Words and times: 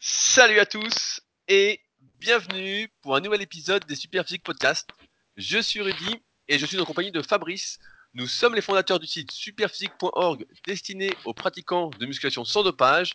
Salut 0.00 0.60
à 0.60 0.66
tous 0.66 1.20
et 1.48 1.80
bienvenue 2.20 2.88
pour 3.02 3.16
un 3.16 3.20
nouvel 3.20 3.42
épisode 3.42 3.84
des 3.86 3.96
Super 3.96 4.22
Physique 4.22 4.44
Podcast. 4.44 4.88
Je 5.36 5.58
suis 5.58 5.80
Rudy 5.80 6.22
et 6.46 6.56
je 6.56 6.66
suis 6.66 6.78
en 6.78 6.84
compagnie 6.84 7.10
de 7.10 7.20
Fabrice. 7.20 7.80
Nous 8.14 8.28
sommes 8.28 8.54
les 8.54 8.60
fondateurs 8.60 9.00
du 9.00 9.08
site 9.08 9.32
superphysique.org 9.32 10.46
destiné 10.68 11.10
aux 11.24 11.34
pratiquants 11.34 11.90
de 11.98 12.06
musculation 12.06 12.44
sans 12.44 12.62
dopage 12.62 13.14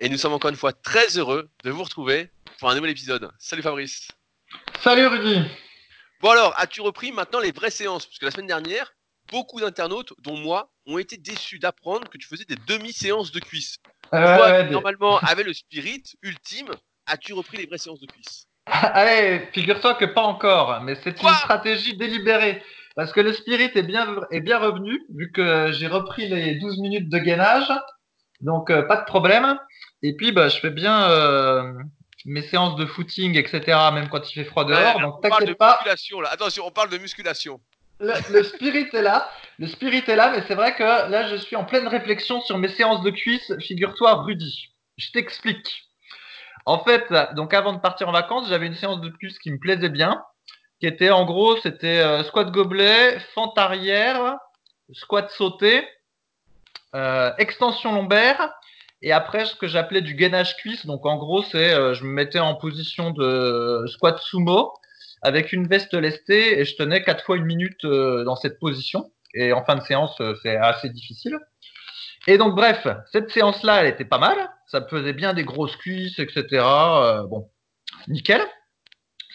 et 0.00 0.10
nous 0.10 0.18
sommes 0.18 0.34
encore 0.34 0.50
une 0.50 0.56
fois 0.56 0.74
très 0.74 1.16
heureux 1.16 1.48
de 1.64 1.70
vous 1.70 1.82
retrouver 1.82 2.30
pour 2.58 2.68
un 2.68 2.74
nouvel 2.74 2.90
épisode. 2.90 3.32
Salut 3.38 3.62
Fabrice. 3.62 4.08
Salut 4.82 5.06
Rudy. 5.06 5.48
Bon 6.20 6.28
alors, 6.28 6.52
as-tu 6.58 6.82
repris 6.82 7.10
maintenant 7.10 7.40
les 7.40 7.52
vraies 7.52 7.70
séances? 7.70 8.04
Parce 8.04 8.18
que 8.18 8.26
la 8.26 8.32
semaine 8.32 8.48
dernière, 8.48 8.92
beaucoup 9.30 9.60
d'internautes, 9.60 10.12
dont 10.18 10.36
moi, 10.36 10.70
ont 10.84 10.98
été 10.98 11.16
déçus 11.16 11.58
d'apprendre 11.58 12.06
que 12.10 12.18
tu 12.18 12.28
faisais 12.28 12.44
des 12.44 12.56
demi-séances 12.66 13.32
de 13.32 13.40
cuisses. 13.40 13.78
Euh, 14.14 14.36
Toi, 14.36 14.46
ouais, 14.46 14.70
normalement, 14.70 15.18
avec 15.18 15.46
le 15.46 15.52
spirit 15.52 16.02
ultime, 16.22 16.70
as-tu 17.06 17.32
repris 17.32 17.58
les 17.58 17.66
vraies 17.66 17.78
séances 17.78 18.00
de 18.00 18.06
cuisses 18.06 18.46
Allez, 18.66 19.48
figure-toi 19.52 19.94
que 19.94 20.04
pas 20.04 20.22
encore, 20.22 20.80
mais 20.82 20.94
c'est 21.02 21.20
une 21.22 21.28
stratégie 21.28 21.96
délibérée. 21.96 22.62
Parce 22.96 23.12
que 23.12 23.20
le 23.20 23.32
spirit 23.32 23.70
est 23.74 23.82
bien, 23.82 24.16
est 24.30 24.40
bien 24.40 24.58
revenu, 24.58 25.00
vu 25.14 25.30
que 25.30 25.70
j'ai 25.72 25.86
repris 25.86 26.28
les 26.28 26.56
12 26.56 26.78
minutes 26.80 27.08
de 27.08 27.18
gainage. 27.18 27.72
Donc, 28.40 28.70
euh, 28.70 28.82
pas 28.82 28.96
de 28.96 29.04
problème. 29.04 29.58
Et 30.02 30.14
puis, 30.14 30.32
bah, 30.32 30.48
je 30.48 30.58
fais 30.58 30.70
bien 30.70 31.08
euh, 31.10 31.72
mes 32.24 32.42
séances 32.42 32.76
de 32.76 32.86
footing, 32.86 33.36
etc., 33.36 33.78
même 33.92 34.08
quand 34.08 34.28
il 34.30 34.34
fait 34.34 34.44
froid 34.44 34.64
dehors. 34.64 34.96
Ouais, 34.96 35.00
donc, 35.00 35.18
on 35.24 35.28
parle 35.28 35.46
de 35.46 35.52
pas, 35.52 35.76
musculation 35.76 36.20
là. 36.20 36.30
Attention, 36.30 36.64
on 36.66 36.70
parle 36.70 36.90
de 36.90 36.98
musculation. 36.98 37.60
le, 38.00 38.12
le 38.32 38.42
spirit 38.42 38.88
est 38.92 39.02
là. 39.02 39.30
Le 39.58 39.66
spirit 39.66 40.04
est 40.06 40.14
là, 40.14 40.30
mais 40.30 40.44
c'est 40.46 40.54
vrai 40.54 40.76
que 40.76 40.84
là, 40.84 41.28
je 41.28 41.34
suis 41.34 41.56
en 41.56 41.64
pleine 41.64 41.88
réflexion 41.88 42.40
sur 42.40 42.58
mes 42.58 42.68
séances 42.68 43.02
de 43.02 43.10
cuisses. 43.10 43.52
Figure-toi, 43.58 44.22
Rudy. 44.22 44.68
Je 44.96 45.10
t'explique. 45.10 45.88
En 46.64 46.78
fait, 46.84 47.12
donc 47.34 47.52
avant 47.54 47.72
de 47.72 47.80
partir 47.80 48.08
en 48.08 48.12
vacances, 48.12 48.48
j'avais 48.48 48.66
une 48.66 48.74
séance 48.74 49.00
de 49.00 49.08
cuisses 49.08 49.38
qui 49.40 49.50
me 49.50 49.58
plaisait 49.58 49.88
bien, 49.88 50.22
qui 50.78 50.86
était 50.86 51.10
en 51.10 51.24
gros, 51.24 51.56
c'était 51.56 51.98
euh, 51.98 52.22
squat 52.22 52.52
gobelet, 52.52 53.18
fente 53.34 53.58
arrière, 53.58 54.36
squat 54.92 55.28
sauté, 55.30 55.88
euh, 56.94 57.32
extension 57.38 57.92
lombaire, 57.92 58.52
et 59.02 59.12
après 59.12 59.44
ce 59.44 59.56
que 59.56 59.66
j'appelais 59.66 60.02
du 60.02 60.14
gainage 60.14 60.56
cuisse. 60.56 60.86
Donc 60.86 61.04
en 61.04 61.16
gros, 61.16 61.42
c'est 61.42 61.72
euh, 61.72 61.94
je 61.94 62.04
me 62.04 62.10
mettais 62.10 62.38
en 62.38 62.54
position 62.54 63.10
de 63.10 63.86
squat 63.88 64.20
sumo 64.20 64.72
avec 65.22 65.52
une 65.52 65.66
veste 65.66 65.94
lestée 65.94 66.60
et 66.60 66.64
je 66.64 66.76
tenais 66.76 67.02
quatre 67.02 67.24
fois 67.24 67.36
une 67.36 67.46
minute 67.46 67.84
dans 67.84 68.36
cette 68.36 68.60
position. 68.60 69.10
Et 69.38 69.52
en 69.52 69.64
fin 69.64 69.76
de 69.76 69.82
séance, 69.82 70.20
euh, 70.20 70.34
c'est 70.42 70.56
assez 70.56 70.90
difficile. 70.90 71.38
Et 72.26 72.38
donc 72.38 72.56
bref, 72.56 72.88
cette 73.12 73.30
séance-là, 73.30 73.82
elle 73.82 73.86
était 73.86 74.04
pas 74.04 74.18
mal. 74.18 74.36
Ça 74.66 74.80
me 74.80 74.88
faisait 74.88 75.12
bien 75.12 75.32
des 75.32 75.44
grosses 75.44 75.76
cuisses, 75.76 76.18
etc. 76.18 76.44
Euh, 76.52 77.22
bon, 77.22 77.48
nickel. 78.08 78.42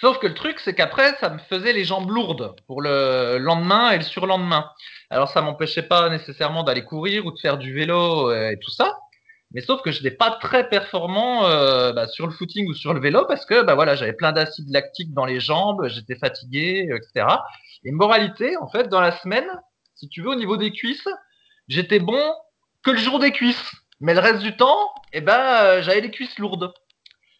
Sauf 0.01 0.19
que 0.19 0.27
le 0.27 0.33
truc, 0.33 0.59
c'est 0.59 0.75
qu'après, 0.75 1.15
ça 1.21 1.29
me 1.29 1.39
faisait 1.39 1.71
les 1.71 1.85
jambes 1.85 2.09
lourdes 2.09 2.53
pour 2.67 2.81
le 2.81 3.37
lendemain 3.37 3.91
et 3.91 3.97
le 3.97 4.03
surlendemain. 4.03 4.69
Alors 5.09 5.29
ça 5.29 5.41
m'empêchait 5.41 5.83
pas 5.83 6.09
nécessairement 6.09 6.63
d'aller 6.63 6.83
courir 6.83 7.25
ou 7.25 7.31
de 7.31 7.39
faire 7.39 7.57
du 7.57 7.73
vélo 7.73 8.29
euh, 8.29 8.49
et 8.49 8.59
tout 8.59 8.71
ça. 8.71 8.97
Mais 9.51 9.61
sauf 9.61 9.81
que 9.83 9.91
je 9.91 10.03
n'étais 10.03 10.17
pas 10.17 10.31
très 10.31 10.67
performant 10.67 11.43
bah, 11.93 12.07
sur 12.07 12.25
le 12.25 12.33
footing 12.33 12.67
ou 12.67 12.73
sur 12.73 12.91
le 12.91 12.99
vélo 12.99 13.25
parce 13.27 13.45
que 13.45 13.61
bah 13.61 13.75
voilà, 13.75 13.93
j'avais 13.93 14.13
plein 14.13 14.31
d'acide 14.31 14.67
lactique 14.71 15.13
dans 15.13 15.25
les 15.25 15.39
jambes, 15.39 15.87
j'étais 15.89 16.15
fatigué, 16.15 16.89
etc. 16.91 17.27
Et 17.85 17.91
moralité, 17.91 18.57
en 18.57 18.67
fait, 18.67 18.87
dans 18.89 19.01
la 19.01 19.11
semaine, 19.19 19.45
si 20.03 20.09
tu 20.09 20.21
veux, 20.21 20.31
au 20.31 20.35
niveau 20.35 20.57
des 20.57 20.71
cuisses, 20.71 21.07
j'étais 21.69 21.99
bon 21.99 22.21
que 22.83 22.91
le 22.91 22.97
jour 22.97 23.19
des 23.19 23.31
cuisses. 23.31 23.71
Mais 24.01 24.13
le 24.13 24.19
reste 24.19 24.39
du 24.39 24.57
temps, 24.57 24.91
eh 25.13 25.21
ben, 25.21 25.39
euh, 25.39 25.81
j'avais 25.81 26.01
les 26.01 26.11
cuisses 26.11 26.37
lourdes. 26.39 26.73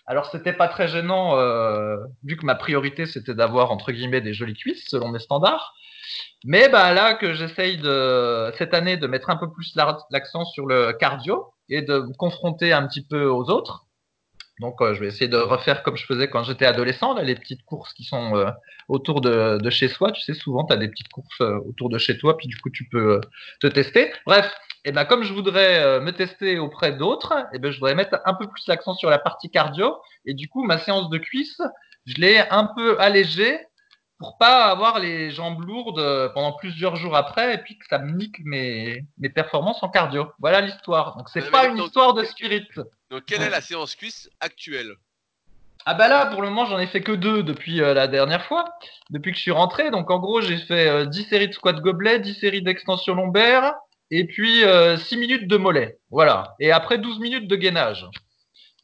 Alors 0.05 0.27
c'était 0.31 0.53
pas 0.53 0.69
très 0.69 0.87
gênant 0.87 1.37
euh, 1.37 1.97
vu 2.23 2.37
que 2.37 2.45
ma 2.45 2.55
priorité 2.55 3.05
c'était 3.05 3.33
d'avoir 3.33 3.71
entre 3.71 3.91
guillemets 3.91 4.21
des 4.21 4.33
jolies 4.33 4.53
cuisses 4.53 4.85
selon 4.87 5.09
mes 5.09 5.19
standards. 5.19 5.73
Mais 6.45 6.67
bah 6.69 6.93
là 6.93 7.13
que 7.15 7.33
j'essaye 7.33 7.77
de 7.77 8.51
cette 8.57 8.73
année 8.73 8.97
de 8.97 9.07
mettre 9.07 9.29
un 9.29 9.37
peu 9.37 9.51
plus 9.51 9.73
la- 9.75 9.97
l'accent 10.09 10.43
sur 10.45 10.65
le 10.67 10.91
cardio 10.93 11.53
et 11.69 11.81
de 11.81 11.99
me 11.99 12.13
confronter 12.17 12.71
un 12.73 12.85
petit 12.87 13.05
peu 13.05 13.25
aux 13.25 13.49
autres. 13.49 13.85
Donc 14.63 14.81
euh, 14.81 14.93
je 14.93 15.01
vais 15.01 15.07
essayer 15.07 15.27
de 15.27 15.35
refaire 15.35 15.83
comme 15.83 15.97
je 15.97 16.05
faisais 16.05 16.29
quand 16.29 16.41
j'étais 16.45 16.65
adolescent, 16.65 17.15
les 17.15 17.35
petites 17.35 17.65
courses 17.65 17.91
qui 17.91 18.05
sont 18.05 18.37
euh, 18.37 18.49
autour 18.87 19.19
de, 19.19 19.69
chez 19.69 19.89
soi. 19.89 20.13
Tu 20.13 20.21
sais, 20.21 20.33
souvent 20.33 20.63
tu 20.63 20.71
as 20.71 20.77
des 20.77 20.87
petites 20.87 21.09
courses 21.09 21.41
euh, 21.41 21.59
autour 21.67 21.89
de 21.89 21.97
chez 21.97 22.17
toi, 22.17 22.37
puis 22.37 22.47
du 22.47 22.57
coup 22.57 22.69
tu 22.69 22.87
peux 22.87 23.19
te 23.59 23.67
tester. 23.67 24.13
Bref, 24.25 24.49
et 24.85 24.93
ben 24.93 25.03
comme 25.03 25.23
je 25.23 25.33
voudrais 25.33 25.99
me 25.99 26.11
tester 26.11 26.59
auprès 26.59 26.93
d'autres, 26.93 27.33
et 27.53 27.59
ben 27.59 27.71
je 27.71 27.77
voudrais 27.77 27.93
mettre 27.93 28.21
un 28.23 28.33
peu 28.35 28.47
plus 28.47 28.65
l'accent 28.67 28.93
sur 28.93 29.09
la 29.09 29.19
partie 29.19 29.51
cardio. 29.51 29.97
Et 30.25 30.33
du 30.33 30.47
coup, 30.47 30.63
ma 30.63 30.77
séance 30.77 31.09
de 31.09 31.17
cuisse, 31.17 31.61
je 32.05 32.15
l'ai 32.21 32.39
un 32.49 32.69
peu 32.73 32.97
allégée 33.01 33.59
pour 34.23 34.37
pas 34.37 34.67
avoir 34.67 34.99
les 34.99 35.31
jambes 35.31 35.59
lourdes 35.65 35.99
euh, 35.99 36.29
pendant 36.29 36.53
plusieurs 36.53 36.95
jours 36.95 37.17
après 37.17 37.55
et 37.55 37.57
puis 37.57 37.77
que 37.77 37.85
ça 37.89 37.99
me 37.99 38.09
nique 38.13 38.37
mes, 38.45 39.03
mes 39.17 39.27
performances 39.27 39.83
en 39.83 39.89
cardio. 39.89 40.31
Voilà 40.39 40.61
l'histoire. 40.61 41.17
Donc 41.17 41.27
c'est 41.27 41.51
pas 41.51 41.67
une 41.67 41.75
donc- 41.75 41.87
histoire 41.87 42.13
de 42.13 42.23
spirit. 42.23 42.65
Donc, 43.09 43.25
quelle 43.25 43.41
est 43.41 43.49
la 43.49 43.59
séance 43.59 43.95
cuisse 43.95 44.29
actuelle? 44.39 44.95
Ah 45.85 45.93
bah 45.93 46.07
là, 46.07 46.27
pour 46.27 46.41
le 46.41 46.47
moment, 46.47 46.65
j'en 46.65 46.79
ai 46.79 46.87
fait 46.87 47.01
que 47.01 47.11
deux 47.11 47.43
depuis 47.43 47.81
euh, 47.81 47.93
la 47.93 48.07
dernière 48.07 48.45
fois, 48.45 48.63
depuis 49.09 49.33
que 49.33 49.37
je 49.37 49.41
suis 49.41 49.51
rentré. 49.51 49.91
Donc 49.91 50.09
en 50.09 50.19
gros, 50.19 50.39
j'ai 50.39 50.57
fait 50.57 50.87
euh, 50.87 51.05
10 51.05 51.25
séries 51.25 51.49
de 51.49 51.53
squat 51.53 51.81
gobelet, 51.81 52.19
10 52.19 52.35
séries 52.35 52.61
d'extension 52.61 53.15
lombaire, 53.15 53.73
et 54.09 54.25
puis 54.25 54.63
euh, 54.63 54.95
6 54.95 55.17
minutes 55.17 55.47
de 55.49 55.57
mollet. 55.57 55.97
Voilà. 56.11 56.55
Et 56.61 56.71
après 56.71 56.97
12 56.97 57.19
minutes 57.19 57.49
de 57.49 57.57
gainage. 57.57 58.07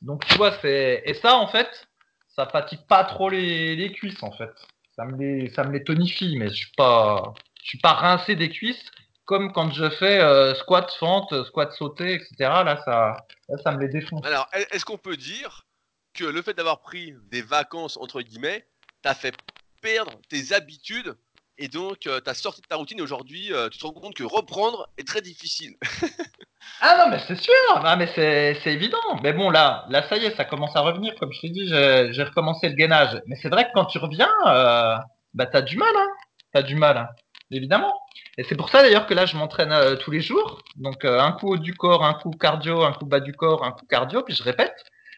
Donc 0.01 0.25
tu 0.25 0.35
vois, 0.35 0.51
c'est... 0.61 1.01
Et 1.05 1.13
ça, 1.13 1.37
en 1.37 1.47
fait, 1.47 1.87
ça 2.27 2.45
fatigue 2.45 2.85
pas 2.89 3.05
trop 3.05 3.29
les, 3.29 3.77
les 3.77 3.93
cuisses, 3.93 4.21
en 4.21 4.33
fait. 4.33 4.51
Ça 4.99 5.63
me 5.63 5.71
les, 5.71 5.83
tonifie, 5.83 6.35
mais 6.37 6.49
je 6.49 6.55
suis 6.55 6.71
pas... 6.75 7.33
Je 7.61 7.69
suis 7.69 7.79
pas 7.79 7.93
rincé 7.93 8.35
des 8.35 8.49
cuisses 8.49 8.83
comme 9.25 9.51
quand 9.53 9.71
je 9.71 9.89
fais 9.91 10.19
euh, 10.21 10.55
squat 10.55 10.91
fente, 10.99 11.45
squat 11.45 11.71
sauté, 11.73 12.13
etc. 12.15 12.35
Là, 12.39 12.81
ça, 12.83 13.17
là, 13.47 13.57
ça 13.63 13.71
me 13.73 13.79
les 13.79 13.89
défonce. 13.89 14.25
Alors, 14.25 14.47
est- 14.53 14.73
est-ce 14.73 14.85
qu'on 14.85 14.97
peut 14.97 15.17
dire 15.17 15.67
que 16.15 16.23
le 16.23 16.41
fait 16.41 16.53
d'avoir 16.55 16.81
pris 16.81 17.13
des 17.29 17.43
vacances, 17.43 17.95
entre 17.97 18.21
guillemets, 18.21 18.65
t'a 19.03 19.13
fait 19.13 19.35
perdre 19.81 20.13
tes 20.29 20.51
habitudes 20.53 21.15
et 21.59 21.67
donc 21.67 22.07
euh, 22.07 22.19
t'as 22.21 22.33
sorti 22.33 22.61
de 22.61 22.67
ta 22.67 22.77
routine 22.77 22.99
et 22.99 23.01
aujourd'hui 23.01 23.53
euh, 23.53 23.69
tu 23.69 23.77
te 23.77 23.85
rends 23.85 23.93
compte 23.93 24.15
que 24.15 24.23
reprendre 24.23 24.89
est 24.97 25.07
très 25.07 25.21
difficile 25.21 25.75
Ah 26.81 26.95
non, 26.97 27.11
mais 27.11 27.19
c'est 27.27 27.37
sûr, 27.37 27.53
ah, 27.83 27.95
mais 27.95 28.07
c'est 28.15 28.73
évident. 28.73 28.97
Mais 29.23 29.33
bon, 29.33 29.49
là, 29.49 29.85
là, 29.89 30.07
ça 30.07 30.17
y 30.17 30.25
est, 30.25 30.35
ça 30.35 30.45
commence 30.45 30.75
à 30.75 30.81
revenir. 30.81 31.15
Comme 31.15 31.31
je 31.33 31.41
t'ai 31.41 31.49
dit, 31.49 31.67
j'ai 31.67 32.23
recommencé 32.23 32.69
le 32.69 32.75
gainage. 32.75 33.21
Mais 33.27 33.37
c'est 33.41 33.49
vrai 33.49 33.65
que 33.65 33.71
quand 33.73 33.85
tu 33.85 33.97
reviens, 33.97 34.29
euh, 34.45 34.95
bah 35.33 35.45
t'as 35.45 35.61
du 35.61 35.77
mal, 35.77 35.91
hein. 35.97 36.07
T'as 36.53 36.61
du 36.61 36.75
mal, 36.75 36.97
hein. 36.97 37.07
évidemment. 37.49 37.93
Et 38.37 38.43
c'est 38.43 38.55
pour 38.55 38.69
ça 38.69 38.81
d'ailleurs 38.81 39.07
que 39.07 39.13
là, 39.13 39.25
je 39.25 39.35
m'entraîne 39.35 39.97
tous 39.99 40.11
les 40.11 40.21
jours. 40.21 40.61
Donc 40.75 41.05
un 41.05 41.31
coup 41.31 41.53
haut 41.53 41.57
du 41.57 41.73
corps, 41.73 42.05
un 42.05 42.13
coup 42.13 42.31
cardio, 42.31 42.83
un 42.83 42.91
coup 42.93 43.05
bas 43.05 43.21
du 43.21 43.33
corps, 43.33 43.65
un 43.65 43.71
coup 43.71 43.85
cardio, 43.85 44.21
puis 44.23 44.35
je 44.35 44.43
répète. 44.43 44.75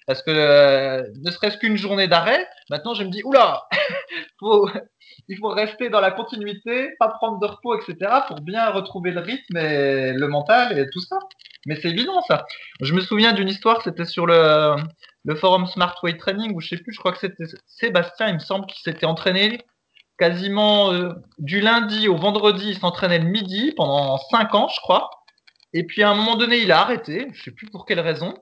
Parce 0.07 0.23
que 0.23 1.11
ne 1.23 1.31
serait-ce 1.31 1.57
qu'une 1.57 1.77
journée 1.77 2.07
d'arrêt, 2.07 2.47
maintenant 2.69 2.93
je 2.93 3.03
me 3.03 3.09
dis, 3.09 3.23
oula, 3.23 3.67
il 5.27 5.37
faut 5.37 5.49
rester 5.49 5.89
dans 5.89 6.01
la 6.01 6.11
continuité, 6.11 6.95
pas 6.99 7.09
prendre 7.09 7.39
de 7.39 7.45
repos, 7.45 7.75
etc. 7.75 8.11
pour 8.27 8.41
bien 8.41 8.69
retrouver 8.69 9.11
le 9.11 9.21
rythme 9.21 9.57
et 9.57 10.13
le 10.13 10.27
mental 10.27 10.77
et 10.77 10.89
tout 10.89 10.99
ça. 11.01 11.17
Mais 11.65 11.75
c'est 11.75 11.89
évident 11.89 12.21
ça. 12.27 12.45
Je 12.81 12.93
me 12.93 13.01
souviens 13.01 13.33
d'une 13.33 13.49
histoire, 13.49 13.81
c'était 13.81 14.05
sur 14.05 14.25
le, 14.25 14.75
forum 15.35 15.67
Smart 15.67 15.95
Weight 16.03 16.17
Training, 16.17 16.55
où 16.55 16.61
je 16.61 16.69
sais 16.69 16.77
plus, 16.77 16.93
je 16.93 16.99
crois 16.99 17.11
que 17.11 17.19
c'était 17.19 17.45
Sébastien, 17.67 18.29
il 18.29 18.35
me 18.35 18.39
semble, 18.39 18.65
qui 18.65 18.81
s'était 18.81 19.05
entraîné 19.05 19.59
quasiment 20.17 20.93
euh, 20.93 21.13
du 21.39 21.61
lundi 21.61 22.07
au 22.07 22.15
vendredi, 22.15 22.69
il 22.69 22.77
s'entraînait 22.77 23.17
le 23.17 23.25
midi 23.25 23.73
pendant 23.75 24.17
5 24.17 24.53
ans, 24.53 24.67
je 24.67 24.79
crois. 24.79 25.09
Et 25.73 25.83
puis 25.83 26.03
à 26.03 26.11
un 26.11 26.15
moment 26.15 26.35
donné, 26.35 26.57
il 26.57 26.71
a 26.71 26.81
arrêté, 26.81 27.27
je 27.33 27.43
sais 27.43 27.51
plus 27.51 27.67
pour 27.67 27.85
quelle 27.85 27.99
raison. 27.99 28.35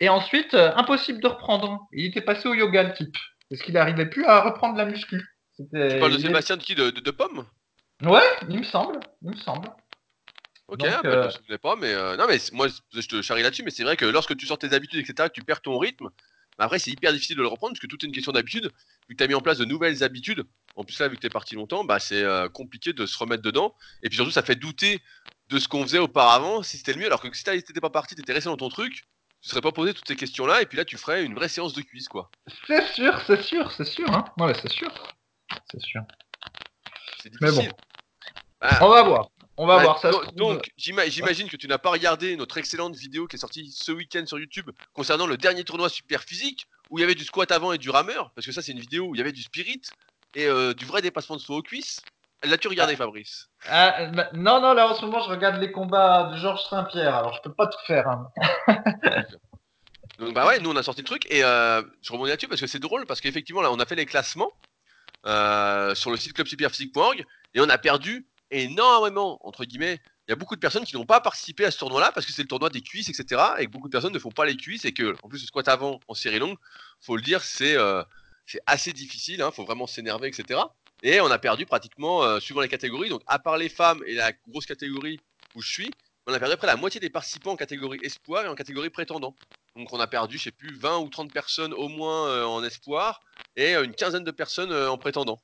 Et 0.00 0.08
ensuite, 0.08 0.54
euh, 0.54 0.72
impossible 0.76 1.20
de 1.20 1.28
reprendre. 1.28 1.88
Il 1.92 2.06
était 2.06 2.20
passé 2.20 2.48
au 2.48 2.54
yoga, 2.54 2.82
le 2.82 2.92
type. 2.92 3.16
Parce 3.50 3.62
qu'il 3.62 3.74
n'arrivait 3.74 4.06
plus 4.06 4.24
à 4.24 4.42
reprendre 4.42 4.76
la 4.76 4.84
muscu. 4.84 5.22
Tu 5.56 5.98
parles 5.98 6.12
de 6.12 6.18
Sébastien 6.18 6.56
de 6.56 6.62
qui 6.62 6.74
de, 6.74 6.90
de, 6.90 7.00
de 7.00 7.10
Pomme? 7.10 7.46
Ouais, 8.02 8.28
il 8.48 8.58
me 8.58 8.64
semble. 8.64 8.98
Il 9.22 9.30
me 9.30 9.36
semble. 9.36 9.68
Ok, 10.66 10.78
Donc, 10.78 10.88
ah, 10.90 11.02
bah, 11.02 11.08
euh, 11.10 11.22
je 11.22 11.26
me 11.26 11.30
souvenais 11.30 11.58
pas, 11.58 11.76
mais 11.76 11.92
euh, 11.92 12.16
non, 12.16 12.24
mais 12.26 12.38
moi 12.52 12.68
je 12.68 13.06
te 13.06 13.20
charrie 13.22 13.42
là-dessus, 13.42 13.62
mais 13.62 13.70
c'est 13.70 13.84
vrai 13.84 13.96
que 13.96 14.06
lorsque 14.06 14.36
tu 14.36 14.46
sors 14.46 14.58
tes 14.58 14.72
habitudes, 14.72 15.00
etc., 15.00 15.28
tu 15.32 15.42
perds 15.42 15.60
ton 15.60 15.78
rythme, 15.78 16.08
bah, 16.58 16.64
après 16.64 16.78
c'est 16.78 16.90
hyper 16.90 17.12
difficile 17.12 17.36
de 17.36 17.42
le 17.42 17.48
reprendre 17.48 17.74
parce 17.74 17.80
que 17.80 17.86
tout 17.86 17.98
est 18.02 18.06
une 18.06 18.14
question 18.14 18.32
d'habitude. 18.32 18.70
Vu 19.08 19.14
que 19.14 19.18
tu 19.18 19.24
as 19.24 19.28
mis 19.28 19.34
en 19.34 19.42
place 19.42 19.58
de 19.58 19.66
nouvelles 19.66 20.02
habitudes, 20.02 20.44
en 20.76 20.84
plus 20.84 20.98
là, 20.98 21.08
vu 21.08 21.16
que 21.16 21.20
tu 21.20 21.26
es 21.26 21.30
parti 21.30 21.54
longtemps, 21.54 21.84
bah, 21.84 22.00
c'est 22.00 22.22
euh, 22.22 22.48
compliqué 22.48 22.92
de 22.92 23.04
se 23.04 23.18
remettre 23.18 23.42
dedans. 23.42 23.74
Et 24.02 24.08
puis 24.08 24.16
surtout, 24.16 24.32
ça 24.32 24.42
fait 24.42 24.56
douter 24.56 25.02
de 25.50 25.58
ce 25.58 25.68
qu'on 25.68 25.82
faisait 25.82 25.98
auparavant, 25.98 26.62
si 26.62 26.78
c'était 26.78 26.94
le 26.94 27.00
mieux. 27.00 27.06
Alors 27.06 27.20
que 27.20 27.28
si 27.36 27.44
t'étais 27.44 27.80
pas 27.80 27.90
parti, 27.90 28.14
t'étais 28.14 28.32
resté 28.32 28.48
dans 28.48 28.56
ton 28.56 28.70
truc, 28.70 29.04
tu 29.42 29.50
serais 29.50 29.60
pas 29.60 29.72
posé 29.72 29.92
toutes 29.92 30.08
ces 30.08 30.16
questions-là, 30.16 30.62
et 30.62 30.66
puis 30.66 30.78
là, 30.78 30.86
tu 30.86 30.96
ferais 30.96 31.22
une 31.22 31.34
vraie 31.34 31.50
séance 31.50 31.74
de 31.74 31.82
cuisse, 31.82 32.08
quoi. 32.08 32.30
C'est 32.66 32.86
sûr, 32.94 33.20
c'est 33.26 33.42
sûr, 33.42 33.70
c'est 33.70 33.84
sûr. 33.84 34.10
Hein. 34.10 34.24
Ouais, 34.38 34.54
c'est 34.54 34.72
sûr. 34.72 34.90
C'est 35.80 35.86
sûr. 35.86 36.02
Mais 37.40 37.50
bon. 37.52 37.68
Ah, 38.60 38.78
On 38.82 38.88
va 38.88 39.02
voir. 39.02 39.28
On 39.56 39.66
va 39.66 39.76
Ouais, 39.76 39.82
voir 39.84 39.98
ça. 39.98 40.10
donc- 40.34 40.72
j'imagine 40.76 41.48
que 41.48 41.56
tu 41.56 41.68
n'as 41.68 41.78
pas 41.78 41.90
regardé 41.90 42.36
notre 42.36 42.58
excellente 42.58 42.96
vidéo 42.96 43.26
qui 43.28 43.36
est 43.36 43.38
sortie 43.38 43.70
ce 43.70 43.92
week-end 43.92 44.24
sur 44.26 44.38
YouTube 44.38 44.68
concernant 44.92 45.26
le 45.26 45.36
dernier 45.36 45.62
tournoi 45.64 45.88
super 45.88 46.22
physique 46.22 46.66
où 46.90 46.98
il 46.98 47.02
y 47.02 47.04
avait 47.04 47.14
du 47.14 47.24
squat 47.24 47.50
avant 47.52 47.72
et 47.72 47.78
du 47.78 47.90
rameur. 47.90 48.32
Parce 48.34 48.46
que 48.46 48.52
ça, 48.52 48.62
c'est 48.62 48.72
une 48.72 48.80
vidéo 48.80 49.04
où 49.06 49.14
il 49.14 49.18
y 49.18 49.20
avait 49.20 49.32
du 49.32 49.42
spirit 49.42 49.80
et 50.34 50.46
euh, 50.46 50.74
du 50.74 50.84
vrai 50.86 51.02
dépassement 51.02 51.36
de 51.36 51.40
saut 51.40 51.54
aux 51.54 51.62
cuisses. 51.62 52.00
L'as-tu 52.42 52.68
regardé, 52.68 52.96
Fabrice? 52.96 53.48
Ah, 53.68 54.06
bah, 54.06 54.28
non, 54.34 54.60
non, 54.60 54.74
là 54.74 54.88
en 54.88 54.94
ce 54.94 55.02
moment 55.06 55.22
je 55.22 55.30
regarde 55.30 55.56
les 55.60 55.72
combats 55.72 56.30
de 56.32 56.36
Georges 56.36 56.64
Saint-Pierre, 56.68 57.14
alors 57.14 57.34
je 57.34 57.40
peux 57.42 57.54
pas 57.54 57.68
tout 57.68 57.78
faire. 57.86 58.06
hein. 58.08 58.30
Donc 60.18 60.32
bah 60.34 60.46
ouais, 60.46 60.60
nous 60.60 60.70
on 60.70 60.76
a 60.76 60.82
sorti 60.82 61.00
le 61.00 61.06
truc 61.06 61.26
et 61.30 61.42
euh, 61.42 61.82
je 62.02 62.12
rebondis 62.12 62.30
là-dessus 62.30 62.46
parce 62.48 62.60
que 62.60 62.66
c'est 62.66 62.78
drôle 62.78 63.04
parce 63.06 63.20
qu'effectivement 63.20 63.62
là 63.62 63.72
on 63.72 63.80
a 63.80 63.86
fait 63.86 63.96
les 63.96 64.06
classements 64.06 64.52
euh, 65.26 65.94
sur 65.94 66.10
le 66.10 66.16
site 66.16 66.32
clubsuperphysique.org 66.34 67.24
et 67.54 67.60
on 67.60 67.68
a 67.68 67.78
perdu 67.78 68.26
énormément 68.50 69.38
entre 69.46 69.64
guillemets. 69.64 70.00
Il 70.26 70.30
y 70.30 70.32
a 70.32 70.36
beaucoup 70.36 70.54
de 70.54 70.60
personnes 70.60 70.84
qui 70.84 70.96
n'ont 70.96 71.04
pas 71.04 71.20
participé 71.20 71.64
à 71.64 71.70
ce 71.70 71.78
tournoi-là 71.78 72.10
parce 72.12 72.26
que 72.26 72.32
c'est 72.32 72.42
le 72.42 72.48
tournoi 72.48 72.70
des 72.70 72.80
cuisses, 72.80 73.08
etc. 73.08 73.42
Et 73.58 73.66
que 73.66 73.70
beaucoup 73.70 73.88
de 73.88 73.92
personnes 73.92 74.12
ne 74.12 74.18
font 74.18 74.30
pas 74.30 74.46
les 74.46 74.56
cuisses 74.56 74.84
et 74.84 74.92
que 74.92 75.14
en 75.22 75.28
plus 75.28 75.40
le 75.40 75.46
squat 75.46 75.68
avant 75.68 76.00
en 76.08 76.14
série 76.14 76.38
longue, 76.38 76.56
faut 77.00 77.16
le 77.16 77.22
dire, 77.22 77.42
c'est 77.42 77.76
euh, 77.76 78.02
assez 78.66 78.92
difficile. 78.92 79.42
Hein, 79.42 79.50
faut 79.50 79.64
vraiment 79.64 79.86
s'énerver, 79.86 80.28
etc. 80.28 80.60
Et 81.02 81.20
on 81.20 81.30
a 81.30 81.38
perdu 81.38 81.66
pratiquement 81.66 82.22
euh, 82.22 82.40
suivant 82.40 82.62
les 82.62 82.68
catégories. 82.68 83.10
Donc 83.10 83.22
à 83.26 83.38
part 83.38 83.58
les 83.58 83.68
femmes 83.68 84.02
et 84.06 84.14
la 84.14 84.32
grosse 84.48 84.64
catégorie 84.64 85.20
où 85.54 85.60
je 85.60 85.70
suis, 85.70 85.90
on 86.26 86.32
a 86.32 86.38
perdu 86.38 86.56
près 86.56 86.66
la 86.66 86.76
moitié 86.76 87.00
des 87.00 87.10
participants 87.10 87.52
en 87.52 87.56
catégorie 87.56 87.98
espoir 88.02 88.46
et 88.46 88.48
en 88.48 88.54
catégorie 88.54 88.90
prétendant. 88.90 89.34
Donc 89.76 89.92
on 89.92 89.98
a 90.00 90.06
perdu, 90.06 90.38
je 90.38 90.44
sais 90.44 90.50
plus, 90.52 90.74
20 90.76 90.98
ou 90.98 91.08
30 91.08 91.32
personnes 91.32 91.74
au 91.74 91.88
moins 91.88 92.28
euh, 92.28 92.44
en 92.44 92.62
espoir 92.62 93.20
et 93.56 93.74
euh, 93.74 93.84
une 93.84 93.94
quinzaine 93.94 94.24
de 94.24 94.30
personnes 94.30 94.70
euh, 94.72 94.88
en 94.90 94.98
prétendant. 94.98 95.40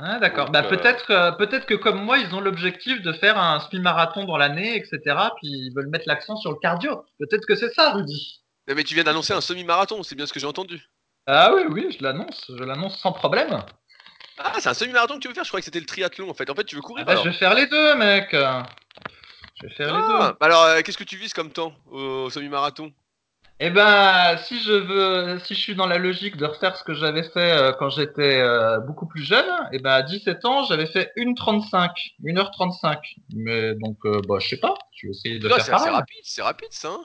Ah, 0.00 0.18
D'accord. 0.18 0.50
Bah, 0.50 0.62
peut-être, 0.62 1.10
euh, 1.10 1.32
peut-être 1.32 1.66
que 1.66 1.74
comme 1.74 2.02
moi, 2.02 2.18
ils 2.18 2.34
ont 2.34 2.40
l'objectif 2.40 3.00
de 3.02 3.12
faire 3.12 3.38
un 3.38 3.60
semi-marathon 3.60 4.24
dans 4.24 4.36
l'année, 4.36 4.76
etc. 4.76 5.00
Puis 5.36 5.48
ils 5.48 5.72
veulent 5.74 5.88
mettre 5.88 6.04
l'accent 6.06 6.36
sur 6.36 6.50
le 6.52 6.58
cardio. 6.58 7.04
Peut-être 7.18 7.46
que 7.46 7.54
c'est 7.54 7.72
ça, 7.72 7.92
Rudy. 7.92 8.42
Eh, 8.68 8.74
Mais 8.74 8.84
tu 8.84 8.94
viens 8.94 9.04
d'annoncer 9.04 9.32
un 9.32 9.40
semi-marathon, 9.40 10.02
c'est 10.02 10.14
bien 10.14 10.26
ce 10.26 10.32
que 10.32 10.40
j'ai 10.40 10.46
entendu. 10.46 10.88
Ah 11.26 11.52
oui, 11.54 11.62
oui, 11.70 11.96
je 11.98 12.04
l'annonce, 12.04 12.44
je 12.48 12.62
l'annonce 12.62 12.98
sans 13.00 13.12
problème. 13.12 13.58
Ah, 14.38 14.52
c'est 14.58 14.68
un 14.68 14.74
semi-marathon 14.74 15.14
que 15.14 15.20
tu 15.20 15.28
veux 15.28 15.34
faire? 15.34 15.44
Je 15.44 15.48
croyais 15.50 15.62
que 15.62 15.66
c'était 15.66 15.80
le 15.80 15.86
triathlon 15.86 16.28
en 16.30 16.34
fait. 16.34 16.48
En 16.50 16.54
fait, 16.54 16.64
tu 16.64 16.76
veux 16.76 16.82
Ah 16.84 16.86
courir 16.86 17.04
bah, 17.06 17.12
alors? 17.12 17.24
je 17.24 17.30
vais 17.30 17.36
faire 17.36 17.54
les 17.54 17.66
deux, 17.66 17.94
mec. 17.96 18.28
Je 18.32 19.66
vais 19.66 19.72
faire 19.74 19.86
les 19.96 20.02
deux. 20.02 20.14
Ah, 20.20 20.36
bah 20.38 20.46
alors, 20.46 20.62
euh, 20.64 20.82
qu'est-ce 20.82 20.98
que 20.98 21.04
tu 21.04 21.16
vises 21.16 21.32
comme 21.32 21.50
temps 21.50 21.72
au 21.90 22.28
semi-marathon? 22.28 22.92
Eh 23.58 23.70
ben, 23.70 24.36
si 24.38 24.60
je 24.60 24.72
veux, 24.72 25.38
si 25.38 25.54
je 25.54 25.60
suis 25.60 25.74
dans 25.74 25.86
la 25.86 25.96
logique 25.96 26.36
de 26.36 26.44
refaire 26.44 26.76
ce 26.76 26.84
que 26.84 26.92
j'avais 26.92 27.22
fait 27.22 27.52
euh, 27.52 27.72
quand 27.72 27.88
j'étais 27.88 28.38
euh, 28.40 28.80
beaucoup 28.80 29.06
plus 29.06 29.22
jeune, 29.24 29.46
eh 29.72 29.78
ben, 29.78 29.92
à 29.92 30.02
17 30.02 30.44
ans, 30.44 30.64
j'avais 30.64 30.86
fait 30.86 31.10
1h35, 31.16 31.90
1h35. 32.22 32.98
Mais 33.34 33.74
donc, 33.76 33.96
euh, 34.04 34.20
bah, 34.28 34.36
je 34.40 34.48
sais 34.48 34.58
pas, 34.60 34.74
je 34.92 35.06
vais 35.06 35.12
essayer 35.12 35.38
de 35.38 35.48
Là, 35.48 35.56
faire 35.56 35.64
c'est 35.64 35.70
pareil. 35.70 35.90
rapide, 35.90 36.20
c'est 36.22 36.42
rapide 36.42 36.68
ça. 36.72 36.88
hein? 36.88 37.00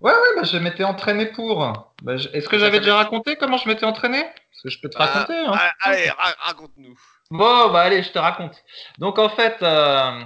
Ouais, 0.00 0.12
ouais, 0.12 0.28
bah, 0.36 0.42
je 0.42 0.56
m'étais 0.56 0.82
entraîné 0.82 1.26
pour. 1.26 1.58
Bah, 2.02 2.16
je- 2.16 2.28
Est-ce 2.30 2.48
que 2.48 2.58
j'avais 2.58 2.80
déjà 2.80 2.96
raconté 2.96 3.36
comment 3.36 3.56
je 3.58 3.68
m'étais 3.68 3.86
entraîné? 3.86 4.22
Parce 4.24 4.62
que 4.64 4.70
je 4.70 4.80
peux 4.80 4.88
te 4.90 4.96
Ah, 4.98 5.06
raconter. 5.06 5.38
Hein. 5.38 5.58
allez, 5.82 6.08
ra- 6.10 6.34
raconte-nous. 6.40 6.98
Bon, 7.30 7.70
bah 7.70 7.82
allez, 7.82 8.02
je 8.02 8.10
te 8.10 8.18
raconte. 8.18 8.56
Donc 8.98 9.20
en 9.20 9.28
fait, 9.28 9.56
euh, 9.62 10.20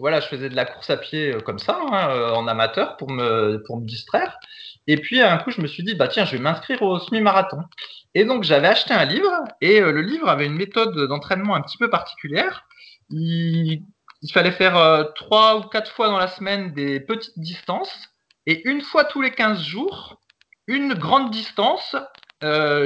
voilà, 0.00 0.20
je 0.20 0.28
faisais 0.28 0.48
de 0.48 0.56
la 0.56 0.64
course 0.64 0.88
à 0.88 0.96
pied 0.96 1.34
euh, 1.34 1.40
comme 1.40 1.58
ça, 1.58 1.78
hein, 1.78 2.10
euh, 2.10 2.32
en 2.32 2.48
amateur, 2.48 2.96
pour 2.96 3.10
me, 3.10 3.62
distraire. 3.84 4.38
Et 4.86 4.96
puis 4.96 5.20
un 5.20 5.36
coup, 5.36 5.50
je 5.50 5.60
me 5.60 5.66
suis 5.66 5.84
dit, 5.84 5.94
bah 5.94 6.08
tiens, 6.08 6.24
je 6.24 6.32
vais 6.32 6.42
m'inscrire 6.42 6.82
au 6.82 6.98
semi-marathon. 6.98 7.58
Et 8.14 8.24
donc 8.24 8.42
j'avais 8.42 8.66
acheté 8.66 8.94
un 8.94 9.04
livre, 9.04 9.30
et 9.60 9.80
euh, 9.80 9.92
le 9.92 10.00
livre 10.00 10.28
avait 10.28 10.46
une 10.46 10.56
méthode 10.56 10.96
d'entraînement 11.06 11.54
un 11.54 11.60
petit 11.60 11.76
peu 11.76 11.90
particulière. 11.90 12.64
Il, 13.10 13.82
fallait 14.32 14.52
faire 14.52 15.06
trois 15.14 15.58
ou 15.58 15.62
quatre 15.62 15.90
fois 15.90 16.08
dans 16.08 16.18
la 16.18 16.28
semaine 16.28 16.72
des 16.72 17.00
petites 17.00 17.38
distances, 17.38 18.08
et 18.46 18.66
une 18.68 18.80
fois 18.80 19.04
tous 19.04 19.22
les 19.22 19.30
15 19.30 19.62
jours, 19.62 20.20
une 20.66 20.94
grande 20.94 21.30
distance 21.30 21.96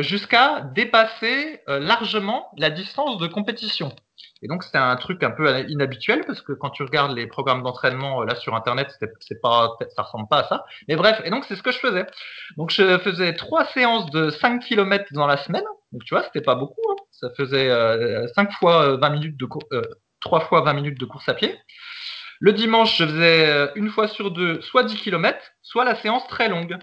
jusqu'à 0.01 0.61
dépasser 0.75 1.61
largement 1.67 2.51
la 2.57 2.71
distance 2.71 3.19
de 3.19 3.27
compétition. 3.27 3.95
Et 4.43 4.49
donc 4.49 4.63
c'était 4.63 4.79
un 4.79 4.97
truc 4.97 5.23
un 5.23 5.31
peu 5.31 5.61
inhabituel 5.69 6.25
parce 6.27 6.41
que 6.43 6.53
quand 6.53 6.71
tu 6.71 6.83
regardes 6.83 7.17
les 7.17 7.27
programmes 7.27 7.63
d'entraînement 7.63 8.23
euh, 8.23 8.27
là 8.27 8.35
sur 8.35 8.55
internet, 8.55 8.89
c'est, 9.21 9.41
pas, 9.41 9.77
ça 9.97 10.03
ressemble 10.03 10.29
pas 10.29 10.41
à 10.41 10.45
ça. 10.45 10.65
Mais 10.89 10.97
bref, 10.97 11.21
et 11.25 11.31
donc 11.31 11.45
c'est 11.47 11.57
ce 11.57 11.63
que 11.63 11.73
je 11.73 11.79
faisais. 11.79 12.07
Donc 12.57 12.71
je 12.71 12.99
faisais 12.99 13.35
trois 13.35 13.65
séances 13.67 14.11
de 14.11 14.31
5 14.31 14.61
km 14.61 15.05
dans 15.13 15.27
la 15.27 15.37
semaine. 15.37 15.65
Donc 15.93 16.05
tu 16.05 16.15
vois, 16.15 16.25
c'était 16.25 16.43
pas 16.43 16.55
beaucoup. 16.55 16.83
Hein. 16.91 16.97
Ça 17.13 17.31
faisait 17.37 17.71
euh, 17.71 18.27
5 18.35 18.53
fois 18.53 18.83
euh, 18.83 18.97
20 18.99 19.11
minutes 19.11 19.37
de 19.37 19.49
euh, 19.73 19.83
3 20.21 20.41
fois 20.41 20.63
20 20.63 20.75
minutes 20.75 21.01
de 21.01 21.07
course 21.07 21.29
à 21.29 21.35
pied. 21.35 21.57
Le 22.41 22.53
dimanche, 22.53 22.99
je 22.99 23.07
faisais 23.07 23.47
euh, 23.49 23.69
une 23.75 23.89
fois 23.89 24.09
sur 24.09 24.31
deux, 24.31 24.61
soit 24.61 24.85
10 24.85 24.97
km, 24.97 25.39
soit 25.63 25.85
la 25.85 25.95
séance 25.95 26.27
très 26.29 26.49
longue. 26.49 26.77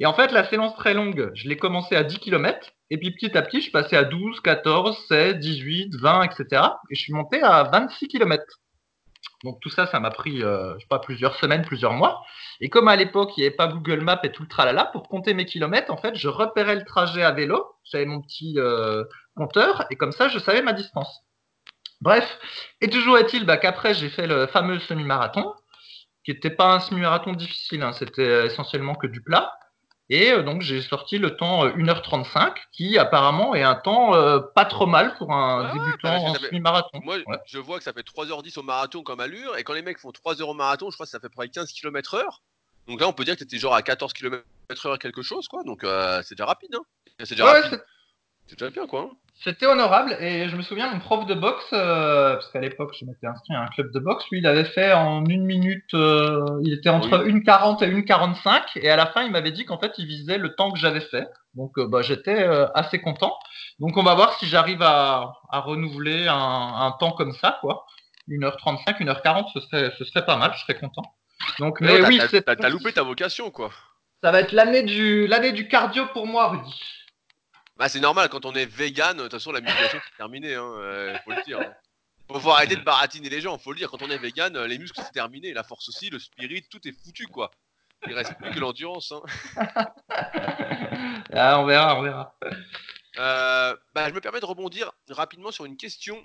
Et 0.00 0.06
en 0.06 0.14
fait, 0.14 0.32
la 0.32 0.48
séance 0.48 0.74
très 0.76 0.94
longue, 0.94 1.30
je 1.34 1.48
l'ai 1.48 1.56
commencé 1.56 1.96
à 1.96 2.04
10 2.04 2.18
km. 2.18 2.70
Et 2.90 2.98
puis 2.98 3.10
petit 3.12 3.36
à 3.36 3.42
petit, 3.42 3.60
je 3.60 3.70
passais 3.70 3.96
à 3.96 4.04
12, 4.04 4.40
14, 4.40 5.06
16, 5.08 5.36
18, 5.36 5.96
20, 5.96 6.22
etc. 6.22 6.62
Et 6.90 6.94
je 6.94 7.00
suis 7.00 7.12
monté 7.12 7.42
à 7.42 7.64
26 7.64 8.08
km. 8.08 8.44
Donc 9.44 9.60
tout 9.60 9.68
ça, 9.68 9.86
ça 9.86 10.00
m'a 10.00 10.10
pris, 10.10 10.42
euh, 10.42 10.74
je 10.74 10.80
sais 10.80 10.86
pas, 10.88 10.98
plusieurs 10.98 11.36
semaines, 11.36 11.64
plusieurs 11.64 11.92
mois. 11.92 12.24
Et 12.60 12.70
comme 12.70 12.88
à 12.88 12.96
l'époque, 12.96 13.32
il 13.36 13.40
n'y 13.40 13.46
avait 13.46 13.56
pas 13.56 13.66
Google 13.68 14.00
Maps 14.00 14.20
et 14.22 14.32
tout 14.32 14.42
le 14.42 14.48
tralala, 14.48 14.86
pour 14.86 15.08
compter 15.08 15.34
mes 15.34 15.44
kilomètres, 15.44 15.92
en 15.92 15.96
fait, 15.96 16.16
je 16.16 16.28
repérais 16.28 16.76
le 16.76 16.84
trajet 16.84 17.22
à 17.22 17.32
vélo. 17.32 17.64
J'avais 17.84 18.06
mon 18.06 18.22
petit 18.22 18.54
euh, 18.58 19.04
compteur 19.36 19.84
et 19.90 19.96
comme 19.96 20.12
ça, 20.12 20.28
je 20.28 20.38
savais 20.38 20.62
ma 20.62 20.72
distance. 20.72 21.20
Bref, 22.00 22.38
et 22.80 22.88
toujours 22.88 23.18
est-il 23.18 23.44
bah, 23.44 23.56
qu'après, 23.56 23.94
j'ai 23.94 24.08
fait 24.08 24.26
le 24.26 24.46
fameux 24.46 24.78
semi-marathon, 24.78 25.52
qui 26.24 26.32
n'était 26.32 26.50
pas 26.50 26.74
un 26.74 26.80
semi-marathon 26.80 27.32
difficile, 27.32 27.82
hein, 27.82 27.92
c'était 27.92 28.46
essentiellement 28.46 28.94
que 28.94 29.06
du 29.06 29.22
plat. 29.22 29.52
Et 30.10 30.32
euh, 30.32 30.42
donc 30.42 30.60
j'ai 30.60 30.82
sorti 30.82 31.16
le 31.18 31.34
temps 31.36 31.64
euh, 31.64 31.70
1h35, 31.70 32.54
qui 32.72 32.98
apparemment 32.98 33.54
est 33.54 33.62
un 33.62 33.74
temps 33.74 34.14
euh, 34.14 34.38
pas 34.38 34.66
trop 34.66 34.86
mal 34.86 35.14
pour 35.16 35.32
un 35.32 35.64
ouais, 35.66 35.72
débutant 35.72 36.16
en 36.26 36.34
fait- 36.34 36.46
semi-marathon. 36.48 37.00
Moi, 37.02 37.16
Ouais. 37.26 37.38
je 37.46 37.58
vois 37.58 37.78
que 37.78 37.84
ça 37.84 37.92
fait 37.92 38.02
3h10 38.06 38.58
au 38.58 38.62
marathon 38.62 39.02
comme 39.02 39.20
allure, 39.20 39.56
et 39.56 39.64
quand 39.64 39.72
les 39.72 39.82
mecs 39.82 39.98
font 39.98 40.10
3h 40.10 40.42
au 40.42 40.52
marathon, 40.54 40.90
je 40.90 40.96
crois 40.96 41.06
que 41.06 41.10
ça 41.10 41.20
fait 41.20 41.30
près 41.30 41.48
15 41.48 41.72
km 41.72 42.14
heure. 42.14 42.42
Donc 42.86 43.00
là, 43.00 43.08
on 43.08 43.14
peut 43.14 43.24
dire 43.24 43.34
que 43.34 43.38
t'étais 43.40 43.56
genre 43.58 43.74
à 43.74 43.80
14 43.82 44.12
km 44.12 44.44
heure 44.84 44.98
quelque 44.98 45.22
chose, 45.22 45.48
quoi. 45.48 45.62
Donc 45.64 45.84
euh, 45.84 46.20
c'est 46.22 46.34
déjà 46.34 46.44
rapide, 46.46 46.74
hein. 46.74 46.82
C'est 47.20 47.30
déjà 47.30 47.44
Ouais, 47.50 47.60
rapide. 47.62 47.82
C'est- 48.46 48.50
C'est 48.50 48.58
déjà 48.58 48.70
bien, 48.70 48.86
quoi. 48.86 49.00
hein. 49.02 49.10
C'était 49.42 49.66
honorable 49.66 50.16
et 50.20 50.48
je 50.48 50.56
me 50.56 50.62
souviens 50.62 50.90
mon 50.92 51.00
prof 51.00 51.26
de 51.26 51.34
boxe, 51.34 51.64
euh, 51.72 52.34
parce 52.34 52.50
qu'à 52.52 52.60
l'époque 52.60 52.94
je 52.98 53.04
m'étais 53.04 53.26
inscrit 53.26 53.52
à 53.52 53.62
un 53.62 53.66
club 53.66 53.90
de 53.92 53.98
boxe, 53.98 54.24
lui 54.30 54.38
il 54.38 54.46
avait 54.46 54.64
fait 54.64 54.92
en 54.92 55.24
une 55.26 55.44
minute, 55.44 55.92
euh, 55.92 56.46
il 56.62 56.72
était 56.72 56.88
entre 56.88 57.24
Oui. 57.24 57.32
1,40 57.32 57.82
et 57.82 57.88
1,45 57.88 58.62
et 58.76 58.88
à 58.88 58.94
la 58.96 59.06
fin 59.06 59.22
il 59.24 59.32
m'avait 59.32 59.50
dit 59.50 59.64
qu'en 59.64 59.76
fait 59.78 59.92
il 59.98 60.06
visait 60.06 60.38
le 60.38 60.54
temps 60.54 60.70
que 60.70 60.78
j'avais 60.78 61.00
fait. 61.00 61.26
Donc 61.54 61.72
euh, 61.78 61.88
bah, 61.88 62.00
j'étais 62.00 62.42
euh, 62.46 62.68
assez 62.74 63.00
content. 63.00 63.36
Donc 63.80 63.96
on 63.96 64.04
va 64.04 64.14
voir 64.14 64.34
si 64.38 64.46
j'arrive 64.46 64.82
à, 64.82 65.32
à 65.50 65.60
renouveler 65.60 66.28
un, 66.28 66.36
un 66.36 66.92
temps 66.92 67.10
comme 67.10 67.32
ça, 67.32 67.58
quoi. 67.60 67.84
1h35, 68.28 69.00
1h40, 69.00 69.48
ce 69.52 69.60
serait, 69.60 69.92
ce 69.98 70.04
serait 70.04 70.24
pas 70.24 70.36
mal, 70.36 70.52
je 70.54 70.60
serais 70.60 70.78
content. 70.78 71.02
Donc, 71.58 71.80
mais 71.80 72.00
Ouais, 72.00 72.00
t'as- 72.02 72.08
oui, 72.08 72.42
t'as 72.56 72.68
loupé 72.70 72.92
ta 72.92 73.02
vocation, 73.02 73.50
quoi. 73.50 73.70
ça 74.22 74.30
va 74.30 74.40
être 74.40 74.52
l'année 74.52 74.84
du, 74.84 75.26
l'année 75.26 75.52
du 75.52 75.66
cardio 75.68 76.06
pour 76.12 76.26
moi, 76.26 76.48
Rudy. 76.50 76.82
Bah, 77.76 77.88
c'est 77.88 78.00
normal, 78.00 78.28
quand 78.28 78.44
on 78.46 78.52
est 78.54 78.66
vegan, 78.66 79.16
de 79.16 79.22
toute 79.22 79.32
façon, 79.32 79.50
la 79.52 79.60
musculation, 79.60 79.98
c'est 80.04 80.16
terminé, 80.16 80.54
hein. 80.54 80.62
euh, 80.64 81.16
faut 81.24 81.32
le 81.32 81.42
dire. 81.44 81.60
hein. 81.60 81.74
Faut, 82.28 82.40
faut 82.40 82.50
arrêter 82.50 82.76
de 82.76 82.82
baratiner 82.82 83.28
les 83.28 83.40
gens, 83.40 83.58
faut 83.58 83.72
le 83.72 83.78
dire. 83.78 83.90
Quand 83.90 84.00
on 84.02 84.10
est 84.10 84.18
vegan, 84.18 84.56
euh, 84.56 84.66
les 84.66 84.78
muscles, 84.78 85.00
c'est 85.04 85.12
terminé. 85.12 85.52
La 85.52 85.64
force 85.64 85.88
aussi, 85.88 86.08
le 86.08 86.18
spirit, 86.18 86.62
tout 86.70 86.86
est 86.86 86.92
foutu, 86.92 87.26
quoi. 87.26 87.50
Il 88.06 88.14
reste 88.14 88.34
plus 88.38 88.50
que 88.52 88.60
l'endurance, 88.60 89.12
hein. 89.12 89.22
Ah, 91.32 91.58
on 91.60 91.66
verra, 91.66 91.98
on 91.98 92.02
verra. 92.02 92.36
Euh, 93.18 93.76
bah, 93.94 94.08
je 94.08 94.14
me 94.14 94.20
permets 94.20 94.40
de 94.40 94.46
rebondir 94.46 94.92
rapidement 95.08 95.50
sur 95.50 95.64
une 95.64 95.76
question 95.76 96.24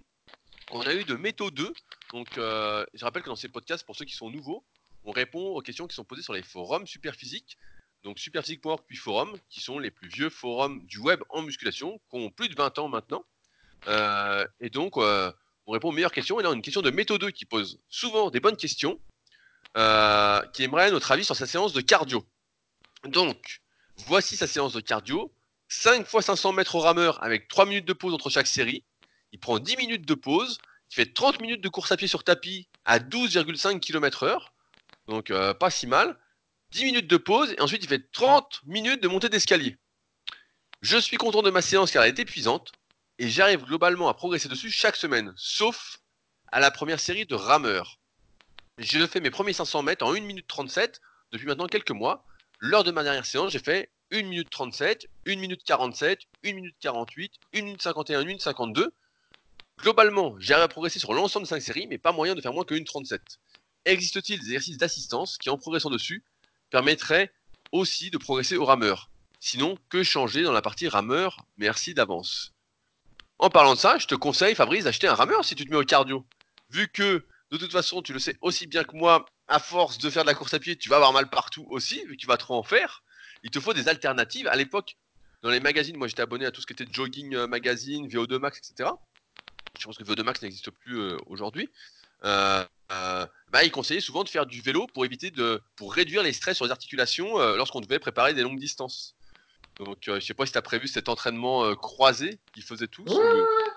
qu'on 0.69 0.81
a 0.81 0.93
eue 0.93 1.03
de 1.03 1.15
Métaux 1.15 1.51
2. 1.51 1.73
Donc, 2.13 2.37
euh, 2.37 2.85
je 2.93 3.03
rappelle 3.03 3.23
que 3.23 3.29
dans 3.29 3.35
ces 3.35 3.49
podcasts, 3.49 3.85
pour 3.85 3.95
ceux 3.95 4.05
qui 4.05 4.15
sont 4.15 4.29
nouveaux, 4.29 4.63
on 5.03 5.11
répond 5.11 5.39
aux 5.55 5.61
questions 5.61 5.87
qui 5.87 5.95
sont 5.95 6.03
posées 6.03 6.21
sur 6.21 6.33
les 6.33 6.43
forums 6.43 6.85
Superphysique. 6.85 7.57
Donc, 8.03 8.19
superphysique.org 8.19 8.81
puis 8.87 8.95
forum, 8.95 9.37
qui 9.49 9.59
sont 9.59 9.77
les 9.77 9.91
plus 9.91 10.07
vieux 10.07 10.29
forums 10.29 10.85
du 10.85 10.99
web 10.99 11.21
en 11.29 11.41
musculation, 11.41 11.99
qui 12.09 12.17
ont 12.17 12.29
plus 12.29 12.49
de 12.49 12.55
20 12.55 12.79
ans 12.79 12.87
maintenant. 12.87 13.25
Euh, 13.87 14.47
et 14.59 14.69
donc, 14.69 14.97
euh, 14.97 15.31
on 15.65 15.73
répond 15.73 15.89
aux 15.89 15.93
meilleures 15.93 16.11
questions. 16.11 16.39
Et 16.39 16.43
là, 16.43 16.49
a 16.49 16.53
une 16.53 16.61
question 16.61 16.81
de 16.81 16.89
2 16.89 17.31
qui 17.31 17.45
pose 17.45 17.79
souvent 17.89 18.29
des 18.29 18.39
bonnes 18.39 18.55
questions, 18.55 18.99
euh, 19.77 20.41
qui 20.53 20.63
aimerait 20.63 20.91
notre 20.91 21.11
avis 21.11 21.25
sur 21.25 21.35
sa 21.35 21.45
séance 21.45 21.73
de 21.73 21.81
cardio. 21.81 22.25
Donc, 23.03 23.61
voici 24.07 24.35
sa 24.35 24.47
séance 24.47 24.73
de 24.73 24.81
cardio. 24.81 25.33
5 25.67 26.07
fois 26.07 26.21
500 26.21 26.53
mètres 26.53 26.75
au 26.75 26.79
rameur 26.79 27.21
avec 27.23 27.47
3 27.47 27.65
minutes 27.65 27.85
de 27.85 27.93
pause 27.93 28.13
entre 28.13 28.29
chaque 28.29 28.47
série. 28.47 28.83
Il 29.31 29.39
prend 29.39 29.59
10 29.59 29.77
minutes 29.77 30.05
de 30.05 30.15
pause. 30.15 30.57
Il 30.91 30.95
fait 30.95 31.13
30 31.13 31.41
minutes 31.41 31.61
de 31.61 31.69
course 31.69 31.91
à 31.91 31.97
pied 31.97 32.07
sur 32.07 32.23
tapis 32.23 32.67
à 32.85 32.97
12,5 32.97 33.79
km 33.79 34.23
heure. 34.23 34.53
Donc 35.07 35.31
pas 35.59 35.69
si 35.69 35.85
mal. 35.85 36.17
10 36.71 36.85
minutes 36.85 37.07
de 37.07 37.17
pause 37.17 37.53
et 37.57 37.61
ensuite 37.61 37.83
il 37.83 37.89
fait 37.89 38.11
30 38.11 38.61
minutes 38.65 39.01
de 39.01 39.07
montée 39.07 39.29
d'escalier. 39.29 39.77
Je 40.81 40.97
suis 40.97 41.17
content 41.17 41.41
de 41.41 41.49
ma 41.49 41.61
séance 41.61 41.91
car 41.91 42.03
elle 42.03 42.09
est 42.09 42.19
épuisante 42.19 42.71
et 43.17 43.29
j'arrive 43.29 43.63
globalement 43.65 44.07
à 44.07 44.13
progresser 44.13 44.47
dessus 44.47 44.71
chaque 44.71 44.95
semaine, 44.95 45.33
sauf 45.35 45.99
à 46.51 46.59
la 46.59 46.71
première 46.71 46.99
série 46.99 47.25
de 47.25 47.35
rameurs. 47.35 47.99
Je 48.77 49.05
fais 49.07 49.19
mes 49.19 49.29
premiers 49.29 49.53
500 49.53 49.83
mètres 49.83 50.05
en 50.05 50.13
1 50.13 50.21
minute 50.21 50.47
37 50.47 51.01
depuis 51.31 51.47
maintenant 51.47 51.67
quelques 51.67 51.91
mois. 51.91 52.23
Lors 52.59 52.83
de 52.83 52.91
ma 52.91 53.03
dernière 53.03 53.25
séance, 53.25 53.51
j'ai 53.51 53.59
fait 53.59 53.91
1 54.11 54.23
minute 54.23 54.49
37, 54.49 55.07
1 55.27 55.35
minute 55.35 55.63
47, 55.65 56.19
1 56.45 56.53
minute 56.53 56.75
48, 56.79 57.33
1 57.55 57.61
minute 57.61 57.81
51, 57.81 58.21
1 58.21 58.23
minute 58.25 58.41
52. 58.41 58.93
Globalement, 59.79 60.35
j'ai 60.39 60.53
à 60.53 60.67
progresser 60.67 60.99
sur 60.99 61.13
l'ensemble 61.13 61.45
de 61.45 61.49
5 61.49 61.61
séries, 61.61 61.87
mais 61.87 61.97
pas 61.97 62.11
moyen 62.11 62.35
de 62.35 62.41
faire 62.41 62.53
moins 62.53 62.63
que 62.63 62.73
1 62.75 62.83
37. 62.83 63.21
Existe-t-il 63.85 64.39
des 64.39 64.45
exercices 64.47 64.77
d'assistance 64.77 65.37
qui, 65.37 65.49
en 65.49 65.57
progressant 65.57 65.89
dessus, 65.89 66.23
permettraient 66.69 67.31
aussi 67.71 68.11
de 68.11 68.17
progresser 68.17 68.57
au 68.57 68.65
rameur 68.65 69.09
Sinon, 69.39 69.77
que 69.89 70.03
changer 70.03 70.43
dans 70.43 70.51
la 70.51 70.61
partie 70.61 70.89
rameur? 70.89 71.45
Merci 71.57 71.93
d'avance. 71.93 72.53
En 73.37 73.49
parlant 73.49 73.73
de 73.73 73.79
ça, 73.79 73.97
je 73.97 74.05
te 74.05 74.15
conseille, 74.15 74.53
Fabrice, 74.53 74.83
d'acheter 74.83 75.07
un 75.07 75.13
rameur 75.13 75.45
si 75.45 75.55
tu 75.55 75.65
te 75.65 75.71
mets 75.71 75.77
au 75.77 75.85
cardio. 75.85 76.25
Vu 76.69 76.89
que, 76.89 77.25
de 77.51 77.57
toute 77.57 77.71
façon, 77.71 78.01
tu 78.01 78.11
le 78.11 78.19
sais 78.19 78.37
aussi 78.41 78.67
bien 78.67 78.83
que 78.83 78.97
moi, 78.97 79.25
à 79.47 79.59
force 79.59 79.97
de 79.97 80.09
faire 80.09 80.23
de 80.23 80.27
la 80.27 80.35
course 80.35 80.53
à 80.53 80.59
pied, 80.59 80.75
tu 80.75 80.89
vas 80.89 80.97
avoir 80.97 81.13
mal 81.13 81.29
partout 81.29 81.65
aussi, 81.69 82.03
vu 82.05 82.17
que 82.17 82.21
tu 82.21 82.27
vas 82.27 82.35
trop 82.35 82.55
en 82.55 82.63
faire. 82.63 83.01
Il 83.43 83.49
te 83.49 83.61
faut 83.61 83.73
des 83.73 83.87
alternatives. 83.87 84.47
À 84.47 84.57
l'époque, 84.57 84.97
dans 85.41 85.49
les 85.49 85.61
magazines, 85.61 85.95
moi 85.95 86.09
j'étais 86.09 86.21
abonné 86.21 86.45
à 86.45 86.51
tout 86.51 86.59
ce 86.59 86.67
qui 86.67 86.73
était 86.73 86.85
Jogging 86.91 87.33
euh, 87.33 87.47
Magazine, 87.47 88.09
VO2 88.09 88.39
Max, 88.39 88.57
etc. 88.57 88.89
Je 89.79 89.85
pense 89.85 89.97
que 89.97 90.03
VO2 90.03 90.23
Max 90.23 90.41
n'existe 90.41 90.69
plus 90.69 90.99
euh, 90.99 91.17
aujourd'hui. 91.27 91.69
Euh, 92.25 92.63
bah, 93.51 93.63
il 93.63 93.71
conseillait 93.71 94.01
souvent 94.01 94.23
de 94.23 94.29
faire 94.29 94.45
du 94.45 94.61
vélo 94.61 94.87
pour 94.93 95.05
éviter 95.05 95.31
de, 95.31 95.61
pour 95.75 95.93
réduire 95.93 96.23
les 96.23 96.33
stress 96.33 96.55
sur 96.57 96.65
les 96.65 96.71
articulations 96.71 97.37
lorsqu'on 97.55 97.81
devait 97.81 97.99
préparer 97.99 98.33
des 98.33 98.41
longues 98.41 98.59
distances. 98.59 99.15
Donc, 99.77 99.97
je 100.05 100.19
sais 100.19 100.33
pas 100.33 100.45
si 100.45 100.51
tu 100.51 100.57
as 100.57 100.61
prévu 100.61 100.87
cet 100.87 101.07
entraînement 101.07 101.73
croisé 101.75 102.39
qu'ils 102.53 102.63
faisaient 102.63 102.87
tous. 102.87 103.05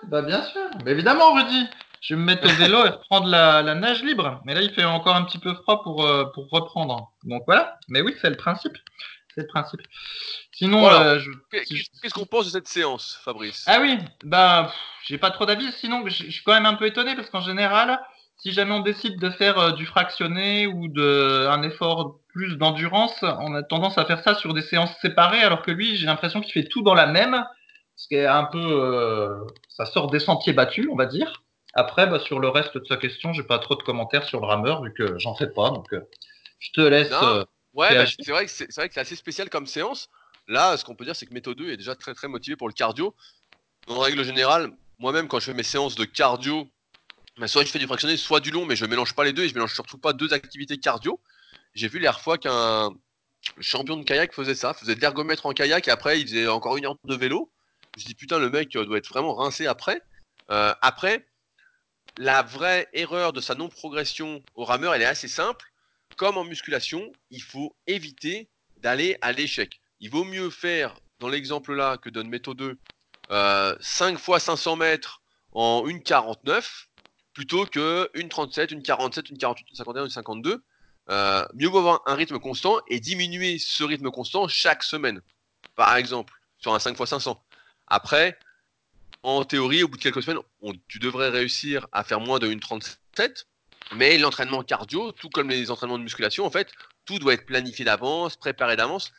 bah 0.07 0.21
bien 0.21 0.43
sûr. 0.43 0.61
Mais 0.83 0.91
évidemment, 0.91 1.33
Rudy. 1.33 1.67
Je 2.01 2.15
vais 2.15 2.19
me 2.19 2.25
mettre 2.25 2.45
au 2.45 2.53
vélo 2.55 2.85
et 2.85 2.89
reprendre 2.89 3.27
la, 3.27 3.61
la, 3.61 3.75
nage 3.75 4.03
libre. 4.03 4.41
Mais 4.43 4.53
là, 4.53 4.61
il 4.61 4.73
fait 4.73 4.83
encore 4.83 5.15
un 5.15 5.23
petit 5.23 5.37
peu 5.37 5.53
froid 5.53 5.81
pour, 5.83 6.05
pour 6.33 6.49
reprendre. 6.49 7.13
Donc 7.23 7.43
voilà. 7.45 7.79
Mais 7.87 8.01
oui, 8.01 8.13
c'est 8.21 8.29
le 8.29 8.35
principe. 8.35 8.77
C'est 9.33 9.41
le 9.41 9.47
principe. 9.47 9.81
Sinon, 10.51 10.87
euh, 10.87 11.19
qu'est-ce 11.51 12.13
qu'on 12.13 12.25
pense 12.25 12.45
de 12.45 12.51
cette 12.51 12.67
séance, 12.67 13.19
Fabrice? 13.23 13.63
Ah 13.67 13.79
oui, 13.81 13.97
bah, 14.23 14.71
j'ai 15.05 15.17
pas 15.17 15.31
trop 15.31 15.45
d'avis. 15.45 15.71
Sinon, 15.73 16.03
je 16.07 16.29
suis 16.29 16.43
quand 16.43 16.53
même 16.53 16.67
un 16.67 16.75
peu 16.75 16.85
étonné 16.85 17.15
parce 17.15 17.29
qu'en 17.29 17.41
général, 17.41 17.99
si 18.43 18.51
jamais 18.51 18.73
on 18.73 18.81
décide 18.81 19.19
de 19.19 19.29
faire 19.29 19.57
euh, 19.57 19.71
du 19.71 19.85
fractionné 19.85 20.67
ou 20.67 20.89
de 20.89 21.47
un 21.47 21.63
effort 21.63 22.19
plus 22.27 22.57
d'endurance, 22.57 23.23
on 23.23 23.55
a 23.55 23.63
tendance 23.63 23.97
à 23.97 24.05
faire 24.05 24.21
ça 24.21 24.35
sur 24.35 24.53
des 24.53 24.61
séances 24.61 24.93
séparées, 25.01 25.41
alors 25.41 25.61
que 25.61 25.71
lui, 25.71 25.95
j'ai 25.95 26.05
l'impression 26.05 26.41
qu'il 26.41 26.51
fait 26.51 26.67
tout 26.67 26.81
dans 26.81 26.93
la 26.93 27.07
même, 27.07 27.45
ce 27.95 28.07
qui 28.09 28.15
est 28.15 28.25
un 28.25 28.43
peu, 28.43 28.59
euh, 28.59 29.39
ça 29.69 29.85
sort 29.85 30.11
des 30.11 30.19
sentiers 30.19 30.51
battus, 30.51 30.87
on 30.91 30.95
va 30.97 31.05
dire. 31.05 31.43
Après, 31.73 32.05
bah, 32.05 32.19
sur 32.19 32.39
le 32.39 32.49
reste 32.49 32.77
de 32.77 32.85
sa 32.85 32.97
question, 32.97 33.31
j'ai 33.31 33.43
pas 33.43 33.59
trop 33.59 33.75
de 33.75 33.83
commentaires 33.83 34.25
sur 34.25 34.41
le 34.41 34.45
rameur 34.45 34.83
vu 34.83 34.93
que 34.93 35.17
j'en 35.19 35.35
fais 35.35 35.47
pas, 35.47 35.69
donc 35.69 35.87
je 36.59 36.71
te 36.71 36.81
laisse. 36.81 37.13
Ouais, 37.73 37.95
bah, 37.95 38.05
c'est 38.05 38.31
vrai 38.31 38.45
que 38.45 38.51
c'est 38.51 38.75
vrai 38.75 38.87
que 38.87 38.93
c'est 38.93 38.99
assez 38.99 39.15
spécial 39.15 39.49
comme 39.49 39.67
séance. 39.67 40.09
Là, 40.47 40.75
ce 40.75 40.83
qu'on 40.83 40.95
peut 40.95 41.05
dire, 41.05 41.15
c'est 41.15 41.25
que 41.25 41.33
Méthode 41.33 41.57
2 41.57 41.71
est 41.71 41.77
déjà 41.77 41.95
très 41.95 42.13
très 42.13 42.27
motivé 42.27 42.57
pour 42.57 42.67
le 42.67 42.73
cardio. 42.73 43.15
En 43.87 43.99
règle 43.99 44.23
générale, 44.23 44.69
moi-même, 44.99 45.27
quand 45.27 45.39
je 45.39 45.45
fais 45.45 45.53
mes 45.53 45.63
séances 45.63 45.95
de 45.95 46.03
cardio, 46.03 46.67
soit 47.45 47.65
je 47.65 47.71
fais 47.71 47.79
du 47.79 47.87
fractionné, 47.87 48.17
soit 48.17 48.39
du 48.39 48.51
long, 48.51 48.65
mais 48.65 48.75
je 48.75 48.85
mélange 48.85 49.13
pas 49.13 49.23
les 49.23 49.33
deux 49.33 49.43
et 49.43 49.49
je 49.49 49.53
mélange 49.53 49.73
surtout 49.73 49.97
pas 49.97 50.13
deux 50.13 50.33
activités 50.33 50.77
cardio. 50.77 51.19
J'ai 51.73 51.87
vu 51.87 51.99
l'air 51.99 52.19
fois 52.21 52.37
qu'un 52.37 52.91
champion 53.59 53.97
de 53.97 54.03
kayak 54.03 54.33
faisait 54.33 54.55
ça, 54.55 54.73
faisait 54.73 54.95
de 54.95 55.01
l'ergomètre 55.01 55.45
en 55.45 55.53
kayak 55.53 55.87
et 55.87 55.91
après 55.91 56.19
il 56.19 56.27
faisait 56.27 56.47
encore 56.47 56.77
une 56.77 56.85
heure 56.85 56.97
de 57.03 57.15
vélo. 57.15 57.51
Je 57.97 58.05
dis 58.05 58.15
putain, 58.15 58.39
le 58.39 58.49
mec 58.49 58.75
euh, 58.75 58.85
doit 58.85 58.97
être 58.97 59.09
vraiment 59.09 59.35
rincé 59.35 59.67
après. 59.67 60.01
Euh, 60.49 60.73
après, 60.81 61.27
la 62.17 62.41
vraie 62.41 62.87
erreur 62.93 63.33
de 63.33 63.41
sa 63.41 63.55
non-progression 63.55 64.43
au 64.55 64.65
rameur, 64.65 64.93
elle 64.93 65.01
est 65.01 65.05
assez 65.05 65.27
simple 65.27 65.73
comme 66.15 66.37
en 66.37 66.43
musculation, 66.43 67.11
il 67.31 67.41
faut 67.41 67.75
éviter 67.87 68.49
d'aller 68.77 69.17
à 69.21 69.31
l'échec. 69.31 69.81
Il 69.99 70.09
vaut 70.09 70.23
mieux 70.23 70.49
faire, 70.49 70.95
dans 71.19 71.27
l'exemple 71.27 71.73
là 71.73 71.97
que 71.97 72.09
donne 72.09 72.29
Méthode 72.29 72.57
2, 73.29 73.77
5 73.79 74.17
fois 74.17 74.39
500 74.39 74.75
mètres 74.75 75.21
en 75.53 75.83
1,49 75.87 76.87
plutôt 77.33 77.65
que 77.65 78.09
1,37, 78.15 78.83
1,47, 78.83 79.33
1,48, 79.33 79.83
1,51, 79.83 80.07
1,52. 80.07 80.59
Euh, 81.09 81.45
mieux 81.53 81.67
vaut 81.67 81.79
avoir 81.79 82.01
un 82.05 82.15
rythme 82.15 82.39
constant 82.39 82.79
et 82.87 82.99
diminuer 82.99 83.57
ce 83.59 83.83
rythme 83.83 84.09
constant 84.09 84.47
chaque 84.47 84.83
semaine. 84.83 85.21
Par 85.75 85.95
exemple, 85.95 86.33
sur 86.59 86.73
un 86.73 86.79
5 86.79 86.97
x 86.99 87.09
500. 87.09 87.43
Après, 87.87 88.37
en 89.23 89.43
théorie, 89.43 89.83
au 89.83 89.87
bout 89.87 89.97
de 89.97 90.01
quelques 90.01 90.23
semaines, 90.23 90.41
tu 90.87 90.99
devrais 90.99 91.29
réussir 91.29 91.87
à 91.91 92.03
faire 92.03 92.19
moins 92.19 92.39
de 92.39 92.47
1,37 92.47 93.45
mais 93.95 94.17
l'entraînement 94.17 94.63
cardio, 94.63 95.11
tout 95.11 95.29
comme 95.29 95.49
les 95.49 95.69
entraînements 95.71 95.97
de 95.97 96.03
musculation, 96.03 96.45
en 96.45 96.49
fait, 96.49 96.71
tout 97.05 97.19
doit 97.19 97.33
être 97.33 97.45
planifié 97.45 97.85
d'avance, 97.85 98.35
préparé 98.35 98.75
d'avance. 98.75 99.11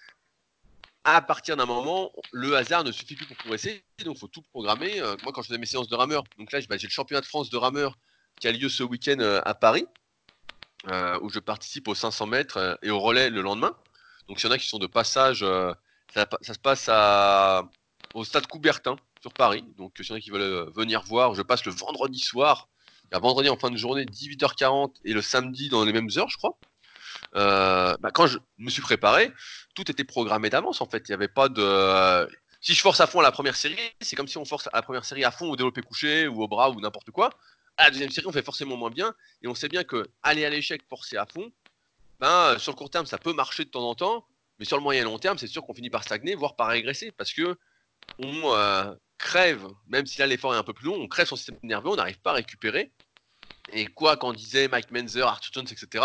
À 1.05 1.21
partir 1.21 1.57
d'un 1.57 1.67
moment, 1.67 2.13
le 2.33 2.57
hasard 2.57 2.83
ne 2.83 2.91
suffit 2.91 3.15
plus 3.15 3.27
pour 3.27 3.37
progresser, 3.37 3.85
donc 4.05 4.17
il 4.17 4.21
faut 4.21 4.29
tout 4.29 4.41
programmer. 4.41 5.01
Euh, 5.01 5.17
moi, 5.23 5.33
quand 5.33 5.43
je 5.43 5.49
faisais 5.49 5.59
mes 5.59 5.67
séances 5.67 5.89
de 5.89 5.95
rameur, 5.95 6.25
donc 6.39 6.51
là, 6.51 6.61
bah, 6.69 6.79
j'ai 6.79 6.87
le 6.87 6.93
championnat 6.93 7.21
de 7.21 7.27
France 7.27 7.51
de 7.51 7.57
rameur 7.59 7.99
qui 8.41 8.49
a 8.49 8.53
lieu 8.53 8.71
ce 8.71 8.83
week-end 8.83 9.19
euh, 9.21 9.41
à 9.45 9.55
Paris, 9.55 9.87
euh, 10.89 11.19
où 11.21 11.29
je 11.29 11.41
participe 11.41 11.89
aux 11.89 11.95
500 11.95 12.27
mètres 12.27 12.79
et 12.83 12.91
au 12.91 13.01
relais 13.01 13.29
le 13.29 13.43
lendemain. 13.43 13.77
Donc, 14.29 14.41
s'il 14.41 14.49
y 14.49 14.53
en 14.53 14.55
a 14.55 14.59
qui 14.59 14.67
sont 14.67 14.79
de 14.79 14.87
passage, 14.87 15.45
ça, 16.15 16.27
se 16.41 16.59
passe 16.59 16.89
au 18.15 18.25
stade 18.25 18.47
Coubertin 18.47 18.97
sur 19.21 19.33
Paris. 19.35 19.65
Donc, 19.77 19.93
s'il 19.99 20.09
y 20.09 20.13
en 20.13 20.17
a 20.17 20.21
qui 20.21 20.31
veulent 20.31 20.71
venir 20.73 21.03
voir, 21.03 21.35
je 21.35 21.43
passe 21.43 21.67
le 21.67 21.73
vendredi 21.73 22.19
soir 22.19 22.69
il 23.11 23.15
y 23.15 23.17
a 23.17 23.21
vendredi 23.21 23.49
en 23.49 23.57
fin 23.57 23.71
de 23.71 23.77
journée, 23.77 24.05
18h40, 24.07 24.95
et 25.05 25.13
le 25.13 25.23
samedi 25.23 25.69
dans 25.69 25.85
les 25.85 25.93
mêmes 25.93 26.09
heures, 26.17 26.31
je 26.31 26.37
crois. 26.37 26.59
Euh, 27.37 27.97
bah, 28.01 28.11
quand 28.13 28.27
je 28.27 28.39
me 28.59 28.71
suis 28.71 28.83
préparé, 28.83 29.33
tout 29.75 29.91
était 29.91 30.05
programmé 30.05 30.51
d'avance 30.51 30.81
en 30.81 30.87
fait. 30.87 31.05
Il 31.09 31.11
n'y 31.11 31.15
avait 31.15 31.29
pas 31.29 31.49
de. 31.49 32.29
Si 32.61 32.75
je 32.75 32.81
force 32.81 33.01
à 33.01 33.07
fond 33.07 33.21
à 33.21 33.23
la 33.23 33.33
première 33.33 33.57
série, 33.57 33.77
c'est 34.01 34.17
comme 34.17 34.29
si 34.29 34.39
on 34.39 34.45
force 34.45 34.69
à 34.69 34.77
la 34.77 34.83
première 34.83 35.05
série 35.05 35.25
à 35.25 35.31
fond 35.31 35.51
au 35.51 35.57
développé 35.57 35.83
couché 35.83 36.29
ou 36.29 36.43
au 36.43 36.49
bras 36.49 36.71
ou 36.71 36.81
n'importe 36.81 37.11
quoi. 37.11 37.31
À 37.77 37.85
la 37.85 37.91
deuxième 37.91 38.11
série, 38.11 38.27
on 38.27 38.33
fait 38.33 38.45
forcément 38.45 38.77
moins 38.77 38.91
bien. 38.91 39.13
Et 39.43 39.49
on 39.49 39.55
sait 39.55 39.69
bien 39.69 39.85
que 39.85 40.09
aller 40.23 40.45
à 40.45 40.51
l'échec 40.51 40.83
forcer 40.89 41.17
à 41.17 41.27
fond, 41.27 41.53
ben, 42.21 42.57
sur 42.59 42.73
le 42.73 42.77
court 42.77 42.91
terme, 42.91 43.07
ça 43.07 43.19
peut 43.19 43.33
marcher 43.33 43.65
de 43.65 43.71
temps 43.71 43.89
en 43.89 43.95
temps. 43.95 44.27
Mais 44.59 44.65
sur 44.65 44.77
le 44.77 44.83
moyen 44.83 45.03
et 45.03 45.05
long 45.05 45.19
terme, 45.19 45.37
c'est 45.37 45.49
sûr 45.49 45.63
qu'on 45.63 45.75
finit 45.75 45.91
par 45.91 46.05
stagner, 46.05 46.37
voire 46.37 46.57
par 46.57 46.69
régresser. 46.69 47.11
Parce 47.13 47.33
que 47.33 47.57
on 48.19 48.55
euh, 48.55 48.95
crève, 49.19 49.67
même 49.89 50.07
si 50.07 50.21
là 50.21 50.27
l'effort 50.27 50.55
est 50.55 50.59
un 50.59 50.63
peu 50.63 50.73
plus 50.73 50.87
long, 50.87 50.95
on 50.95 51.09
crève 51.09 51.27
son 51.27 51.37
système 51.37 51.59
nerveux, 51.63 51.91
on 51.91 51.97
n'arrive 51.97 52.21
pas 52.21 52.31
à 52.31 52.35
récupérer. 52.35 52.93
Et 53.73 53.87
quoi 53.87 54.17
qu'en 54.17 54.33
disait 54.33 54.69
Mike 54.69 54.91
Menzer, 54.91 55.27
Arthur 55.27 55.53
Jones, 55.53 55.67
etc., 55.71 56.05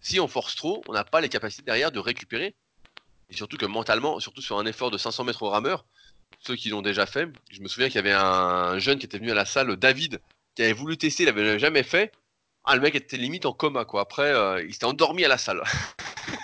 si 0.00 0.20
on 0.20 0.28
force 0.28 0.54
trop, 0.54 0.82
on 0.88 0.92
n'a 0.92 1.04
pas 1.04 1.20
les 1.20 1.28
capacités 1.28 1.62
derrière 1.62 1.92
de 1.92 1.98
récupérer. 1.98 2.54
Et 3.30 3.34
surtout 3.34 3.56
que 3.56 3.66
mentalement, 3.66 4.20
surtout 4.20 4.40
sur 4.40 4.58
un 4.58 4.66
effort 4.66 4.90
de 4.90 4.98
500 4.98 5.24
mètres 5.24 5.42
au 5.42 5.50
rameur, 5.50 5.84
ceux 6.40 6.56
qui 6.56 6.70
l'ont 6.70 6.82
déjà 6.82 7.06
fait, 7.06 7.28
je 7.50 7.60
me 7.60 7.68
souviens 7.68 7.88
qu'il 7.88 7.96
y 7.96 7.98
avait 7.98 8.12
un 8.12 8.78
jeune 8.78 8.98
qui 8.98 9.06
était 9.06 9.18
venu 9.18 9.30
à 9.30 9.34
la 9.34 9.44
salle, 9.44 9.76
David, 9.76 10.20
qui 10.54 10.62
avait 10.62 10.72
voulu 10.72 10.96
tester, 10.96 11.24
il 11.24 11.26
l'avait 11.26 11.58
jamais 11.58 11.82
fait. 11.82 12.12
Ah, 12.64 12.74
le 12.74 12.82
mec 12.82 12.94
était 12.94 13.16
limite 13.16 13.46
en 13.46 13.52
coma, 13.52 13.84
quoi. 13.84 14.02
Après, 14.02 14.32
euh, 14.32 14.62
il 14.62 14.72
s'était 14.72 14.84
endormi 14.84 15.24
à 15.24 15.28
la 15.28 15.38
salle. 15.38 15.62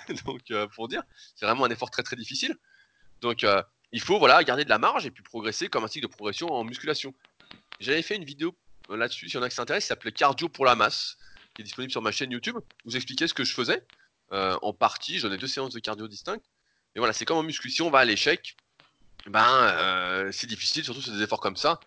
Donc, 0.26 0.40
euh, 0.50 0.66
pour 0.68 0.88
dire, 0.88 1.02
c'est 1.34 1.46
vraiment 1.46 1.64
un 1.64 1.70
effort 1.70 1.90
très 1.90 2.02
très 2.02 2.16
difficile. 2.16 2.56
Donc, 3.20 3.44
euh, 3.44 3.62
il 3.92 4.00
faut 4.00 4.18
voilà 4.18 4.42
garder 4.42 4.64
de 4.64 4.68
la 4.68 4.78
marge 4.78 5.06
et 5.06 5.10
puis 5.10 5.22
progresser 5.22 5.68
comme 5.68 5.84
un 5.84 5.88
cycle 5.88 6.06
de 6.06 6.12
progression 6.12 6.48
en 6.48 6.64
musculation. 6.64 7.14
J'avais 7.80 8.02
fait 8.02 8.16
une 8.16 8.24
vidéo 8.24 8.54
là-dessus, 8.88 9.28
s'il 9.28 9.36
y 9.36 9.38
en 9.38 9.42
a 9.42 9.48
qui 9.48 9.54
s'intéressent, 9.54 9.86
il 9.86 9.88
s'appelait 9.88 10.12
Cardio 10.12 10.48
pour 10.48 10.64
la 10.64 10.74
masse, 10.74 11.16
qui 11.54 11.62
est 11.62 11.64
disponible 11.64 11.90
sur 11.90 12.02
ma 12.02 12.12
chaîne 12.12 12.30
YouTube. 12.30 12.56
Vous 12.84 12.96
expliquez 12.96 13.28
ce 13.28 13.34
que 13.34 13.44
je 13.44 13.52
faisais. 13.54 13.84
Euh, 14.32 14.56
en 14.62 14.72
partie, 14.72 15.18
j'en 15.18 15.30
ai 15.32 15.36
deux 15.36 15.46
séances 15.46 15.72
de 15.72 15.78
cardio 15.78 16.08
distinctes. 16.08 16.44
Et 16.94 16.98
voilà, 16.98 17.12
c'est 17.12 17.24
comme 17.24 17.38
en 17.38 17.42
muscu, 17.42 17.70
si 17.70 17.82
on 17.82 17.90
va 17.90 18.00
à 18.00 18.04
l'échec, 18.04 18.56
ben 19.26 19.46
euh, 19.46 20.30
c'est 20.32 20.46
difficile, 20.46 20.84
surtout 20.84 21.02
sur 21.02 21.12
des 21.12 21.22
efforts 21.22 21.40
comme 21.40 21.56
ça. 21.56 21.80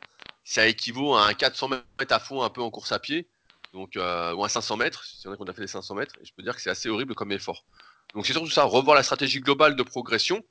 Ça 0.44 0.68
équivaut 0.68 1.16
à 1.16 1.28
un 1.28 1.34
400 1.34 1.70
mètres 1.70 2.14
à 2.14 2.20
fond 2.20 2.44
un 2.44 2.50
peu 2.50 2.62
en 2.62 2.72
course 2.72 2.92
à 2.92 3.00
pied, 3.00 3.28
donc 3.74 3.96
ou 3.96 4.00
un 4.44 4.50
500 4.50 4.78
mètres, 4.78 5.06
en 5.26 5.32
a 5.32 5.38
qu'on 5.38 5.46
a 5.46 5.54
fait 5.54 5.62
des 5.62 5.68
500 5.68 5.96
mètres, 5.96 6.16
et 6.22 6.26
je 6.26 6.34
peux 6.34 6.42
dire 6.42 6.56
que 6.56 6.62
c'est 6.62 6.70
assez 6.70 6.90
horrible 6.90 7.16
comme 7.16 7.32
effort. 7.32 7.66
Donc 8.14 8.26
c'est 8.26 8.34
surtout 8.34 8.50
ça, 8.50 8.64
revoir 8.64 8.96
la 8.96 9.04
stratégie 9.04 9.42
globale 9.42 9.76
de 9.76 9.84
progression. 9.84 10.44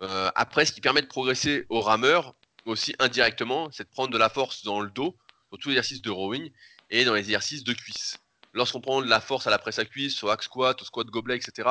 après, 0.00 0.64
ce 0.64 0.72
qui 0.72 0.80
permet 0.80 1.02
de 1.02 1.06
progresser 1.06 1.66
au 1.68 1.80
rameur, 1.80 2.34
aussi 2.66 2.94
indirectement, 2.98 3.68
c'est 3.72 3.84
de 3.84 3.88
prendre 3.88 4.12
de 4.12 4.18
la 4.18 4.28
force 4.28 4.64
dans 4.64 4.80
le 4.80 4.90
dos 4.90 5.16
pour 5.48 5.58
tous 5.58 5.70
les 5.70 5.74
exercices 5.74 6.02
de 6.02 6.10
rowing 6.10 6.50
et 6.90 7.04
dans 7.04 7.14
les 7.14 7.20
exercices 7.20 7.64
de 7.64 7.72
cuisse. 7.72 8.18
Lorsqu'on 8.56 8.80
prend 8.80 9.02
de 9.02 9.06
la 9.06 9.20
force 9.20 9.46
à 9.46 9.50
la 9.50 9.58
presse 9.58 9.78
à 9.78 9.84
cuisse, 9.84 10.22
au 10.24 10.30
hack 10.30 10.42
squat, 10.42 10.80
au 10.80 10.84
squat 10.86 11.06
gobelet, 11.08 11.36
etc., 11.36 11.68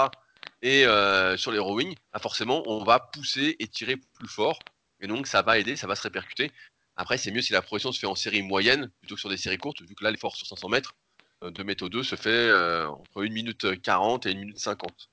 et 0.62 0.86
euh, 0.86 1.36
sur 1.36 1.52
les 1.52 1.58
rowing, 1.58 1.96
bah, 2.14 2.20
forcément, 2.20 2.62
on 2.68 2.84
va 2.84 3.00
pousser 3.00 3.56
et 3.58 3.68
tirer 3.68 3.98
plus 3.98 4.28
fort. 4.28 4.60
Et 5.00 5.08
donc, 5.08 5.26
ça 5.26 5.42
va 5.42 5.58
aider, 5.58 5.76
ça 5.76 5.88
va 5.88 5.96
se 5.96 6.04
répercuter. 6.04 6.52
Après, 6.96 7.18
c'est 7.18 7.32
mieux 7.32 7.42
si 7.42 7.54
la 7.54 7.64
progression 7.64 7.92
se 7.92 8.00
fait 8.00 8.06
en 8.06 8.14
série 8.14 8.44
moyenne 8.44 8.92
plutôt 9.00 9.16
que 9.16 9.20
sur 9.20 9.30
des 9.32 9.38
séries 9.38 9.58
courtes, 9.58 9.82
vu 9.82 9.96
que 9.96 10.04
là, 10.04 10.12
l'effort 10.12 10.36
sur 10.36 10.46
500 10.46 10.70
mètres 10.70 10.96
euh, 11.44 11.50
de 11.50 11.64
méthode 11.64 11.92
2 11.92 12.04
se 12.04 12.16
fait 12.16 12.30
euh, 12.30 12.88
entre 12.88 13.26
1 13.26 13.30
minute 13.30 13.82
40 13.82 14.28
et 14.28 14.32
1 14.32 14.36
minute 14.36 14.60
50. 14.60 15.10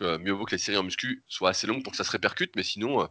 Donc, 0.00 0.20
mieux 0.20 0.32
vaut 0.32 0.46
que 0.46 0.52
les 0.52 0.58
séries 0.58 0.78
en 0.78 0.82
muscu 0.82 1.22
soient 1.28 1.50
assez 1.50 1.66
longues 1.66 1.82
pour 1.82 1.90
que 1.90 1.98
ça 1.98 2.04
se 2.04 2.10
répercute, 2.10 2.56
mais 2.56 2.62
sinon, 2.62 3.06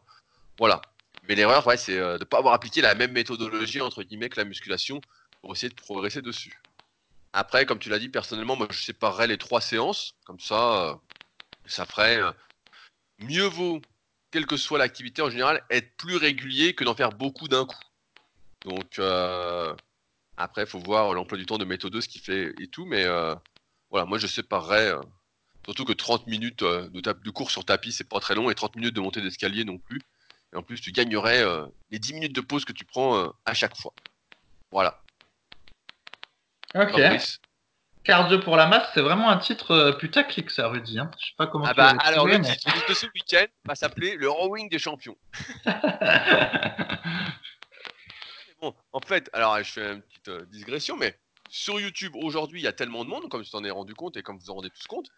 voilà. 0.57 0.81
Mais 1.27 1.35
l'erreur, 1.35 1.71
c'est 1.77 1.95
de 1.97 2.17
ne 2.17 2.23
pas 2.23 2.39
avoir 2.39 2.55
appliqué 2.55 2.81
la 2.81 2.95
même 2.95 3.11
méthodologie 3.11 3.79
entre 3.79 4.01
guillemets 4.01 4.29
que 4.29 4.39
la 4.39 4.45
musculation 4.45 4.99
pour 5.41 5.53
essayer 5.53 5.69
de 5.69 5.75
progresser 5.75 6.21
dessus. 6.21 6.59
Après, 7.33 7.65
comme 7.65 7.79
tu 7.79 7.89
l'as 7.89 7.99
dit, 7.99 8.09
personnellement, 8.09 8.55
moi, 8.55 8.67
je 8.69 8.79
séparerais 8.79 9.27
les 9.27 9.37
trois 9.37 9.61
séances. 9.61 10.15
Comme 10.25 10.39
ça, 10.39 10.89
euh, 10.89 10.95
ça 11.65 11.85
ferait 11.85 12.17
euh, 12.17 12.31
mieux 13.19 13.45
vaut, 13.45 13.81
quelle 14.31 14.45
que 14.45 14.57
soit 14.57 14.77
l'activité 14.79 15.21
en 15.21 15.29
général, 15.29 15.63
être 15.69 15.95
plus 15.95 16.17
régulier 16.17 16.75
que 16.75 16.83
d'en 16.83 16.95
faire 16.95 17.11
beaucoup 17.11 17.47
d'un 17.47 17.65
coup. 17.65 17.79
Donc, 18.65 18.99
euh, 18.99 19.73
après, 20.37 20.63
il 20.63 20.67
faut 20.67 20.79
voir 20.79 21.13
l'emploi 21.13 21.37
du 21.37 21.45
temps 21.45 21.57
de 21.57 21.65
méthode 21.65 21.99
ce 22.01 22.07
qu'il 22.09 22.21
fait 22.21 22.53
et 22.59 22.67
tout. 22.67 22.85
Mais 22.85 23.05
voilà, 23.89 24.05
moi, 24.05 24.17
je 24.17 24.27
séparerais. 24.27 24.93
surtout 25.65 25.85
que 25.85 25.93
30 25.93 26.27
minutes 26.27 26.63
de, 26.63 26.89
de 26.89 27.29
cours 27.29 27.51
sur 27.51 27.63
tapis, 27.65 27.93
c'est 27.93 28.09
pas 28.09 28.19
très 28.19 28.35
long. 28.35 28.49
Et 28.49 28.55
30 28.55 28.75
minutes 28.75 28.95
de 28.95 29.01
montée 29.01 29.21
d'escalier 29.21 29.63
non 29.63 29.77
plus. 29.77 30.01
Et 30.53 30.57
en 30.57 30.63
plus, 30.63 30.81
tu 30.81 30.91
gagnerais 30.91 31.45
les 31.91 31.99
10 31.99 32.13
minutes 32.13 32.35
de 32.35 32.41
pause 32.41 32.65
que 32.65 32.73
tu 32.73 32.85
prends 32.85 33.33
à 33.45 33.53
chaque 33.53 33.77
fois. 33.77 33.93
Voilà. 34.71 35.01
Ok. 36.75 36.99
Cardio 38.03 38.39
pour 38.39 38.57
la 38.57 38.65
masse, 38.65 38.89
c'est 38.93 39.01
vraiment 39.01 39.29
un 39.29 39.37
titre 39.37 39.71
euh, 39.71 39.91
putaclic, 39.91 40.49
ça, 40.49 40.67
Rudy. 40.69 40.97
Hein. 40.97 41.11
Je 41.19 41.25
sais 41.27 41.33
pas 41.37 41.45
comment 41.45 41.65
ah 41.67 41.73
bah, 41.75 41.93
alors, 41.99 42.25
le 42.25 42.41
titre 42.41 42.89
de 42.89 42.93
ce 42.95 43.05
week-end 43.13 43.45
va 43.65 43.75
s'appeler 43.75 44.15
le 44.15 44.27
rowing 44.27 44.69
des 44.69 44.79
champions. 44.79 45.15
bon, 48.61 48.73
en 48.91 48.99
fait, 49.01 49.29
alors 49.33 49.57
je 49.59 49.71
fais 49.71 49.93
une 49.93 50.01
petite 50.01 50.29
euh, 50.29 50.45
digression, 50.47 50.97
mais 50.97 51.15
sur 51.49 51.79
YouTube 51.79 52.13
aujourd'hui, 52.15 52.61
il 52.61 52.63
y 52.63 52.67
a 52.67 52.73
tellement 52.73 53.05
de 53.05 53.09
monde, 53.09 53.29
comme 53.29 53.43
tu 53.43 53.51
t'en 53.51 53.63
es 53.63 53.69
rendu 53.69 53.93
compte 53.93 54.17
et 54.17 54.23
comme 54.23 54.39
vous 54.39 54.49
en 54.49 54.55
rendez 54.55 54.71
tous 54.71 54.87
compte. 54.87 55.09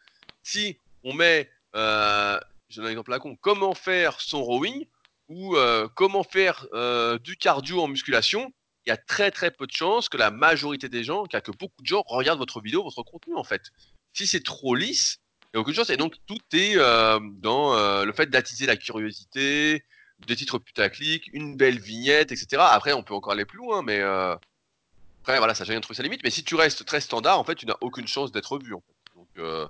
Si 0.41 0.77
on 1.05 1.13
met, 1.13 1.50
euh, 1.77 2.38
j'ai 2.67 2.81
un 2.81 2.88
exemple 2.88 3.13
à 3.13 3.19
con, 3.19 3.38
comment 3.38 3.75
faire 3.75 4.19
son 4.19 4.43
rowing 4.43 4.88
ou 5.29 5.55
euh, 5.55 5.88
comment 5.95 6.24
faire 6.24 6.67
du 7.24 7.38
cardio 7.38 7.81
en 7.81 7.88
musculation, 7.88 8.51
il 8.85 8.89
y 8.89 8.91
a 8.91 8.97
très 8.97 9.31
très 9.31 9.51
peu 9.51 9.65
de 9.65 9.71
chances 9.71 10.09
que 10.09 10.17
la 10.17 10.31
majorité 10.31 10.89
des 10.89 11.03
gens, 11.03 11.25
que 11.25 11.51
beaucoup 11.51 11.81
de 11.81 11.87
gens 11.87 12.03
regardent 12.07 12.39
votre 12.39 12.61
vidéo, 12.61 12.83
votre 12.83 13.03
contenu 13.03 13.35
en 13.35 13.43
fait. 13.43 13.61
Si 14.13 14.27
c'est 14.27 14.43
trop 14.43 14.75
lisse, 14.75 15.19
il 15.53 15.59
y 15.59 15.61
a 15.61 15.63
de 15.63 15.73
choses. 15.73 15.89
Et 15.89 15.97
donc 15.97 16.15
tout 16.25 16.39
est 16.53 16.75
euh, 16.77 17.19
dans 17.21 17.75
euh, 17.75 18.05
le 18.05 18.13
fait 18.13 18.29
d'attiser 18.29 18.65
la 18.65 18.75
curiosité, 18.75 19.83
des 20.27 20.35
titres 20.35 20.59
putaclic, 20.59 21.29
une 21.33 21.55
belle 21.55 21.79
vignette, 21.79 22.31
etc. 22.31 22.61
Après, 22.71 22.93
on 22.93 23.03
peut 23.03 23.13
encore 23.13 23.33
aller 23.33 23.45
plus 23.45 23.57
loin, 23.57 23.81
mais 23.81 23.99
euh, 23.99 24.35
après 25.21 25.37
voilà, 25.37 25.55
ça 25.55 25.63
j'ai 25.63 25.79
trouvé 25.79 25.95
sa 25.95 26.03
limite. 26.03 26.21
Mais 26.23 26.29
si 26.29 26.43
tu 26.43 26.55
restes 26.55 26.85
très 26.85 27.01
standard, 27.01 27.39
en 27.39 27.43
fait, 27.43 27.55
tu 27.55 27.65
n'as 27.65 27.77
aucune 27.81 28.07
chance 28.07 28.31
d'être 28.31 28.57
vu. 28.57 28.73
Donc 29.15 29.67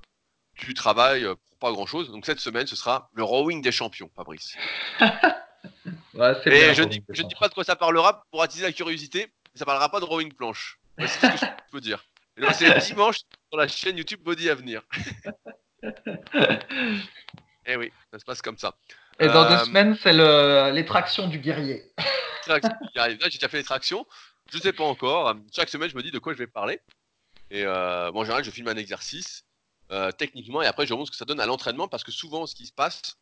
tu 0.55 0.73
travailles 0.73 1.25
pour 1.25 1.57
pas 1.59 1.71
grand 1.71 1.85
chose. 1.85 2.11
Donc 2.11 2.25
cette 2.25 2.39
semaine, 2.39 2.67
ce 2.67 2.75
sera 2.75 3.09
le 3.13 3.23
rowing 3.23 3.61
des 3.61 3.71
champions, 3.71 4.09
Fabrice. 4.15 4.55
et 6.45 6.73
je, 6.73 6.83
dis, 6.83 7.03
je 7.09 7.23
dis 7.23 7.35
pas 7.39 7.47
de 7.49 7.53
quoi 7.53 7.63
ça 7.63 7.75
parlera 7.75 8.25
pour 8.31 8.41
attiser 8.41 8.63
la 8.63 8.71
curiosité, 8.71 9.31
ça 9.55 9.65
parlera 9.65 9.89
pas 9.89 9.99
de 9.99 10.05
rowing 10.05 10.33
planche. 10.33 10.79
c'est 10.99 11.07
ce 11.07 11.19
que 11.19 11.37
je 11.37 11.45
peux 11.71 11.81
dire. 11.81 12.03
C'est 12.53 12.79
dimanche 12.87 13.17
sur 13.17 13.57
la 13.57 13.67
chaîne 13.67 13.97
YouTube 13.97 14.21
Body 14.23 14.49
Avenir. 14.49 14.81
et 15.83 15.89
eh 17.67 17.75
oui, 17.75 17.91
ça 18.11 18.19
se 18.19 18.25
passe 18.25 18.41
comme 18.41 18.57
ça. 18.57 18.75
Et 19.19 19.27
dans 19.27 19.47
deux 19.47 19.55
euh, 19.55 19.65
semaines, 19.65 19.95
c'est 20.01 20.13
le... 20.13 20.71
les 20.73 20.85
tractions 20.85 21.27
du 21.27 21.37
guerrier. 21.37 21.83
Là, 22.47 22.59
j'ai 22.95 23.37
déjà 23.37 23.47
fait 23.47 23.57
les 23.57 23.63
tractions. 23.63 24.05
Je 24.51 24.57
sais 24.57 24.73
pas 24.73 24.83
encore. 24.83 25.35
Chaque 25.55 25.69
semaine, 25.69 25.89
je 25.89 25.95
me 25.95 26.01
dis 26.01 26.11
de 26.11 26.19
quoi 26.19 26.33
je 26.33 26.39
vais 26.39 26.47
parler. 26.47 26.79
Et 27.51 27.63
euh, 27.65 28.11
bon, 28.11 28.21
en 28.21 28.23
général, 28.23 28.43
je 28.43 28.49
filme 28.49 28.67
un 28.67 28.75
exercice 28.75 29.45
euh, 29.91 30.11
techniquement 30.11 30.61
et 30.61 30.65
après, 30.65 30.87
je 30.87 30.93
montre 30.93 31.07
ce 31.07 31.11
que 31.11 31.17
ça 31.17 31.25
donne 31.25 31.39
à 31.39 31.45
l'entraînement 31.45 31.87
parce 31.87 32.03
que 32.03 32.11
souvent, 32.11 32.47
ce 32.47 32.55
qui 32.55 32.65
se 32.65 32.73
passe, 32.73 33.15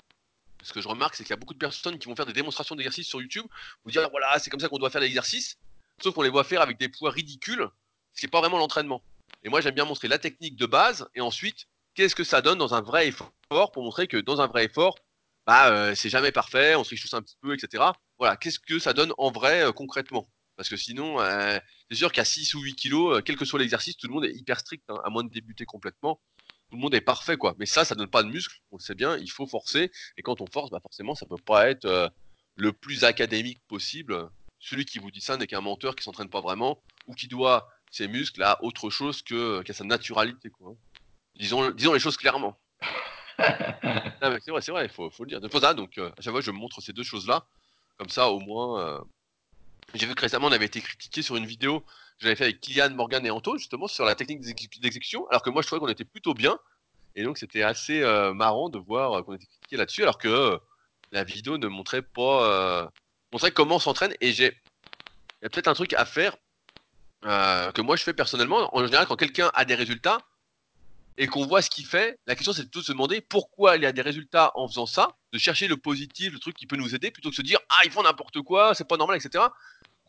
ce 0.64 0.74
que 0.74 0.82
je 0.82 0.88
remarque, 0.88 1.16
c'est 1.16 1.24
qu'il 1.24 1.32
y 1.32 1.34
a 1.34 1.38
beaucoup 1.38 1.54
de 1.54 1.60
personnes 1.60 1.98
qui 2.00 2.08
vont 2.08 2.16
faire 2.16 2.26
des 2.26 2.34
démonstrations 2.34 2.76
d'exercices 2.76 3.08
sur 3.08 3.22
YouTube, 3.22 3.46
vous 3.84 3.92
dire 3.92 4.10
voilà, 4.10 4.38
c'est 4.40 4.50
comme 4.50 4.60
ça 4.60 4.70
qu'on 4.70 4.78
doit 4.78 4.90
faire 4.90 5.02
l'exercice, 5.02 5.58
sauf 6.02 6.14
qu'on 6.14 6.22
les 6.22 6.30
voit 6.30 6.44
faire 6.44 6.62
avec 6.62 6.78
des 6.78 6.90
poids 6.90 7.12
ridicules, 7.12 7.68
ce 8.14 8.22
qui 8.22 8.26
n'est 8.26 8.32
pas 8.32 8.40
vraiment 8.40 8.58
l'entraînement. 8.58 9.04
Et 9.44 9.50
moi, 9.50 9.62
j'aime 9.62 9.76
bien 9.76 9.86
montrer 9.86 10.08
la 10.08 10.20
technique 10.20 10.56
de 10.56 10.66
base 10.66 11.08
et 11.16 11.22
ensuite, 11.22 11.68
qu'est-ce 11.96 12.16
que 12.16 12.24
ça 12.24 12.42
donne 12.42 12.58
dans 12.58 12.74
un 12.74 12.82
vrai 12.82 13.08
effort 13.08 13.32
pour 13.74 13.84
montrer 13.84 14.08
que 14.08 14.18
dans 14.18 14.40
un 14.40 14.48
vrai 14.48 14.66
effort, 14.66 14.96
bah, 15.46 15.72
euh, 15.72 15.96
c'est 15.96 16.10
jamais 16.10 16.32
parfait, 16.32 16.76
on 16.76 16.84
se 16.84 16.92
riche 16.92 17.14
un 17.14 17.22
petit 17.22 17.38
peu, 17.42 17.54
etc. 17.54 17.84
Voilà, 18.18 18.38
qu'est-ce 18.38 18.60
que 18.60 18.80
ça 18.80 18.94
donne 18.94 19.14
en 19.18 19.32
vrai 19.32 19.64
euh, 19.64 19.72
concrètement? 19.72 20.30
Parce 20.56 20.70
que 20.70 20.78
sinon, 20.78 21.20
euh, 21.20 21.60
c'est 21.90 21.98
sûr 21.98 22.12
qu'à 22.12 22.24
6 22.24 22.54
ou 22.54 22.62
8 22.62 22.76
kilos, 22.76 23.22
quel 23.26 23.36
que 23.36 23.46
soit 23.46 23.60
l'exercice, 23.60 23.98
tout 23.98 24.08
le 24.08 24.14
monde 24.14 24.26
est 24.26 24.34
hyper 24.34 24.60
strict, 24.60 24.84
hein, 24.90 25.02
à 25.04 25.10
moins 25.10 25.24
de 25.24 25.30
débuter 25.30 25.66
complètement 25.66 26.22
tout 26.72 26.78
le 26.78 26.82
monde 26.82 26.96
est 26.96 27.02
parfait, 27.02 27.36
quoi. 27.36 27.54
Mais 27.60 27.66
ça, 27.66 27.84
ça 27.84 27.96
donne 27.96 28.10
pas 28.10 28.24
de 28.24 28.30
muscle, 28.30 28.58
on 28.72 28.78
le 28.78 28.82
sait 28.82 28.96
bien, 28.96 29.18
il 29.18 29.30
faut 29.30 29.46
forcer. 29.46 29.92
Et 30.18 30.22
quand 30.22 30.40
on 30.40 30.46
force, 30.48 30.72
bah 30.72 30.80
forcément, 30.82 31.16
ça 31.16 31.26
peut 31.26 31.36
pas 31.36 31.70
être 31.70 31.84
euh, 31.84 32.08
le 32.56 32.72
plus 32.72 33.04
académique 33.04 33.62
possible. 33.68 34.30
Celui 34.58 34.86
qui 34.86 34.98
vous 34.98 35.12
dit 35.12 35.20
ça 35.20 35.36
n'est 35.36 35.48
qu'un 35.48 35.60
menteur 35.60 35.98
qui 35.98 36.04
s'entraîne 36.04 36.30
pas 36.30 36.40
vraiment 36.40 36.82
ou 37.08 37.14
qui 37.14 37.28
doit 37.28 37.68
ses 37.92 38.08
muscles 38.08 38.42
à 38.42 38.64
autre 38.64 38.90
chose 38.90 39.22
que 39.22 39.62
qu'à 39.64 39.74
sa 39.74 39.84
naturalité, 39.84 40.50
quoi. 40.50 40.74
Disons, 41.36 41.72
disons 41.72 41.94
les 41.94 42.00
choses 42.00 42.16
clairement. 42.16 42.58
c'est 43.38 44.30
vrai, 44.30 44.62
c'est 44.62 44.72
vrai, 44.72 44.86
il 44.86 44.92
faut, 44.92 45.10
faut, 45.10 45.26
le 45.26 45.30
dire. 45.30 45.42
donc 45.76 45.98
euh, 45.98 46.10
à 46.18 46.22
chaque 46.22 46.32
fois, 46.32 46.42
je 46.42 46.52
montre 46.52 46.80
ces 46.80 46.94
deux 46.94 47.04
choses-là. 47.04 47.46
Comme 47.98 48.10
ça, 48.10 48.30
au 48.30 48.40
moins. 48.40 48.80
Euh, 48.80 49.02
j'ai 49.94 50.06
vu 50.06 50.16
que 50.16 50.22
récemment, 50.22 50.48
on 50.48 50.52
avait 50.52 50.66
été 50.66 50.82
critiqué 50.82 51.22
sur 51.22 51.36
une 51.36 51.46
vidéo 51.46 51.86
j'avais 52.22 52.36
fait 52.36 52.44
avec 52.44 52.62
Kylian, 52.62 52.92
Morgan 52.92 53.26
et 53.26 53.32
Anto, 53.32 53.58
justement, 53.58 53.88
sur 53.88 54.06
la 54.06 54.14
technique 54.14 54.42
d'exécution, 54.42 55.28
alors 55.30 55.42
que 55.42 55.50
moi, 55.50 55.64
je 55.64 55.68
trouvais 55.68 55.80
qu'on 55.80 55.88
était 55.88 56.06
plutôt 56.06 56.36
bien. 56.36 56.58
Et 57.16 57.24
donc, 57.24 57.40
c'était 57.40 57.64
assez 57.64 58.04
euh, 58.04 58.34
marrant 58.34 58.70
de 58.70 58.78
voir 58.78 59.14
euh, 59.14 59.24
qu'on 59.24 59.34
était 59.34 59.48
critiqué 59.48 59.76
là-dessus, 59.76 60.04
alors 60.04 60.20
que 60.20 60.28
euh, 60.28 60.58
la 61.12 61.24
vidéo 61.24 61.58
ne 61.58 61.68
montrait 61.68 62.04
pas. 62.04 62.92
montrait 63.34 63.52
comment 63.52 63.78
on 63.78 63.80
s'entraîne. 63.80 64.14
Et 64.22 64.32
j'ai. 64.34 64.56
Il 65.42 65.46
y 65.46 65.48
a 65.48 65.50
peut-être 65.50 65.68
un 65.68 65.74
truc 65.74 65.94
à 65.94 66.06
faire 66.06 66.38
que 67.24 67.82
moi, 67.82 67.96
je 67.96 68.04
fais 68.04 68.14
personnellement. 68.14 68.70
En 68.76 68.86
général, 68.86 69.08
quand 69.08 69.16
quelqu'un 69.16 69.52
a 69.56 69.66
des 69.66 69.76
résultats 69.76 70.20
et 71.18 71.28
qu'on 71.28 71.46
voit 71.46 71.62
ce 71.62 71.70
qu'il 71.70 71.86
fait, 71.86 72.20
la 72.28 72.36
question, 72.36 72.54
c'est 72.54 72.62
plutôt 72.62 72.80
de 72.80 72.86
se 72.86 72.92
demander 72.92 73.22
pourquoi 73.22 73.76
il 73.78 73.86
a 73.86 73.92
des 73.92 74.02
résultats 74.02 74.52
en 74.56 74.68
faisant 74.68 74.86
ça, 74.86 75.10
de 75.34 75.40
chercher 75.40 75.68
le 75.68 75.78
positif, 75.78 76.32
le 76.32 76.40
truc 76.40 76.56
qui 76.56 76.68
peut 76.68 76.78
nous 76.78 76.96
aider, 76.96 77.12
plutôt 77.12 77.30
que 77.30 77.34
de 77.34 77.38
se 77.38 77.42
dire 77.42 77.60
Ah, 77.70 77.80
ils 77.86 77.92
font 77.92 78.04
n'importe 78.04 78.42
quoi, 78.42 78.76
c'est 78.76 78.88
pas 78.88 78.98
normal, 78.98 79.18
etc 79.18 79.44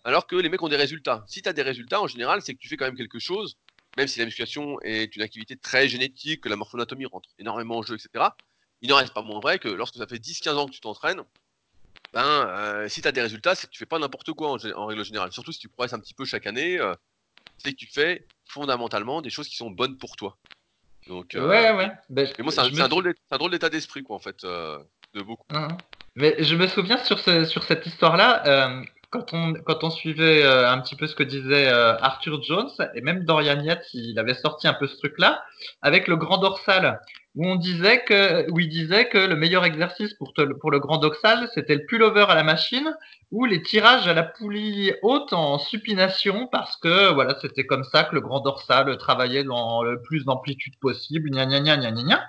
alors 0.05 0.27
que 0.27 0.37
les 0.37 0.49
mecs 0.49 0.62
ont 0.62 0.69
des 0.69 0.77
résultats. 0.77 1.25
Si 1.27 1.43
tu 1.43 1.49
as 1.49 1.53
des 1.53 1.62
résultats, 1.62 2.01
en 2.01 2.07
général, 2.07 2.43
c'est 2.43 2.55
que 2.55 2.59
tu 2.59 2.69
fais 2.69 2.77
quand 2.77 2.87
même 2.87 2.97
quelque 2.97 3.19
chose, 3.19 3.57
même 3.97 4.09
si 4.09 4.19
la 4.19 4.25
musculation 4.25 4.81
est 4.83 5.15
une 5.17 5.23
activité 5.23 5.57
très 5.57 5.88
génétique, 5.88 6.43
que 6.43 6.49
la 6.49 6.57
morphonatomie 6.57 7.07
rentre 7.07 7.29
énormément 7.38 7.79
en 7.79 7.83
jeu, 7.83 7.95
etc. 7.95 8.27
Il 8.81 8.91
n'en 8.91 8.97
reste 8.97 9.15
pas 9.15 9.23
moins 9.23 9.41
vrai 9.41 9.59
que 9.59 9.69
lorsque 9.69 9.97
ça 9.97 10.07
fait 10.07 10.17
10-15 10.17 10.55
ans 10.55 10.67
que 10.67 10.73
tu 10.73 10.81
t'entraînes, 10.81 11.23
ben, 12.12 12.25
euh, 12.25 12.88
si 12.88 13.01
tu 13.01 13.09
as 13.09 13.12
des 13.12 13.23
résultats, 13.23 13.55
c'est 13.55 13.67
que 13.67 13.73
tu 13.73 13.79
fais 13.79 13.87
pas 13.87 13.99
n'importe 13.99 14.33
quoi 14.33 14.51
en, 14.51 14.87
règle 14.87 15.05
générale. 15.05 15.33
Surtout 15.33 15.53
si 15.53 15.61
tu 15.61 15.69
progresses 15.69 15.95
un 15.95 16.01
petit 16.01 16.15
peu 16.15 16.25
chaque 16.25 16.47
année, 16.47 16.79
euh, 16.79 16.95
c'est 17.59 17.73
que 17.73 17.77
tu 17.77 17.87
fais 17.87 18.27
fondamentalement 18.47 19.23
des 19.23 19.31
choses 19.31 19.49
qui 19.49 19.57
sont 19.57 19.71
bonnes 19.71 19.97
pour 19.97 20.17
toi. 20.17 20.37
Donc, 21.07 21.35
euh, 21.35 21.49
ouais, 21.49 21.73
ouais. 21.73 21.91
Ben, 22.11 22.29
mais 22.38 22.45
moi, 22.45 22.53
c'est 22.53 22.61
un, 22.61 22.88
drôle 22.88 23.51
d'état 23.51 23.71
d'esprit, 23.71 24.03
quoi, 24.03 24.17
en 24.17 24.21
fait, 24.21 24.43
de 24.43 25.23
beaucoup. 25.23 25.47
Hein. 25.51 25.69
Mais 26.15 26.43
je 26.43 26.55
me 26.55 26.67
souviens 26.67 26.99
sur, 26.99 27.19
sur 27.19 27.65
cette 27.65 27.87
histoire-là, 27.87 28.83
quand 29.12 29.35
on, 29.35 29.53
quand 29.53 29.85
on 29.85 29.90
suivait 29.90 30.42
euh, 30.42 30.68
un 30.68 30.81
petit 30.81 30.96
peu 30.96 31.07
ce 31.07 31.14
que 31.14 31.22
disait 31.22 31.68
euh, 31.68 31.96
Arthur 31.98 32.42
Jones, 32.42 32.70
et 32.94 33.03
même 33.03 33.25
Dorian 33.25 33.61
Yates, 33.61 33.87
il 33.92 34.18
avait 34.18 34.35
sorti 34.35 34.66
un 34.66 34.72
peu 34.72 34.87
ce 34.87 34.96
truc-là, 34.96 35.44
avec 35.83 36.09
le 36.09 36.16
grand 36.16 36.38
dorsal, 36.38 36.98
où 37.35 37.46
on 37.46 37.57
disait 37.57 38.03
que, 38.05 38.51
où 38.51 38.59
il 38.59 38.70
disait 38.70 39.09
que 39.09 39.18
le 39.18 39.37
meilleur 39.37 39.66
exercice 39.66 40.14
pour, 40.14 40.33
pour 40.61 40.70
le 40.70 40.81
grand 40.81 40.96
dorsal, 40.96 41.48
c'était 41.55 41.75
le 41.75 41.85
pullover 41.85 42.25
à 42.27 42.35
la 42.35 42.42
machine 42.42 42.96
ou 43.31 43.44
les 43.44 43.62
tirages 43.62 44.09
à 44.09 44.14
la 44.14 44.22
poulie 44.22 44.92
haute 45.03 45.35
en 45.35 45.59
supination, 45.59 46.48
parce 46.51 46.77
que 46.79 47.12
voilà, 47.12 47.37
c'était 47.42 47.66
comme 47.66 47.85
ça 47.85 48.05
que 48.05 48.14
le 48.14 48.22
grand 48.22 48.40
dorsal 48.40 48.96
travaillait 48.96 49.44
dans 49.44 49.83
le 49.83 50.01
plus 50.01 50.25
d'amplitude 50.25 50.79
possible, 50.81 51.31
gna 51.31 51.44
gna 51.44 51.61
gna 51.61 51.77
gna 51.77 51.90
gna. 51.92 52.25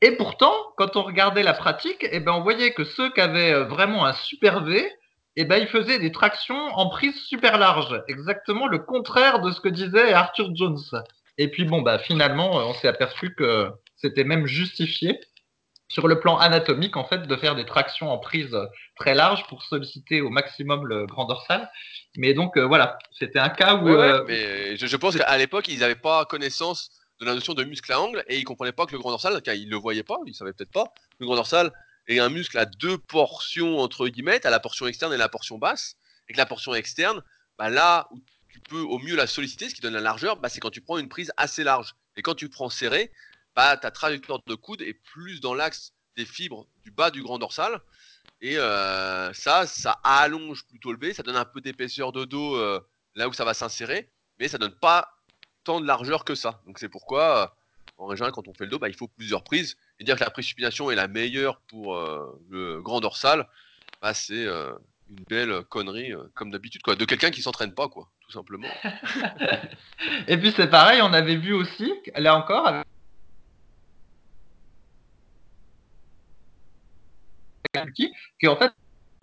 Et 0.00 0.12
pourtant, 0.12 0.54
quand 0.76 0.96
on 0.96 1.02
regardait 1.02 1.42
la 1.42 1.54
pratique, 1.54 2.06
eh 2.08 2.20
ben, 2.20 2.32
on 2.32 2.42
voyait 2.42 2.72
que 2.72 2.84
ceux 2.84 3.10
qui 3.12 3.20
avaient 3.20 3.52
euh, 3.52 3.64
vraiment 3.64 4.04
un 4.04 4.12
super 4.12 4.62
V, 4.62 4.92
eh 5.36 5.44
ben, 5.44 5.56
il 5.56 5.66
faisait 5.66 5.98
des 5.98 6.12
tractions 6.12 6.56
en 6.56 6.88
prise 6.88 7.16
super 7.26 7.58
large, 7.58 8.00
exactement 8.08 8.66
le 8.66 8.78
contraire 8.78 9.40
de 9.40 9.50
ce 9.50 9.60
que 9.60 9.68
disait 9.68 10.12
Arthur 10.12 10.54
Jones. 10.54 10.78
Et 11.38 11.48
puis 11.48 11.64
bon, 11.64 11.82
bah 11.82 11.98
finalement, 11.98 12.60
euh, 12.60 12.64
on 12.64 12.74
s'est 12.74 12.88
aperçu 12.88 13.34
que 13.34 13.70
c'était 13.96 14.24
même 14.24 14.46
justifié 14.46 15.18
sur 15.88 16.08
le 16.08 16.18
plan 16.18 16.38
anatomique 16.38 16.96
en 16.96 17.04
fait 17.04 17.26
de 17.26 17.36
faire 17.36 17.54
des 17.54 17.66
tractions 17.66 18.10
en 18.10 18.18
prise 18.18 18.56
très 18.96 19.14
large 19.14 19.46
pour 19.48 19.62
solliciter 19.62 20.20
au 20.20 20.30
maximum 20.30 20.86
le 20.86 21.06
grand 21.06 21.24
dorsal. 21.24 21.70
Mais 22.16 22.32
donc 22.32 22.56
euh, 22.56 22.64
voilà, 22.64 22.98
c'était 23.18 23.38
un 23.38 23.48
cas 23.48 23.76
où. 23.76 23.88
Euh, 23.88 24.24
mais 24.26 24.76
je, 24.76 24.96
pense 24.96 25.16
qu'à 25.16 25.36
l'époque 25.36 25.68
ils 25.68 25.80
n'avaient 25.80 25.94
pas 25.94 26.24
connaissance 26.24 26.90
de 27.20 27.26
la 27.26 27.34
notion 27.34 27.54
de 27.54 27.64
muscle 27.64 27.92
à 27.92 28.00
angle 28.00 28.24
et 28.28 28.38
ils 28.38 28.44
comprenaient 28.44 28.72
pas 28.72 28.86
que 28.86 28.92
le 28.92 28.98
grand 28.98 29.10
dorsal, 29.10 29.40
car 29.42 29.54
ils 29.54 29.68
le 29.68 29.76
voyaient 29.76 30.02
pas, 30.02 30.16
ils 30.26 30.34
savaient 30.34 30.52
peut-être 30.52 30.72
pas. 30.72 30.92
Le 31.18 31.26
grand 31.26 31.36
dorsal, 31.36 31.70
et 32.08 32.20
un 32.20 32.28
muscle 32.28 32.58
à 32.58 32.66
deux 32.66 32.98
portions, 32.98 33.78
entre 33.78 34.08
guillemets, 34.08 34.44
à 34.46 34.50
la 34.50 34.60
portion 34.60 34.86
externe 34.86 35.12
et 35.12 35.16
la 35.16 35.28
portion 35.28 35.58
basse, 35.58 35.96
et 36.28 36.32
que 36.32 36.38
la 36.38 36.46
portion 36.46 36.74
externe, 36.74 37.22
bah 37.58 37.70
là 37.70 38.08
où 38.10 38.20
tu 38.48 38.60
peux 38.60 38.80
au 38.80 38.98
mieux 38.98 39.16
la 39.16 39.26
solliciter, 39.26 39.68
ce 39.68 39.74
qui 39.74 39.80
donne 39.80 39.94
la 39.94 40.00
largeur, 40.00 40.36
bah 40.36 40.48
c'est 40.48 40.60
quand 40.60 40.70
tu 40.70 40.80
prends 40.80 40.98
une 40.98 41.08
prise 41.08 41.32
assez 41.36 41.64
large. 41.64 41.94
Et 42.16 42.22
quand 42.22 42.34
tu 42.34 42.48
prends 42.48 42.70
serré, 42.70 43.10
bah, 43.56 43.76
ta 43.76 43.90
trajectoire 43.90 44.40
de 44.46 44.54
coude 44.54 44.82
est 44.82 44.94
plus 44.94 45.40
dans 45.40 45.54
l'axe 45.54 45.92
des 46.16 46.24
fibres 46.24 46.66
du 46.82 46.90
bas 46.90 47.10
du 47.10 47.22
grand 47.22 47.38
dorsal. 47.38 47.80
Et 48.40 48.58
euh, 48.58 49.32
ça, 49.32 49.66
ça 49.66 50.00
allonge 50.02 50.64
plutôt 50.66 50.92
le 50.92 50.98
B, 50.98 51.12
ça 51.12 51.22
donne 51.22 51.36
un 51.36 51.44
peu 51.44 51.60
d'épaisseur 51.60 52.12
de 52.12 52.24
dos 52.24 52.56
euh, 52.56 52.80
là 53.14 53.28
où 53.28 53.32
ça 53.32 53.44
va 53.44 53.54
s'insérer, 53.54 54.10
mais 54.38 54.48
ça 54.48 54.58
donne 54.58 54.74
pas 54.74 55.08
tant 55.62 55.80
de 55.80 55.86
largeur 55.86 56.24
que 56.24 56.34
ça. 56.34 56.60
Donc 56.66 56.78
c'est 56.78 56.88
pourquoi, 56.88 57.56
en 57.96 58.10
général, 58.14 58.32
quand 58.32 58.48
on 58.48 58.54
fait 58.54 58.64
le 58.64 58.70
dos, 58.70 58.78
bah, 58.78 58.88
il 58.88 58.96
faut 58.96 59.08
plusieurs 59.08 59.44
prises. 59.44 59.76
Et 60.00 60.04
dire 60.04 60.16
que 60.16 60.24
la 60.24 60.30
précipitation 60.30 60.90
est 60.90 60.96
la 60.96 61.08
meilleure 61.08 61.60
pour 61.68 61.96
le 62.50 62.80
grand 62.80 63.00
dorsal, 63.00 63.48
bah, 64.02 64.12
c'est 64.12 64.44
une 64.44 65.24
belle 65.28 65.62
connerie, 65.64 66.12
comme 66.34 66.50
d'habitude, 66.50 66.82
de 66.84 67.04
quelqu'un 67.04 67.30
qui 67.30 67.42
s'entraîne 67.42 67.74
pas, 67.74 67.88
quoi, 67.88 68.08
tout 68.20 68.32
simplement. 68.32 68.68
et 70.28 70.36
puis 70.36 70.52
c'est 70.56 70.68
pareil, 70.68 71.00
on 71.02 71.12
avait 71.12 71.36
vu 71.36 71.52
aussi, 71.52 71.92
là 72.16 72.36
encore, 72.36 72.66
avec 72.66 72.84
qui 77.94 78.48
en 78.48 78.56
fait 78.56 78.72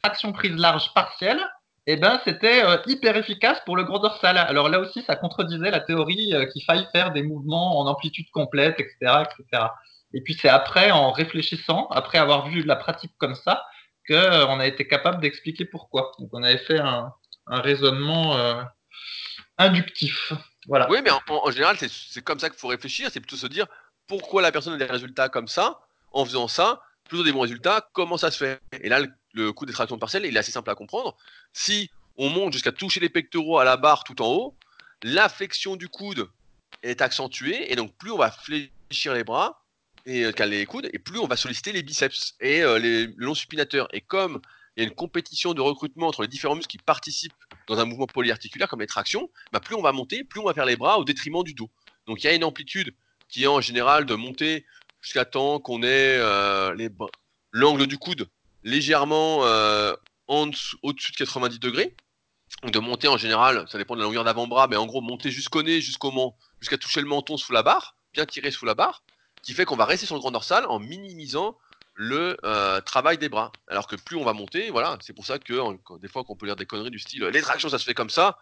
action 0.04 0.32
prise 0.32 0.56
large 0.56 0.94
partielle, 0.94 1.42
eh 1.88 1.96
ben 1.96 2.20
c'était 2.24 2.64
euh, 2.64 2.78
hyper 2.88 3.18
efficace 3.18 3.60
pour 3.66 3.76
le 3.76 3.84
gros 3.84 4.00
dorsal. 4.00 4.38
Alors 4.38 4.70
là 4.70 4.80
aussi, 4.80 5.02
ça 5.04 5.16
contredisait 5.16 5.72
la 5.72 5.80
théorie 5.80 6.34
euh, 6.34 6.46
qu'il 6.46 6.64
faille 6.64 6.88
faire 6.92 7.12
des 7.12 7.24
mouvements 7.24 7.80
en 7.80 7.88
amplitude 7.88 8.30
complète, 8.32 8.80
etc., 8.80 9.24
etc. 9.24 9.64
Et 10.14 10.22
puis 10.22 10.38
c'est 10.40 10.50
après, 10.50 10.92
en 10.92 11.12
réfléchissant, 11.12 11.88
après 11.90 12.18
avoir 12.18 12.48
vu 12.50 12.64
la 12.64 12.76
pratique 12.76 13.14
comme 13.18 13.36
ça, 13.36 13.66
qu'on 14.08 14.16
euh, 14.16 14.60
a 14.60 14.68
été 14.68 14.88
capable 14.88 15.22
d'expliquer 15.22 15.66
pourquoi. 15.66 16.12
Donc 16.20 16.30
on 16.34 16.44
avait 16.44 16.58
fait 16.58 16.80
un, 16.80 17.14
raisonnement 17.48 18.38
inductif. 19.58 20.32
Voilà. 20.68 20.90
Oui, 20.90 21.00
mais 21.04 21.10
en, 21.12 21.52
général, 21.52 21.76
c'est 21.78 22.22
comme 22.22 22.40
ça 22.40 22.50
qu'il 22.50 22.60
faut 22.60 22.70
réfléchir. 22.70 23.10
C'est 23.12 23.20
plutôt 23.20 23.36
se 23.36 23.48
dire 23.48 23.68
pourquoi 24.08 24.42
la 24.42 24.52
personne 24.52 24.74
a 24.74 24.78
des 24.78 24.86
résultats 24.86 25.28
comme 25.28 25.48
ça 25.48 25.80
en 26.14 26.24
faisant 26.24 26.48
ça 26.48 26.82
plutôt 27.12 27.26
des 27.26 27.34
bons 27.34 27.42
résultats, 27.42 27.90
comment 27.92 28.18
ça 28.18 28.32
se 28.32 28.38
fait? 28.38 28.62
Et 28.82 28.88
là, 28.88 29.02
le, 29.34 29.52
coup 29.52 29.66
d'extraction 29.66 29.98
partielle, 29.98 30.26
il 30.26 30.36
est 30.36 30.40
assez 30.40 30.54
simple 30.54 30.70
à 30.70 30.76
comprendre. 30.76 31.18
Si 31.52 31.90
on 32.16 32.30
monte 32.30 32.54
jusqu'à 32.54 32.72
toucher 32.72 33.02
les 33.02 33.10
pectoraux 33.10 33.60
à 33.60 33.66
la 33.66 33.76
barre 33.76 34.06
tout 34.06 34.22
en 34.22 34.28
haut, 34.28 34.58
la 35.04 35.28
flexion 35.28 35.76
du 35.76 35.90
coude 35.90 36.30
est 36.84 37.02
accentuée, 37.02 37.70
et 37.70 37.76
donc 37.76 37.94
plus 37.98 38.12
on 38.12 38.18
va 38.18 38.32
fléchir 38.32 39.14
les 39.14 39.26
bras, 39.26 39.61
et 40.06 40.26
euh, 40.26 40.46
les 40.46 40.66
coudes, 40.66 40.90
et 40.94 41.00
plus 41.00 41.20
on 41.20 41.28
va 41.28 41.38
solliciter 41.38 41.72
les 41.72 41.84
biceps 41.84 42.36
et 42.40 42.62
euh, 42.62 42.80
les, 42.80 43.08
le 43.08 43.14
long 43.18 43.36
supinateur. 43.36 43.88
Et 43.94 44.02
comme 44.02 44.42
il 44.76 44.84
y 44.84 44.86
a 44.86 44.90
une 44.90 44.96
compétition 44.96 45.54
de 45.54 45.62
recrutement 45.62 46.08
entre 46.08 46.22
les 46.22 46.28
différents 46.28 46.56
muscles 46.56 46.72
qui 46.72 46.78
participent 46.78 47.34
dans 47.68 47.80
un 47.80 47.86
mouvement 47.86 48.08
polyarticulaire 48.08 48.70
comme 48.70 48.82
les 48.82 48.88
tractions, 48.88 49.30
bah 49.52 49.60
plus 49.60 49.76
on 49.76 49.82
va 49.82 49.92
monter, 49.92 50.24
plus 50.24 50.40
on 50.40 50.46
va 50.46 50.54
faire 50.54 50.66
les 50.66 50.78
bras 50.78 50.98
au 50.98 51.04
détriment 51.04 51.44
du 51.44 51.54
dos. 51.54 51.70
Donc 52.08 52.24
il 52.24 52.28
y 52.28 52.30
a 52.30 52.34
une 52.34 52.44
amplitude 52.44 52.96
qui 53.28 53.44
est 53.44 53.48
en 53.48 53.62
général 53.62 54.06
de 54.06 54.16
monter 54.16 54.66
jusqu'à 55.02 55.26
temps 55.26 55.60
qu'on 55.60 55.84
ait 55.84 56.18
euh, 56.18 56.76
l'angle 57.52 57.88
du 57.88 57.98
coude 57.98 58.30
légèrement 58.64 59.46
euh, 59.46 59.94
au-dessus 60.28 61.12
de 61.12 61.18
90 61.18 61.60
degrés. 61.60 61.96
de 62.64 62.80
monter 62.80 63.08
en 63.08 63.18
général, 63.18 63.66
ça 63.70 63.78
dépend 63.78 63.96
de 63.96 64.00
la 64.00 64.06
longueur 64.06 64.24
d'avant-bras, 64.24 64.68
mais 64.68 64.76
en 64.76 64.86
gros 64.86 65.02
monter 65.02 65.32
jusqu'au 65.32 65.64
nez, 65.64 65.82
jusqu'au 65.82 66.12
jusqu'à 66.60 66.78
toucher 66.78 67.02
le 67.02 67.08
menton 67.08 67.38
sous 67.38 67.52
la 67.52 67.64
barre, 67.64 67.96
bien 68.14 68.26
tirer 68.26 68.52
sous 68.52 68.66
la 68.66 68.76
barre, 68.76 69.04
qui 69.44 69.54
fait 69.54 69.66
qu'on 69.66 69.76
va 69.76 69.86
rester 69.86 70.06
sur 70.06 70.16
le 70.16 70.22
grand 70.22 70.32
dorsal 70.32 70.66
en 70.68 70.80
minimisant 70.80 71.58
le 71.94 72.38
euh, 72.44 72.82
travail 72.82 73.18
des 73.18 73.30
bras. 73.30 73.52
Alors 73.68 73.88
que 73.88 73.96
plus 73.96 74.16
on 74.16 74.24
va 74.24 74.34
monter, 74.34 74.70
voilà, 74.70 74.98
c'est 75.02 75.14
pour 75.14 75.26
ça 75.26 75.40
que 75.40 75.98
des 75.98 76.08
fois 76.08 76.24
qu'on 76.24 76.36
peut 76.36 76.46
lire 76.46 76.56
des 76.56 76.66
conneries 76.66 76.92
du 76.92 77.00
style 77.00 77.24
les 77.26 77.42
tractions 77.42 77.70
ça 77.70 77.78
se 77.78 77.86
fait 77.86 77.94
comme 77.94 78.10
ça, 78.10 78.38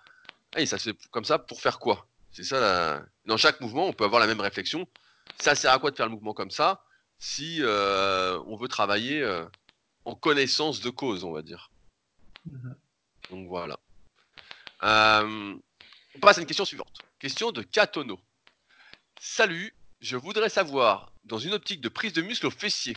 et 0.55 0.65
ça 0.65 0.77
se 0.77 0.91
fait 0.91 0.97
comme 1.11 1.25
ça 1.25 1.39
pour 1.39 1.61
faire 1.61 1.79
quoi? 1.79 2.07
C'est 2.31 2.43
ça. 2.43 3.01
Dans 3.25 3.37
chaque 3.37 3.59
mouvement, 3.59 3.87
on 3.87 3.93
peut 3.93 4.03
avoir 4.03 4.19
la 4.19 4.27
même 4.27 4.39
réflexion 4.39 4.87
ça 5.39 5.55
sert 5.55 5.71
à 5.71 5.79
quoi 5.79 5.91
de 5.91 5.95
faire 5.95 6.05
le 6.05 6.11
mouvement 6.11 6.33
comme 6.33 6.51
ça 6.51 6.83
si 7.17 7.57
euh, 7.61 8.39
on 8.45 8.55
veut 8.55 8.67
travailler 8.67 9.21
euh, 9.21 9.45
en 10.05 10.15
connaissance 10.15 10.79
de 10.79 10.89
cause, 10.89 11.23
on 11.23 11.31
va 11.31 11.41
dire? 11.41 11.69
Mhm. 12.49 12.75
Donc 13.31 13.47
voilà. 13.47 13.77
Euh, 14.83 15.55
on 16.15 16.19
passe 16.19 16.37
à 16.37 16.41
une 16.41 16.47
question 16.47 16.65
suivante. 16.65 16.99
Question 17.19 17.51
de 17.51 17.61
Katono. 17.61 18.19
Salut, 19.19 19.73
je 20.01 20.15
voudrais 20.17 20.49
savoir, 20.49 21.11
dans 21.25 21.39
une 21.39 21.53
optique 21.53 21.81
de 21.81 21.89
prise 21.89 22.13
de 22.13 22.21
muscle 22.21 22.47
au 22.47 22.51
fessier, 22.51 22.95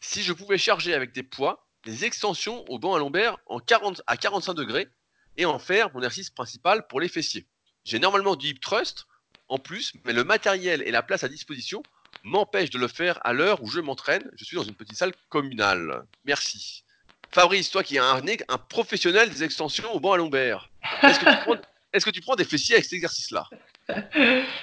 si 0.00 0.22
je 0.22 0.32
pouvais 0.32 0.58
charger 0.58 0.94
avec 0.94 1.12
des 1.12 1.22
poids 1.22 1.68
des 1.84 2.04
extensions 2.04 2.64
au 2.68 2.78
banc 2.78 2.94
à 2.94 2.98
lombaire 2.98 3.36
en 3.46 3.58
40, 3.60 4.02
à 4.06 4.16
45 4.16 4.54
degrés 4.54 4.88
et 5.36 5.44
en 5.44 5.58
faire 5.58 5.92
mon 5.92 6.00
exercice 6.00 6.30
principal 6.30 6.86
pour 6.86 7.00
les 7.00 7.08
fessiers. 7.08 7.46
J'ai 7.84 7.98
normalement 7.98 8.36
du 8.36 8.48
hip 8.48 8.60
thrust, 8.60 9.06
en 9.48 9.58
plus, 9.58 9.92
mais 10.04 10.14
le 10.14 10.24
matériel 10.24 10.82
et 10.82 10.90
la 10.90 11.02
place 11.02 11.24
à 11.24 11.28
disposition 11.28 11.82
m'empêchent 12.22 12.70
de 12.70 12.78
le 12.78 12.88
faire 12.88 13.18
à 13.26 13.34
l'heure 13.34 13.62
où 13.62 13.68
je 13.68 13.80
m'entraîne. 13.80 14.30
Je 14.36 14.44
suis 14.44 14.56
dans 14.56 14.62
une 14.62 14.74
petite 14.74 14.96
salle 14.96 15.12
communale. 15.28 16.06
Merci. 16.24 16.84
Fabrice, 17.30 17.70
toi 17.70 17.82
qui 17.82 17.96
es 17.96 17.98
un, 17.98 18.22
un 18.48 18.58
professionnel 18.58 19.28
des 19.28 19.42
extensions 19.42 19.92
au 19.92 20.00
banc 20.00 20.12
à 20.12 20.16
lombaire, 20.16 20.70
est-ce 21.02 21.18
que, 21.18 22.10
tu 22.10 22.20
prends, 22.22 22.36
des 22.36 22.44
fessiers 22.44 22.76
avec 22.76 22.84
cet 22.84 22.94
exercice-là? 22.94 23.46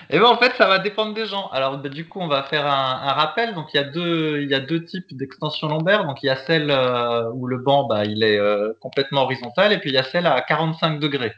Eh 0.10 0.18
bien, 0.18 0.26
en 0.26 0.38
fait, 0.38 0.54
ça 0.58 0.68
va 0.68 0.80
dépendre 0.80 1.14
des 1.14 1.26
gens. 1.26 1.48
Alors, 1.50 1.78
bah, 1.78 1.90
du 1.90 2.08
coup, 2.08 2.20
on 2.20 2.28
va 2.28 2.44
faire 2.44 2.66
un, 2.66 3.14
rappel. 3.14 3.54
Donc, 3.54 3.68
il 3.74 3.78
y 3.78 3.80
a 3.80 3.84
deux, 3.84 4.42
il 4.42 4.50
y 4.50 4.56
a 4.56 4.60
deux 4.60 4.84
types 4.84 5.16
d'extensions 5.16 5.68
lombaires. 5.68 6.06
Donc, 6.06 6.24
il 6.24 6.28
y 6.28 6.30
a 6.30 6.36
celle 6.36 6.72
euh, 6.72 7.30
où 7.34 7.48
le 7.48 7.58
banc, 7.58 7.86
bah, 7.86 8.06
il 8.06 8.24
est 8.24 8.40
euh, 8.40 8.74
complètement 8.82 9.24
horizontal, 9.24 9.72
et 9.74 9.78
puis 9.78 9.92
il 9.92 9.94
y 9.94 10.00
a 10.00 10.04
celle 10.04 10.26
à 10.26 10.42
45 10.42 11.00
degrés. 11.00 11.34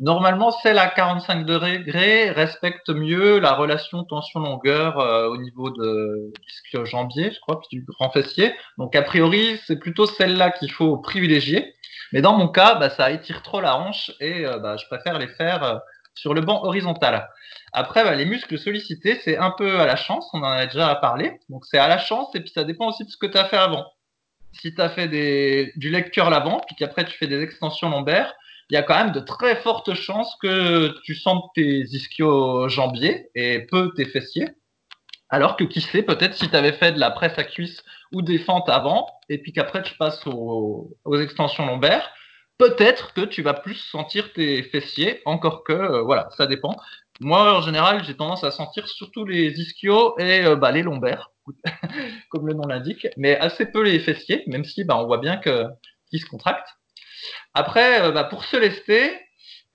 Normalement, 0.00 0.52
celle 0.52 0.78
à 0.78 0.86
45 0.86 1.44
degrés 1.44 2.30
respecte 2.30 2.88
mieux 2.88 3.40
la 3.40 3.54
relation 3.54 4.04
tension-longueur 4.04 5.00
euh, 5.00 5.28
au 5.28 5.36
niveau 5.38 5.70
de 5.70 6.32
disque 6.46 6.84
jambier, 6.84 7.32
je 7.32 7.40
crois, 7.40 7.60
puis 7.60 7.78
du 7.78 7.84
grand 7.84 8.10
fessier. 8.10 8.54
Donc, 8.78 8.94
a 8.94 9.02
priori, 9.02 9.60
c'est 9.66 9.78
plutôt 9.78 10.06
celle-là 10.06 10.50
qu'il 10.52 10.70
faut 10.70 10.98
privilégier. 10.98 11.74
Mais 12.12 12.22
dans 12.22 12.36
mon 12.36 12.48
cas, 12.48 12.76
bah, 12.76 12.90
ça 12.90 13.10
étire 13.10 13.42
trop 13.42 13.60
la 13.60 13.76
hanche 13.76 14.12
et 14.20 14.46
euh, 14.46 14.58
bah, 14.58 14.76
je 14.76 14.86
préfère 14.86 15.18
les 15.18 15.28
faire 15.28 15.62
euh, 15.62 15.78
sur 16.18 16.34
le 16.34 16.40
banc 16.40 16.64
horizontal. 16.64 17.28
Après, 17.72 18.04
bah, 18.04 18.14
les 18.14 18.24
muscles 18.24 18.58
sollicités, 18.58 19.20
c'est 19.24 19.36
un 19.36 19.50
peu 19.50 19.80
à 19.80 19.86
la 19.86 19.96
chance, 19.96 20.28
on 20.32 20.38
en 20.38 20.50
a 20.50 20.66
déjà 20.66 20.94
parlé. 20.96 21.38
Donc, 21.48 21.64
c'est 21.66 21.78
à 21.78 21.88
la 21.88 21.98
chance 21.98 22.34
et 22.34 22.40
puis 22.40 22.50
ça 22.50 22.64
dépend 22.64 22.88
aussi 22.88 23.04
de 23.04 23.10
ce 23.10 23.16
que 23.16 23.26
tu 23.26 23.38
as 23.38 23.44
fait 23.44 23.56
avant. 23.56 23.86
Si 24.52 24.74
tu 24.74 24.80
as 24.80 24.88
fait 24.88 25.08
du 25.08 25.90
lecture 25.90 26.30
l'avant, 26.30 26.60
puis 26.66 26.74
qu'après 26.76 27.04
tu 27.04 27.16
fais 27.16 27.26
des 27.26 27.42
extensions 27.42 27.90
lombaires, 27.90 28.34
il 28.70 28.74
y 28.74 28.76
a 28.76 28.82
quand 28.82 28.96
même 28.96 29.12
de 29.12 29.20
très 29.20 29.56
fortes 29.56 29.94
chances 29.94 30.36
que 30.42 30.94
tu 31.04 31.14
sentes 31.14 31.50
tes 31.54 31.84
ischio-jambiers 31.84 33.30
et 33.34 33.60
peu 33.60 33.92
tes 33.94 34.04
fessiers. 34.04 34.48
Alors 35.30 35.56
que 35.56 35.64
qui 35.64 35.80
sait, 35.80 36.02
peut-être 36.02 36.34
si 36.34 36.48
tu 36.48 36.56
avais 36.56 36.72
fait 36.72 36.92
de 36.92 37.00
la 37.00 37.10
presse 37.10 37.38
à 37.38 37.44
cuisse 37.44 37.82
ou 38.12 38.22
des 38.22 38.38
fentes 38.38 38.68
avant, 38.68 39.06
et 39.28 39.38
puis 39.38 39.52
qu'après 39.52 39.82
tu 39.82 39.94
passes 39.96 40.26
aux, 40.26 40.96
extensions 41.20 41.66
lombaires, 41.66 42.10
peut-être 42.58 43.14
que 43.14 43.22
tu 43.22 43.42
vas 43.42 43.54
plus 43.54 43.76
sentir 43.76 44.32
tes 44.32 44.62
fessiers, 44.62 45.22
encore 45.24 45.64
que, 45.64 45.72
euh, 45.72 46.02
voilà, 46.02 46.28
ça 46.36 46.46
dépend. 46.46 46.76
Moi, 47.20 47.56
en 47.56 47.62
général, 47.62 48.04
j'ai 48.04 48.16
tendance 48.16 48.44
à 48.44 48.50
sentir 48.50 48.86
surtout 48.88 49.24
les 49.24 49.60
ischios 49.60 50.18
et 50.18 50.44
euh, 50.44 50.56
bah, 50.56 50.72
les 50.72 50.82
lombaires, 50.82 51.30
comme 52.30 52.46
le 52.46 52.54
nom 52.54 52.66
l'indique, 52.66 53.06
mais 53.16 53.36
assez 53.38 53.66
peu 53.66 53.82
les 53.82 54.00
fessiers, 54.00 54.44
même 54.48 54.64
si 54.64 54.84
bah, 54.84 54.96
on 54.98 55.06
voit 55.06 55.18
bien 55.18 55.38
qu'ils 55.38 56.20
se 56.20 56.26
contractent. 56.26 56.76
Après, 57.54 58.02
euh, 58.02 58.12
bah, 58.12 58.24
pour 58.24 58.44
se 58.44 58.56
lester, 58.56 59.18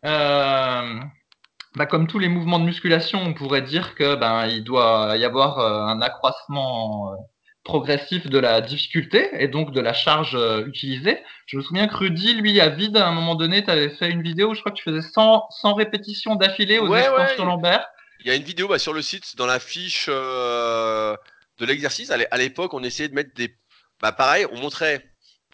bah, 0.04 1.86
comme 1.89 2.08
tous 2.08 2.19
les 2.19 2.30
mouvements 2.30 2.60
de 2.60 2.65
musculation, 2.65 3.19
on 3.22 3.34
pourrait 3.34 3.62
dire 3.62 3.96
que 3.96 4.15
ben, 4.15 4.60
doit 4.60 5.15
y 5.17 5.26
avoir 5.26 5.60
un 5.60 6.02
accroissement 6.02 7.15
progressif 7.63 8.28
de 8.28 8.38
la 8.38 8.62
difficulté 8.62 9.30
et 9.39 9.47
donc 9.47 9.71
de 9.71 9.80
la 9.80 9.93
charge 9.93 10.38
utilisée. 10.65 11.23
Je 11.45 11.58
me 11.58 11.62
souviens 11.62 11.88
que 11.88 11.95
Rudy, 11.95 12.34
lui, 12.34 12.60
à 12.60 12.69
vide, 12.69 12.97
à 12.97 13.08
un 13.08 13.13
moment 13.13 13.36
donné, 13.36 13.63
tu 13.63 13.69
avais 13.69 13.89
fait 13.89 14.10
une 14.10 14.21
vidéo 14.21 14.52
où 14.52 14.54
je 14.54 14.60
crois 14.60 14.71
que 14.71 14.78
tu 14.78 14.84
faisais 14.84 15.02
100, 15.02 15.73
répétitions 15.76 16.36
d'affilée 16.36 16.80
aux 16.80 16.93
extensions 16.93 17.45
lombaires. 17.45 17.86
Il 18.19 18.28
y 18.28 18.32
a 18.32 18.36
une 18.36 18.43
vidéo 18.43 18.67
bah, 18.67 18.80
sur 18.80 18.93
le 18.93 19.02
site, 19.02 19.36
dans 19.38 19.45
la 19.45 19.60
fiche 19.60 20.08
de 20.08 21.17
l'exercice. 21.65 22.12
À 22.12 22.38
l'époque, 22.38 22.73
on 22.73 22.84
essayait 22.84 23.10
de 23.10 23.15
mettre 23.15 23.34
des. 23.34 23.56
Bah, 24.02 24.12
pareil, 24.12 24.45
on 24.52 24.60
montrait 24.60 25.06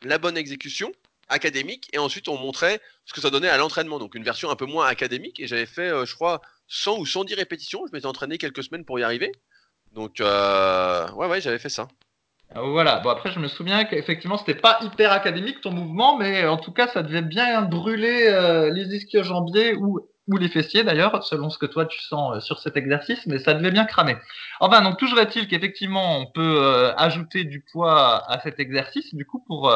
la 0.04 0.18
bonne 0.18 0.38
exécution, 0.38 0.92
académique 1.30 1.90
et 1.94 2.00
ensuite 2.00 2.28
on 2.28 2.38
montrait 2.38 2.82
ce 3.06 3.14
que 3.14 3.22
ça 3.22 3.30
donnait 3.30 3.50
à 3.50 3.58
l'entraînement, 3.58 4.00
donc 4.00 4.16
une 4.16 4.24
version 4.24 4.50
un 4.50 4.56
peu 4.56 4.66
moins 4.66 4.88
académique 4.88 5.40
et 5.40 5.48
j'avais 5.48 5.66
fait 5.66 5.90
euh, 5.90 6.06
je 6.06 6.16
crois 6.16 6.42
100 6.68 7.00
ou 7.00 7.06
110 7.06 7.36
répétitions, 7.36 7.86
je 7.88 7.94
m'étais 7.94 8.06
entraîné 8.06 8.38
quelques 8.38 8.64
semaines 8.64 8.86
pour 8.86 9.00
y 9.00 9.04
arriver. 9.04 9.32
Donc 9.94 10.22
euh, 10.22 11.12
ouais 11.14 11.28
ouais 11.28 11.42
j'avais 11.42 11.60
fait 11.60 11.70
ça. 11.70 11.88
Ah, 12.56 12.62
voilà, 12.62 13.00
bon 13.00 13.10
après 13.10 13.32
je 13.32 13.40
me 13.40 13.48
souviens 13.48 13.86
qu'effectivement 13.86 14.38
c'était 14.38 14.60
pas 14.60 14.80
hyper 14.82 15.12
académique 15.12 15.62
ton 15.62 15.72
mouvement, 15.72 16.18
mais 16.18 16.46
en 16.48 16.58
tout 16.58 16.72
cas 16.72 16.88
ça 16.88 17.04
devait 17.04 17.22
bien 17.22 17.62
brûler 17.62 18.28
euh, 18.28 18.72
les 18.72 18.96
ischio-jambiers 18.96 19.76
ou, 19.76 20.00
ou 20.28 20.38
les 20.38 20.50
fessiers 20.50 20.84
d'ailleurs, 20.84 21.24
selon 21.24 21.50
ce 21.52 21.60
que 21.60 21.68
toi 21.68 21.86
tu 21.86 22.02
sens 22.02 22.44
sur 22.44 22.60
cet 22.60 22.76
exercice, 22.76 23.26
mais 23.28 23.38
ça 23.40 23.54
devait 23.54 23.72
bien 23.72 23.86
cramer. 23.86 24.18
Enfin 24.60 24.82
donc 24.82 24.98
toujours 24.98 25.20
est-il 25.20 25.48
qu'effectivement 25.48 26.18
on 26.18 26.26
peut 26.26 26.92
ajouter 26.98 27.44
du 27.44 27.64
poids 27.72 28.24
à 28.32 28.40
cet 28.42 28.60
exercice 28.60 29.14
du 29.14 29.26
coup 29.26 29.44
pour 29.46 29.72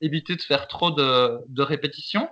éviter 0.00 0.36
de 0.36 0.42
faire 0.42 0.68
trop 0.68 0.90
de, 0.90 1.62
répétitions? 1.62 2.28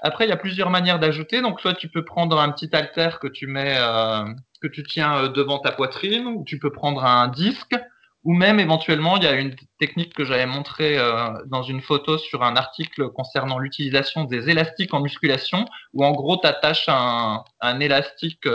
Après, 0.00 0.26
il 0.26 0.28
y 0.28 0.32
a 0.32 0.36
plusieurs 0.36 0.70
manières 0.70 0.98
d'ajouter. 0.98 1.40
Donc, 1.40 1.60
soit 1.60 1.74
tu 1.74 1.88
peux 1.88 2.04
prendre 2.04 2.38
un 2.38 2.52
petit 2.52 2.68
halter 2.72 3.10
que 3.20 3.26
tu 3.26 3.46
mets, 3.46 3.76
euh, 3.78 4.24
que 4.58 4.68
tu 4.68 4.82
tiens 4.82 5.24
euh, 5.24 5.28
devant 5.28 5.58
ta 5.58 5.72
poitrine, 5.72 6.26
ou 6.26 6.44
tu 6.44 6.58
peux 6.58 6.70
prendre 6.70 7.04
un 7.04 7.28
disque, 7.28 7.76
ou 8.24 8.34
même 8.34 8.60
éventuellement, 8.60 9.16
il 9.16 9.24
y 9.24 9.26
a 9.26 9.34
une 9.34 9.54
technique 9.78 10.14
que 10.14 10.24
j'avais 10.24 10.46
montrée 10.46 10.98
euh, 10.98 11.30
dans 11.46 11.62
une 11.62 11.80
photo 11.80 12.18
sur 12.18 12.42
un 12.42 12.56
article 12.56 13.10
concernant 13.10 13.58
l'utilisation 13.58 14.24
des 14.24 14.50
élastiques 14.50 14.92
en 14.94 15.00
musculation, 15.00 15.64
où 15.94 16.04
en 16.04 16.12
gros, 16.12 16.36
tu 16.36 16.46
attaches 16.46 16.88
un, 16.88 17.44
élastique 17.80 18.46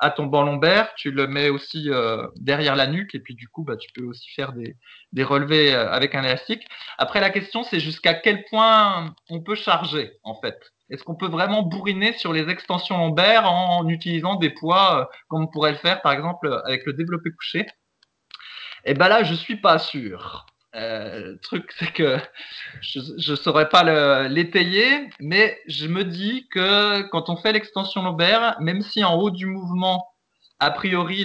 à 0.00 0.10
ton 0.10 0.26
banc 0.26 0.42
lombaire, 0.42 0.92
tu 0.96 1.10
le 1.10 1.26
mets 1.26 1.48
aussi 1.48 1.90
euh, 1.90 2.26
derrière 2.36 2.76
la 2.76 2.86
nuque 2.86 3.14
et 3.14 3.20
puis 3.20 3.34
du 3.34 3.48
coup, 3.48 3.64
bah, 3.64 3.76
tu 3.76 3.90
peux 3.94 4.04
aussi 4.04 4.28
faire 4.30 4.52
des, 4.52 5.24
relevés 5.24 5.74
euh, 5.74 5.90
avec 5.90 6.14
un 6.14 6.22
élastique. 6.22 6.66
Après, 6.98 7.20
la 7.20 7.30
question, 7.30 7.62
c'est 7.62 7.80
jusqu'à 7.80 8.14
quel 8.14 8.44
point 8.44 9.14
on 9.30 9.40
peut 9.40 9.54
charger 9.54 10.18
en 10.22 10.34
fait. 10.34 10.73
Est-ce 10.90 11.02
qu'on 11.02 11.14
peut 11.14 11.28
vraiment 11.28 11.62
bourriner 11.62 12.12
sur 12.12 12.32
les 12.32 12.48
extensions 12.48 12.98
lombaires 12.98 13.50
en 13.50 13.88
utilisant 13.88 14.36
des 14.36 14.50
poids 14.50 15.00
euh, 15.00 15.04
comme 15.28 15.44
on 15.44 15.46
pourrait 15.46 15.72
le 15.72 15.78
faire 15.78 16.02
par 16.02 16.12
exemple 16.12 16.60
avec 16.64 16.84
le 16.86 16.92
développé 16.92 17.30
couché? 17.30 17.66
Eh 18.84 18.94
ben 18.94 19.08
là, 19.08 19.22
je 19.22 19.34
suis 19.34 19.56
pas 19.56 19.78
sûr. 19.78 20.46
Euh, 20.74 21.32
le 21.32 21.38
truc, 21.38 21.72
c'est 21.78 21.92
que 21.92 22.18
je 22.80 23.30
ne 23.30 23.36
saurais 23.36 23.68
pas 23.68 24.28
l'étayer, 24.28 25.08
mais 25.20 25.58
je 25.66 25.86
me 25.86 26.04
dis 26.04 26.48
que 26.50 27.02
quand 27.10 27.30
on 27.30 27.36
fait 27.36 27.52
l'extension 27.52 28.02
lombaire, 28.02 28.56
même 28.60 28.82
si 28.82 29.04
en 29.04 29.14
haut 29.14 29.30
du 29.30 29.46
mouvement, 29.46 30.08
a 30.58 30.70
priori, 30.70 31.24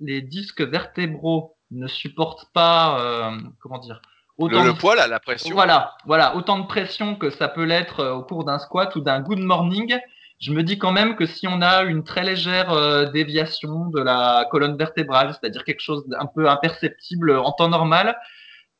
les 0.00 0.22
disques 0.22 0.62
vertébraux 0.62 1.56
ne 1.70 1.86
supportent 1.86 2.50
pas, 2.52 3.00
euh, 3.00 3.38
comment 3.60 3.78
dire, 3.78 4.00
autant 4.38 4.64
le, 4.64 4.74
poids, 4.74 4.94
la 4.94 5.20
pression. 5.20 5.54
Voilà, 5.54 5.94
voilà, 6.04 6.36
autant 6.36 6.58
de 6.58 6.66
pression 6.66 7.16
que 7.16 7.30
ça 7.30 7.48
peut 7.48 7.64
l'être 7.64 8.00
euh, 8.00 8.14
au 8.14 8.22
cours 8.22 8.44
d'un 8.44 8.58
squat 8.58 8.94
ou 8.96 9.00
d'un 9.00 9.20
good 9.20 9.38
morning 9.38 9.98
je 10.38 10.52
me 10.52 10.62
dis 10.62 10.78
quand 10.78 10.92
même 10.92 11.16
que 11.16 11.26
si 11.26 11.48
on 11.48 11.62
a 11.62 11.82
une 11.84 12.04
très 12.04 12.22
légère 12.22 12.70
euh, 12.72 13.06
déviation 13.06 13.86
de 13.86 14.00
la 14.00 14.46
colonne 14.50 14.76
vertébrale, 14.76 15.32
c'est-à-dire 15.32 15.64
quelque 15.64 15.80
chose 15.80 16.06
d'un 16.08 16.26
peu 16.26 16.48
imperceptible 16.48 17.36
en 17.36 17.52
temps 17.52 17.68
normal, 17.68 18.18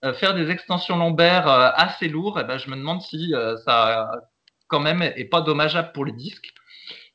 euh, 0.05 0.13
faire 0.13 0.35
des 0.35 0.51
extensions 0.51 0.99
lombaires 0.99 1.49
euh, 1.49 1.71
assez 1.75 2.09
lourdes, 2.09 2.41
eh 2.43 2.47
ben, 2.47 2.59
je 2.59 2.69
me 2.69 2.77
demande 2.77 3.01
si 3.01 3.33
ça 3.65 4.11
quand 4.69 4.81
même 4.81 5.03
est 5.03 5.31
pas 5.31 5.41
dommageable 5.41 5.93
pour 5.93 6.05
les 6.05 6.13
disques. 6.13 6.53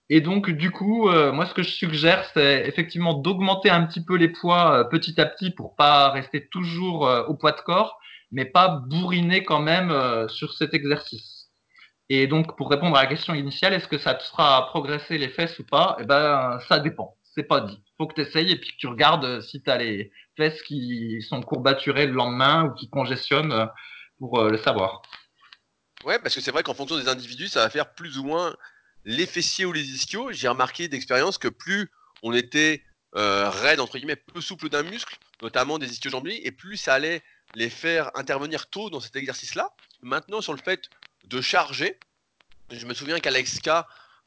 Et 0.10 0.22
donc, 0.22 0.50
du 0.50 0.72
coup, 0.72 1.10
moi, 1.10 1.46
ce 1.46 1.54
que 1.54 1.64
je 1.64 1.70
suggère, 1.70 2.26
c'est 2.34 2.68
effectivement 2.68 3.14
d'augmenter 3.14 3.70
un 3.70 3.86
petit 3.86 4.04
peu 4.04 4.16
les 4.16 4.28
poids 4.28 4.90
petit 4.90 5.20
à 5.22 5.26
petit 5.26 5.52
pour 5.52 5.76
pas 5.78 6.10
rester 6.10 6.48
toujours 6.50 7.10
au 7.28 7.34
poids 7.34 7.54
de 7.54 7.62
corps, 7.62 7.98
mais 8.32 8.46
pas 8.46 8.68
bourriner 8.70 9.44
quand 9.44 9.60
même 9.60 10.28
sur 10.30 10.54
cet 10.54 10.74
exercice. 10.74 11.42
Et 12.14 12.28
donc, 12.28 12.58
pour 12.58 12.70
répondre 12.70 12.98
à 12.98 13.04
la 13.04 13.08
question 13.08 13.34
initiale, 13.34 13.72
est-ce 13.74 13.88
que 13.88 13.98
ça 13.98 14.14
te 14.16 14.24
fera 14.24 14.68
progresser 14.68 15.18
les 15.18 15.30
fesses 15.30 15.58
ou 15.60 15.64
pas? 15.64 15.96
Eh 16.02 16.04
ben, 16.04 16.60
ça 16.68 16.80
dépend. 16.80 17.16
C'est 17.34 17.44
pas 17.44 17.62
dit. 17.62 17.82
Faut 17.98 18.06
que 18.06 18.16
tu 18.16 18.22
essayes 18.28 18.52
et 18.52 18.60
puis 18.60 18.72
que 18.72 18.78
tu 18.78 18.88
regardes 18.88 19.24
euh, 19.24 19.42
si 19.42 19.64
tu 19.64 19.70
as 19.70 19.78
les 19.78 20.12
fesses 20.36 20.62
qui 20.64 21.22
sont 21.22 21.42
courbaturées 21.42 22.08
le 22.08 22.12
lendemain 22.12 22.66
ou 22.66 22.74
qui 22.74 22.90
congestionnent 22.90 23.54
euh, 23.54 23.66
pour 24.20 24.40
euh, 24.40 24.50
le 24.50 24.58
savoir. 24.58 25.02
Ouais, 26.04 26.20
parce 26.20 26.36
que 26.36 26.42
c'est 26.42 26.52
vrai 26.52 26.64
qu'en 26.64 26.74
fonction 26.74 26.98
des 26.98 27.08
individus, 27.08 27.48
ça 27.48 27.62
va 27.62 27.70
faire 27.70 27.94
plus 27.94 28.18
ou 28.18 28.26
moins 28.26 28.54
les 29.06 29.26
fessiers 29.26 29.64
ou 29.64 29.72
les 29.72 29.90
ischios. 29.90 30.34
J'ai 30.34 30.50
remarqué 30.50 30.90
d'expérience 30.90 31.38
que 31.38 31.48
plus 31.48 31.90
on 32.24 32.34
était 32.34 32.84
raide, 33.14 33.80
entre 33.80 33.98
guillemets, 33.98 34.16
peu 34.16 34.40
souple 34.40 34.70
d'un 34.70 34.84
muscle, 34.84 35.18
notamment 35.42 35.78
des 35.78 35.92
ischio-jambiers, 35.92 36.48
et 36.48 36.52
plus 36.52 36.78
ça 36.78 36.94
allait 36.94 37.22
les 37.56 37.70
faire 37.70 38.12
intervenir 38.16 38.68
tôt 38.68 38.90
dans 38.90 39.00
cet 39.00 39.16
exercice-là. 39.16 39.72
Maintenant, 40.02 40.42
sur 40.42 40.54
le 40.54 40.60
fait 40.60 40.90
de 41.26 41.42
charger. 41.42 42.00
Je 42.70 42.86
me 42.86 42.94
souviens 42.94 43.20
qu'Alex 43.20 43.60
K 43.60 43.70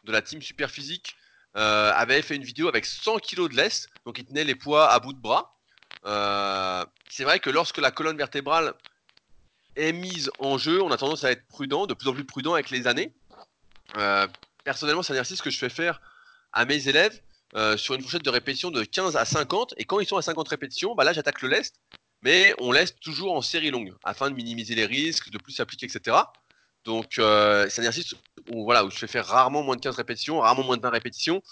de 0.05 0.13
la 0.13 0.23
team 0.23 0.43
Super 0.43 0.71
Physique 0.71 1.17
euh, 1.57 1.93
avait 1.95 2.23
fait 2.23 2.37
une 2.37 2.45
vidéo 2.45 2.69
avec 2.69 2.85
100 2.85 3.19
kg 3.19 3.49
de 3.49 3.57
laisse, 3.57 3.89
donc 4.05 4.19
il 4.19 4.25
tenait 4.25 4.45
les 4.45 4.55
poids 4.55 4.91
à 4.91 4.99
bout 4.99 5.13
de 5.13 5.19
bras. 5.19 5.57
Euh, 6.05 6.85
c'est 7.09 7.25
vrai 7.25 7.41
que 7.41 7.49
lorsque 7.49 7.79
la 7.79 7.91
colonne 7.91 8.17
vertébrale 8.17 8.75
est 9.77 9.93
mise 9.93 10.31
en 10.39 10.59
jeu, 10.59 10.83
on 10.83 10.91
a 10.91 10.97
tendance 10.97 11.25
à 11.25 11.31
être 11.31 11.47
prudent, 11.47 11.87
de 11.87 11.95
plus 11.95 12.09
en 12.09 12.13
plus 12.13 12.25
prudent 12.25 12.55
avec 12.55 12.71
les 12.71 12.87
années. 12.87 13.15
Euh, 13.97 14.27
personnellement, 14.65 15.03
c'est 15.03 15.13
un 15.13 15.17
exercice 15.17 15.43
que 15.43 15.51
je 15.51 15.59
fais 15.59 15.69
faire 15.69 16.01
à 16.53 16.65
mes 16.65 16.89
élèves 16.89 17.21
sur 17.77 17.95
une 17.95 18.03
fourchette 18.03 18.25
de 18.25 18.31
répétition 18.31 18.73
de 18.73 18.83
15 18.83 19.15
à 19.15 19.25
50. 19.25 19.75
Et 19.77 19.85
quand 19.85 20.01
ils 20.01 20.07
sont 20.09 20.17
à 20.17 20.23
50 20.23 20.49
répétitions, 20.49 20.97
bah 20.97 21.05
là 21.05 21.13
j'attaque 21.13 21.41
le 21.41 21.49
lest, 21.49 21.77
mais 22.25 22.55
on 22.59 22.73
laisse 22.73 22.97
toujours 22.97 23.35
en 23.35 23.43
série 23.43 23.71
longue 23.71 23.95
afin 24.03 24.31
de 24.31 24.35
minimiser 24.35 24.75
les 24.75 24.87
risques, 24.87 25.31
de 25.31 25.37
plus 25.37 25.53
s'appliquer, 25.53 25.87
etc. 25.87 26.17
Donc, 26.85 27.19
euh, 27.19 27.67
c'est 27.69 27.83
un 27.83 27.85
exercice 27.85 28.15
où, 28.51 28.65
voilà, 28.65 28.85
où 28.85 28.91
je 28.91 28.97
fais 28.97 29.07
faire 29.07 29.27
rarement 29.27 29.63
moins 29.63 29.77
de 29.77 29.83
15 29.83 29.95
répétitions, 29.97 30.41
rarement 30.41 30.65
moins 30.65 30.79
de 30.79 30.83
20 30.83 30.89
répétitions. 30.91 31.43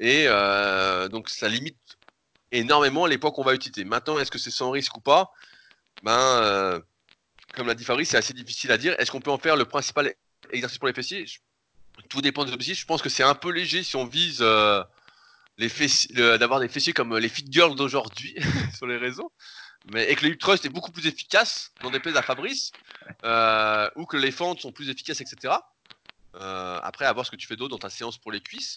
Et 0.00 0.24
euh, 0.26 1.08
donc, 1.08 1.28
ça 1.28 1.48
limite 1.48 1.78
énormément 2.50 3.06
les 3.06 3.16
poids 3.16 3.30
qu'on 3.30 3.44
va 3.44 3.54
utiliser. 3.54 3.84
Maintenant, 3.84 4.18
est-ce 4.18 4.30
que 4.30 4.38
c'est 4.38 4.50
sans 4.50 4.70
risque 4.70 4.96
ou 4.96 5.00
pas? 5.00 5.30
Ben, 6.02 6.18
euh, 6.42 6.80
comme 7.54 7.68
l'a 7.68 7.74
dit 7.74 7.84
Fabrice, 7.84 8.10
c'est 8.10 8.16
assez 8.16 8.34
difficile 8.34 8.72
à 8.72 8.78
dire. 8.78 8.96
Est-ce 8.98 9.12
qu'on 9.12 9.20
peut 9.20 9.30
en 9.30 9.38
faire 9.38 9.56
le 9.56 9.66
principal 9.66 10.12
exercice 10.50 10.78
pour 10.78 10.88
les 10.88 10.94
fessiers? 10.94 11.26
Tout 12.08 12.22
dépend 12.22 12.44
des 12.44 12.52
objectifs. 12.52 12.80
Je 12.80 12.86
pense 12.86 13.02
que 13.02 13.08
c'est 13.08 13.24
un 13.24 13.34
peu 13.34 13.50
léger 13.52 13.84
si 13.84 13.94
on 13.94 14.04
vise 14.04 14.44
les 15.58 15.68
d'avoir 16.38 16.60
des 16.60 16.68
fessiers 16.68 16.92
comme 16.92 17.16
les 17.18 17.28
fit 17.28 17.44
girls 17.48 17.74
d'aujourd'hui 17.74 18.36
sur 18.76 18.86
les 18.86 18.96
réseaux 18.96 19.32
mais, 19.92 20.10
et 20.10 20.14
que 20.14 20.24
le 20.24 20.32
hip 20.32 20.38
thrust 20.38 20.64
est 20.64 20.70
beaucoup 20.70 20.92
plus 20.92 21.06
efficace, 21.06 21.72
dans 21.82 21.90
des 21.90 22.00
à 22.14 22.22
Fabrice, 22.22 22.72
euh, 23.24 23.88
ou 23.96 24.04
que 24.04 24.16
les 24.16 24.30
fentes 24.30 24.60
sont 24.60 24.72
plus 24.72 24.90
efficaces, 24.90 25.20
etc. 25.20 25.54
Euh, 26.34 26.78
après, 26.82 27.06
à 27.06 27.12
voir 27.12 27.24
ce 27.24 27.30
que 27.30 27.36
tu 27.36 27.46
fais 27.46 27.56
d'autre 27.56 27.70
dans 27.70 27.78
ta 27.78 27.90
séance 27.90 28.18
pour 28.18 28.32
les 28.32 28.40
cuisses. 28.40 28.76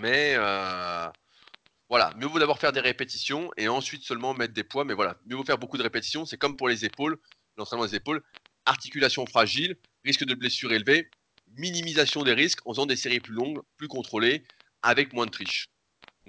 Mais 0.00 0.34
euh, 0.36 1.08
voilà, 1.88 2.12
mieux 2.16 2.26
vaut 2.26 2.38
d'abord 2.38 2.58
faire 2.58 2.72
des 2.72 2.80
répétitions 2.80 3.50
et 3.56 3.68
ensuite 3.68 4.02
seulement 4.02 4.34
mettre 4.34 4.54
des 4.54 4.64
poids. 4.64 4.84
Mais 4.84 4.94
voilà, 4.94 5.16
mieux 5.26 5.36
vaut 5.36 5.44
faire 5.44 5.58
beaucoup 5.58 5.78
de 5.78 5.82
répétitions. 5.82 6.24
C'est 6.24 6.36
comme 6.36 6.56
pour 6.56 6.68
les 6.68 6.84
épaules, 6.84 7.18
l'entraînement 7.56 7.86
des 7.86 7.96
épaules. 7.96 8.22
Articulation 8.64 9.26
fragile, 9.26 9.76
risque 10.04 10.24
de 10.24 10.34
blessure 10.34 10.72
élevé, 10.72 11.10
minimisation 11.56 12.22
des 12.22 12.32
risques 12.32 12.60
en 12.66 12.72
faisant 12.72 12.86
des 12.86 12.96
séries 12.96 13.20
plus 13.20 13.34
longues, 13.34 13.60
plus 13.76 13.88
contrôlées, 13.88 14.44
avec 14.82 15.12
moins 15.12 15.26
de 15.26 15.30
triche. 15.30 15.68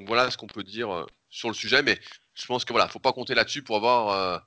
Voilà 0.06 0.30
ce 0.32 0.38
qu'on 0.38 0.48
peut 0.48 0.64
dire 0.64 1.06
sur 1.30 1.50
le 1.50 1.56
sujet. 1.56 1.82
Mais 1.82 2.00
je 2.38 2.46
pense 2.46 2.66
que 2.66 2.72
voilà, 2.72 2.88
faut 2.88 3.00
pas 3.00 3.14
compter 3.14 3.34
là-dessus 3.34 3.64
pour 3.64 3.78
avoir 3.78 4.10
euh, 4.10 4.40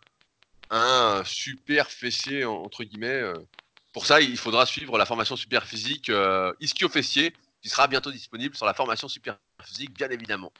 un 0.70 1.22
super 1.24 1.90
fessier 1.90 2.44
entre 2.44 2.84
guillemets. 2.84 3.08
Euh. 3.08 3.34
Pour 3.92 4.06
ça, 4.06 4.20
il 4.20 4.36
faudra 4.36 4.66
suivre 4.66 4.96
la 4.96 5.04
formation 5.04 5.34
super 5.34 5.66
physique 5.66 6.08
euh, 6.08 6.52
ischio-fessier 6.60 7.34
qui 7.60 7.68
sera 7.68 7.88
bientôt 7.88 8.12
disponible 8.12 8.54
sur 8.54 8.64
la 8.64 8.74
formation 8.74 9.08
super 9.08 9.38
physique, 9.60 9.96
bien 9.96 10.08
évidemment. 10.08 10.52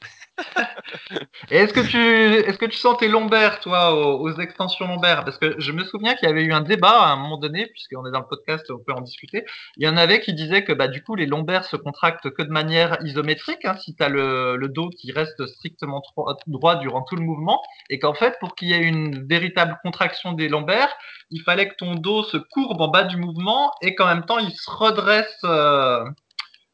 est-ce 1.51 1.73
que 1.73 1.81
tu 1.81 1.99
est-ce 1.99 2.59
que 2.59 2.67
tu 2.67 2.77
sens 2.77 2.97
tes 2.99 3.09
lombaires, 3.09 3.61
toi, 3.61 3.95
aux, 3.95 4.33
extensions 4.41 4.87
lombaires? 4.87 5.25
Parce 5.25 5.39
que 5.39 5.55
je 5.59 5.73
me 5.73 5.85
souviens 5.85 6.15
qu'il 6.15 6.29
y 6.29 6.33
avait 6.33 6.45
eu 6.45 6.53
un 6.53 6.61
débat 6.61 7.03
à 7.03 7.13
un 7.13 7.17
moment 7.17 7.39
donné, 7.39 7.67
puisqu'on 7.67 8.07
est 8.07 8.11
dans 8.11 8.21
le 8.21 8.27
podcast, 8.27 8.71
on 8.71 8.79
peut 8.79 8.93
en 8.93 9.01
discuter. 9.01 9.45
Il 9.77 9.85
y 9.85 9.89
en 9.89 9.97
avait 9.97 10.21
qui 10.21 10.35
disaient 10.35 10.65
que 10.65 10.73
bah, 10.73 10.89
du 10.89 11.03
coup, 11.03 11.15
les 11.15 11.27
lombaires 11.27 11.65
se 11.65 11.77
contractent 11.77 12.31
que 12.31 12.43
de 12.43 12.51
manière 12.51 12.99
isométrique, 13.03 13.65
hein, 13.65 13.77
si 13.81 13.95
tu 13.95 14.03
as 14.03 14.09
le, 14.09 14.69
dos 14.69 14.91
qui 14.91 15.13
reste 15.13 15.47
strictement 15.47 16.03
droit 16.47 16.77
durant 16.77 17.03
tout 17.03 17.17
le 17.17 17.23
mouvement, 17.23 17.61
et 17.89 17.99
qu'en 17.99 18.15
fait, 18.15 18.37
pour 18.41 18.55
qu'il 18.55 18.69
y 18.69 18.73
ait 18.73 18.83
une 18.83 19.27
véritable 19.27 19.79
contraction 19.83 20.33
des 20.33 20.49
lombaires, 20.49 20.93
il 21.31 21.43
fallait 21.43 21.69
que 21.69 21.75
ton 21.77 21.95
dos 21.95 22.23
se 22.25 22.37
courbe 22.37 22.81
en 22.81 22.89
bas 22.89 23.05
du 23.05 23.17
mouvement 23.17 23.73
et 23.83 23.95
qu'en 23.95 24.07
même 24.07 24.25
temps, 24.25 24.39
il 24.39 24.51
se 24.53 24.71
redresse. 24.71 25.37
Euh, 25.45 26.05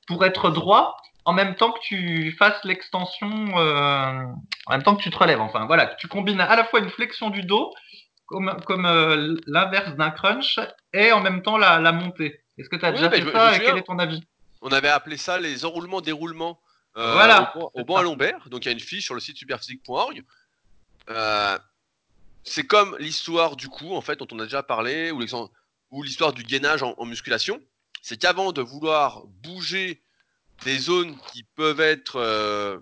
pour 0.06 0.24
être 0.24 0.50
droit 0.50 0.96
en 1.26 1.32
même 1.32 1.56
temps 1.56 1.72
que 1.72 1.80
tu 1.80 2.34
fasses 2.38 2.62
l'extension, 2.64 3.58
euh, 3.58 4.22
en 4.66 4.72
même 4.72 4.82
temps 4.84 4.94
que 4.94 5.02
tu 5.02 5.10
te 5.10 5.18
relèves. 5.18 5.40
Enfin, 5.40 5.66
voilà, 5.66 5.86
tu 5.98 6.06
combines 6.06 6.40
à 6.40 6.54
la 6.54 6.64
fois 6.64 6.78
une 6.78 6.88
flexion 6.88 7.30
du 7.30 7.42
dos, 7.42 7.74
comme, 8.26 8.56
comme 8.64 8.86
euh, 8.86 9.36
l'inverse 9.46 9.94
d'un 9.96 10.10
crunch, 10.12 10.60
et 10.94 11.10
en 11.10 11.20
même 11.20 11.42
temps 11.42 11.58
la, 11.58 11.92
montée. 11.92 12.40
Est-ce 12.56 12.68
que 12.68 12.76
tu 12.76 12.84
as 12.86 12.92
déjà 12.92 13.10
fait 13.10 13.30
ça 13.32 13.56
et 13.56 13.58
quel 13.58 13.76
est 13.76 13.82
ton 13.82 13.98
avis? 13.98 14.22
On 14.62 14.70
avait 14.70 14.88
appelé 14.88 15.16
ça 15.16 15.38
les 15.38 15.64
enroulements-déroulements 15.64 16.60
euh, 16.96 17.12
voilà, 17.12 17.52
au, 17.74 17.84
banc 17.84 17.96
à 17.96 18.02
lombaire. 18.02 18.48
Donc 18.48 18.64
il 18.64 18.68
y 18.68 18.70
a 18.70 18.72
une 18.72 18.80
fiche 18.80 19.04
sur 19.04 19.14
le 19.14 19.20
site 19.20 19.36
superphysique.org. 19.36 20.22
c'est 22.44 22.66
comme 22.66 22.96
l'histoire 23.00 23.56
du 23.56 23.68
cou, 23.68 23.96
en 23.96 24.00
fait, 24.00 24.20
dont 24.20 24.28
on 24.30 24.38
a 24.38 24.44
déjà 24.44 24.62
parlé, 24.62 25.10
ou 25.10 26.02
l'histoire 26.02 26.32
du 26.32 26.44
gainage 26.44 26.84
en 26.84 27.04
musculation 27.04 27.60
c'est 28.06 28.18
qu'avant 28.18 28.52
de 28.52 28.62
vouloir 28.62 29.24
bouger 29.42 30.00
des 30.64 30.78
zones 30.78 31.16
qui 31.32 31.44
peuvent 31.54 31.80
être 31.80 32.16
euh, 32.16 32.78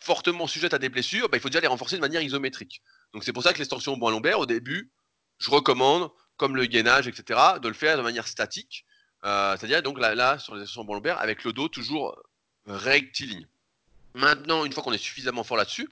fortement 0.00 0.46
sujettes 0.46 0.74
à 0.74 0.78
des 0.78 0.88
blessures, 0.88 1.28
bah, 1.28 1.36
il 1.36 1.40
faut 1.40 1.48
déjà 1.48 1.60
les 1.60 1.66
renforcer 1.66 1.96
de 1.96 2.00
manière 2.00 2.22
isométrique. 2.22 2.82
Donc 3.12 3.24
c'est 3.24 3.32
pour 3.32 3.42
ça 3.42 3.52
que 3.52 3.58
l'extension 3.58 3.94
au 3.94 3.96
banc 3.96 4.10
lombaire, 4.10 4.38
au 4.38 4.46
début, 4.46 4.90
je 5.38 5.50
recommande, 5.50 6.10
comme 6.36 6.56
le 6.56 6.66
gainage, 6.66 7.08
etc., 7.08 7.40
de 7.60 7.68
le 7.68 7.74
faire 7.74 7.96
de 7.96 8.02
manière 8.02 8.28
statique. 8.28 8.84
Euh, 9.24 9.56
c'est-à-dire 9.56 9.82
donc 9.82 9.98
là, 9.98 10.38
sur 10.38 10.54
les 10.54 10.62
extensions 10.62 10.82
au 10.82 10.84
banc 10.84 10.94
lombaire, 10.94 11.18
avec 11.20 11.44
le 11.44 11.52
dos 11.52 11.68
toujours 11.68 12.20
rectiligne. 12.66 13.46
Maintenant, 14.14 14.64
une 14.64 14.72
fois 14.72 14.82
qu'on 14.82 14.92
est 14.92 14.98
suffisamment 14.98 15.44
fort 15.44 15.56
là-dessus, 15.56 15.88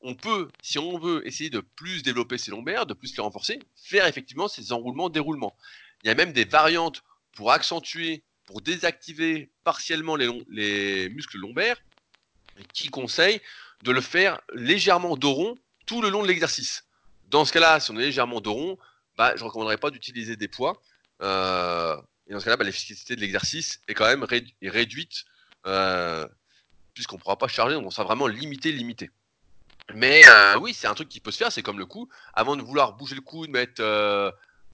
on 0.00 0.14
peut, 0.14 0.48
si 0.62 0.78
on 0.78 0.98
veut 0.98 1.26
essayer 1.26 1.50
de 1.50 1.60
plus 1.60 2.02
développer 2.02 2.38
ses 2.38 2.50
lombaires, 2.50 2.86
de 2.86 2.94
plus 2.94 3.16
les 3.16 3.22
renforcer, 3.22 3.58
faire 3.74 4.06
effectivement 4.06 4.48
ces 4.48 4.72
enroulements-déroulements. 4.72 5.56
Il 6.02 6.08
y 6.08 6.10
a 6.10 6.14
même 6.14 6.32
des 6.32 6.44
variantes 6.44 7.02
pour 7.32 7.50
accentuer, 7.50 8.22
pour 8.46 8.60
désactiver 8.60 9.50
partiellement 9.64 10.16
les, 10.16 11.08
muscles 11.10 11.38
lombaires, 11.38 11.80
qui 12.72 12.88
conseille 12.88 13.40
de 13.82 13.90
le 13.90 14.00
faire 14.00 14.40
légèrement 14.52 15.16
dos 15.16 15.32
rond 15.32 15.58
tout 15.86 16.00
le 16.00 16.08
long 16.08 16.22
de 16.22 16.28
l'exercice. 16.28 16.84
Dans 17.28 17.44
ce 17.44 17.52
cas-là, 17.52 17.80
si 17.80 17.90
on 17.90 17.96
est 17.96 18.02
légèrement 18.02 18.40
dos 18.40 18.52
rond, 18.52 18.78
bah, 19.16 19.32
je 19.36 19.40
ne 19.40 19.46
recommanderais 19.46 19.76
pas 19.76 19.90
d'utiliser 19.90 20.36
des 20.36 20.48
poids. 20.48 20.80
Euh, 21.22 21.96
et 22.26 22.32
dans 22.32 22.40
ce 22.40 22.44
cas-là, 22.44 22.56
bah, 22.56 22.64
l'efficacité 22.64 23.16
de 23.16 23.20
l'exercice 23.20 23.80
est 23.88 23.94
quand 23.94 24.06
même 24.06 24.24
réduite 24.62 25.24
euh, 25.66 26.26
puisqu'on 26.92 27.16
ne 27.16 27.20
pourra 27.20 27.36
pas 27.36 27.48
charger, 27.48 27.74
donc 27.74 27.86
on 27.86 27.90
sera 27.90 28.04
vraiment 28.04 28.26
limité, 28.26 28.72
limité. 28.72 29.10
Mais 29.94 30.22
euh, 30.28 30.58
oui, 30.58 30.72
c'est 30.72 30.86
un 30.86 30.94
truc 30.94 31.08
qui 31.08 31.20
peut 31.20 31.30
se 31.30 31.38
faire, 31.38 31.52
c'est 31.52 31.62
comme 31.62 31.78
le 31.78 31.86
coup. 31.86 32.08
Avant 32.32 32.56
de 32.56 32.62
vouloir 32.62 32.94
bouger 32.94 33.14
le 33.14 33.20
cou, 33.20 33.46
de 33.46 33.52
mettre 33.52 33.82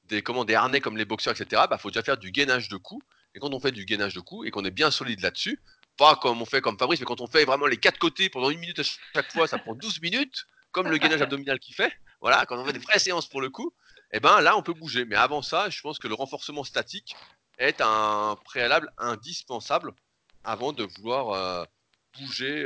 des, 0.09 0.23
comment, 0.23 0.45
des 0.45 0.55
harnais 0.55 0.81
comme 0.81 0.97
les 0.97 1.05
boxeurs, 1.05 1.35
etc., 1.39 1.63
bah, 1.69 1.79
faut 1.79 1.91
déjà 1.91 2.03
faire 2.03 2.19
du 2.19 2.31
gainage 2.31 2.69
de 2.69 2.77
cou. 2.77 3.03
Et 3.35 3.39
quand 3.39 3.55
on 3.55 3.61
fait 3.61 3.73
du 3.73 3.85
gainage 3.85 4.15
de 4.15 4.21
cou 4.21 4.45
et 4.45 4.51
qu'on 4.51 4.65
est 4.65 4.71
bien 4.71 4.91
solide 4.91 5.21
là-dessus, 5.21 5.61
pas 5.97 6.17
comme 6.17 6.41
on 6.41 6.45
fait 6.45 6.61
comme 6.61 6.79
Fabrice, 6.79 7.01
mais 7.01 7.07
quand 7.07 7.21
on 7.21 7.27
fait 7.27 7.45
vraiment 7.45 7.67
les 7.67 7.77
quatre 7.77 7.99
côtés 7.99 8.29
pendant 8.29 8.51
une 8.51 8.59
minute 8.59 8.79
à 8.79 8.83
chaque 8.83 9.33
fois, 9.33 9.47
ça 9.47 9.59
prend 9.59 9.75
12 9.75 10.01
minutes, 10.01 10.47
comme 10.73 10.89
le 10.89 10.99
gainage 10.99 11.23
abdominal 11.23 11.59
qui 11.59 11.73
fait. 11.73 11.93
Voilà, 12.21 12.47
quand 12.47 12.59
on 12.59 12.65
fait 12.65 12.73
des 12.73 12.79
vraies 12.79 12.99
séances 12.99 13.29
pour 13.29 13.41
le 13.41 13.51
coup, 13.51 13.73
eh 14.13 14.21
ben 14.21 14.41
là 14.41 14.57
on 14.57 14.63
peut 14.63 14.75
bouger. 14.75 15.05
Mais 15.05 15.17
avant 15.17 15.43
ça, 15.43 15.71
je 15.71 15.81
pense 15.81 15.99
que 15.99 16.09
le 16.09 16.15
renforcement 16.15 16.65
statique 16.65 17.15
est 17.59 17.81
un 17.81 18.37
préalable 18.45 18.93
indispensable 18.99 19.93
avant 20.45 20.73
de 20.73 20.85
vouloir 20.85 21.31
euh, 21.31 21.65
bouger 22.19 22.65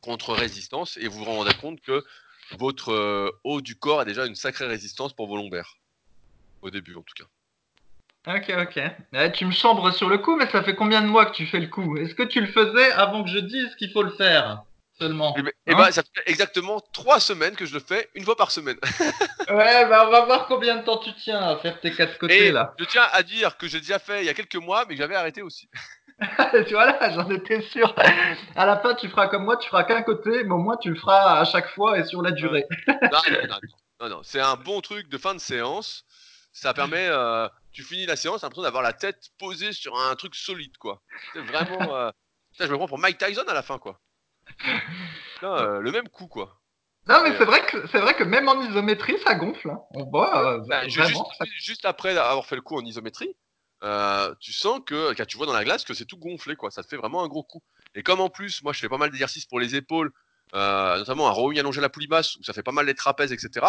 contre 0.00 0.34
résistance 0.34 0.96
et 0.96 1.08
vous 1.08 1.18
vous 1.18 1.24
rendez 1.24 1.54
compte 1.54 1.80
que 1.80 2.04
votre 2.52 2.92
euh, 2.92 3.30
haut 3.44 3.60
du 3.60 3.76
corps 3.76 4.00
a 4.00 4.04
déjà 4.04 4.24
une 4.24 4.36
sacrée 4.36 4.66
résistance 4.66 5.12
pour 5.12 5.26
vos 5.26 5.36
lombaires. 5.36 5.78
Au 6.62 6.70
début, 6.70 6.94
en 6.94 7.02
tout 7.02 7.14
cas. 7.14 7.28
Ok, 8.26 8.52
ok. 8.60 8.80
Eh, 9.12 9.32
tu 9.32 9.46
me 9.46 9.52
chambres 9.52 9.92
sur 9.92 10.08
le 10.08 10.18
coup, 10.18 10.36
mais 10.36 10.48
ça 10.50 10.62
fait 10.64 10.74
combien 10.74 11.00
de 11.00 11.06
mois 11.06 11.26
que 11.26 11.34
tu 11.34 11.46
fais 11.46 11.60
le 11.60 11.68
coup? 11.68 11.96
Est-ce 11.96 12.14
que 12.14 12.24
tu 12.24 12.40
le 12.40 12.48
faisais 12.48 12.90
avant 12.92 13.22
que 13.22 13.30
je 13.30 13.38
dise 13.38 13.74
qu'il 13.76 13.92
faut 13.92 14.02
le 14.02 14.10
faire 14.10 14.64
seulement? 14.98 15.32
Eh 15.38 15.42
ben, 15.42 15.52
eh 15.66 15.74
ben, 15.74 15.84
hein 15.84 15.90
ça 15.92 16.02
fait 16.02 16.28
exactement 16.28 16.80
trois 16.92 17.20
semaines 17.20 17.54
que 17.54 17.66
je 17.66 17.74
le 17.74 17.80
fais, 17.80 18.08
une 18.16 18.24
fois 18.24 18.34
par 18.34 18.50
semaine. 18.50 18.78
ouais, 19.48 19.88
bah 19.88 20.06
on 20.08 20.10
va 20.10 20.24
voir 20.24 20.46
combien 20.48 20.76
de 20.76 20.84
temps 20.84 20.98
tu 20.98 21.14
tiens 21.14 21.40
à 21.40 21.56
faire 21.58 21.80
tes 21.80 21.92
quatre 21.92 22.18
côtés 22.18 22.50
là. 22.50 22.74
Je 22.80 22.84
tiens 22.86 23.06
à 23.12 23.22
dire 23.22 23.56
que 23.56 23.68
j'ai 23.68 23.78
déjà 23.78 24.00
fait 24.00 24.22
il 24.22 24.26
y 24.26 24.28
a 24.28 24.34
quelques 24.34 24.56
mois, 24.56 24.84
mais 24.88 24.94
que 24.94 25.00
j'avais 25.00 25.14
arrêté 25.14 25.42
aussi. 25.42 25.68
tu 26.66 26.74
vois 26.74 26.86
là, 26.86 27.10
j'en 27.12 27.30
étais 27.30 27.60
sûr. 27.60 27.94
À 28.56 28.66
la 28.66 28.78
fin, 28.78 28.94
tu 28.94 29.08
feras 29.08 29.28
comme 29.28 29.44
moi, 29.44 29.56
tu 29.58 29.68
feras 29.68 29.84
qu'un 29.84 30.02
côté, 30.02 30.44
mais 30.44 30.52
au 30.52 30.58
moins 30.58 30.78
tu 30.78 30.90
le 30.90 30.96
feras 30.96 31.38
à 31.38 31.44
chaque 31.44 31.68
fois 31.74 31.98
et 31.98 32.04
sur 32.04 32.22
la 32.22 32.32
durée. 32.32 32.64
non, 34.00 34.08
non, 34.08 34.20
c'est 34.22 34.40
un 34.40 34.56
bon 34.56 34.80
truc 34.80 35.08
de 35.08 35.18
fin 35.18 35.34
de 35.34 35.40
séance. 35.40 36.04
Ça 36.52 36.72
permet, 36.72 37.06
euh, 37.10 37.48
tu 37.76 37.82
finis 37.82 38.06
la 38.06 38.16
séance, 38.16 38.40
t'as 38.40 38.46
l'impression 38.46 38.62
d'avoir 38.62 38.82
la 38.82 38.94
tête 38.94 39.28
posée 39.38 39.74
sur 39.74 39.98
un 39.98 40.16
truc 40.16 40.34
solide, 40.34 40.76
quoi. 40.78 41.02
C'est 41.32 41.42
vraiment. 41.42 42.10
Euh, 42.58 42.66
je 42.66 42.72
me 42.72 42.76
prends 42.78 42.88
pour 42.88 42.98
Mike 42.98 43.18
Tyson 43.18 43.44
à 43.46 43.52
la 43.52 43.62
fin, 43.62 43.78
quoi. 43.78 44.00
Euh, 45.42 45.80
le 45.80 45.92
même 45.92 46.08
coup, 46.08 46.26
quoi. 46.26 46.58
Non, 47.06 47.22
mais 47.22 47.36
c'est 47.36 47.44
vrai 47.44 47.66
que 47.66 47.86
c'est 47.88 48.00
vrai 48.00 48.14
que 48.14 48.24
même 48.24 48.48
en 48.48 48.62
isométrie, 48.62 49.18
ça 49.22 49.34
gonfle. 49.34 49.68
Hein. 49.68 49.80
On 49.90 50.04
voit. 50.04 50.58
Bah, 50.66 50.88
juste, 50.88 51.22
juste, 51.58 51.84
après 51.84 52.16
avoir 52.16 52.46
fait 52.46 52.56
le 52.56 52.62
coup 52.62 52.78
en 52.78 52.84
isométrie, 52.86 53.36
euh, 53.82 54.34
tu 54.40 54.52
sens 54.54 54.80
que 54.86 55.12
quand 55.14 55.26
tu 55.26 55.36
vois 55.36 55.44
dans 55.44 55.52
la 55.52 55.64
glace 55.64 55.84
que 55.84 55.92
c'est 55.92 56.06
tout 56.06 56.16
gonflé 56.16 56.56
quoi, 56.56 56.70
ça 56.70 56.82
te 56.82 56.88
fait 56.88 56.96
vraiment 56.96 57.22
un 57.22 57.28
gros 57.28 57.42
coup. 57.42 57.62
Et 57.94 58.02
comme 58.02 58.20
en 58.20 58.30
plus, 58.30 58.62
moi 58.62 58.72
je 58.72 58.80
fais 58.80 58.88
pas 58.88 58.96
mal 58.96 59.10
d'exercices 59.10 59.44
pour 59.44 59.60
les 59.60 59.76
épaules, 59.76 60.12
euh, 60.54 60.96
notamment 60.96 61.28
un 61.28 61.32
rowing 61.32 61.58
allongé 61.58 61.78
à 61.78 61.82
la 61.82 61.90
poulie 61.90 62.06
basse 62.06 62.36
où 62.36 62.42
ça 62.42 62.54
fait 62.54 62.62
pas 62.62 62.72
mal 62.72 62.86
les 62.86 62.94
trapèzes, 62.94 63.32
etc. 63.32 63.66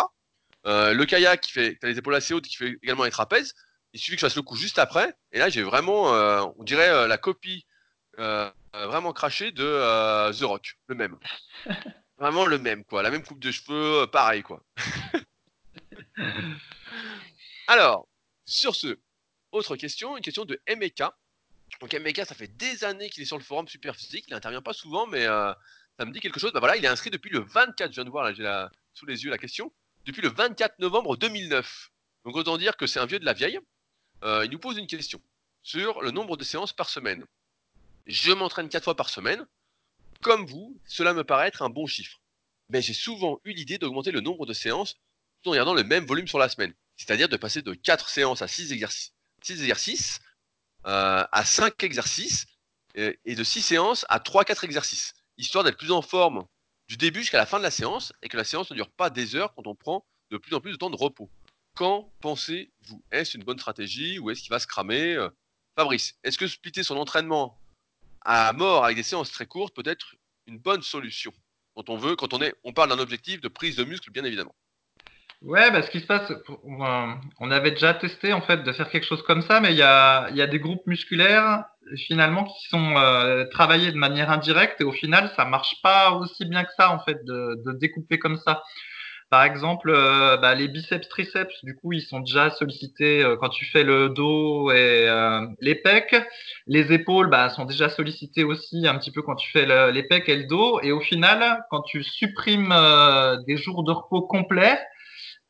Euh, 0.65 0.93
le 0.93 1.05
kayak 1.05 1.41
qui 1.41 1.51
fait, 1.51 1.77
as 1.83 1.87
les 1.87 1.97
épaules 1.97 2.15
assez 2.15 2.33
hautes, 2.33 2.45
qui 2.45 2.55
fait 2.55 2.77
également 2.81 3.03
les 3.03 3.11
trapèzes. 3.11 3.53
Il 3.97 3.99
suffit 3.99 4.15
que 4.15 4.21
je 4.21 4.27
fasse 4.27 4.35
le 4.35 4.43
coup 4.43 4.55
juste 4.55 4.77
après, 4.77 5.15
et 5.31 5.39
là 5.39 5.49
j'ai 5.49 5.63
vraiment, 5.63 6.11
on 6.57 6.63
dirait 6.63 7.07
la 7.07 7.17
copie 7.17 7.65
vraiment 8.15 9.11
crachée 9.11 9.51
de 9.51 10.31
The 10.31 10.43
Rock, 10.43 10.77
le 10.87 10.93
même. 10.93 11.17
vraiment 12.19 12.45
le 12.45 12.59
même 12.59 12.83
quoi, 12.83 13.01
la 13.01 13.09
même 13.09 13.23
coupe 13.23 13.39
de 13.39 13.49
cheveux, 13.49 14.05
pareil 14.05 14.43
quoi. 14.43 14.61
Alors, 17.67 18.07
sur 18.45 18.75
ce, 18.75 18.99
autre 19.51 19.75
question, 19.75 20.15
une 20.15 20.23
question 20.23 20.45
de 20.45 20.59
Emeka. 20.67 21.15
Donc 21.81 21.93
Emeka, 21.93 22.25
ça 22.25 22.35
fait 22.35 22.55
des 22.55 22.83
années 22.83 23.09
qu'il 23.09 23.23
est 23.23 23.25
sur 23.25 23.37
le 23.37 23.43
forum 23.43 23.67
super 23.67 23.95
physique, 23.95 24.25
il 24.27 24.33
n'intervient 24.33 24.61
pas 24.61 24.73
souvent, 24.73 25.07
mais 25.07 25.25
euh, 25.25 25.53
ça 25.99 26.05
me 26.05 26.11
dit 26.11 26.19
quelque 26.19 26.39
chose. 26.39 26.51
Bah 26.53 26.59
voilà, 26.59 26.77
il 26.77 26.85
est 26.85 26.87
inscrit 26.87 27.09
depuis 27.09 27.29
le 27.29 27.39
24, 27.39 27.89
je 27.89 27.95
viens 27.95 28.05
de 28.05 28.09
voir, 28.09 28.23
là 28.23 28.33
j'ai 28.33 28.43
la, 28.43 28.71
sous 28.93 29.05
les 29.05 29.23
yeux 29.23 29.31
la 29.31 29.37
question, 29.37 29.71
depuis 30.05 30.21
le 30.21 30.29
24 30.29 30.79
novembre 30.79 31.17
2009. 31.17 31.89
Donc 32.25 32.35
autant 32.35 32.57
dire 32.57 32.77
que 32.77 32.87
c'est 32.87 32.99
un 32.99 33.05
vieux 33.05 33.19
de 33.19 33.25
la 33.25 33.33
vieille. 33.33 33.59
Euh, 34.23 34.45
il 34.45 34.51
nous 34.51 34.59
pose 34.59 34.77
une 34.77 34.87
question 34.87 35.21
sur 35.63 36.01
le 36.01 36.11
nombre 36.11 36.37
de 36.37 36.43
séances 36.43 36.73
par 36.73 36.89
semaine. 36.89 37.25
Je 38.05 38.31
m'entraîne 38.31 38.69
4 38.69 38.83
fois 38.83 38.95
par 38.95 39.09
semaine. 39.09 39.45
Comme 40.21 40.45
vous, 40.45 40.79
cela 40.85 41.13
me 41.13 41.23
paraît 41.23 41.47
être 41.47 41.61
un 41.61 41.69
bon 41.69 41.85
chiffre. 41.85 42.19
Mais 42.69 42.81
j'ai 42.81 42.93
souvent 42.93 43.39
eu 43.43 43.53
l'idée 43.53 43.77
d'augmenter 43.77 44.11
le 44.11 44.21
nombre 44.21 44.45
de 44.45 44.53
séances 44.53 44.95
tout 45.43 45.51
en 45.51 45.55
gardant 45.55 45.73
le 45.73 45.83
même 45.83 46.05
volume 46.05 46.27
sur 46.27 46.39
la 46.39 46.49
semaine. 46.49 46.73
C'est-à-dire 46.95 47.29
de 47.29 47.37
passer 47.37 47.61
de 47.61 47.73
4 47.73 48.09
séances 48.09 48.41
à 48.41 48.47
6 48.47 48.71
exercices 48.71 49.13
6 49.43 49.61
exercices 49.61 50.19
euh, 50.85 51.25
à 51.31 51.45
5 51.45 51.83
exercices 51.83 52.45
et, 52.95 53.35
de 53.35 53.43
6 53.43 53.61
séances 53.61 54.05
à 54.09 54.19
3-4 54.19 54.65
exercices, 54.65 55.13
histoire 55.37 55.63
d'être 55.63 55.77
plus 55.77 55.91
en 55.91 56.01
forme 56.01 56.45
du 56.87 56.97
début 56.97 57.19
jusqu'à 57.19 57.37
la 57.37 57.45
fin 57.45 57.59
de 57.59 57.63
la 57.63 57.71
séance 57.71 58.11
et 58.23 58.29
que 58.29 58.37
la 58.37 58.43
séance 58.43 58.71
ne 58.71 58.75
dure 58.75 58.89
pas 58.89 59.09
des 59.09 59.35
heures 59.35 59.53
quand 59.53 59.67
on 59.67 59.75
prend 59.75 60.05
de 60.31 60.37
plus 60.37 60.55
en 60.55 60.61
plus 60.61 60.71
de 60.71 60.77
temps 60.77 60.89
de 60.89 60.95
repos. 60.95 61.29
Quand 61.77 62.11
pensez-vous? 62.21 63.03
Est-ce 63.11 63.37
une 63.37 63.43
bonne 63.43 63.59
stratégie 63.59 64.17
ou 64.17 64.31
est-ce 64.31 64.41
qu'il 64.41 64.49
va 64.49 64.57
se 64.57 64.65
cramer? 64.65 65.13
Euh, 65.13 65.29
Fabrice, 65.77 66.15
est-ce 66.23 66.39
que 66.39 66.47
splitter 66.47 66.81
son 66.81 66.97
entraînement 66.97 67.59
à 68.21 68.51
mort 68.51 68.83
avec 68.83 68.97
des 68.97 69.03
séances 69.03 69.31
très 69.31 69.45
courtes 69.45 69.75
peut 69.75 69.83
être 69.85 70.15
une 70.47 70.57
bonne 70.57 70.81
solution? 70.81 71.31
Quand 71.75 71.89
on 71.89 71.97
veut, 71.97 72.15
quand 72.15 72.33
on 72.33 72.41
est, 72.41 72.55
on 72.63 72.73
parle 72.73 72.89
d'un 72.89 72.97
objectif 72.97 73.41
de 73.41 73.47
prise 73.47 73.75
de 73.75 73.83
muscle, 73.83 74.09
bien 74.09 74.23
évidemment. 74.23 74.55
Ouais, 75.43 75.69
bah, 75.69 75.83
ce 75.83 75.91
qui 75.91 75.99
se 75.99 76.07
passe, 76.07 76.33
on 76.63 77.51
avait 77.51 77.69
déjà 77.69 77.93
testé 77.93 78.33
en 78.33 78.41
fait 78.41 78.63
de 78.63 78.73
faire 78.73 78.89
quelque 78.89 79.05
chose 79.05 79.21
comme 79.21 79.43
ça, 79.43 79.59
mais 79.59 79.71
il 79.71 79.77
y 79.77 79.83
a, 79.83 80.31
y 80.31 80.41
a 80.41 80.47
des 80.47 80.59
groupes 80.59 80.87
musculaires 80.87 81.63
finalement 82.07 82.45
qui 82.45 82.69
sont 82.69 82.97
euh, 82.97 83.45
travaillés 83.51 83.91
de 83.91 83.97
manière 83.97 84.31
indirecte 84.31 84.81
et 84.81 84.83
au 84.83 84.91
final 84.91 85.31
ça 85.35 85.45
marche 85.45 85.79
pas 85.83 86.13
aussi 86.13 86.45
bien 86.45 86.63
que 86.63 86.71
ça 86.75 86.89
en 86.89 86.99
fait 87.03 87.23
de, 87.23 87.61
de 87.63 87.71
découper 87.73 88.17
comme 88.17 88.39
ça. 88.39 88.63
Par 89.29 89.43
exemple, 89.43 89.89
euh, 89.89 90.37
bah, 90.37 90.55
les 90.55 90.67
biceps 90.67 91.09
triceps, 91.09 91.63
du 91.63 91.75
coup, 91.75 91.91
ils 91.93 92.01
sont 92.01 92.21
déjà 92.21 92.49
sollicités 92.49 93.23
euh, 93.23 93.35
quand 93.35 93.49
tu 93.49 93.65
fais 93.65 93.83
le 93.83 94.09
dos 94.09 94.71
et 94.71 95.07
les 95.61 95.75
pecs. 95.75 96.15
Les 96.65 96.93
épaules, 96.93 97.29
bah, 97.29 97.49
sont 97.49 97.65
déjà 97.65 97.89
sollicitées 97.89 98.43
aussi 98.43 98.87
un 98.87 98.97
petit 98.97 99.11
peu 99.11 99.21
quand 99.21 99.35
tu 99.35 99.51
fais 99.51 99.65
les 99.91 100.03
pecs 100.03 100.29
et 100.29 100.35
le 100.35 100.45
dos. 100.45 100.79
Et 100.81 100.91
au 100.91 101.01
final, 101.01 101.63
quand 101.69 101.81
tu 101.81 102.03
supprimes 102.03 102.73
des 103.47 103.57
jours 103.57 103.83
de 103.83 103.91
repos 103.91 104.21
complets, 104.21 104.79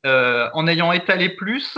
euh, 0.06 0.50
en 0.54 0.68
ayant 0.68 0.92
étalé 0.92 1.30
plus, 1.30 1.78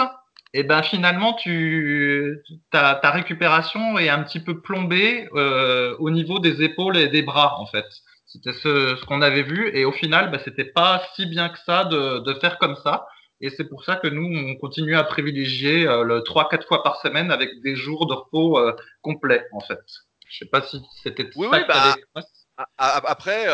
et 0.54 0.60
eh 0.60 0.64
ben 0.64 0.84
finalement 0.84 1.34
tu 1.34 2.38
ta, 2.72 2.96
ta 2.96 3.12
récupération 3.12 3.98
est 3.98 4.10
un 4.10 4.24
petit 4.24 4.40
peu 4.40 4.62
plombée 4.62 5.28
euh, 5.36 5.96
au 6.00 6.10
niveau 6.10 6.40
des 6.40 6.62
épaules 6.64 6.98
et 6.98 7.08
des 7.08 7.22
bras 7.22 7.60
en 7.60 7.66
fait. 7.66 7.86
C'était 8.32 8.54
ce, 8.54 8.96
ce 8.96 9.06
qu'on 9.06 9.22
avait 9.22 9.44
vu 9.44 9.76
et 9.76 9.86
au 9.86 9.92
final, 9.92 10.30
bah, 10.32 10.40
c'était 10.44 10.66
pas 10.66 11.04
si 11.16 11.26
bien 11.26 11.50
que 11.50 11.58
ça 11.66 11.86
de, 11.86 12.20
de 12.20 12.34
faire 12.36 12.60
comme 12.60 12.76
ça. 12.76 13.08
Et 13.42 13.50
c'est 13.50 13.64
pour 13.66 13.84
ça 13.84 13.96
que 13.96 14.08
nous, 14.08 14.26
on 14.26 14.56
continue 14.56 14.96
à 14.96 15.04
privilégier 15.04 15.88
euh, 15.88 16.04
le 16.04 16.20
3-4 16.20 16.68
fois 16.68 16.84
par 16.84 17.02
semaine 17.02 17.32
avec 17.32 17.50
des 17.62 17.76
jours 17.76 18.06
de 18.06 18.14
repos 18.14 18.60
euh, 18.60 18.76
complets, 19.02 19.48
en 19.52 19.62
fait. 19.62 19.80
Je 20.30 20.38
sais 20.38 20.46
pas 20.46 20.62
si 20.62 20.80
c'était 21.02 21.28
oui, 21.36 21.48
oui, 21.52 21.60
bah, 21.68 21.96
Après, 22.78 23.46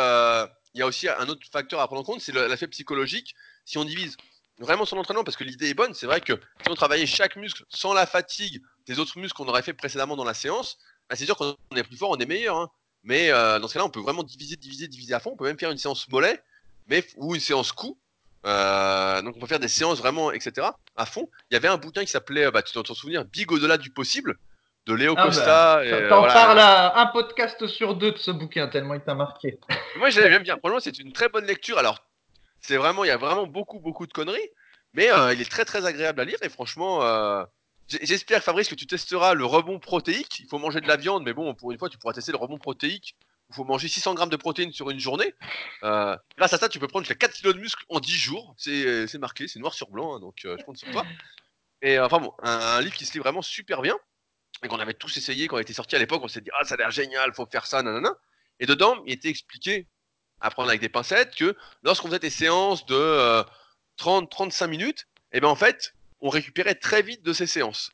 il 0.74 0.80
y 0.80 0.82
a 0.82 0.86
aussi 0.86 1.08
un 1.08 1.28
autre 1.30 1.42
facteur 1.52 1.80
à 1.80 1.88
prendre 1.88 2.02
en 2.02 2.04
compte, 2.04 2.20
c'est 2.20 2.34
l'effet 2.34 2.68
psychologique. 2.68 3.34
Si 3.64 3.78
on 3.78 3.86
divise 3.86 4.18
vraiment 4.60 4.86
son 4.86 4.98
entraînement 4.98 5.24
parce 5.24 5.38
que 5.38 5.44
l'idée 5.44 5.70
est 5.70 5.74
bonne. 5.74 5.94
C'est 5.94 6.06
vrai 6.06 6.22
que 6.22 6.34
si 6.34 6.70
on 6.70 6.76
travaillait 6.76 7.06
chaque 7.06 7.36
muscle 7.36 7.64
sans 7.70 7.94
la 7.94 8.06
fatigue 8.06 8.62
des 8.88 9.00
autres 9.00 9.18
muscles 9.20 9.38
qu'on 9.38 9.48
aurait 9.48 9.62
fait 9.62 9.74
précédemment 9.74 10.16
dans 10.16 10.24
la 10.24 10.34
séance, 10.34 10.78
bah, 11.10 11.16
c'est 11.16 11.26
sûr 11.26 11.38
qu'on 11.38 11.56
est 11.76 11.84
plus 11.84 11.98
fort, 11.98 12.12
on 12.12 12.18
est 12.18 12.26
meilleur. 12.26 12.58
Hein. 12.58 12.70
Mais 13.06 13.30
euh, 13.30 13.60
dans 13.60 13.68
ce 13.68 13.74
cas-là, 13.74 13.86
on 13.86 13.90
peut 13.90 14.02
vraiment 14.02 14.24
diviser, 14.24 14.56
diviser, 14.56 14.88
diviser 14.88 15.14
à 15.14 15.20
fond. 15.20 15.32
On 15.34 15.38
peut 15.38 15.46
même 15.46 15.60
faire 15.60 15.72
une 15.72 15.78
séance 15.78 16.10
mollet, 16.10 16.42
mais 16.88 17.06
ou 17.18 17.36
une 17.36 17.42
séance 17.42 17.72
cou. 17.72 17.98
Euh, 18.46 19.22
donc 19.22 19.36
on 19.38 19.40
peut 19.40 19.48
faire 19.48 19.60
des 19.60 19.68
séances 19.68 20.00
vraiment, 20.00 20.32
etc. 20.32 20.68
à 20.96 21.06
fond. 21.06 21.30
Il 21.50 21.54
y 21.54 21.58
avait 21.58 21.68
un 21.68 21.78
bouquin 21.78 22.02
qui 22.02 22.12
s'appelait, 22.12 22.50
bah, 22.52 22.64
tu 22.64 22.74
t'en 22.74 22.84
souvenir, 22.94 23.24
Big 23.26 23.52
au-delà 23.52 23.78
du 23.78 23.92
possible 23.92 24.38
de 24.88 24.94
Léo 24.94 25.14
ah 25.18 25.24
Costa. 25.24 25.84
Bah, 25.84 26.10
T'en 26.10 26.24
parles 26.24 26.60
à 26.60 27.00
un 27.00 27.06
podcast 27.08 27.68
sur 27.68 27.96
deux 27.96 28.12
de 28.12 28.18
ce 28.18 28.32
bouquin, 28.32 28.68
tellement 28.68 28.96
il 28.96 29.02
t'a 29.02 29.14
marqué. 29.14 29.60
Moi, 29.98 30.10
j'aime 30.10 30.44
bien. 30.44 30.58
Franchement, 30.58 30.80
c'est 30.80 30.98
une 31.00 31.14
très 31.14 31.30
bonne 31.30 31.46
lecture. 31.46 31.78
Alors, 31.78 32.04
c'est 32.60 32.78
vraiment, 32.78 33.04
il 33.04 33.08
y 33.08 33.12
a 33.12 33.18
vraiment 33.18 33.46
beaucoup, 33.46 33.80
beaucoup 33.80 34.08
de 34.08 34.14
conneries, 34.14 34.50
mais 34.94 35.12
euh, 35.12 35.34
il 35.34 35.42
est 35.42 35.50
très, 35.50 35.66
très 35.66 35.86
agréable 35.86 36.22
à 36.22 36.26
lire 36.26 36.38
et 36.42 36.50
franchement, 36.50 37.04
euh, 37.04 37.44
j'espère 37.88 38.44
Fabrice 38.44 38.68
que 38.68 38.76
tu 38.76 38.88
testeras 38.88 39.34
le 39.34 39.46
rebond 39.46 39.80
protéique. 39.80 40.40
Il 40.40 40.48
faut 40.48 40.60
manger 40.60 40.82
de 40.82 40.88
la 40.88 40.98
viande, 40.98 41.24
mais 41.24 41.34
bon, 41.34 41.54
pour 41.54 41.72
une 41.72 41.78
fois, 41.78 41.90
tu 41.90 41.98
pourras 41.98 42.14
tester 42.14 42.32
le 42.32 42.38
rebond 42.38 42.58
protéique. 42.58 43.16
Il 43.50 43.56
faut 43.56 43.64
manger 43.64 43.88
600 43.88 44.16
grammes 44.16 44.30
de 44.30 44.38
protéines 44.38 44.72
sur 44.72 44.90
une 44.90 45.00
journée. 45.00 45.34
Euh, 45.84 46.18
grâce 46.38 46.54
à 46.54 46.58
ça, 46.58 46.68
tu 46.68 46.80
peux 46.80 46.88
prendre 46.88 47.06
jusqu'à 47.06 47.28
4 47.28 47.42
kg 47.42 47.54
de 47.54 47.60
muscle 47.60 47.84
en 47.90 48.00
10 48.00 48.12
jours. 48.12 48.56
C'est 48.58 49.18
marqué, 49.20 49.48
c'est 49.48 49.60
noir 49.60 49.74
sur 49.74 49.90
blanc, 49.92 50.16
hein, 50.16 50.20
donc 50.20 50.36
je 50.44 50.64
compte 50.64 50.78
sur 50.78 50.90
toi. 50.92 51.06
Et 51.82 52.00
enfin 52.00 52.20
bon, 52.20 52.34
un, 52.42 52.82
livre 52.82 52.96
qui 52.96 53.06
se 53.06 53.14
lit 53.14 53.20
vraiment 53.20 53.44
super 53.44 53.82
bien 53.84 53.96
et 54.64 54.68
qu'on 54.68 54.80
avait 54.80 54.96
tous 54.96 55.16
essayé 55.18 55.48
quand 55.48 55.58
il 55.58 55.62
était 55.62 55.74
sorti 55.74 55.96
à 55.96 56.00
l'époque. 56.00 56.22
On 56.24 56.28
s'est 56.28 56.42
dit, 56.42 56.50
ah, 56.60 56.64
ça 56.64 56.74
a 56.74 56.78
l'air 56.78 56.92
génial, 56.92 57.34
faut 57.34 57.46
faire 57.46 57.68
ça, 57.68 57.84
nanana. 57.84 58.16
Et 58.60 58.66
dedans, 58.66 59.04
il 59.06 59.14
était 59.14 59.30
expliqué 59.30 59.88
à 60.42 60.50
prendre 60.50 60.70
avec 60.70 60.82
des 60.82 60.90
pincettes 60.90 61.36
que 61.36 61.56
lorsqu'on 61.84 62.08
faisait 62.08 62.20
des 62.20 62.30
séances 62.30 62.86
de 62.86 63.44
30-35 64.00 64.64
euh, 64.64 64.68
minutes, 64.68 65.08
et 65.32 65.38
eh 65.38 65.40
bien 65.42 65.50
en 65.50 65.56
fait, 65.56 65.94
on 66.26 66.30
récupérait 66.30 66.74
très 66.74 67.04
vite 67.04 67.22
de 67.22 67.34
ces 67.34 67.46
séances. 67.46 67.92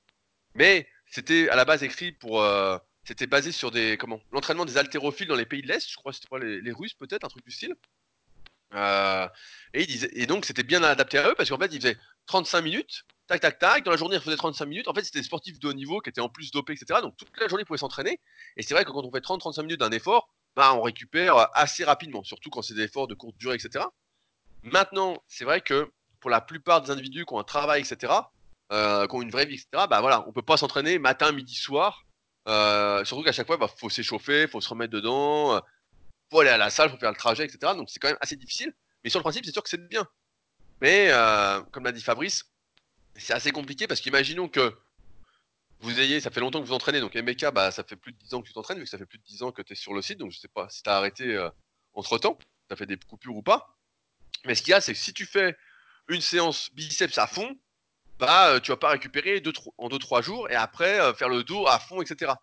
Mais 0.56 0.88
c'était 1.06 1.50
à 1.50 1.58
la 1.58 1.66
base 1.66 1.84
écrit 1.84 2.14
pour, 2.14 2.42
euh, 2.42 2.78
c'était 3.04 3.28
basé 3.28 3.52
sur 3.52 3.72
des 3.72 3.98
comment 3.98 4.22
l'entraînement 4.32 4.64
des 4.64 4.78
haltérophiles 4.78 5.28
dans 5.28 5.36
les 5.36 5.46
pays 5.46 5.62
de 5.62 5.68
l'Est, 5.68 5.90
je 5.90 5.98
crois 5.98 6.14
c'était 6.14 6.30
pas 6.30 6.40
les, 6.40 6.62
les 6.62 6.72
Russes 6.72 6.94
peut-être, 6.94 7.26
un 7.26 7.28
truc 7.28 7.44
du 7.44 7.52
style. 7.52 7.76
Euh, 8.74 9.28
et, 9.74 9.82
ils 9.82 9.88
disaient- 9.88 10.12
et 10.14 10.28
donc 10.28 10.46
c'était 10.46 10.64
bien 10.64 10.82
adapté 10.82 11.18
à 11.18 11.28
eux 11.30 11.36
parce 11.36 11.50
qu'en 11.50 11.58
fait 11.58 11.74
ils 11.74 11.82
faisaient 11.82 11.98
35 12.28 12.62
minutes, 12.62 13.04
tac 13.28 13.42
tac 13.42 13.60
tac, 13.60 13.84
dans 13.84 13.92
la 13.92 13.98
journée 13.98 14.16
ils 14.16 14.22
faisaient 14.22 14.38
35 14.38 14.66
minutes. 14.66 14.88
En 14.88 14.94
fait 14.94 15.04
c'était 15.04 15.20
des 15.20 15.26
sportifs 15.26 15.60
de 15.60 15.68
haut 15.68 15.74
niveau 15.74 16.00
qui 16.00 16.10
étaient 16.10 16.22
en 16.22 16.30
plus 16.30 16.52
dopés, 16.52 16.72
etc. 16.72 17.02
Donc 17.02 17.18
toute 17.18 17.38
la 17.38 17.50
journée 17.50 17.64
ils 17.64 17.66
pouvaient 17.66 17.80
s'entraîner. 17.80 18.22
Et 18.56 18.64
c'est 18.64 18.74
vrai 18.74 18.86
que 18.86 18.92
quand 18.92 19.04
on 19.04 19.12
fait 19.12 19.20
30-35 19.20 19.64
minutes 19.64 19.82
d'un 19.82 19.92
effort, 19.92 20.30
bah, 20.56 20.74
on 20.74 20.82
récupère 20.82 21.50
assez 21.54 21.84
rapidement, 21.84 22.24
surtout 22.24 22.50
quand 22.50 22.62
c'est 22.62 22.76
des 22.76 22.84
efforts 22.84 23.08
de 23.08 23.14
courte 23.14 23.36
durée, 23.38 23.56
etc. 23.56 23.84
Maintenant, 24.64 25.22
c'est 25.28 25.44
vrai 25.44 25.60
que 25.60 25.92
pour 26.22 26.30
la 26.30 26.40
plupart 26.40 26.82
des 26.82 26.92
individus 26.92 27.26
qui 27.26 27.34
ont 27.34 27.40
un 27.40 27.44
travail, 27.44 27.82
etc., 27.82 28.14
euh, 28.72 29.06
qui 29.08 29.16
ont 29.16 29.22
une 29.22 29.32
vraie 29.32 29.46
vie, 29.46 29.56
etc., 29.56 29.86
bah 29.90 30.00
voilà, 30.00 30.26
on 30.28 30.32
peut 30.32 30.42
pas 30.42 30.56
s'entraîner 30.56 31.00
matin, 31.00 31.34
midi, 31.34 31.56
soir. 31.56 32.06
Euh, 32.48 33.04
surtout 33.04 33.24
qu'à 33.24 33.34
chaque 33.34 33.48
fois, 33.48 33.58
il 33.58 33.60
bah, 33.60 33.68
faut 33.68 33.90
s'échauffer, 33.90 34.48
faut 34.48 34.62
se 34.62 34.70
remettre 34.70 34.94
dedans, 34.94 35.56
euh, 35.56 35.60
faut 36.32 36.40
aller 36.40 36.50
à 36.50 36.58
la 36.58 36.70
salle, 36.70 36.90
faut 36.90 36.98
faire 36.98 37.12
le 37.12 37.18
trajet, 37.18 37.44
etc. 37.44 37.74
Donc 37.76 37.90
c'est 37.90 38.00
quand 38.00 38.08
même 38.08 38.18
assez 38.22 38.38
difficile. 38.38 38.74
Mais 39.04 39.10
sur 39.10 39.20
le 39.20 39.24
principe, 39.24 39.46
c'est 39.46 39.52
sûr 39.52 39.64
que 39.64 39.70
c'est 39.70 39.90
bien. 39.90 40.08
Mais 40.80 41.12
comme 41.72 41.84
l'a 41.84 41.92
dit 41.92 42.02
Fabrice, 42.02 42.46
c'est 43.16 43.34
assez 43.34 43.52
compliqué 43.52 43.88
parce 43.88 44.02
qu'imaginons 44.02 44.48
que 44.48 44.76
vous 45.80 46.00
ayez, 46.00 46.20
ça 46.20 46.32
fait 46.32 46.40
longtemps 46.40 46.62
que 46.62 46.68
vous 46.68 46.74
entraînez, 46.74 47.00
donc 47.02 47.16
MBK, 47.16 47.52
bah, 47.52 47.72
ça 47.72 47.84
fait 47.84 47.96
plus 47.96 48.14
de 48.14 48.18
10 48.18 48.34
ans 48.36 48.42
que 48.42 48.48
tu 48.48 48.54
t'entraînes, 48.54 48.78
vu 48.78 48.84
que 48.86 48.90
ça 48.90 48.98
fait 48.98 49.06
plus 49.06 49.18
de 49.18 49.24
10 49.24 49.44
ans 49.44 49.52
que 49.52 49.62
tu 49.62 49.74
es 49.74 49.76
sur 49.76 49.94
le 49.94 50.02
site, 50.02 50.18
donc 50.18 50.32
je 50.32 50.40
sais 50.40 50.48
pas 50.48 50.70
si 50.70 50.82
tu 50.82 50.90
as 50.90 50.96
arrêté 50.96 51.50
entre 51.94 52.18
temps, 52.18 52.38
tu 52.68 52.74
as 52.74 52.76
fait 52.76 52.86
des 52.86 52.98
coupures 52.98 53.36
ou 53.36 53.44
pas. 53.44 53.78
Mais 54.46 54.56
ce 54.56 54.64
qu'il 54.64 54.72
y 54.72 54.74
a, 54.74 54.82
c'est 54.82 54.94
que 54.94 55.00
si 55.00 55.14
tu 55.14 55.26
fais 55.26 55.56
une 56.08 56.22
séance 56.22 56.70
biceps 56.74 57.18
à 57.18 57.28
fond, 57.28 57.58
bah, 58.20 58.50
euh, 58.50 58.60
tu 58.60 58.72
vas 58.72 58.78
pas 58.78 58.90
récupérer 58.90 59.42
deux, 59.42 59.54
en 59.78 59.90
2-3 59.90 60.22
jours 60.22 60.50
et 60.50 60.56
après 60.56 61.00
euh, 61.00 61.14
faire 61.14 61.30
le 61.30 61.44
dos 61.44 61.68
à 61.68 61.80
fond, 61.80 62.02
etc. 62.02 62.34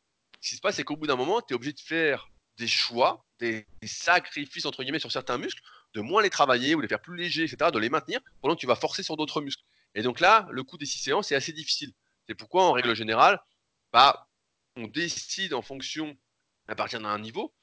Ce 0.41 0.51
qui 0.51 0.57
se 0.57 0.61
passe, 0.61 0.77
c'est 0.77 0.85
qu'au 0.85 0.97
bout 0.97 1.07
d'un 1.07 1.17
moment, 1.17 1.41
tu 1.41 1.53
es 1.53 1.57
obligé 1.57 1.73
de 1.73 1.81
faire 1.81 2.29
des 2.57 2.67
choix, 2.67 3.25
des, 3.39 3.67
des, 3.81 3.87
sacrifices 3.87 4.67
entre 4.67 4.83
guillemets 4.83 4.99
sur 4.99 5.13
certains 5.13 5.39
muscles, 5.39 5.63
de 5.95 6.01
moins 6.01 6.23
les 6.23 6.31
travailler 6.31 6.75
ou 6.75 6.81
les 6.81 6.89
faire 6.89 7.01
plus 7.01 7.17
légers, 7.17 7.45
etc., 7.45 7.71
de 7.73 7.79
les 7.79 7.91
maintenir 7.91 8.21
pendant 8.41 8.55
que 8.55 8.61
tu 8.61 8.67
vas 8.67 8.75
forcer 8.75 9.03
sur 9.03 9.17
d'autres 9.17 9.41
muscles. 9.41 9.63
Et 9.95 10.03
donc 10.03 10.21
là, 10.21 10.47
le 10.51 10.63
coût 10.65 10.79
des 10.79 10.87
6 10.87 10.99
séances 10.99 11.33
est 11.33 11.37
assez 11.37 11.53
difficile. 11.53 11.93
C'est 12.27 12.35
pourquoi, 12.35 12.65
en 12.65 12.73
règle 12.73 12.95
générale, 12.95 13.41
bah, 13.93 14.29
on 14.77 14.87
décide 14.87 15.55
en 15.55 15.63
fonction, 15.63 16.17
à 16.67 16.75
partir 16.75 17.01
d'un 17.01 17.19
niveau, 17.19 17.55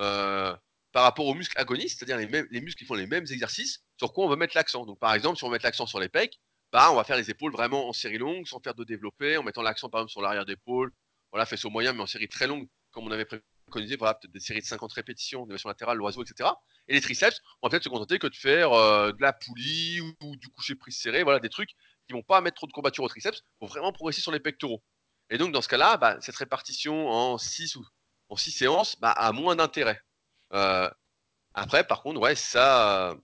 euh, 0.00 0.56
par 0.94 1.02
rapport 1.02 1.26
aux 1.26 1.34
muscles 1.34 1.58
agonistes, 1.58 1.98
c'est-à-dire 1.98 2.28
les, 2.50 2.60
muscles 2.60 2.78
qui 2.78 2.84
font 2.86 2.94
les 2.94 3.08
mêmes 3.08 3.26
exercices, 3.28 3.82
sur 3.98 4.12
quoi 4.12 4.26
on 4.26 4.28
va 4.28 4.36
mettre 4.36 4.56
l'accent. 4.56 4.86
Donc 4.86 5.00
par 5.00 5.12
exemple, 5.12 5.36
si 5.36 5.42
on 5.42 5.50
met 5.50 5.58
l'accent 5.60 5.86
sur 5.86 5.98
les 5.98 6.08
pecs, 6.08 6.38
bah, 6.72 6.92
on 6.92 6.94
va 6.94 7.02
faire 7.02 7.16
les 7.16 7.28
épaules 7.30 7.50
vraiment 7.50 7.88
en 7.88 7.92
série 7.92 8.16
longue, 8.16 8.46
sans 8.46 8.60
faire 8.60 8.76
de 8.76 8.84
développé, 8.84 9.36
en 9.36 9.42
mettant 9.42 9.62
l'accent 9.62 9.90
par 9.90 10.02
exemple 10.02 10.12
sur 10.12 10.22
l'arrière 10.22 10.46
d'épaule, 10.46 10.92
voilà, 11.32 11.46
fait 11.46 11.62
au 11.64 11.70
moyen, 11.70 11.92
mais 11.92 12.02
en 12.02 12.06
série 12.06 12.28
très 12.28 12.46
longue, 12.46 12.68
comme 12.92 13.08
on 13.08 13.10
avait 13.10 13.24
préconisé, 13.24 13.96
voilà, 13.96 14.14
peut-être 14.14 14.30
des 14.30 14.38
séries 14.38 14.60
de 14.60 14.66
50 14.66 14.92
répétitions, 14.92 15.46
des 15.46 15.56
latérale, 15.64 15.98
l'oiseau, 15.98 16.22
etc. 16.22 16.48
Et 16.86 16.94
les 16.94 17.00
triceps, 17.00 17.40
on 17.60 17.66
va 17.66 17.70
peut-être 17.70 17.82
se 17.82 17.88
contenter 17.88 18.20
que 18.20 18.28
de 18.28 18.36
faire 18.36 18.72
euh, 18.72 19.10
de 19.10 19.20
la 19.20 19.32
poulie 19.32 20.00
ou, 20.00 20.36
du 20.36 20.46
coucher 20.50 20.76
prise 20.76 20.96
serré, 20.96 21.24
voilà, 21.24 21.40
des 21.40 21.50
trucs 21.50 21.70
qui 22.06 22.12
vont 22.12 22.22
pas 22.22 22.40
mettre 22.40 22.54
trop 22.54 22.68
de 22.68 22.72
courbature 22.72 23.02
au 23.02 23.08
triceps 23.08 23.42
pour 23.58 23.66
vraiment 23.66 23.90
progresser 23.92 24.20
sur 24.20 24.30
les 24.30 24.38
pectoraux. 24.38 24.84
Et 25.28 25.38
donc 25.38 25.50
dans 25.50 25.60
ce 25.60 25.68
cas-là, 25.68 25.96
bah, 25.96 26.18
cette 26.20 26.36
répartition 26.36 27.08
en 27.08 27.36
6 27.36 27.74
ou 27.74 27.84
en 28.28 28.36
6 28.36 28.52
séances 28.52 28.96
bah, 29.00 29.10
a 29.10 29.32
moins 29.32 29.56
d'intérêt. 29.56 30.00
Euh, 30.54 30.90
après, 31.54 31.86
par 31.86 32.02
contre, 32.02 32.20
ouais, 32.20 32.34
ça, 32.34 33.16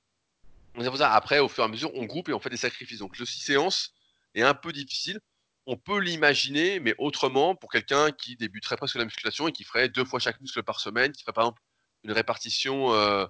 ça. 0.97 1.13
Après, 1.13 1.39
au 1.39 1.49
fur 1.49 1.65
et 1.65 1.67
à 1.67 1.69
mesure, 1.69 1.91
on 1.95 2.05
groupe 2.05 2.29
et 2.29 2.33
on 2.33 2.41
fait 2.41 2.51
des 2.51 2.57
sacrifices. 2.57 2.99
Donc 2.99 3.19
le 3.19 3.27
6 3.27 3.41
séances 3.41 3.95
est 4.35 4.43
un 4.43 4.55
peu 4.55 4.73
difficile. 4.73 5.21
On 5.67 5.77
peut 5.77 5.99
l'imaginer, 5.99 6.81
mais 6.81 6.95
autrement, 6.99 7.55
pour 7.55 7.71
quelqu'un 7.71 8.13
qui 8.13 8.37
débuterait 8.37 8.77
presque 8.77 8.97
la 8.97 9.05
musculation 9.05 9.49
et 9.49 9.53
qui 9.53 9.65
ferait 9.65 9.89
deux 9.89 10.05
fois 10.05 10.19
chaque 10.19 10.41
muscle 10.41 10.63
par 10.63 10.81
semaine, 10.81 11.13
qui 11.13 11.23
ferait 11.23 11.33
par 11.33 11.45
exemple 11.45 11.63
une 12.05 12.13
répartition 12.13 12.93
euh, 12.95 13.27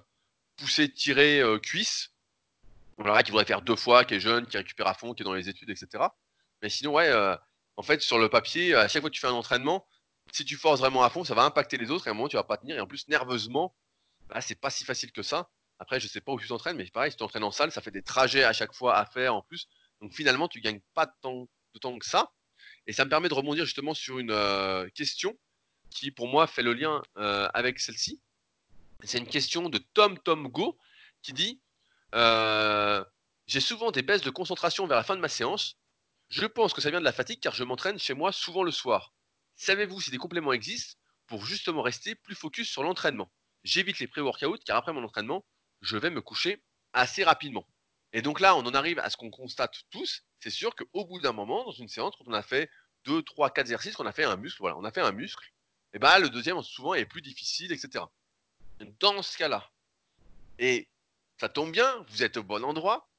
poussée, 0.57 0.91
tirée, 0.91 1.41
euh, 1.41 1.59
cuisse, 1.59 2.11
voilà, 2.97 3.23
qui 3.23 3.31
voudrait 3.31 3.45
faire 3.45 3.61
deux 3.61 3.75
fois, 3.75 4.05
qui 4.05 4.15
est 4.15 4.19
jeune, 4.19 4.45
qui 4.47 4.57
récupère 4.57 4.87
à 4.87 4.93
fond, 4.93 5.13
qui 5.13 5.23
est 5.23 5.25
dans 5.25 5.33
les 5.33 5.49
études, 5.49 5.69
etc. 5.69 6.05
Mais 6.61 6.69
sinon, 6.69 6.93
ouais, 6.93 7.09
euh, 7.09 7.35
en 7.77 7.83
fait, 7.83 8.01
sur 8.01 8.19
le 8.19 8.29
papier, 8.29 8.75
à 8.75 8.87
chaque 8.87 9.01
fois 9.01 9.09
que 9.09 9.15
tu 9.15 9.21
fais 9.21 9.27
un 9.27 9.33
entraînement, 9.33 9.85
si 10.31 10.45
tu 10.45 10.55
forces 10.55 10.79
vraiment 10.79 11.03
à 11.03 11.09
fond, 11.09 11.23
ça 11.23 11.35
va 11.35 11.43
impacter 11.43 11.77
les 11.77 11.91
autres 11.91 12.07
et 12.07 12.09
à 12.09 12.11
un 12.11 12.15
moment, 12.15 12.29
tu 12.29 12.37
vas 12.37 12.43
pas 12.43 12.57
tenir. 12.57 12.77
Et 12.77 12.79
en 12.79 12.87
plus, 12.87 13.07
nerveusement, 13.07 13.75
bah, 14.31 14.41
c'est 14.41 14.55
pas 14.55 14.69
si 14.69 14.85
facile 14.85 15.11
que 15.11 15.23
ça. 15.23 15.49
Après, 15.79 15.99
je 15.99 16.07
sais 16.07 16.21
pas 16.21 16.31
où 16.31 16.39
tu 16.39 16.47
t'entraînes, 16.47 16.77
mais 16.77 16.85
pareil, 16.85 17.11
si 17.11 17.17
tu 17.17 17.19
t'entraînes 17.19 17.43
en 17.43 17.51
salle, 17.51 17.71
ça 17.71 17.81
fait 17.81 17.91
des 17.91 18.03
trajets 18.03 18.43
à 18.43 18.53
chaque 18.53 18.73
fois 18.73 18.97
à 18.97 19.05
faire 19.05 19.35
en 19.35 19.41
plus. 19.41 19.67
Donc 19.99 20.13
finalement, 20.13 20.47
tu 20.47 20.61
gagnes 20.61 20.79
pas 20.93 21.07
temps, 21.07 21.47
de 21.73 21.79
temps 21.79 21.97
que 21.99 22.05
ça. 22.05 22.31
Et 22.87 22.93
ça 22.93 23.03
me 23.03 23.09
permet 23.09 23.29
de 23.29 23.33
rebondir 23.33 23.65
justement 23.65 23.93
sur 23.93 24.19
une 24.19 24.31
euh, 24.31 24.87
question 24.95 25.37
qui, 25.89 26.11
pour 26.11 26.27
moi, 26.27 26.47
fait 26.47 26.63
le 26.63 26.73
lien 26.73 27.01
euh, 27.17 27.49
avec 27.53 27.79
celle-ci. 27.79 28.21
C'est 29.03 29.17
une 29.17 29.27
question 29.27 29.69
de 29.69 29.79
Tom 29.79 30.17
Tom 30.19 30.47
Go 30.47 30.77
qui 31.21 31.33
dit 31.33 31.59
euh, 32.15 33.03
J'ai 33.47 33.59
souvent 33.59 33.91
des 33.91 34.01
baisses 34.01 34.21
de 34.21 34.29
concentration 34.29 34.87
vers 34.87 34.97
la 34.97 35.03
fin 35.03 35.15
de 35.15 35.21
ma 35.21 35.29
séance. 35.29 35.77
Je 36.29 36.45
pense 36.45 36.73
que 36.73 36.81
ça 36.81 36.89
vient 36.89 36.99
de 36.99 37.05
la 37.05 37.11
fatigue 37.11 37.39
car 37.41 37.53
je 37.53 37.63
m'entraîne 37.63 37.99
chez 37.99 38.13
moi 38.13 38.31
souvent 38.31 38.63
le 38.63 38.71
soir. 38.71 39.13
Savez-vous 39.57 39.99
si 39.99 40.11
des 40.11 40.17
compléments 40.17 40.53
existent 40.53 40.97
pour 41.27 41.45
justement 41.45 41.81
rester 41.81 42.15
plus 42.15 42.35
focus 42.35 42.69
sur 42.69 42.83
l'entraînement? 42.83 43.29
J'évite 43.63 43.99
les 43.99 44.07
pré-workouts 44.07 44.59
car 44.65 44.77
après 44.77 44.93
mon 44.93 45.03
entraînement, 45.03 45.45
je 45.81 45.97
vais 45.97 46.09
me 46.09 46.21
coucher 46.21 46.61
assez 46.93 47.23
rapidement. 47.23 47.67
Et 48.13 48.21
donc 48.21 48.39
là, 48.39 48.55
on 48.55 48.65
en 48.65 48.73
arrive 48.73 48.99
à 48.99 49.09
ce 49.09 49.17
qu'on 49.17 49.29
constate 49.29 49.83
tous. 49.89 50.23
C'est 50.39 50.49
sûr 50.49 50.75
qu'au 50.75 51.05
bout 51.05 51.19
d'un 51.19 51.31
moment, 51.31 51.63
dans 51.63 51.71
une 51.71 51.87
séance, 51.87 52.15
quand 52.17 52.27
on 52.27 52.33
a 52.33 52.41
fait 52.41 52.69
2, 53.05 53.23
3, 53.23 53.51
4 53.51 53.65
exercices, 53.65 53.95
qu'on 53.95 54.05
a 54.05 54.11
fait 54.11 54.25
un 54.25 54.35
muscle, 54.35 54.59
voilà, 54.59 54.77
on 54.77 54.83
a 54.83 54.91
fait 54.91 55.01
un 55.01 55.11
muscle, 55.11 55.51
et 55.93 55.99
ben 55.99 56.19
le 56.19 56.29
deuxième, 56.29 56.61
souvent, 56.61 56.93
est 56.93 57.05
plus 57.05 57.21
difficile, 57.21 57.71
etc. 57.71 58.05
Dans 58.99 59.21
ce 59.21 59.37
cas-là, 59.37 59.69
et 60.59 60.87
ça 61.39 61.49
tombe 61.49 61.71
bien, 61.71 62.05
vous 62.09 62.23
êtes 62.23 62.37
au 62.37 62.43
bon 62.43 62.63
endroit, 62.63 63.09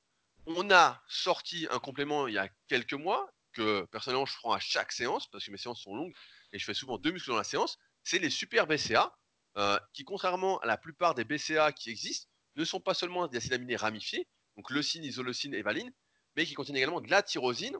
on 0.47 0.71
a 0.71 1.03
sorti 1.09 1.67
un 1.71 1.79
complément 1.79 2.29
il 2.29 2.35
y 2.35 2.39
a 2.39 2.49
quelques 2.69 2.95
mois, 2.95 3.33
que 3.53 3.85
personnellement 3.87 4.27
je 4.27 4.37
prends 4.37 4.53
à 4.53 4.61
chaque 4.61 4.93
séance, 4.93 5.27
parce 5.27 5.45
que 5.45 5.51
mes 5.51 5.59
séances 5.59 5.83
sont 5.83 5.95
longues, 5.95 6.15
et 6.53 6.59
je 6.59 6.65
fais 6.65 6.75
souvent 6.75 6.99
deux 6.99 7.13
muscles 7.13 7.31
dans 7.31 7.37
la 7.37 7.45
séance, 7.45 7.79
c'est 8.05 8.19
les 8.19 8.31
super 8.31 8.67
BCA, 8.67 9.17
euh, 9.57 9.79
qui 9.93 10.05
contrairement 10.05 10.59
à 10.61 10.67
la 10.67 10.77
plupart 10.77 11.15
des 11.15 11.25
BCA 11.25 11.73
qui 11.73 11.91
existent, 11.91 12.29
ne 12.57 12.65
sont 12.65 12.81
pas 12.81 12.95
seulement 12.95 13.27
des 13.27 13.39
acides 13.39 13.53
aminés 13.53 13.77
ramifiés, 13.77 14.27
donc 14.57 14.71
leucine, 14.71 15.05
isoleucine 15.05 15.55
et 15.55 15.63
valine, 15.63 15.93
mais 16.37 16.47
qui 16.47 16.55
contiennent 16.55 16.77
également 16.77 17.01
de 17.01 17.11
la 17.11 17.23
tyrosine 17.23 17.77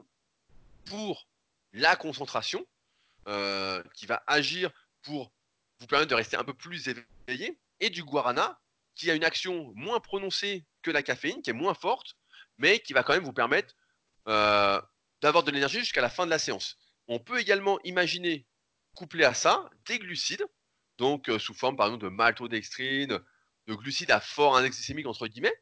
pour 0.85 1.27
la 1.71 1.95
concentration, 1.95 2.65
euh, 3.27 3.83
qui 3.93 4.05
va 4.05 4.23
agir 4.27 4.71
pour 5.01 5.31
vous 5.79 5.87
permettre 5.87 6.09
de 6.09 6.15
rester 6.15 6.37
un 6.37 6.43
peu 6.43 6.53
plus 6.53 6.87
éveillé, 6.87 7.57
et 7.79 7.89
du 7.89 8.03
guarana, 8.03 8.59
qui 8.95 9.09
a 9.09 9.15
une 9.15 9.23
action 9.23 9.71
moins 9.75 9.99
prononcée 9.99 10.65
que 10.81 10.91
la 10.91 11.03
caféine, 11.03 11.41
qui 11.41 11.49
est 11.49 11.53
moins 11.53 11.73
forte, 11.73 12.15
mais 12.57 12.79
qui 12.79 12.93
va 12.93 13.03
quand 13.03 13.13
même 13.13 13.23
vous 13.23 13.33
permettre 13.33 13.75
euh, 14.27 14.79
d'avoir 15.21 15.43
de 15.43 15.51
l'énergie 15.51 15.79
jusqu'à 15.79 16.01
la 16.01 16.09
fin 16.09 16.25
de 16.25 16.29
la 16.29 16.39
séance. 16.39 16.77
On 17.07 17.19
peut 17.19 17.39
également 17.39 17.79
imaginer, 17.83 18.45
couplé 18.95 19.23
à 19.23 19.33
ça, 19.33 19.69
des 19.85 19.99
glucides, 19.99 20.45
donc 20.97 21.29
sous 21.39 21.53
forme 21.53 21.75
par 21.75 21.87
exemple 21.87 22.03
de 22.03 22.09
maltodextrine, 22.09 23.19
de 23.67 23.73
glucides 23.75 24.11
à 24.11 24.19
fort 24.19 24.57
index 24.57 24.75
glycémique 24.77 25.07
entre 25.07 25.27
guillemets, 25.27 25.55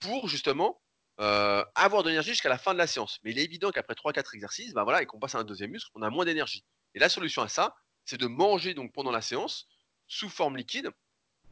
pour 0.00 0.28
justement 0.28 0.80
avoir 1.18 2.02
de 2.02 2.08
l'énergie 2.08 2.30
jusqu'à 2.30 2.48
la 2.48 2.58
fin 2.58 2.72
de 2.72 2.78
la 2.78 2.86
séance. 2.86 3.20
Mais 3.22 3.30
il 3.30 3.38
est 3.38 3.44
évident 3.44 3.70
qu'après 3.70 3.94
3-4 3.94 4.34
exercices, 4.34 4.72
bah 4.72 4.84
voilà, 4.84 5.02
et 5.02 5.06
qu'on 5.06 5.20
passe 5.20 5.34
à 5.34 5.38
un 5.38 5.44
deuxième 5.44 5.70
muscle, 5.70 5.90
on 5.94 6.02
a 6.02 6.10
moins 6.10 6.24
d'énergie. 6.24 6.64
Et 6.94 6.98
la 6.98 7.08
solution 7.08 7.42
à 7.42 7.48
ça, 7.48 7.76
c'est 8.04 8.18
de 8.18 8.26
manger 8.26 8.74
donc 8.74 8.92
pendant 8.92 9.12
la 9.12 9.22
séance 9.22 9.68
sous 10.08 10.28
forme 10.28 10.56
liquide. 10.56 10.90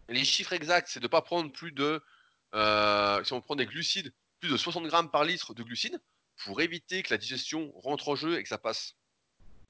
Les 0.08 0.24
chiffres 0.24 0.52
exacts, 0.52 0.88
c'est 0.88 0.98
de 0.98 1.04
ne 1.04 1.08
pas 1.08 1.22
prendre 1.22 1.52
plus 1.52 1.70
de, 1.70 2.02
si 2.52 3.32
on 3.32 3.40
prend 3.40 3.54
des 3.54 3.66
glucides, 3.66 4.12
plus 4.40 4.50
de 4.50 4.56
60 4.56 4.86
grammes 4.86 5.10
par 5.10 5.22
litre 5.22 5.54
de 5.54 5.62
glucides, 5.62 6.00
pour 6.44 6.60
éviter 6.62 7.02
que 7.04 7.14
la 7.14 7.18
digestion 7.18 7.70
rentre 7.76 8.08
en 8.08 8.16
jeu 8.16 8.38
et 8.38 8.42
que 8.42 8.48
ça 8.48 8.58
passe 8.58 8.96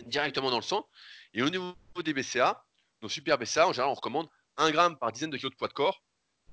directement 0.06 0.50
dans 0.50 0.56
le 0.56 0.62
sang. 0.62 0.88
Et 1.34 1.42
au 1.42 1.50
niveau 1.50 1.74
des 2.02 2.14
BCA, 2.14 2.64
nos 3.02 3.08
super 3.08 3.38
BCA, 3.38 3.68
en 3.68 3.72
général, 3.72 3.90
on 3.90 3.94
recommande 3.94 4.28
1 4.56 4.70
gramme 4.70 4.98
par 4.98 5.12
dizaine 5.12 5.30
de 5.30 5.36
kilos 5.36 5.52
de 5.52 5.56
poids 5.56 5.68
de 5.68 5.72
corps. 5.72 6.02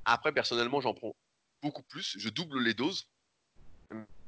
Après, 0.05 0.31
personnellement, 0.31 0.81
j'en 0.81 0.93
prends 0.93 1.15
beaucoup 1.61 1.83
plus. 1.83 2.15
Je 2.17 2.29
double 2.29 2.61
les 2.61 2.73
doses. 2.73 3.07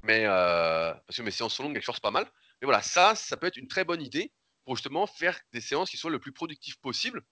Mais 0.03 0.25
euh, 0.25 0.93
parce 1.05 1.17
que 1.17 1.21
mes 1.21 1.31
séances 1.31 1.53
sont 1.53 1.63
longues 1.63 1.77
et 1.77 1.81
je 1.81 1.85
force 1.85 1.99
pas 1.99 2.11
mal. 2.11 2.25
Mais 2.61 2.65
voilà, 2.65 2.81
ça, 2.81 3.15
ça 3.15 3.37
peut 3.37 3.47
être 3.47 3.57
une 3.57 3.67
très 3.67 3.83
bonne 3.83 4.01
idée 4.01 4.31
pour 4.65 4.75
justement 4.75 5.07
faire 5.07 5.39
des 5.53 5.61
séances 5.61 5.89
qui 5.89 5.97
soient 5.97 6.11
le 6.11 6.19
plus 6.19 6.31
productives 6.31 6.79
possible. 6.79 7.23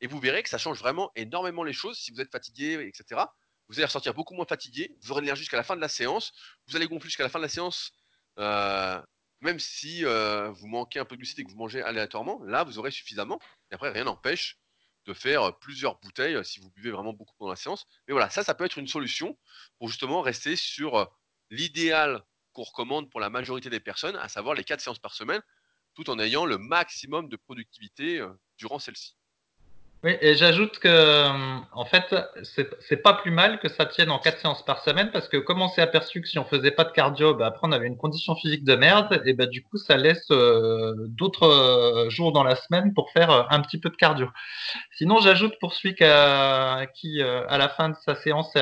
Et 0.00 0.06
vous 0.06 0.18
verrez 0.18 0.42
que 0.42 0.48
ça 0.48 0.58
change 0.58 0.78
vraiment 0.78 1.10
énormément 1.16 1.64
les 1.64 1.72
choses 1.72 1.98
si 1.98 2.10
vous 2.10 2.20
êtes 2.20 2.30
fatigué, 2.30 2.74
etc. 2.86 3.22
Vous 3.68 3.78
allez 3.78 3.86
ressortir 3.86 4.14
beaucoup 4.14 4.34
moins 4.34 4.46
fatigué. 4.46 4.96
Vous 5.02 5.12
aurez 5.12 5.22
l'énergie 5.22 5.42
jusqu'à 5.42 5.56
la 5.56 5.62
fin 5.62 5.76
de 5.76 5.80
la 5.80 5.88
séance. 5.88 6.32
Vous 6.68 6.76
allez 6.76 6.86
gonfler 6.86 7.08
jusqu'à 7.08 7.24
la 7.24 7.28
fin 7.28 7.38
de 7.38 7.44
la 7.44 7.48
séance. 7.48 7.92
Euh, 8.38 9.00
même 9.40 9.58
si 9.58 10.04
vous 10.04 10.66
manquez 10.66 10.98
un 10.98 11.04
peu 11.04 11.16
de 11.16 11.20
glucides 11.20 11.40
et 11.40 11.44
que 11.44 11.50
vous 11.50 11.56
mangez 11.56 11.82
aléatoirement, 11.82 12.42
là, 12.44 12.64
vous 12.64 12.78
aurez 12.78 12.90
suffisamment. 12.90 13.38
Et 13.70 13.74
après, 13.74 13.90
rien 13.90 14.04
n'empêche 14.04 14.58
de 15.04 15.14
faire 15.14 15.56
plusieurs 15.58 16.00
bouteilles 16.00 16.44
si 16.44 16.58
vous 16.60 16.70
buvez 16.70 16.90
vraiment 16.90 17.12
beaucoup 17.12 17.34
pendant 17.38 17.50
la 17.50 17.56
séance. 17.56 17.86
Mais 18.08 18.12
voilà, 18.12 18.28
ça, 18.30 18.42
ça 18.42 18.54
peut 18.54 18.64
être 18.64 18.78
une 18.78 18.88
solution 18.88 19.38
pour 19.78 19.88
justement 19.88 20.20
rester 20.20 20.56
sur 20.56 21.08
l'idéal 21.50 22.24
qu'on 22.52 22.64
recommande 22.64 23.10
pour 23.10 23.20
la 23.20 23.30
majorité 23.30 23.70
des 23.70 23.80
personnes, 23.80 24.16
à 24.16 24.28
savoir 24.28 24.54
les 24.54 24.64
4 24.64 24.80
séances 24.80 24.98
par 24.98 25.14
semaine. 25.14 25.42
tout 25.96 26.10
en 26.10 26.18
ayant 26.20 26.44
le 26.44 26.58
maximum 26.58 27.28
de 27.28 27.36
productivité 27.36 28.24
durant 28.58 28.78
celle-ci. 28.78 29.15
Oui, 30.06 30.12
et 30.20 30.36
j'ajoute 30.36 30.78
que, 30.78 30.86
euh, 30.86 31.58
en 31.72 31.84
fait, 31.84 32.14
c'est 32.44 32.96
pas 32.98 33.14
plus 33.14 33.32
mal 33.32 33.58
que 33.58 33.68
ça 33.68 33.86
tienne 33.86 34.12
en 34.12 34.20
quatre 34.20 34.38
séances 34.38 34.64
par 34.64 34.80
semaine 34.84 35.10
parce 35.10 35.26
que 35.28 35.36
comme 35.36 35.60
on 35.60 35.66
s'est 35.66 35.82
aperçu 35.82 36.22
que 36.22 36.28
si 36.28 36.38
on 36.38 36.44
faisait 36.44 36.70
pas 36.70 36.84
de 36.84 36.92
cardio, 36.92 37.34
bah, 37.34 37.46
après 37.46 37.66
on 37.66 37.72
avait 37.72 37.88
une 37.88 37.96
condition 37.96 38.36
physique 38.36 38.62
de 38.62 38.76
merde, 38.76 39.20
et 39.24 39.32
bah, 39.32 39.46
du 39.46 39.64
coup 39.64 39.78
ça 39.78 39.96
laisse 39.96 40.30
euh, 40.30 40.94
d'autres 41.08 41.48
euh, 41.48 42.08
jours 42.08 42.30
dans 42.30 42.44
la 42.44 42.54
semaine 42.54 42.94
pour 42.94 43.10
faire 43.10 43.48
un 43.50 43.60
petit 43.62 43.80
peu 43.80 43.90
de 43.90 43.96
cardio. 43.96 44.28
Sinon, 44.92 45.18
j'ajoute 45.18 45.54
pour 45.58 45.72
celui 45.74 45.96
qui, 45.96 46.04
qui 46.94 47.20
à 47.22 47.58
la 47.58 47.68
fin 47.68 47.88
de 47.88 47.96
sa 48.04 48.14
séance 48.14 48.54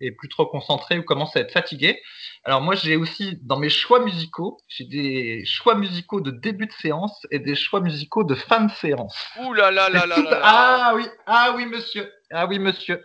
est 0.00 0.10
plus 0.10 0.28
trop 0.28 0.44
concentré 0.44 0.98
ou 0.98 1.02
commence 1.02 1.34
à 1.34 1.40
être 1.40 1.52
fatigué. 1.52 1.98
Alors 2.46 2.60
moi, 2.60 2.74
j'ai 2.74 2.96
aussi 2.96 3.38
dans 3.42 3.58
mes 3.58 3.70
choix 3.70 4.04
musicaux, 4.04 4.58
j'ai 4.68 4.84
des 4.84 5.44
choix 5.46 5.74
musicaux 5.74 6.20
de 6.20 6.30
début 6.30 6.66
de 6.66 6.72
séance 6.72 7.26
et 7.30 7.38
des 7.38 7.54
choix 7.54 7.80
musicaux 7.80 8.22
de 8.22 8.34
fin 8.34 8.66
de 8.66 8.70
séance. 8.72 9.16
Ouh 9.40 9.54
là 9.54 9.70
là 9.70 9.88
là 9.88 10.04
là, 10.04 10.16
là, 10.18 10.30
là. 10.30 10.40
Ah 10.42 10.92
oui, 10.94 11.06
ah 11.26 11.54
oui 11.56 11.64
monsieur, 11.64 12.12
ah 12.30 12.46
oui 12.46 12.58
monsieur. 12.58 13.02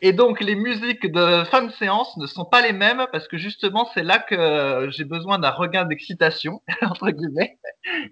Et 0.00 0.14
donc 0.14 0.40
les 0.40 0.54
musiques 0.54 1.12
de 1.12 1.44
fin 1.44 1.62
de 1.62 1.72
séance 1.72 2.16
ne 2.16 2.26
sont 2.26 2.46
pas 2.46 2.62
les 2.62 2.72
mêmes 2.72 3.06
parce 3.12 3.28
que 3.28 3.36
justement 3.36 3.88
c'est 3.92 4.02
là 4.02 4.18
que 4.18 4.88
j'ai 4.90 5.04
besoin 5.04 5.38
d'un 5.38 5.50
regain 5.50 5.84
d'excitation 5.84 6.62
entre 6.82 7.10
guillemets. 7.10 7.58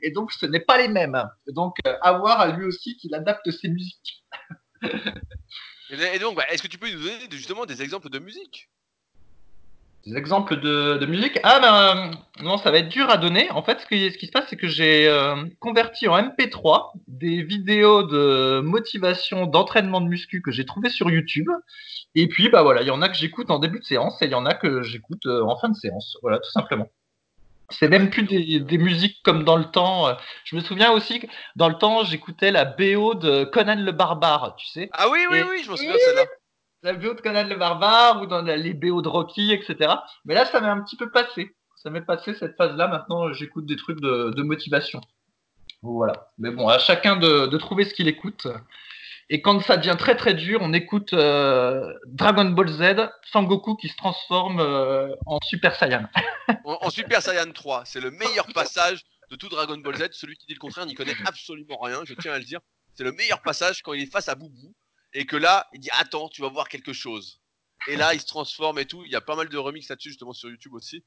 Et 0.02 0.10
donc 0.10 0.32
ce 0.32 0.44
n'est 0.44 0.60
pas 0.60 0.76
les 0.76 0.88
mêmes. 0.88 1.22
Donc 1.46 1.76
euh, 1.86 1.96
à 2.02 2.12
voir 2.12 2.40
à 2.40 2.48
lui 2.48 2.66
aussi 2.66 2.98
qu'il 2.98 3.14
adapte 3.14 3.50
ses 3.50 3.68
musiques. 3.68 4.22
et 5.90 6.18
donc, 6.18 6.36
bah, 6.36 6.44
est-ce 6.50 6.62
que 6.62 6.68
tu 6.68 6.78
peux 6.78 6.90
nous 6.90 6.98
donner 6.98 7.28
justement 7.30 7.64
des 7.64 7.82
exemples 7.82 8.10
de 8.10 8.18
musique? 8.18 8.68
Des 10.06 10.16
exemples 10.16 10.58
de, 10.60 11.06
musique 11.06 11.38
Ah 11.44 11.60
ben 11.60 12.10
non, 12.42 12.58
ça 12.58 12.70
va 12.70 12.78
être 12.78 12.88
dur 12.88 13.08
à 13.08 13.16
donner. 13.16 13.50
En 13.52 13.62
fait, 13.62 13.80
ce 13.80 13.86
qui, 13.86 14.10
ce 14.10 14.18
qui 14.18 14.26
se 14.26 14.32
passe, 14.32 14.46
c'est 14.48 14.56
que 14.56 14.66
j'ai 14.66 15.06
euh, 15.06 15.44
converti 15.60 16.08
en 16.08 16.20
MP3 16.20 16.92
des 17.06 17.42
vidéos 17.42 18.02
de 18.02 18.60
motivation, 18.60 19.46
d'entraînement 19.46 20.00
de 20.00 20.08
muscu 20.08 20.42
que 20.42 20.50
j'ai 20.50 20.64
trouvé 20.64 20.90
sur 20.90 21.10
YouTube. 21.10 21.48
Et 22.14 22.26
puis, 22.26 22.48
bah 22.48 22.62
voilà, 22.62 22.82
il 22.82 22.88
y 22.88 22.90
en 22.90 23.00
a 23.00 23.08
que 23.08 23.16
j'écoute 23.16 23.50
en 23.50 23.58
début 23.58 23.78
de 23.78 23.84
séance 23.84 24.20
et 24.22 24.26
il 24.26 24.32
y 24.32 24.34
en 24.34 24.46
a 24.46 24.54
que 24.54 24.82
j'écoute 24.82 25.26
euh, 25.26 25.42
en 25.44 25.56
fin 25.56 25.68
de 25.68 25.76
séance. 25.76 26.18
Voilà, 26.22 26.38
tout 26.38 26.50
simplement. 26.50 26.88
C'est 27.70 27.88
même 27.88 28.10
plus 28.10 28.24
des, 28.24 28.60
des, 28.60 28.78
musiques 28.78 29.22
comme 29.24 29.44
dans 29.44 29.56
le 29.56 29.64
temps. 29.64 30.14
Je 30.44 30.56
me 30.56 30.60
souviens 30.60 30.90
aussi 30.90 31.20
que 31.20 31.26
dans 31.56 31.70
le 31.70 31.76
temps, 31.76 32.04
j'écoutais 32.04 32.50
la 32.50 32.66
BO 32.66 33.14
de 33.14 33.44
Conan 33.44 33.76
le 33.76 33.92
Barbare, 33.92 34.56
tu 34.56 34.66
sais. 34.66 34.90
Ah 34.92 35.08
oui, 35.10 35.20
oui, 35.30 35.38
oui, 35.48 35.62
je 35.64 35.70
me 35.70 35.76
souviens 35.76 35.94
de 35.94 35.98
celle-là 35.98 36.24
la 36.82 36.94
BO 36.94 37.14
de 37.14 37.20
Conan 37.20 37.46
le 37.46 37.56
Barbare 37.56 38.20
ou 38.20 38.26
dans 38.26 38.42
les 38.42 38.74
BO 38.74 39.02
de 39.02 39.08
Rocky, 39.08 39.52
etc. 39.52 39.92
Mais 40.24 40.34
là, 40.34 40.44
ça 40.46 40.60
m'est 40.60 40.68
un 40.68 40.82
petit 40.82 40.96
peu 40.96 41.10
passé. 41.10 41.54
Ça 41.76 41.90
m'est 41.90 42.02
passé 42.02 42.34
cette 42.34 42.56
phase-là. 42.56 42.88
Maintenant, 42.88 43.32
j'écoute 43.32 43.66
des 43.66 43.76
trucs 43.76 44.00
de, 44.00 44.42
motivation. 44.42 45.00
Voilà. 45.82 46.30
Mais 46.38 46.50
bon, 46.50 46.68
à 46.68 46.78
chacun 46.78 47.16
de, 47.16 47.56
trouver 47.56 47.84
ce 47.84 47.94
qu'il 47.94 48.08
écoute. 48.08 48.46
Et 49.30 49.40
quand 49.40 49.60
ça 49.60 49.76
devient 49.76 49.96
très 49.98 50.16
très 50.16 50.34
dur, 50.34 50.58
on 50.62 50.72
écoute 50.72 51.12
euh, 51.14 51.94
Dragon 52.06 52.44
Ball 52.44 52.68
Z, 52.68 53.08
Sangoku 53.32 53.76
qui 53.76 53.88
se 53.88 53.96
transforme 53.96 54.60
euh, 54.60 55.14
en 55.26 55.38
Super 55.42 55.74
Saiyan. 55.76 56.06
en, 56.64 56.90
Super 56.90 57.22
Saiyan 57.22 57.50
3, 57.50 57.84
c'est 57.86 58.00
le 58.00 58.10
meilleur 58.10 58.46
passage 58.52 59.04
de 59.30 59.36
tout 59.36 59.48
Dragon 59.48 59.78
Ball 59.78 59.96
Z. 59.96 60.08
Celui 60.12 60.36
qui 60.36 60.46
dit 60.46 60.54
le 60.54 60.58
contraire 60.58 60.84
n'y 60.86 60.94
connaît 60.94 61.14
absolument 61.24 61.78
rien, 61.80 62.02
je 62.04 62.14
tiens 62.14 62.32
à 62.32 62.38
le 62.38 62.44
dire. 62.44 62.60
C'est 62.94 63.04
le 63.04 63.12
meilleur 63.12 63.40
passage 63.40 63.80
quand 63.82 63.94
il 63.94 64.02
est 64.02 64.12
face 64.12 64.28
à 64.28 64.34
Boubou 64.34 64.74
et 65.14 65.26
que 65.26 65.36
là, 65.36 65.68
il 65.72 65.80
dit 65.80 65.90
Attends, 65.98 66.28
tu 66.28 66.42
vas 66.42 66.48
voir 66.48 66.68
quelque 66.68 66.92
chose. 66.92 67.40
Et 67.88 67.96
là, 67.96 68.14
il 68.14 68.20
se 68.20 68.26
transforme 68.26 68.78
et 68.78 68.86
tout. 68.86 69.02
Il 69.04 69.10
y 69.10 69.16
a 69.16 69.20
pas 69.20 69.34
mal 69.34 69.48
de 69.48 69.58
remix 69.58 69.88
là-dessus, 69.88 70.10
justement, 70.10 70.32
sur 70.32 70.48
YouTube 70.48 70.74
aussi. 70.74 71.04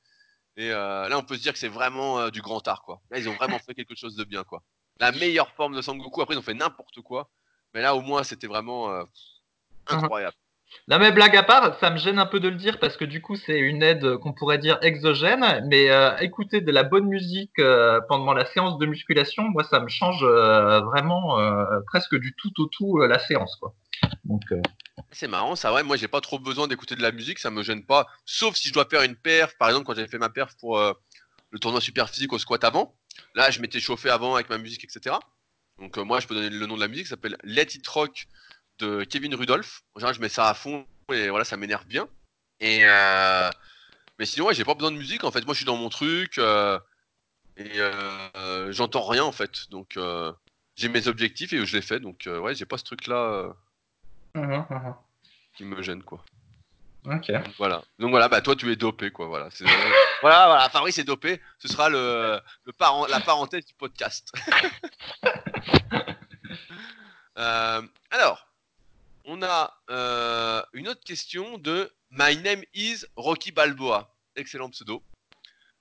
Et 0.57 0.71
euh, 0.71 1.07
là, 1.09 1.17
on 1.17 1.23
peut 1.23 1.35
se 1.35 1.41
dire 1.41 1.53
que 1.53 1.59
c'est 1.59 1.67
vraiment 1.67 2.19
euh, 2.19 2.29
du 2.29 2.41
grand 2.41 2.65
art, 2.67 2.81
quoi. 2.83 3.01
Là, 3.11 3.19
ils 3.19 3.27
ont 3.27 3.33
vraiment 3.33 3.59
fait 3.59 3.73
quelque 3.73 3.95
chose 3.95 4.15
de 4.15 4.23
bien, 4.23 4.43
quoi. 4.43 4.63
La 4.99 5.11
meilleure 5.11 5.51
forme 5.51 5.75
de 5.75 5.81
Sangoku. 5.81 6.21
Après, 6.21 6.35
ils 6.35 6.37
ont 6.37 6.43
fait 6.43 6.53
n'importe 6.53 7.01
quoi. 7.01 7.29
Mais 7.73 7.81
là, 7.81 7.95
au 7.95 8.01
moins, 8.01 8.23
c'était 8.23 8.47
vraiment 8.47 8.89
euh, 8.91 9.03
incroyable. 9.87 10.35
Là, 10.87 10.97
mais 10.97 11.11
blague 11.11 11.35
à 11.37 11.43
part, 11.43 11.77
ça 11.79 11.89
me 11.89 11.97
gêne 11.97 12.19
un 12.19 12.25
peu 12.25 12.39
de 12.39 12.49
le 12.49 12.55
dire 12.55 12.79
parce 12.79 12.97
que 12.97 13.05
du 13.05 13.21
coup, 13.21 13.35
c'est 13.35 13.59
une 13.59 13.83
aide 13.83 14.17
qu'on 14.17 14.33
pourrait 14.33 14.57
dire 14.57 14.77
exogène. 14.81 15.65
Mais 15.67 15.87
écouter 16.21 16.59
de 16.59 16.71
la 16.71 16.83
bonne 16.83 17.05
musique 17.05 17.61
pendant 18.09 18.33
la 18.33 18.45
séance 18.45 18.77
de 18.77 18.85
musculation, 18.85 19.43
moi, 19.43 19.63
ça 19.63 19.79
me 19.79 19.87
change 19.87 20.25
vraiment 20.25 21.37
presque 21.85 22.17
du 22.17 22.35
tout 22.35 22.51
au 22.59 22.65
tout 22.65 22.97
la 22.97 23.19
séance, 23.19 23.55
quoi. 23.57 23.73
Euh, 24.51 24.61
c'est 25.11 25.27
marrant, 25.27 25.55
ça, 25.55 25.73
ouais. 25.73 25.83
Moi, 25.83 25.97
j'ai 25.97 26.07
pas 26.07 26.21
trop 26.21 26.39
besoin 26.39 26.67
d'écouter 26.67 26.95
de 26.95 27.01
la 27.01 27.11
musique, 27.11 27.39
ça 27.39 27.51
me 27.51 27.63
gêne 27.63 27.85
pas. 27.85 28.07
Sauf 28.25 28.55
si 28.55 28.69
je 28.69 28.73
dois 28.73 28.85
faire 28.85 29.03
une 29.03 29.15
perf, 29.15 29.55
par 29.57 29.69
exemple, 29.69 29.85
quand 29.85 29.95
j'avais 29.95 30.07
fait 30.07 30.17
ma 30.17 30.29
perf 30.29 30.55
pour 30.57 30.77
euh, 30.77 30.93
le 31.51 31.59
tournoi 31.59 31.81
super 31.81 32.09
physique 32.09 32.33
au 32.33 32.39
squat 32.39 32.63
avant. 32.63 32.95
Là, 33.33 33.51
je 33.51 33.59
m'étais 33.61 33.79
chauffé 33.79 34.09
avant 34.09 34.35
avec 34.35 34.49
ma 34.49 34.57
musique, 34.57 34.83
etc. 34.83 35.15
Donc, 35.79 35.97
euh, 35.97 36.03
moi, 36.03 36.19
je 36.19 36.27
peux 36.27 36.35
donner 36.35 36.49
le 36.49 36.65
nom 36.65 36.75
de 36.75 36.81
la 36.81 36.87
musique, 36.87 37.07
ça 37.07 37.11
s'appelle 37.11 37.37
Let 37.43 37.75
It 37.75 37.87
Rock 37.87 38.27
de 38.79 39.03
Kevin 39.03 39.35
Rudolph. 39.35 39.83
En 39.95 39.99
général, 39.99 40.15
je 40.15 40.21
mets 40.21 40.29
ça 40.29 40.49
à 40.49 40.53
fond 40.53 40.85
et 41.11 41.29
voilà, 41.29 41.45
ça 41.45 41.57
m'énerve 41.57 41.85
bien. 41.85 42.07
Et 42.59 42.83
mais 44.17 44.25
sinon, 44.25 44.45
ouais, 44.47 44.53
j'ai 44.53 44.63
pas 44.63 44.75
besoin 44.75 44.91
de 44.91 44.97
musique. 44.97 45.25
En 45.25 45.31
fait, 45.31 45.43
moi, 45.45 45.53
je 45.53 45.57
suis 45.57 45.65
dans 45.65 45.75
mon 45.75 45.89
truc 45.89 46.39
et 47.57 47.79
j'entends 48.69 49.05
rien 49.05 49.23
en 49.23 49.33
fait. 49.33 49.69
Donc, 49.69 49.99
j'ai 50.75 50.89
mes 50.89 51.07
objectifs 51.07 51.51
et 51.53 51.65
je 51.65 51.75
les 51.75 51.81
fais. 51.81 51.99
Donc, 51.99 52.23
ouais, 52.27 52.55
j'ai 52.55 52.65
pas 52.65 52.77
ce 52.77 52.85
truc-là 52.85 53.53
Qui 55.55 55.63
me 55.63 55.81
gêne 55.81 56.03
quoi. 56.03 56.23
Ok. 57.05 57.31
voilà. 57.57 57.83
Donc 57.99 58.09
voilà, 58.09 58.27
bah 58.27 58.41
toi 58.41 58.55
tu 58.55 58.71
es 58.71 58.75
dopé 58.75 59.11
quoi. 59.11 59.27
Voilà. 59.27 59.49
voilà, 60.21 60.47
voilà. 60.47 60.69
Fabrice 60.69 60.97
est 60.97 61.03
dopé. 61.03 61.41
Ce 61.59 61.67
sera 61.67 61.89
le, 61.89 62.39
le 62.65 62.73
parent, 62.73 63.05
la 63.07 63.19
parenthèse 63.19 63.65
du 63.65 63.73
podcast. 63.73 64.31
Euh, 67.37 67.81
alors, 68.11 68.47
on 69.25 69.43
a 69.43 69.77
euh, 69.89 70.63
une 70.71 70.87
autre 70.87 71.03
question 71.03 71.57
de 71.57 71.91
My 72.11 72.37
name 72.37 72.63
is 72.73 73.03
Rocky 73.17 73.51
Balboa. 73.51 74.15
Excellent 74.37 74.69
pseudo. 74.69 75.03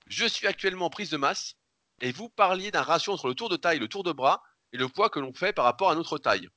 Je 0.08 0.26
suis 0.26 0.48
actuellement 0.48 0.90
prise 0.90 1.10
de 1.10 1.16
masse 1.16 1.54
et 2.00 2.10
vous 2.10 2.28
parliez 2.28 2.70
d'un 2.70 2.82
ratio 2.82 3.12
entre 3.12 3.28
le 3.28 3.34
tour 3.34 3.48
de 3.48 3.56
taille, 3.56 3.78
le 3.78 3.86
tour 3.86 4.02
de 4.02 4.10
bras 4.10 4.42
et 4.72 4.78
le 4.78 4.88
poids 4.88 5.10
que 5.10 5.20
l'on 5.20 5.32
fait 5.32 5.52
par 5.52 5.64
rapport 5.64 5.90
à 5.90 5.94
notre 5.94 6.18
taille. 6.18 6.48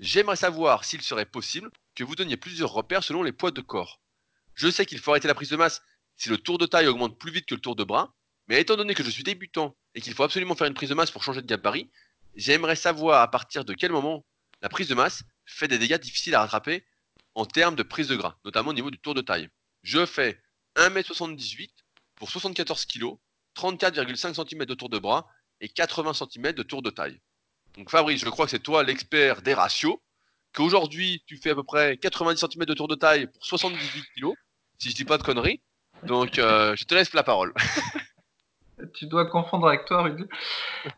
J'aimerais 0.00 0.36
savoir 0.36 0.84
s'il 0.84 1.02
serait 1.02 1.26
possible 1.26 1.70
que 1.94 2.02
vous 2.04 2.16
donniez 2.16 2.36
plusieurs 2.36 2.72
repères 2.72 3.04
selon 3.04 3.22
les 3.22 3.32
poids 3.32 3.52
de 3.52 3.60
corps. 3.60 4.00
Je 4.54 4.70
sais 4.70 4.86
qu'il 4.86 4.98
faut 4.98 5.12
arrêter 5.12 5.28
la 5.28 5.34
prise 5.34 5.50
de 5.50 5.56
masse 5.56 5.82
si 6.16 6.28
le 6.28 6.38
tour 6.38 6.58
de 6.58 6.66
taille 6.66 6.86
augmente 6.86 7.18
plus 7.18 7.30
vite 7.30 7.46
que 7.46 7.54
le 7.54 7.60
tour 7.60 7.76
de 7.76 7.84
bras, 7.84 8.14
mais 8.48 8.60
étant 8.60 8.76
donné 8.76 8.94
que 8.94 9.04
je 9.04 9.10
suis 9.10 9.22
débutant 9.22 9.76
et 9.94 10.00
qu'il 10.00 10.14
faut 10.14 10.24
absolument 10.24 10.54
faire 10.54 10.66
une 10.66 10.74
prise 10.74 10.88
de 10.88 10.94
masse 10.94 11.10
pour 11.10 11.22
changer 11.22 11.42
de 11.42 11.46
gabarit, 11.46 11.90
j'aimerais 12.34 12.76
savoir 12.76 13.22
à 13.22 13.30
partir 13.30 13.64
de 13.64 13.72
quel 13.72 13.92
moment 13.92 14.24
la 14.62 14.68
prise 14.68 14.88
de 14.88 14.94
masse 14.94 15.22
fait 15.44 15.68
des 15.68 15.78
dégâts 15.78 16.00
difficiles 16.00 16.34
à 16.34 16.40
rattraper 16.40 16.84
en 17.34 17.46
termes 17.46 17.76
de 17.76 17.82
prise 17.82 18.08
de 18.08 18.16
gras, 18.16 18.36
notamment 18.44 18.70
au 18.70 18.74
niveau 18.74 18.90
du 18.90 18.98
tour 18.98 19.14
de 19.14 19.20
taille. 19.20 19.48
Je 19.82 20.06
fais 20.06 20.40
1m78 20.76 21.70
pour 22.16 22.30
74 22.30 22.86
kg, 22.86 23.16
34,5 23.56 24.34
cm 24.34 24.64
de 24.64 24.74
tour 24.74 24.88
de 24.88 24.98
bras 24.98 25.28
et 25.60 25.68
80 25.68 26.14
cm 26.14 26.52
de 26.52 26.62
tour 26.62 26.82
de 26.82 26.90
taille. 26.90 27.20
Donc 27.76 27.90
Fabrice, 27.90 28.20
je 28.20 28.28
crois 28.28 28.44
que 28.44 28.50
c'est 28.52 28.62
toi 28.62 28.82
l'expert 28.82 29.42
des 29.42 29.54
ratios, 29.54 29.96
qu'aujourd'hui 30.54 31.22
tu 31.26 31.36
fais 31.36 31.50
à 31.50 31.54
peu 31.54 31.64
près 31.64 31.96
90 31.96 32.38
cm 32.38 32.64
de 32.64 32.74
tour 32.74 32.88
de 32.88 32.94
taille 32.94 33.26
pour 33.26 33.44
78 33.44 34.02
kg, 34.16 34.32
si 34.78 34.90
je 34.90 34.94
dis 34.94 35.04
pas 35.04 35.18
de 35.18 35.22
conneries. 35.22 35.60
Donc 36.04 36.38
euh, 36.38 36.76
je 36.76 36.84
te 36.84 36.94
laisse 36.94 37.12
la 37.14 37.22
parole. 37.24 37.52
tu 38.94 39.06
dois 39.06 39.26
confondre 39.26 39.66
avec 39.66 39.86
toi, 39.86 40.02
Rudy. 40.02 40.24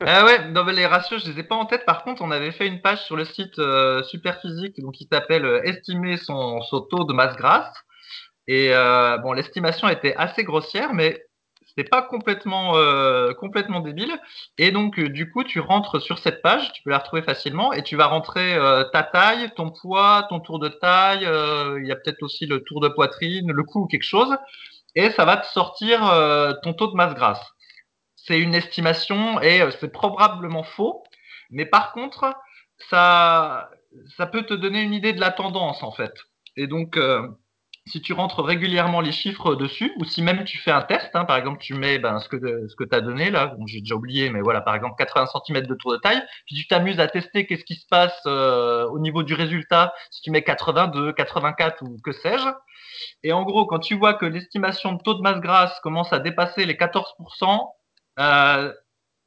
ah 0.00 0.24
ouais, 0.24 0.48
non, 0.48 0.64
les 0.66 0.86
ratios, 0.86 1.24
je 1.24 1.30
les 1.30 1.40
ai 1.40 1.42
pas 1.44 1.54
en 1.54 1.64
tête. 1.64 1.86
Par 1.86 2.04
contre, 2.04 2.20
on 2.22 2.30
avait 2.30 2.52
fait 2.52 2.66
une 2.66 2.82
page 2.82 3.04
sur 3.04 3.16
le 3.16 3.24
site 3.24 3.58
euh, 3.58 4.02
Superphysique, 4.04 4.80
donc 4.80 4.94
qui 4.94 5.08
s'appelle 5.10 5.46
Estimer 5.64 6.18
son, 6.18 6.60
son, 6.62 6.82
taux 6.82 7.04
de 7.04 7.12
masse 7.12 7.36
grasse. 7.36 7.74
Et 8.48 8.70
bon, 9.22 9.32
l'estimation 9.32 9.88
était 9.88 10.14
assez 10.14 10.44
grossière, 10.44 10.94
mais 10.94 11.25
c'est 11.76 11.88
pas 11.88 12.02
complètement 12.02 12.76
euh, 12.76 13.34
complètement 13.34 13.80
débile. 13.80 14.12
Et 14.58 14.70
donc 14.70 14.98
euh, 14.98 15.08
du 15.08 15.30
coup, 15.30 15.44
tu 15.44 15.60
rentres 15.60 16.00
sur 16.00 16.18
cette 16.18 16.42
page, 16.42 16.72
tu 16.72 16.82
peux 16.82 16.90
la 16.90 16.98
retrouver 16.98 17.22
facilement 17.22 17.72
et 17.72 17.82
tu 17.82 17.96
vas 17.96 18.06
rentrer 18.06 18.54
euh, 18.54 18.84
ta 18.84 19.02
taille, 19.02 19.50
ton 19.56 19.70
poids, 19.70 20.26
ton 20.28 20.40
tour 20.40 20.58
de 20.58 20.68
taille. 20.68 21.22
Il 21.22 21.86
y 21.86 21.92
a 21.92 21.96
peut-être 21.96 22.22
aussi 22.22 22.46
le 22.46 22.62
tour 22.64 22.80
de 22.80 22.88
poitrine, 22.88 23.52
le 23.52 23.62
cou 23.62 23.82
ou 23.82 23.86
quelque 23.86 24.02
chose, 24.02 24.36
et 24.94 25.10
ça 25.10 25.24
va 25.24 25.36
te 25.36 25.46
sortir 25.46 26.00
ton 26.62 26.72
taux 26.72 26.88
de 26.88 26.94
masse 26.94 27.14
grasse. 27.14 27.44
C'est 28.16 28.40
une 28.40 28.54
estimation 28.54 29.40
et 29.40 29.62
c'est 29.78 29.92
probablement 29.92 30.64
faux, 30.64 31.04
mais 31.50 31.66
par 31.66 31.92
contre, 31.92 32.34
ça 32.90 33.70
ça 34.16 34.26
peut 34.26 34.42
te 34.42 34.54
donner 34.54 34.82
une 34.82 34.94
idée 34.94 35.12
de 35.12 35.20
la 35.20 35.30
tendance 35.30 35.82
en 35.82 35.92
fait. 35.92 36.12
Et 36.56 36.66
donc 36.66 36.98
si 37.86 38.02
tu 38.02 38.12
rentres 38.12 38.42
régulièrement 38.42 39.00
les 39.00 39.12
chiffres 39.12 39.54
dessus, 39.54 39.92
ou 39.96 40.04
si 40.04 40.22
même 40.22 40.44
tu 40.44 40.58
fais 40.58 40.72
un 40.72 40.82
test, 40.82 41.10
hein, 41.14 41.24
par 41.24 41.36
exemple 41.36 41.58
tu 41.60 41.74
mets 41.74 41.98
ben, 41.98 42.18
ce 42.18 42.28
que, 42.28 42.36
ce 42.68 42.74
que 42.74 42.84
tu 42.84 42.96
as 42.96 43.00
donné 43.00 43.30
là, 43.30 43.54
j'ai 43.66 43.80
déjà 43.80 43.94
oublié, 43.94 44.30
mais 44.30 44.40
voilà, 44.40 44.60
par 44.60 44.74
exemple 44.74 44.94
80 44.98 45.26
cm 45.46 45.66
de 45.66 45.74
tour 45.74 45.92
de 45.92 45.98
taille, 45.98 46.22
puis 46.46 46.56
tu 46.56 46.66
t'amuses 46.66 47.00
à 47.00 47.06
tester 47.06 47.46
qu'est-ce 47.46 47.64
qui 47.64 47.76
se 47.76 47.86
passe 47.88 48.20
euh, 48.26 48.86
au 48.88 48.98
niveau 48.98 49.22
du 49.22 49.34
résultat, 49.34 49.94
si 50.10 50.20
tu 50.22 50.30
mets 50.30 50.42
82, 50.42 51.12
84 51.12 51.82
ou 51.82 51.96
que 52.02 52.12
sais-je. 52.12 52.48
Et 53.22 53.32
en 53.32 53.42
gros, 53.44 53.66
quand 53.66 53.78
tu 53.78 53.94
vois 53.96 54.14
que 54.14 54.26
l'estimation 54.26 54.92
de 54.94 55.02
taux 55.02 55.14
de 55.14 55.22
masse 55.22 55.40
grasse 55.40 55.78
commence 55.80 56.12
à 56.12 56.18
dépasser 56.18 56.66
les 56.66 56.74
14%, 56.74 57.04
euh, 58.18 58.72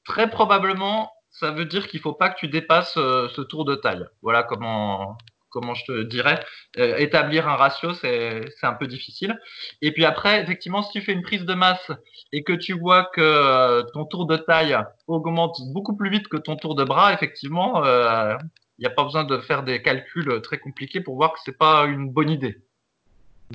Très 0.05 0.27
probablement, 0.29 1.11
ça 1.29 1.51
veut 1.51 1.65
dire 1.65 1.87
qu'il 1.87 1.99
faut 1.99 2.13
pas 2.13 2.29
que 2.29 2.39
tu 2.39 2.47
dépasses 2.47 2.93
ce 2.95 3.41
tour 3.41 3.63
de 3.63 3.75
taille. 3.75 4.03
Voilà 4.23 4.41
comment 4.41 5.17
comment 5.49 5.73
je 5.73 5.85
te 5.85 6.03
dirais, 6.03 6.43
euh, 6.77 6.97
établir 6.97 7.47
un 7.47 7.55
ratio, 7.55 7.93
c'est 7.93 8.45
un 8.63 8.73
peu 8.73 8.87
difficile. 8.87 9.39
Et 9.81 9.91
puis 9.91 10.05
après, 10.05 10.41
effectivement, 10.41 10.83
si 10.83 10.91
tu 10.91 11.01
fais 11.01 11.13
une 11.13 11.21
prise 11.21 11.45
de 11.45 11.53
masse 11.53 11.91
et 12.31 12.43
que 12.43 12.53
tu 12.53 12.73
vois 12.73 13.09
que 13.13 13.21
euh, 13.21 13.83
ton 13.93 14.05
tour 14.05 14.25
de 14.25 14.37
taille 14.37 14.77
augmente 15.07 15.57
beaucoup 15.73 15.95
plus 15.95 16.09
vite 16.09 16.27
que 16.27 16.37
ton 16.37 16.55
tour 16.55 16.75
de 16.75 16.83
bras, 16.83 17.13
effectivement, 17.13 17.83
il 17.83 17.87
euh, 17.87 18.37
n'y 18.79 18.85
a 18.85 18.91
pas 18.91 19.03
besoin 19.03 19.23
de 19.23 19.39
faire 19.39 19.63
des 19.63 19.81
calculs 19.81 20.41
très 20.41 20.59
compliqués 20.59 21.01
pour 21.01 21.15
voir 21.15 21.33
que 21.33 21.39
c'est 21.43 21.57
pas 21.57 21.85
une 21.85 22.09
bonne 22.09 22.29
idée. 22.29 22.61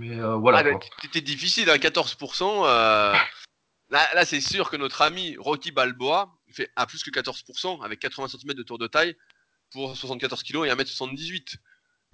Mais 0.01 0.17
voilà. 0.17 0.65
Ah, 0.67 0.79
C'était 1.03 1.21
difficile, 1.21 1.71
à 1.71 1.75
hein, 1.75 1.77
14%. 1.77 3.15
Là, 3.91 4.09
là 4.15 4.25
c'est 4.25 4.41
sûr 4.41 4.71
que 4.71 4.77
notre 4.77 5.03
ami 5.03 5.37
Rocky 5.39 5.71
Balboa 5.71 6.33
fait 6.55 6.71
à 6.75 6.87
plus 6.87 7.03
que 7.03 7.11
14% 7.11 7.85
avec 7.85 8.01
80 8.01 8.29
cm 8.29 8.55
de 8.55 8.63
tour 8.63 8.79
de 8.79 8.87
taille 8.87 9.17
pour 9.71 9.97
74 9.97 10.43
kg 10.43 10.65
et 10.65 10.71
1m78. 10.71 11.57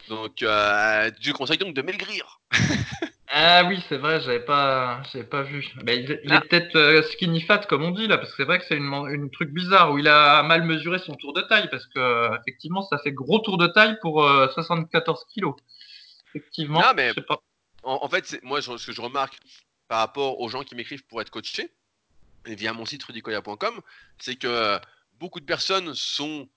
Donc, 0.08 0.42
euh, 0.42 1.10
je 1.20 1.32
conseille 1.32 1.58
donc 1.58 1.74
de 1.74 1.82
maigrir. 1.82 2.40
ah 3.28 3.64
oui, 3.64 3.82
c'est 3.88 3.96
vrai, 3.96 4.20
j'avais 4.20 4.44
pas, 4.44 5.02
j'avais 5.12 5.24
pas 5.24 5.42
vu. 5.42 5.66
Mais 5.84 5.98
il, 5.98 6.10
est 6.10 6.22
ah. 6.30 6.40
peut-être 6.40 6.76
euh, 6.76 7.02
skinny 7.02 7.40
fat 7.40 7.58
comme 7.58 7.82
on 7.82 7.90
dit 7.90 8.06
là, 8.06 8.18
parce 8.18 8.30
que 8.30 8.36
c'est 8.38 8.44
vrai 8.44 8.58
que 8.58 8.64
c'est 8.68 8.76
une, 8.76 8.92
une, 9.10 9.30
truc 9.30 9.50
bizarre 9.50 9.92
où 9.92 9.98
il 9.98 10.08
a 10.08 10.42
mal 10.42 10.64
mesuré 10.64 10.98
son 10.98 11.14
tour 11.14 11.32
de 11.32 11.42
taille, 11.42 11.68
parce 11.70 11.86
que 11.86 12.30
effectivement, 12.40 12.82
ça 12.82 12.98
fait 12.98 13.12
gros 13.12 13.38
tour 13.38 13.58
de 13.58 13.66
taille 13.68 13.96
pour 14.00 14.22
74 14.54 15.18
euh, 15.20 15.32
kilos. 15.32 15.54
Effectivement. 16.34 16.80
Non, 16.80 16.92
mais 16.96 17.12
pas. 17.14 17.40
En, 17.82 18.08
fait, 18.08 18.38
moi, 18.42 18.60
ce 18.60 18.86
que 18.86 18.92
je 18.92 19.00
remarque 19.00 19.38
par 19.88 20.00
rapport 20.00 20.38
aux 20.40 20.48
gens 20.48 20.62
qui 20.62 20.74
m'écrivent 20.74 21.04
pour 21.06 21.20
être 21.20 21.30
coachés, 21.30 21.72
et 22.46 22.54
via 22.54 22.72
mon 22.72 22.84
site 22.84 23.02
rudicoya.com, 23.04 23.80
c'est 24.18 24.36
que 24.36 24.78
beaucoup 25.18 25.40
de 25.40 25.44
personnes 25.44 25.94
sont 25.94 26.48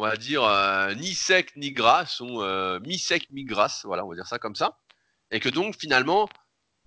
on 0.00 0.02
va 0.04 0.16
dire, 0.16 0.42
euh, 0.44 0.94
ni 0.94 1.14
sec 1.14 1.54
ni 1.56 1.72
gras, 1.72 2.06
sont 2.06 2.40
euh, 2.40 2.80
mi-sec, 2.80 3.28
mi-grasse, 3.30 3.82
voilà, 3.84 4.06
on 4.06 4.08
va 4.08 4.14
dire 4.14 4.26
ça 4.26 4.38
comme 4.38 4.54
ça. 4.54 4.78
Et 5.30 5.40
que 5.40 5.50
donc, 5.50 5.76
finalement, 5.78 6.26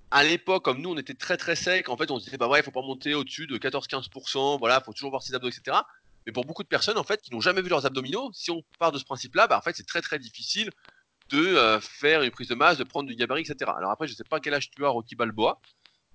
à 0.09 0.23
l'époque, 0.23 0.65
comme 0.65 0.81
nous, 0.81 0.89
on 0.89 0.97
était 0.97 1.13
très 1.13 1.37
très 1.37 1.55
sec, 1.55 1.89
en 1.89 1.95
fait, 1.95 2.09
on 2.09 2.17
se 2.17 2.25
disait, 2.25 2.37
bah 2.37 2.47
ouais, 2.47 2.61
il 2.61 2.63
faut 2.63 2.71
pas 2.71 2.81
monter 2.81 3.13
au-dessus 3.13 3.45
de 3.45 3.55
14-15%, 3.59 4.57
voilà, 4.57 4.79
il 4.81 4.83
faut 4.83 4.93
toujours 4.93 5.11
voir 5.11 5.21
ses 5.21 5.35
abdos, 5.35 5.49
etc. 5.49 5.77
Mais 6.25 6.31
pour 6.31 6.43
beaucoup 6.43 6.63
de 6.63 6.67
personnes, 6.67 6.97
en 6.97 7.03
fait, 7.03 7.21
qui 7.21 7.31
n'ont 7.31 7.39
jamais 7.39 7.61
vu 7.61 7.69
leurs 7.69 7.85
abdominaux, 7.85 8.31
si 8.33 8.49
on 8.49 8.63
part 8.79 8.91
de 8.91 8.97
ce 8.97 9.05
principe-là, 9.05 9.45
bah, 9.45 9.59
en 9.59 9.61
fait, 9.61 9.75
c'est 9.75 9.85
très 9.85 10.01
très 10.01 10.17
difficile 10.17 10.71
de 11.29 11.37
euh, 11.37 11.79
faire 11.79 12.23
une 12.23 12.31
prise 12.31 12.47
de 12.47 12.55
masse, 12.55 12.79
de 12.79 12.83
prendre 12.83 13.07
du 13.07 13.15
gabarit, 13.15 13.41
etc. 13.41 13.71
Alors 13.77 13.91
après, 13.91 14.07
je 14.07 14.15
sais 14.15 14.23
pas 14.23 14.39
quel 14.39 14.55
âge 14.55 14.71
tu 14.71 14.83
as, 14.83 14.89
Rocky 14.89 15.15
Balboa, 15.15 15.61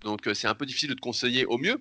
donc 0.01 0.29
c'est 0.35 0.49
un 0.49 0.55
peu 0.57 0.67
difficile 0.67 0.89
de 0.89 0.95
te 0.95 1.01
conseiller 1.01 1.47
au 1.47 1.59
mieux. 1.59 1.81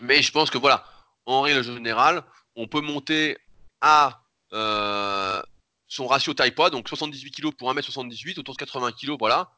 Mais 0.00 0.22
je 0.22 0.32
pense 0.32 0.48
que 0.48 0.56
voilà, 0.56 0.86
en 1.26 1.42
règle 1.42 1.62
générale, 1.62 2.24
on 2.56 2.66
peut 2.66 2.80
monter 2.80 3.36
à 3.82 4.19
son 4.52 6.06
ratio 6.06 6.32
taille 6.32 6.52
poids, 6.52 6.70
donc 6.70 6.88
78 6.88 7.30
kg 7.32 7.50
pour 7.52 7.72
1m78, 7.74 8.38
autour 8.38 8.54
de 8.54 8.58
80 8.60 8.92
kg, 8.92 9.16
voilà. 9.18 9.50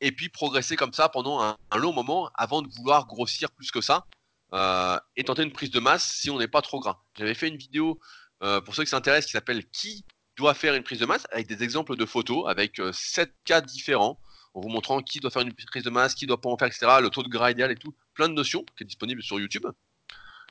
Et 0.00 0.12
puis 0.12 0.28
progresser 0.28 0.76
comme 0.76 0.94
ça 0.94 1.08
pendant 1.08 1.42
un, 1.42 1.56
long 1.76 1.92
moment 1.92 2.30
avant 2.34 2.62
de 2.62 2.68
vouloir 2.68 3.06
grossir 3.06 3.50
plus 3.50 3.70
que 3.70 3.82
ça 3.82 4.06
euh, 4.54 4.98
et 5.16 5.24
tenter 5.24 5.42
une 5.42 5.52
prise 5.52 5.70
de 5.70 5.80
masse 5.80 6.04
si 6.04 6.30
on 6.30 6.38
n'est 6.38 6.48
pas 6.48 6.62
trop 6.62 6.80
gras. 6.80 7.02
J'avais 7.18 7.34
fait 7.34 7.48
une 7.48 7.56
vidéo 7.56 8.00
euh, 8.42 8.60
pour 8.60 8.74
ceux 8.74 8.84
qui 8.84 8.90
s'intéressent 8.90 9.26
qui 9.26 9.32
s'appelle 9.32 9.66
Qui 9.66 10.04
doit 10.36 10.54
faire 10.54 10.74
une 10.74 10.84
prise 10.84 11.00
de 11.00 11.06
masse? 11.06 11.26
avec 11.32 11.48
des 11.48 11.62
exemples 11.62 11.96
de 11.96 12.06
photos 12.06 12.48
avec 12.48 12.80
7 12.92 13.34
cas 13.44 13.60
différents 13.60 14.18
en 14.54 14.60
vous 14.60 14.68
montrant 14.68 15.02
qui 15.02 15.20
doit 15.20 15.30
faire 15.30 15.42
une 15.42 15.52
prise 15.52 15.84
de 15.84 15.90
masse, 15.90 16.14
qui 16.14 16.26
doit 16.26 16.40
pas 16.40 16.48
en 16.48 16.56
faire, 16.56 16.68
etc. 16.68 16.86
Le 17.02 17.10
taux 17.10 17.22
de 17.22 17.28
gras 17.28 17.50
idéal 17.50 17.70
et 17.70 17.76
tout, 17.76 17.94
plein 18.14 18.28
de 18.28 18.34
notions 18.34 18.64
qui 18.76 18.84
est 18.84 18.86
disponible 18.86 19.22
sur 19.22 19.38
YouTube. 19.38 19.66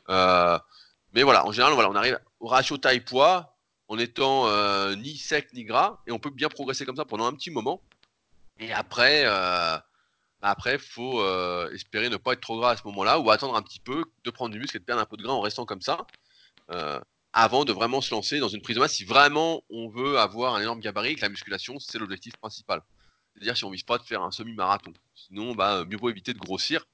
mais 0.07 1.23
voilà, 1.23 1.45
en 1.45 1.51
général, 1.51 1.73
voilà, 1.73 1.89
on 1.89 1.95
arrive 1.95 2.19
au 2.39 2.47
ratio 2.47 2.77
taille-poids 2.77 3.58
en 3.89 3.97
étant 3.97 4.47
euh, 4.47 4.95
ni 4.95 5.17
sec 5.17 5.51
ni 5.53 5.65
gras, 5.65 5.99
et 6.07 6.11
on 6.11 6.19
peut 6.19 6.29
bien 6.29 6.47
progresser 6.47 6.85
comme 6.85 6.95
ça 6.95 7.05
pendant 7.05 7.25
un 7.25 7.33
petit 7.33 7.49
moment. 7.49 7.81
Et 8.59 8.71
après, 8.71 9.23
euh, 9.25 9.77
après, 10.41 10.77
faut 10.77 11.21
euh, 11.21 11.71
espérer 11.73 12.09
ne 12.09 12.17
pas 12.17 12.33
être 12.33 12.41
trop 12.41 12.59
gras 12.59 12.71
à 12.71 12.77
ce 12.77 12.83
moment-là, 12.85 13.19
ou 13.19 13.31
attendre 13.31 13.55
un 13.55 13.63
petit 13.63 13.79
peu 13.79 14.05
de 14.23 14.29
prendre 14.29 14.53
du 14.53 14.59
muscle 14.59 14.77
et 14.77 14.79
de 14.79 14.85
perdre 14.85 15.01
un 15.01 15.05
peu 15.05 15.17
de 15.17 15.23
gras 15.23 15.33
en 15.33 15.41
restant 15.41 15.65
comme 15.65 15.81
ça, 15.81 16.05
avant 17.33 17.65
de 17.65 17.73
vraiment 17.73 17.99
se 17.99 18.13
lancer 18.13 18.39
dans 18.39 18.47
une 18.47 18.61
prise 18.61 18.75
de 18.75 18.81
masse. 18.81 18.93
Si 18.93 19.05
vraiment 19.05 19.63
on 19.71 19.89
veut 19.89 20.19
avoir 20.19 20.55
un 20.55 20.61
énorme 20.61 20.79
gabarit, 20.79 21.15
que 21.15 21.21
la 21.21 21.29
musculation 21.29 21.79
c'est 21.79 21.97
l'objectif 21.97 22.35
principal. 22.37 22.81
C'est-à-dire 23.33 23.57
si 23.57 23.65
on 23.65 23.71
vise 23.71 23.83
pas 23.83 23.97
de 23.97 24.03
faire 24.03 24.21
un 24.21 24.31
semi-marathon. 24.31 24.93
Sinon, 25.15 25.55
bah, 25.55 25.83
mieux 25.85 25.97
vaut 25.97 26.09
éviter 26.09 26.33
de 26.33 26.39
grossir, 26.39 26.85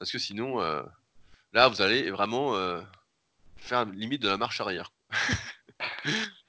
parce 0.00 0.10
que 0.10 0.18
sinon, 0.18 0.58
là, 1.52 1.68
vous 1.68 1.80
allez 1.80 2.10
vraiment 2.10 2.56
faire 3.56 3.84
limite 3.84 4.22
de 4.22 4.28
la 4.28 4.36
marche 4.36 4.60
arrière. 4.60 4.90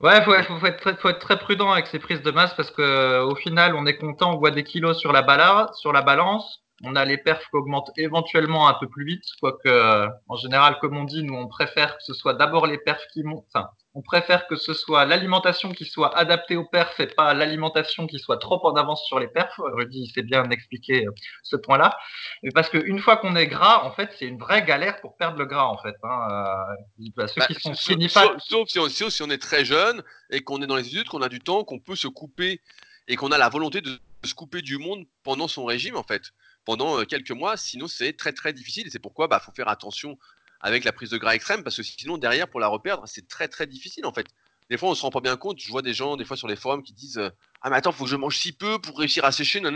Ouais, 0.00 0.20
faut, 0.24 0.34
être 0.34 1.18
très, 1.20 1.38
prudent 1.38 1.70
avec 1.70 1.86
ces 1.86 2.00
prises 2.00 2.22
de 2.22 2.32
masse 2.32 2.54
parce 2.54 2.72
que 2.72 3.22
au 3.22 3.36
final, 3.36 3.76
on 3.76 3.86
est 3.86 3.96
content, 3.96 4.34
on 4.34 4.38
voit 4.38 4.50
des 4.50 4.64
kilos 4.64 4.98
sur 4.98 5.12
la 5.12 5.22
balance, 5.22 6.61
on 6.84 6.96
a 6.96 7.04
les 7.04 7.18
perfs 7.18 7.48
qui 7.48 7.56
augmentent 7.56 7.90
éventuellement 7.96 8.68
un 8.68 8.74
peu 8.74 8.88
plus 8.88 9.04
vite, 9.04 9.24
quoique 9.40 9.68
euh, 9.68 10.08
en 10.28 10.36
général, 10.36 10.78
comme 10.80 10.96
on 10.96 11.04
dit, 11.04 11.22
nous 11.22 11.34
on 11.34 11.48
préfère 11.48 11.96
que 11.96 12.02
ce 12.02 12.14
soit 12.14 12.34
d'abord 12.34 12.66
les 12.66 12.78
perfs 12.78 13.06
qui 13.12 13.22
montent. 13.22 13.44
Enfin, 13.54 13.68
on 13.94 14.02
préfère 14.02 14.46
que 14.46 14.56
ce 14.56 14.72
soit 14.72 15.04
l'alimentation 15.04 15.72
qui 15.72 15.84
soit 15.84 16.16
adaptée 16.16 16.56
aux 16.56 16.64
perfs 16.64 16.98
et 16.98 17.06
pas 17.06 17.34
l'alimentation 17.34 18.06
qui 18.06 18.18
soit 18.18 18.38
trop 18.38 18.66
en 18.66 18.74
avance 18.74 19.04
sur 19.06 19.18
les 19.18 19.28
perfs. 19.28 19.54
Rudy 19.58 20.08
s'est 20.08 20.22
bien 20.22 20.48
expliqué 20.50 21.06
euh, 21.06 21.10
ce 21.42 21.56
point-là. 21.56 21.96
Mais 22.42 22.50
parce 22.52 22.68
qu'une 22.70 22.98
fois 22.98 23.18
qu'on 23.18 23.36
est 23.36 23.46
gras, 23.46 23.84
en 23.84 23.92
fait, 23.92 24.10
c'est 24.18 24.26
une 24.26 24.38
vraie 24.38 24.64
galère 24.64 25.00
pour 25.02 25.16
perdre 25.16 25.38
le 25.38 25.44
gras, 25.44 25.66
en 25.66 25.78
fait. 25.78 25.94
Hein. 26.02 26.28
Euh, 26.30 27.04
bah, 27.16 27.28
ceux 27.28 27.42
qui 27.42 27.54
sont 27.54 27.74
sauf, 27.74 28.38
sauf, 28.38 28.68
si 28.68 28.78
on, 28.78 28.88
si 28.88 29.22
on 29.22 29.30
est 29.30 29.42
très 29.42 29.64
jeune 29.64 30.02
et 30.30 30.40
qu'on 30.40 30.62
est 30.62 30.66
dans 30.66 30.76
les 30.76 30.88
études, 30.88 31.08
qu'on 31.08 31.22
a 31.22 31.28
du 31.28 31.40
temps, 31.40 31.62
qu'on 31.62 31.78
peut 31.78 31.96
se 31.96 32.08
couper 32.08 32.60
et 33.08 33.16
qu'on 33.16 33.30
a 33.30 33.38
la 33.38 33.50
volonté 33.50 33.82
de 33.82 34.00
se 34.24 34.34
couper 34.34 34.62
du 34.62 34.78
monde 34.78 35.04
pendant 35.22 35.48
son 35.48 35.64
régime, 35.64 35.96
en 35.96 36.02
fait 36.02 36.32
pendant 36.64 37.04
quelques 37.04 37.30
mois. 37.30 37.56
Sinon, 37.56 37.86
c'est 37.88 38.12
très 38.14 38.32
très 38.32 38.52
difficile. 38.52 38.88
C'est 38.90 38.98
pourquoi 38.98 39.26
il 39.26 39.28
bah, 39.28 39.40
faut 39.40 39.52
faire 39.52 39.68
attention 39.68 40.18
avec 40.60 40.84
la 40.84 40.92
prise 40.92 41.10
de 41.10 41.18
gras 41.18 41.34
extrême 41.34 41.62
parce 41.62 41.76
que 41.76 41.82
sinon, 41.82 42.18
derrière, 42.18 42.48
pour 42.48 42.60
la 42.60 42.68
reperdre, 42.68 43.02
c'est 43.06 43.28
très 43.28 43.48
très 43.48 43.66
difficile 43.66 44.06
en 44.06 44.12
fait. 44.12 44.26
Des 44.70 44.78
fois, 44.78 44.88
on 44.88 44.94
se 44.94 45.02
rend 45.02 45.10
pas 45.10 45.20
bien 45.20 45.36
compte. 45.36 45.60
Je 45.60 45.68
vois 45.68 45.82
des 45.82 45.92
gens, 45.92 46.16
des 46.16 46.24
fois, 46.24 46.36
sur 46.36 46.48
les 46.48 46.56
forums 46.56 46.82
qui 46.82 46.92
disent 46.94 47.20
Ah, 47.60 47.68
mais 47.68 47.76
attends, 47.76 47.92
faut 47.92 48.04
que 48.04 48.10
je 48.10 48.16
mange 48.16 48.38
si 48.38 48.52
peu 48.52 48.80
pour 48.80 48.98
réussir 48.98 49.24
à 49.24 49.32
sécher, 49.32 49.60
non, 49.60 49.70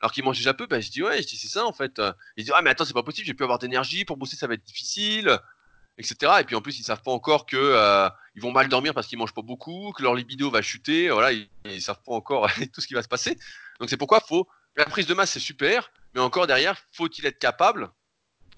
alors 0.00 0.12
qu'ils 0.12 0.24
mangent 0.24 0.36
déjà 0.38 0.52
peu. 0.52 0.66
Bah, 0.66 0.80
je 0.80 0.90
dis 0.90 1.02
Ouais, 1.02 1.22
c'est 1.22 1.36
ça 1.48 1.64
en 1.64 1.72
fait. 1.72 2.00
Ils 2.36 2.44
disent 2.44 2.52
Ah, 2.54 2.60
mais 2.62 2.70
attends, 2.70 2.84
c'est 2.84 2.92
pas 2.92 3.02
possible, 3.02 3.26
j'ai 3.26 3.34
pu 3.34 3.44
avoir 3.44 3.58
d'énergie, 3.58 4.04
pour 4.04 4.16
bosser, 4.16 4.36
ça 4.36 4.46
va 4.46 4.54
être 4.54 4.64
difficile, 4.64 5.38
etc. 5.96 6.32
Et 6.40 6.44
puis 6.44 6.56
en 6.56 6.60
plus, 6.60 6.78
ils 6.78 6.82
savent 6.82 7.02
pas 7.02 7.12
encore 7.12 7.46
que 7.46 8.10
ils 8.34 8.42
vont 8.42 8.52
mal 8.52 8.68
dormir 8.68 8.92
parce 8.92 9.06
qu'ils 9.06 9.18
mangent 9.18 9.34
pas 9.34 9.42
beaucoup, 9.42 9.92
que 9.96 10.02
leur 10.02 10.14
libido 10.14 10.50
va 10.50 10.60
chuter. 10.60 11.08
Voilà, 11.08 11.32
ils, 11.32 11.48
ils 11.64 11.80
savent 11.80 12.02
pas 12.04 12.12
encore 12.12 12.50
tout 12.74 12.80
ce 12.80 12.86
qui 12.86 12.94
va 12.94 13.02
se 13.02 13.08
passer. 13.08 13.38
Donc, 13.80 13.88
c'est 13.88 13.96
pourquoi 13.96 14.20
faut. 14.20 14.46
La 14.76 14.84
prise 14.84 15.06
de 15.06 15.14
masse, 15.14 15.30
c'est 15.30 15.40
super, 15.40 15.90
mais 16.16 16.22
encore 16.22 16.46
derrière, 16.46 16.78
faut-il 16.92 17.26
être 17.26 17.38
capable 17.38 17.90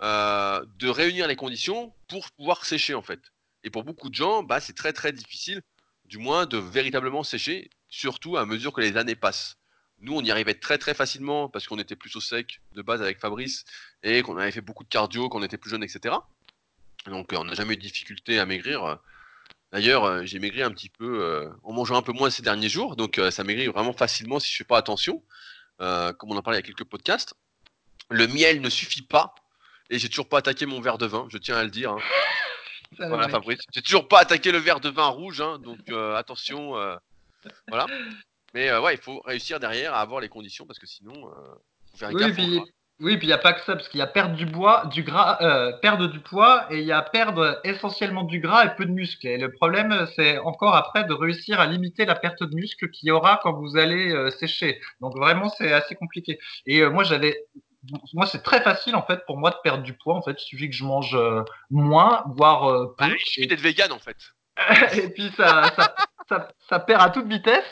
euh, 0.01 0.65
de 0.79 0.89
réunir 0.89 1.27
les 1.27 1.35
conditions 1.35 1.93
pour 2.07 2.31
pouvoir 2.31 2.65
sécher 2.65 2.95
en 2.95 3.03
fait? 3.03 3.21
Et 3.65 3.71
pour 3.71 3.83
beaucoup 3.83 4.09
de 4.09 4.15
gens, 4.15 4.45
bah, 4.45 4.61
c'est 4.61 4.77
très 4.77 4.93
très 4.93 5.11
difficile, 5.11 5.61
du 6.05 6.19
moins 6.19 6.47
de 6.47 6.57
véritablement 6.57 7.25
sécher, 7.25 7.69
surtout 7.89 8.37
à 8.37 8.47
mesure 8.47 8.73
que 8.73 8.81
les 8.81 8.97
années 8.97 9.17
passent. 9.17 9.57
Nous, 9.99 10.15
on 10.15 10.23
y 10.23 10.31
arrivait 10.31 10.55
très 10.55 10.79
très 10.79 10.95
facilement 10.95 11.49
parce 11.49 11.67
qu'on 11.67 11.81
était 11.81 11.97
plus 11.97 12.15
au 12.15 12.21
sec 12.21 12.61
de 12.77 12.83
base 12.83 13.03
avec 13.03 13.19
Fabrice 13.19 13.65
et 14.05 14.23
qu'on 14.23 14.37
avait 14.37 14.53
fait 14.53 14.61
beaucoup 14.61 14.85
de 14.85 14.89
cardio, 14.89 15.29
qu'on 15.29 15.43
était 15.43 15.59
plus 15.59 15.71
jeune, 15.71 15.83
etc. 15.83 16.15
Donc 17.07 17.33
on 17.37 17.43
n'a 17.43 17.55
jamais 17.55 17.75
eu 17.75 17.77
de 17.77 17.83
difficulté 17.83 18.39
à 18.39 18.47
maigrir. 18.47 19.01
D'ailleurs, 19.73 20.05
euh, 20.05 20.23
j'ai 20.25 20.39
maigri 20.39 20.63
un 20.63 20.71
petit 20.71 20.91
peu 20.91 21.25
euh, 21.25 21.51
en 21.65 21.73
mangeant 21.73 21.97
un 21.97 22.03
peu 22.03 22.13
moins 22.13 22.31
ces 22.31 22.43
derniers 22.43 22.69
jours, 22.69 22.95
donc 22.95 23.21
ça 23.33 23.43
maigrit 23.43 23.67
vraiment 23.67 23.93
facilement 23.93 24.39
si 24.39 24.49
je 24.49 24.59
fais 24.59 24.65
pas 24.65 24.79
attention, 24.79 25.25
comme 25.81 26.31
on 26.31 26.37
en 26.37 26.43
parlait 26.43 26.61
il 26.61 26.63
y 26.63 26.65
a 26.65 26.67
quelques 26.73 26.89
podcasts. 26.89 27.35
Le 28.11 28.27
miel 28.27 28.61
ne 28.61 28.71
suffit 28.71 29.03
pas. 29.03 29.35
Et 29.91 29.99
j'ai 29.99 30.09
toujours 30.09 30.29
pas 30.29 30.39
attaqué 30.39 30.67
mon 30.67 30.81
verre 30.81 30.99
de 30.99 31.07
vin, 31.07 31.27
je 31.31 31.39
tiens 31.39 31.57
à 31.57 31.65
le 31.65 31.71
dire. 31.71 31.93
Hein. 31.93 31.99
voilà, 32.99 33.29
Fabrice. 33.29 33.61
J'ai 33.73 33.83
toujours 33.83 34.07
pas 34.07 34.21
attaqué 34.21 34.53
le 34.53 34.59
verre 34.59 34.81
de 34.81 34.91
vin 34.91 35.07
rouge, 35.07 35.41
hein, 35.41 35.59
donc 35.59 35.79
euh, 35.91 36.15
attention. 36.15 36.77
Euh, 36.77 36.97
voilà. 37.69 37.87
Mais 38.55 38.69
euh, 38.69 38.81
ouais, 38.81 38.95
il 38.95 39.01
faut 39.01 39.21
réussir 39.21 39.61
derrière 39.61 39.95
à 39.95 40.01
avoir 40.01 40.21
les 40.21 40.29
conditions 40.29 40.67
parce 40.67 40.79
que 40.79 40.87
sinon, 40.87 41.15
faut 41.91 41.97
faire 41.97 42.11
oui, 42.13 42.33
puis, 42.33 42.61
oui, 43.01 43.17
puis 43.17 43.27
il 43.27 43.31
n'y 43.31 43.35
a 43.35 43.39
pas 43.39 43.55
que 43.55 43.61
ça, 43.61 43.77
parce 43.77 43.89
qu'il 43.89 43.99
y 43.99 44.03
a 44.03 44.07
perdre 44.07 44.35
du 44.35 44.45
bois, 44.45 44.87
du 44.87 45.03
gras, 45.03 45.39
perdre 45.81 46.07
du 46.07 46.21
poids, 46.21 46.67
et 46.71 46.81
il 46.81 46.85
y 46.85 46.93
a 46.93 47.01
perdre 47.01 47.61
essentiellement 47.65 48.25
du 48.25 48.41
gras 48.41 48.67
et 48.67 48.75
peu 48.77 48.85
de 48.85 48.91
muscle. 48.91 49.27
Et 49.27 49.39
le 49.39 49.53
problème, 49.53 50.07
c'est 50.17 50.39
encore 50.39 50.75
après 50.75 51.05
de 51.05 51.13
réussir 51.15 51.61
à 51.61 51.67
limiter 51.67 52.05
la 52.05 52.15
perte 52.15 52.43
de 52.43 52.55
muscle 52.55 52.91
qu'il 52.91 53.09
y 53.09 53.11
aura 53.11 53.41
quand 53.43 53.53
vous 53.53 53.77
allez 53.77 54.31
sécher. 54.33 54.81
Donc 55.01 55.17
vraiment, 55.17 55.49
c'est 55.51 55.73
assez 55.73 55.95
compliqué. 55.95 56.39
Et 56.67 56.85
moi, 56.87 57.05
j'avais 57.05 57.47
moi, 58.13 58.27
c'est 58.27 58.43
très 58.43 58.61
facile 58.61 58.97
en 58.97 59.03
fait 59.03 59.25
pour 59.27 59.39
moi 59.39 59.51
de 59.51 59.57
perdre 59.63 59.83
du 59.83 59.95
poids. 59.95 60.15
En 60.15 60.23
fait, 60.23 60.43
il 60.43 60.47
suffit 60.47 60.69
que 60.69 60.75
je 60.75 60.85
mange 60.85 61.15
euh, 61.15 61.43
moins, 61.71 62.25
voire 62.27 62.69
euh, 62.69 62.95
plus. 62.97 63.09
Bah, 63.11 63.15
il 63.15 63.27
suffit 63.27 63.47
d'être 63.47 63.61
vegan 63.61 63.93
en 63.93 63.99
fait. 63.99 64.17
et 64.97 65.09
puis 65.11 65.31
ça, 65.37 65.71
ça, 66.29 66.49
ça, 66.69 66.81
perd 66.81 67.03
à 67.03 67.11
toute 67.11 67.29
vitesse. 67.29 67.65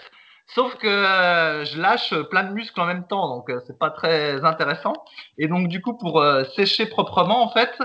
Sauf 0.48 0.76
que 0.76 0.86
euh, 0.86 1.64
je 1.64 1.80
lâche 1.80 2.14
plein 2.30 2.44
de 2.44 2.52
muscles 2.52 2.80
en 2.80 2.86
même 2.86 3.06
temps, 3.08 3.28
donc 3.28 3.50
c'est 3.66 3.78
pas 3.78 3.90
très 3.90 4.44
intéressant. 4.44 4.92
Et 5.38 5.48
donc 5.48 5.68
du 5.68 5.82
coup, 5.82 5.98
pour 5.98 6.24
sécher 6.54 6.86
proprement, 6.86 7.42
en 7.42 7.50
fait, 7.50 7.76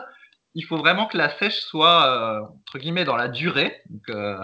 il 0.53 0.65
faut 0.65 0.78
vraiment 0.78 1.07
que 1.07 1.17
la 1.17 1.30
sèche 1.38 1.59
soit 1.61 2.05
euh, 2.05 2.41
entre 2.41 2.80
guillemets 2.80 3.05
dans 3.05 3.15
la 3.15 3.28
durée. 3.28 3.82
Euh, 4.09 4.39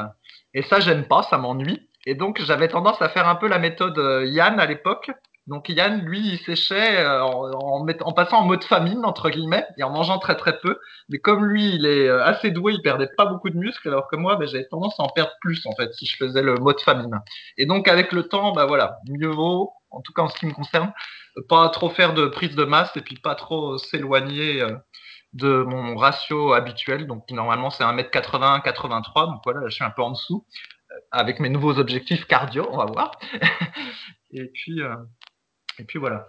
et 0.53 0.61
ça, 0.63 0.79
j'aime 0.79 1.07
pas, 1.07 1.23
ça 1.23 1.37
m'ennuie. 1.37 1.89
Et 2.05 2.15
donc, 2.15 2.41
j'avais 2.41 2.69
tendance 2.69 3.01
à 3.01 3.09
faire 3.09 3.27
un 3.27 3.35
peu 3.35 3.47
la 3.47 3.59
méthode 3.59 3.97
euh, 3.97 4.25
Yann 4.25 4.59
à 4.59 4.65
l'époque. 4.65 5.11
Donc, 5.47 5.69
Yann, 5.69 6.01
lui, 6.01 6.19
il 6.19 6.39
séchait 6.39 7.05
en, 7.05 7.85
en, 8.01 8.13
passant 8.13 8.39
en 8.39 8.45
mode 8.45 8.63
famine, 8.63 9.05
entre 9.05 9.29
guillemets, 9.29 9.65
et 9.77 9.83
en 9.83 9.89
mangeant 9.89 10.19
très 10.19 10.35
très 10.35 10.59
peu. 10.59 10.79
Mais 11.09 11.19
comme 11.19 11.45
lui, 11.45 11.73
il 11.75 11.85
est 11.85 12.09
assez 12.09 12.51
doué, 12.51 12.73
il 12.73 12.81
perdait 12.81 13.09
pas 13.15 13.25
beaucoup 13.25 13.49
de 13.49 13.57
muscles, 13.57 13.87
alors 13.87 14.07
que 14.09 14.15
moi, 14.15 14.35
ben, 14.35 14.47
j'avais 14.47 14.67
tendance 14.67 14.99
à 14.99 15.03
en 15.03 15.09
perdre 15.09 15.31
plus, 15.41 15.65
en 15.65 15.75
fait, 15.75 15.93
si 15.93 16.05
je 16.05 16.17
faisais 16.17 16.41
le 16.41 16.55
mode 16.55 16.79
famine. 16.81 17.21
Et 17.57 17.65
donc, 17.65 17.87
avec 17.87 18.11
le 18.11 18.23
temps, 18.23 18.51
bah 18.51 18.65
voilà, 18.65 18.99
mieux 19.07 19.29
vaut, 19.29 19.71
en 19.89 20.01
tout 20.01 20.13
cas 20.13 20.23
en 20.23 20.27
ce 20.27 20.37
qui 20.37 20.45
me 20.45 20.53
concerne, 20.53 20.91
pas 21.47 21.69
trop 21.69 21.89
faire 21.89 22.13
de 22.13 22.27
prise 22.27 22.55
de 22.55 22.65
masse 22.65 22.95
et 22.97 23.01
puis 23.01 23.15
pas 23.15 23.35
trop 23.35 23.77
s'éloigner 23.77 24.65
de 25.33 25.63
mon 25.63 25.95
ratio 25.95 26.53
habituel. 26.53 27.07
Donc 27.07 27.29
normalement 27.31 27.69
c'est 27.69 27.83
1m80, 27.83 28.61
83. 28.61 29.27
Donc 29.27 29.41
voilà, 29.43 29.61
je 29.67 29.75
suis 29.75 29.83
un 29.83 29.89
peu 29.89 30.01
en 30.01 30.11
dessous 30.11 30.45
euh, 30.91 30.95
avec 31.11 31.39
mes 31.39 31.49
nouveaux 31.49 31.77
objectifs 31.77 32.25
cardio, 32.25 32.67
on 32.71 32.77
va 32.77 32.85
voir. 32.85 33.11
et 34.31 34.45
puis 34.45 34.81
euh, 34.81 34.95
et 35.79 35.83
puis 35.83 35.99
voilà. 35.99 36.27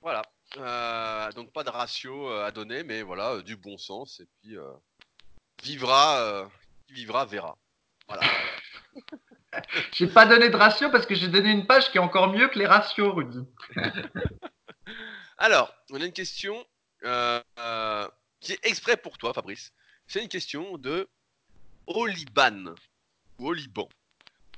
Voilà. 0.00 0.22
Euh, 0.56 1.30
donc 1.32 1.52
pas 1.52 1.62
de 1.62 1.70
ratio 1.70 2.28
à 2.28 2.50
donner, 2.50 2.82
mais 2.82 3.02
voilà, 3.02 3.40
du 3.42 3.56
bon 3.56 3.78
sens. 3.78 4.20
Et 4.20 4.26
puis 4.40 4.56
vivra, 5.62 6.50
vivra 6.88 7.24
verra. 7.24 7.56
Voilà. 8.08 8.22
j'ai 9.92 10.06
pas 10.06 10.26
donné 10.26 10.48
de 10.48 10.56
ratio 10.56 10.90
parce 10.90 11.06
que 11.06 11.14
j'ai 11.14 11.28
donné 11.28 11.50
une 11.50 11.66
page 11.66 11.90
qui 11.90 11.98
est 11.98 12.00
encore 12.00 12.32
mieux 12.32 12.48
que 12.48 12.58
les 12.58 12.66
ratios, 12.66 13.12
Rudy. 13.14 13.46
Alors, 15.38 15.74
on 15.90 16.00
a 16.00 16.04
une 16.04 16.12
question 16.12 16.66
euh, 17.04 17.42
euh, 17.58 18.08
qui 18.40 18.52
est 18.52 18.66
exprès 18.66 18.96
pour 18.96 19.16
toi, 19.16 19.32
Fabrice. 19.32 19.72
C'est 20.06 20.22
une 20.22 20.28
question 20.28 20.76
de 20.76 21.08
Oliban 21.86 22.74
ou 23.38 23.48
Oliban. 23.48 23.88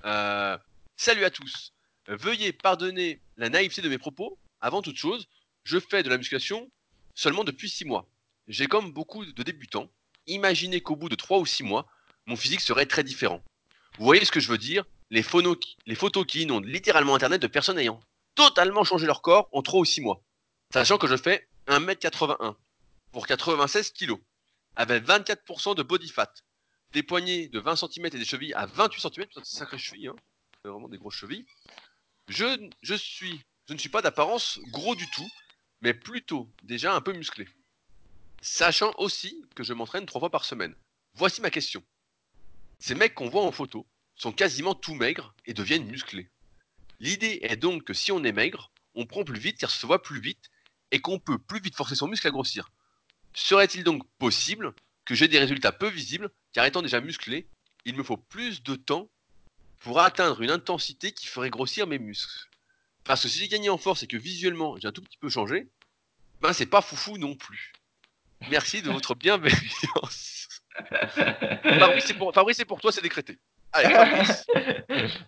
Euh, 0.05 0.59
salut 0.97 1.25
à 1.25 1.31
tous. 1.31 1.72
Veuillez 2.09 2.53
pardonner 2.53 3.20
la 3.36 3.48
naïveté 3.48 3.82
de 3.82 3.88
mes 3.88 3.98
propos. 3.98 4.38
Avant 4.61 4.82
toute 4.82 4.96
chose, 4.96 5.26
je 5.64 5.78
fais 5.78 6.03
de 6.03 6.09
la 6.09 6.18
musculation 6.18 6.70
seulement 7.14 7.44
depuis 7.44 7.68
6 7.68 7.84
mois. 7.84 8.09
J'ai 8.48 8.66
comme 8.66 8.92
beaucoup 8.92 9.24
de 9.24 9.42
débutants 9.42 9.90
imaginé 10.26 10.80
qu'au 10.80 10.96
bout 10.96 11.09
de 11.09 11.14
3 11.14 11.38
ou 11.38 11.46
6 11.46 11.62
mois, 11.62 11.86
mon 12.26 12.36
physique 12.36 12.61
serait 12.61 12.86
très 12.86 13.05
différent. 13.05 13.42
Vous 13.98 14.05
voyez 14.05 14.24
ce 14.24 14.32
que 14.32 14.40
je 14.40 14.48
veux 14.48 14.59
dire? 14.59 14.84
Les, 15.11 15.22
photos 15.22 15.57
qui, 16.26 16.42
inondent 16.42 16.64
littéralement 16.64 17.14
Internet 17.14 17.42
de 17.42 17.46
personnes 17.46 17.78
ayant 17.78 18.00
totalement 18.34 18.82
changé 18.82 19.07
leur 19.07 19.20
corps 19.20 19.48
en 19.53 19.62
3 19.62 19.80
ou 19.80 19.84
6 19.84 20.00
mois. 20.00 20.22
Sachant 20.72 20.96
que 20.96 21.07
je 21.07 21.16
fais 21.16 21.46
1m81 21.68 22.55
pour 23.12 23.26
96 23.26 23.90
kg, 23.92 24.14
avec 24.74 25.05
24% 25.05 25.74
de 25.74 25.82
body 25.82 26.09
fat, 26.09 26.32
des 26.92 27.03
poignets 27.03 27.48
de 27.48 27.61
20 27.61 27.76
cm 27.76 28.07
et 28.07 28.11
des 28.11 28.24
chevilles 28.24 28.55
à 28.55 28.66
28 28.66 29.00
cm, 29.00 29.26
c'est 29.34 29.59
sacré 29.59 29.78
cheville, 29.78 30.09
hein. 30.09 30.16
c'est 30.62 30.70
vraiment 30.70 30.88
des 30.88 30.98
grosses 30.98 31.16
chevilles. 31.16 31.46
Je, 32.29 32.45
ne 33.73 33.79
suis 33.79 33.89
pas 33.89 34.03
d'apparence 34.03 34.61
gros 34.68 34.95
du 34.95 35.09
tout, 35.11 35.29
mais 35.81 35.95
plutôt 35.95 36.49
déjà 36.62 36.95
un 36.95 37.01
peu 37.01 37.12
musclé. 37.12 37.49
Sachant 38.41 38.93
aussi 38.99 39.45
que 39.55 39.62
je 39.62 39.73
m'entraîne 39.73 40.07
trois 40.07 40.20
fois 40.20 40.31
par 40.31 40.45
semaine. 40.45 40.75
Voici 41.14 41.41
ma 41.41 41.51
question. 41.51 41.85
Ces 42.79 42.95
mecs 42.95 43.14
qu'on 43.14 43.29
voit 43.29 43.45
en 43.45 43.53
photo 43.53 43.87
sont 44.16 44.33
quasiment 44.33 44.75
tout 44.75 44.95
maigres 44.95 45.35
et 45.47 45.55
deviennent 45.55 45.87
musclés. 45.87 46.29
L'idée 47.01 47.41
est 47.43 47.57
donc 47.57 47.85
que 47.85 47.95
si 47.95 48.12
on 48.12 48.25
est 48.25 48.33
maigre, 48.33 48.70
on 48.95 49.07
prend 49.07 49.25
plus 49.25 49.41
vite 49.41 49.59
car 49.59 49.70
se 49.70 49.87
voit 49.87 50.03
plus 50.03 50.20
vite 50.20 50.51
et 50.91 51.01
qu'on 51.01 51.18
peut 51.18 51.39
plus 51.39 51.61
vite 51.61 51.75
forcer 51.75 51.95
son 51.95 52.09
muscle 52.09 52.27
à 52.27 52.31
grossir. 52.31 52.70
Serait-il 53.35 53.83
donc 53.83 54.07
possible 54.18 54.75
que 55.05 55.14
j'ai 55.14 55.29
des 55.29 55.39
résultats 55.39 55.73
peu 55.73 55.89
visibles, 55.89 56.31
car 56.53 56.64
étant 56.66 56.83
déjà 56.83 57.01
musclé, 57.01 57.49
il 57.85 57.97
me 57.97 58.03
faut 58.03 58.16
plus 58.16 58.62
de 58.62 58.77
temps 58.77 59.11
pour 59.83 60.01
atteindre 60.01 60.41
une 60.43 60.51
intensité 60.51 61.12
qui 61.12 61.26
ferait 61.26 61.51
grossir 61.51 61.87
mes 61.87 61.99
muscles 61.99 62.49
Parce 63.05 63.22
que 63.22 63.28
si 63.28 63.39
j'ai 63.39 63.49
gagné 63.49 63.68
en 63.68 63.78
force 63.78 64.03
et 64.03 64.07
que 64.07 64.16
visuellement 64.16 64.76
j'ai 64.78 64.89
un 64.89 64.93
tout 64.93 65.03
petit 65.03 65.18
peu 65.18 65.28
changé, 65.28 65.68
ben 66.41 66.53
c'est 66.53 66.66
pas 66.66 66.80
foufou 66.80 67.18
non 67.18 67.35
plus. 67.35 67.72
Merci 68.51 68.83
de 68.83 68.91
votre 68.91 69.14
bienveillance. 69.14 70.49
Fabrice, 71.62 72.05
c'est 72.05 72.14
pour, 72.14 72.33
pour 72.66 72.80
toi, 72.80 72.93
c'est 72.93 73.03
décrété. 73.03 73.39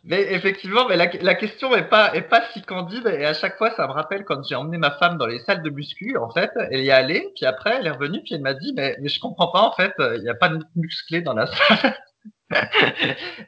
mais 0.05 0.21
effectivement, 0.33 0.87
mais 0.87 0.97
la, 0.97 1.35
question 1.35 1.75
est 1.75 1.89
pas, 1.89 2.15
est 2.15 2.23
pas 2.23 2.45
si 2.53 2.61
candide 2.61 3.07
et 3.07 3.25
à 3.25 3.33
chaque 3.33 3.57
fois, 3.57 3.75
ça 3.75 3.87
me 3.87 3.93
rappelle 3.93 4.25
quand 4.25 4.43
j'ai 4.47 4.55
emmené 4.55 4.77
ma 4.77 4.91
femme 4.91 5.17
dans 5.17 5.27
les 5.27 5.39
salles 5.41 5.63
de 5.63 5.71
muscu. 5.71 6.19
En 6.19 6.31
fait, 6.31 6.51
elle 6.71 6.81
y 6.81 6.89
est 6.89 6.93
allée, 6.93 7.33
puis 7.37 7.47
après, 7.47 7.77
elle 7.79 7.87
est 7.87 7.91
revenue, 7.91 8.21
puis 8.23 8.35
elle 8.35 8.43
m'a 8.43 8.53
dit, 8.53 8.75
mais, 8.77 8.97
mais 9.01 9.09
je 9.09 9.19
comprends 9.19 9.49
pas, 9.49 9.63
en 9.63 9.73
fait, 9.73 9.95
il 9.99 10.23
n'y 10.23 10.29
a 10.29 10.35
pas 10.35 10.49
de 10.49 10.63
musclé 10.77 11.23
dans 11.23 11.33
la 11.33 11.47
salle. 11.47 11.97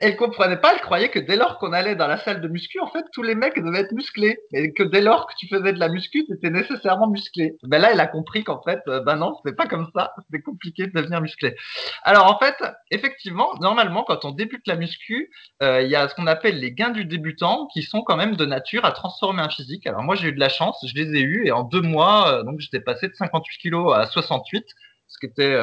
Elle 0.01 0.17
comprenait 0.17 0.57
pas, 0.57 0.73
elle 0.75 0.81
croyait 0.81 1.11
que 1.11 1.19
dès 1.19 1.37
lors 1.37 1.59
qu'on 1.59 1.73
allait 1.73 1.97
dans 1.97 2.07
la 2.07 2.19
salle 2.19 2.41
de 2.41 2.49
muscu, 2.49 2.81
en 2.81 2.89
fait, 2.89 3.05
tous 3.13 3.23
les 3.23 3.35
mecs 3.35 3.63
devaient 3.63 3.81
être 3.81 3.93
musclés. 3.93 4.39
Et 4.53 4.73
que 4.73 4.83
dès 4.83 5.03
lors 5.03 5.27
que 5.27 5.35
tu 5.37 5.47
faisais 5.49 5.73
de 5.73 5.79
la 5.79 5.89
muscu, 5.89 6.25
tu 6.25 6.33
étais 6.33 6.51
nécessairement 6.51 7.09
musclé. 7.09 7.57
Ben 7.63 7.81
là, 7.81 7.91
elle 7.93 8.01
a 8.01 8.07
compris 8.07 8.43
qu'en 8.45 8.63
fait, 8.63 8.81
euh, 8.89 9.01
ben 9.01 9.17
non, 9.17 9.39
c'est 9.45 9.55
pas 9.55 9.67
comme 9.67 9.89
ça. 9.95 10.15
C'est 10.31 10.41
compliqué 10.41 10.87
de 10.87 10.93
devenir 10.93 11.21
musclé. 11.21 11.55
Alors 12.03 12.33
en 12.33 12.39
fait, 12.39 12.57
effectivement, 12.91 13.51
normalement, 13.61 14.05
quand 14.05 14.25
on 14.25 14.31
débute 14.31 14.67
la 14.67 14.77
muscu, 14.77 15.31
euh, 15.63 15.83
il 15.83 15.91
y 15.91 15.97
a 15.97 16.09
ce 16.09 16.15
qu'on 16.15 16.27
appelle 16.27 16.59
les 16.59 16.73
gains 16.73 16.91
du 16.91 17.05
débutant 17.05 17.67
qui 17.73 17.83
sont 17.83 18.03
quand 18.03 18.17
même 18.17 18.37
de 18.37 18.47
nature 18.47 18.85
à 18.85 18.93
transformer 18.93 19.43
un 19.43 19.51
physique. 19.51 19.87
Alors 19.87 20.03
moi, 20.03 20.15
j'ai 20.15 20.29
eu 20.29 20.33
de 20.33 20.41
la 20.41 20.49
chance, 20.49 20.85
je 20.87 20.95
les 20.95 21.17
ai 21.17 21.23
eus 21.23 21.47
et 21.47 21.53
en 21.53 21.65
deux 21.65 21.83
mois, 21.83 22.33
euh, 22.33 22.43
donc 22.45 22.61
j'étais 22.61 22.81
passé 22.81 23.09
de 23.09 23.15
58 23.15 23.59
kilos 23.59 23.95
à 23.95 24.07
68, 24.07 24.65
ce 25.09 25.19
qui 25.19 25.27
était 25.27 25.57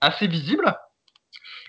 assez 0.00 0.26
visible. 0.26 0.74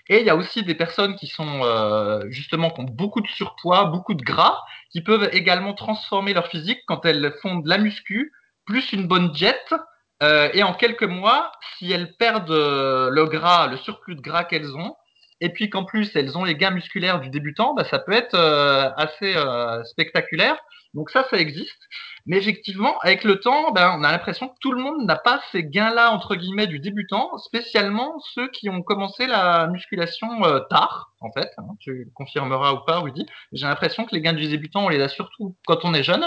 Et 0.08 0.20
il 0.20 0.26
y 0.26 0.30
a 0.30 0.36
aussi 0.36 0.62
des 0.62 0.74
personnes 0.74 1.16
qui 1.16 1.26
sont 1.26 1.62
euh, 1.64 2.20
justement 2.28 2.70
qui 2.70 2.80
ont 2.80 2.84
beaucoup 2.84 3.22
de 3.22 3.28
surpoids, 3.28 3.84
beaucoup 3.86 4.14
de 4.14 4.22
gras, 4.22 4.60
qui 4.90 5.00
peuvent 5.00 5.30
également 5.32 5.72
transformer 5.72 6.34
leur 6.34 6.48
physique 6.48 6.80
quand 6.86 7.06
elles 7.06 7.34
font 7.40 7.56
de 7.56 7.68
la 7.68 7.78
muscu 7.78 8.32
plus 8.66 8.92
une 8.92 9.06
bonne 9.06 9.32
diète. 9.32 9.74
Euh, 10.22 10.48
et 10.52 10.62
en 10.62 10.74
quelques 10.74 11.04
mois, 11.04 11.52
si 11.76 11.90
elles 11.90 12.14
perdent 12.16 12.50
euh, 12.50 13.10
le 13.10 13.24
gras, 13.26 13.66
le 13.66 13.76
surplus 13.76 14.14
de 14.14 14.20
gras 14.20 14.44
qu'elles 14.44 14.76
ont, 14.76 14.94
et 15.40 15.50
puis 15.50 15.68
qu'en 15.68 15.84
plus 15.84 16.14
elles 16.14 16.38
ont 16.38 16.44
les 16.44 16.56
gains 16.56 16.70
musculaires 16.70 17.20
du 17.20 17.30
débutant, 17.30 17.74
bah, 17.74 17.84
ça 17.84 17.98
peut 17.98 18.12
être 18.12 18.34
euh, 18.34 18.90
assez 18.96 19.36
euh, 19.36 19.82
spectaculaire. 19.84 20.56
Donc 20.94 21.10
ça, 21.10 21.26
ça 21.28 21.38
existe. 21.38 21.80
Mais 22.26 22.38
effectivement, 22.38 22.98
avec 23.00 23.22
le 23.22 23.38
temps, 23.38 23.70
ben, 23.72 23.94
on 23.98 24.02
a 24.02 24.10
l'impression 24.10 24.48
que 24.48 24.54
tout 24.60 24.72
le 24.72 24.82
monde 24.82 25.04
n'a 25.04 25.16
pas 25.16 25.42
ces 25.52 25.62
gains-là, 25.62 26.10
entre 26.10 26.36
guillemets, 26.36 26.66
du 26.66 26.78
débutant, 26.78 27.36
spécialement 27.36 28.18
ceux 28.34 28.48
qui 28.48 28.70
ont 28.70 28.82
commencé 28.82 29.26
la 29.26 29.66
musculation 29.66 30.42
euh, 30.44 30.60
tard, 30.70 31.12
en 31.20 31.30
fait. 31.32 31.52
Hein, 31.58 31.76
tu 31.80 32.10
confirmeras 32.14 32.72
ou 32.72 32.84
pas, 32.86 33.00
Rudy. 33.00 33.26
J'ai 33.52 33.66
l'impression 33.66 34.06
que 34.06 34.14
les 34.14 34.22
gains 34.22 34.32
du 34.32 34.48
débutant, 34.48 34.86
on 34.86 34.88
les 34.88 35.02
a 35.02 35.08
surtout 35.08 35.54
quand 35.66 35.84
on 35.84 35.92
est 35.92 36.02
jeune. 36.02 36.26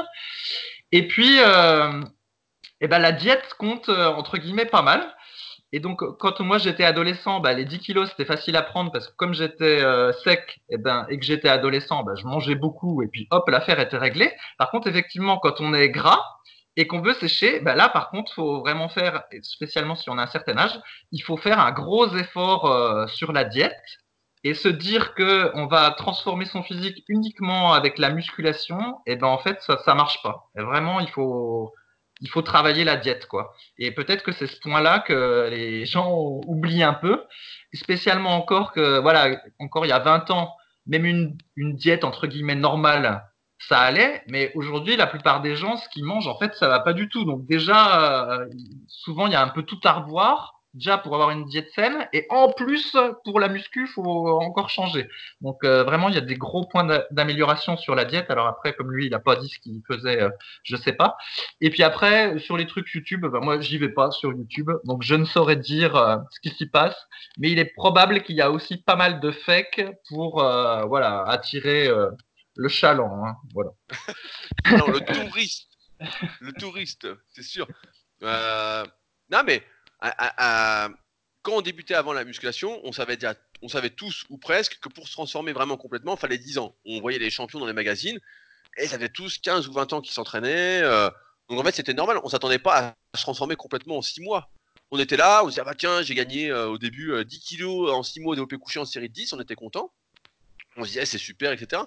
Et 0.92 1.08
puis, 1.08 1.40
euh, 1.40 2.02
eh 2.80 2.88
ben, 2.88 3.00
la 3.00 3.12
diète 3.12 3.56
compte, 3.58 3.90
euh, 3.90 4.08
entre 4.08 4.38
guillemets, 4.38 4.66
pas 4.66 4.84
mal. 4.84 5.16
Et 5.74 5.80
donc, 5.80 6.02
quand 6.20 6.40
moi 6.40 6.58
j'étais 6.58 6.86
adolescent, 6.86 7.40
bah, 7.42 7.54
les 7.54 7.66
10 7.66 7.80
kilos 7.80 8.10
c'était 8.10 8.26
facile 8.26 8.56
à 8.56 8.62
prendre 8.62 8.92
parce 8.92 9.10
que 9.10 9.16
comme 9.16 9.34
j'étais 9.34 9.82
euh, 9.84 10.14
sec 10.14 10.62
et, 10.70 10.76
eh 10.76 10.78
ben, 10.78 11.06
et 11.10 11.20
que 11.20 11.26
j'étais 11.26 11.50
adolescent, 11.50 12.04
bah, 12.04 12.14
je 12.16 12.26
mangeais 12.26 12.56
beaucoup 12.56 13.02
et 13.04 13.08
puis 13.08 13.28
hop, 13.32 13.50
l'affaire 13.50 13.80
était 13.80 13.98
réglée. 13.98 14.32
Par 14.58 14.72
contre, 14.72 14.88
effectivement, 14.88 15.38
quand 15.40 15.60
on 15.60 15.74
est 15.74 15.90
gras 15.90 16.24
et 16.78 16.88
qu'on 16.88 17.02
veut 17.02 17.14
sécher, 17.16 17.60
bah, 17.60 17.76
là 17.76 17.90
par 17.90 18.10
contre, 18.12 18.34
faut 18.34 18.60
vraiment 18.62 18.88
faire, 18.88 19.24
spécialement 19.42 19.96
si 19.96 20.10
on 20.10 20.18
a 20.18 20.24
un 20.24 20.28
certain 20.28 20.58
âge, 20.58 20.80
il 21.12 21.22
faut 21.22 21.38
faire 21.38 21.60
un 21.60 21.72
gros 21.72 22.16
effort 22.16 22.72
euh, 22.72 23.08
sur 23.08 23.34
la 23.34 23.44
diète 23.44 23.76
et 24.44 24.54
se 24.54 24.70
dire 24.70 25.14
que 25.16 25.52
on 25.56 25.68
va 25.68 25.92
transformer 25.92 26.46
son 26.46 26.64
physique 26.64 27.04
uniquement 27.10 27.74
avec 27.74 27.98
la 27.98 28.10
musculation, 28.12 28.80
et 29.06 29.14
eh 29.14 29.16
ben 29.18 29.28
en 29.28 29.40
fait 29.40 29.62
ça 29.62 29.78
ça 29.84 29.96
marche 29.96 30.22
pas. 30.24 30.50
Vraiment, 30.56 31.00
il 31.02 31.10
faut 31.10 31.74
il 32.22 32.30
faut 32.30 32.42
travailler 32.42 32.84
la 32.84 32.98
diète, 32.98 33.28
quoi. 33.28 33.54
Et 33.78 33.92
peut-être 33.92 34.24
que 34.24 34.32
c'est 34.32 34.48
ce 34.48 34.60
point-là 34.60 35.00
que 35.00 35.50
les 35.50 35.86
gens 35.86 36.12
oublient 36.48 36.84
un 36.84 36.94
peu, 36.94 37.24
spécialement 37.74 38.36
encore 38.36 38.72
que, 38.72 39.00
voilà, 39.00 39.40
encore 39.60 39.86
il 39.86 39.90
y 39.90 39.94
a 39.94 40.00
20 40.00 40.32
ans, 40.32 40.56
même 40.88 41.06
une, 41.06 41.38
une 41.56 41.76
diète 41.76 42.04
entre 42.04 42.28
guillemets 42.28 42.56
normale, 42.56 43.24
ça 43.60 43.80
allait, 43.80 44.24
mais 44.28 44.52
aujourd'hui, 44.56 44.96
la 44.96 45.08
plupart 45.08 45.42
des 45.42 45.56
gens, 45.56 45.78
ce 45.78 45.90
qu'ils 45.90 46.06
mangent, 46.06 46.28
en 46.28 46.38
fait, 46.38 46.54
ça 46.56 46.68
va 46.68 46.80
pas 46.80 46.94
du 46.94 47.10
tout. 47.10 47.26
Donc 47.26 47.46
déjà, 47.48 48.32
euh, 48.32 48.46
souvent, 48.88 49.28
il 49.28 49.34
y 49.34 49.36
a 49.36 49.42
un 49.42 49.50
peu 49.50 49.64
tout 49.64 49.80
à 49.84 49.94
revoir 49.94 50.57
déjà 50.74 50.98
pour 50.98 51.14
avoir 51.14 51.32
une 51.32 51.46
diète 51.46 51.70
saine 51.74 52.08
et 52.14 52.26
en 52.30 52.52
plus 52.52 52.96
pour 53.24 53.40
la 53.40 53.48
muscu 53.48 53.84
il 53.84 53.88
faut 53.88 54.30
encore 54.42 54.70
changer. 54.70 55.08
Donc 55.42 55.64
euh, 55.64 55.84
vraiment 55.84 56.10
il 56.10 56.16
y 56.16 56.18
a 56.18 56.22
des 56.22 56.36
gros 56.36 56.66
points 56.66 56.86
d'amélioration 57.12 57.78
sur 57.78 57.96
la 57.96 58.06
diète. 58.06 58.30
Alors 58.30 58.48
après 58.48 58.74
comme 58.74 58.92
lui 58.92 59.08
il 59.08 59.14
a 59.14 59.20
pas 59.20 59.36
dit 59.36 59.50
ce 59.50 59.60
qu'il 59.60 59.82
faisait 59.88 60.22
euh, 60.22 60.30
je 60.64 60.76
sais 60.76 60.94
pas. 60.94 61.18
Et 61.62 61.70
puis 61.70 61.84
après 61.84 62.38
sur 62.40 62.58
les 62.58 62.68
trucs 62.68 62.92
YouTube 62.94 63.26
ben, 63.26 63.40
moi 63.40 63.60
j'y 63.60 63.78
vais 63.78 63.90
pas 63.90 64.12
sur 64.12 64.32
YouTube. 64.32 64.72
Donc 64.84 65.04
je 65.04 65.16
ne 65.16 65.26
saurais 65.26 65.56
dire 65.56 65.96
euh, 65.96 66.18
ce 66.32 66.40
qui 66.40 66.56
s'y 66.56 66.68
passe. 66.68 66.96
Mais 67.38 67.52
il 67.52 67.60
est 67.60 67.74
probable 67.76 68.22
qu'il 68.22 68.36
y 68.36 68.42
a 68.42 68.52
aussi 68.52 68.78
pas 68.78 68.96
mal 68.96 69.20
de 69.20 69.32
fake 69.32 69.86
pour 70.10 70.36
voilà 70.36 71.24
attirer 71.28 71.90
le 72.56 72.68
chaland 72.68 73.26
hein, 73.26 73.36
voilà. 73.54 73.72
Non 74.78 74.88
le 74.88 75.00
touriste. 75.02 75.70
Le 76.42 76.52
touriste 76.54 77.08
c'est 77.34 77.44
sûr. 77.44 77.68
Non 78.22 79.44
mais 79.46 79.64
quand 80.02 81.54
on 81.54 81.62
débutait 81.62 81.94
avant 81.94 82.14
la 82.14 82.24
musculation, 82.24 82.80
on 82.84 82.92
savait, 82.92 83.18
tous 83.90 84.26
ou 84.30 84.38
presque 84.38 84.80
que 84.80 84.90
pour 84.90 85.08
se 85.08 85.14
transformer 85.14 85.54
vraiment 85.54 85.78
complètement, 85.78 86.16
il 86.16 86.20
fallait 86.20 86.38
10 86.38 86.58
ans. 86.58 86.76
On 86.86 87.00
voyait 87.00 87.20
les 87.20 87.30
champions 87.30 87.60
dans 87.60 87.66
les 87.66 87.74
magazines 87.74 88.20
et 88.78 88.86
ils 88.86 88.94
avaient 88.94 89.10
tous 89.10 89.38
15 89.38 89.68
ou 89.68 89.74
20 89.74 89.94
ans 89.94 90.02
qui 90.02 90.14
s'entraînaient. 90.14 90.82
Euh. 90.84 91.10
donc 91.50 91.60
en 91.60 91.64
fait, 91.64 91.76
c'était 91.76 91.94
normal. 91.94 92.20
On 92.24 92.30
s'attendait 92.30 92.60
pas 92.60 92.96
à 93.14 93.18
se 93.18 93.24
transformer 93.24 93.56
complètement 93.56 93.98
en 93.98 94.02
6 94.02 94.22
mois. 94.22 94.50
On 94.92 95.00
était 95.00 95.18
là, 95.18 95.42
on 95.44 95.46
se 95.46 95.52
disait, 95.52 95.62
ah 95.62 95.66
bah 95.66 95.76
tiens, 95.76 96.02
j'ai 96.02 96.16
gagné 96.16 96.50
euh, 96.50 96.68
au 96.68 96.78
début 96.78 97.24
10 97.26 97.40
kilos 97.40 97.92
en 97.92 98.04
6 98.04 98.20
mois 98.20 98.36
développé 98.36 98.58
couché 98.58 98.80
en 98.80 98.86
série 98.86 99.10
de 99.10 99.14
10, 99.14 99.34
on 99.34 99.40
était 99.40 99.56
content. 99.56 99.92
On 100.76 100.84
se 100.84 100.90
disait, 100.90 101.06
c'est 101.06 101.18
super, 101.18 101.52
etc. 101.52 101.82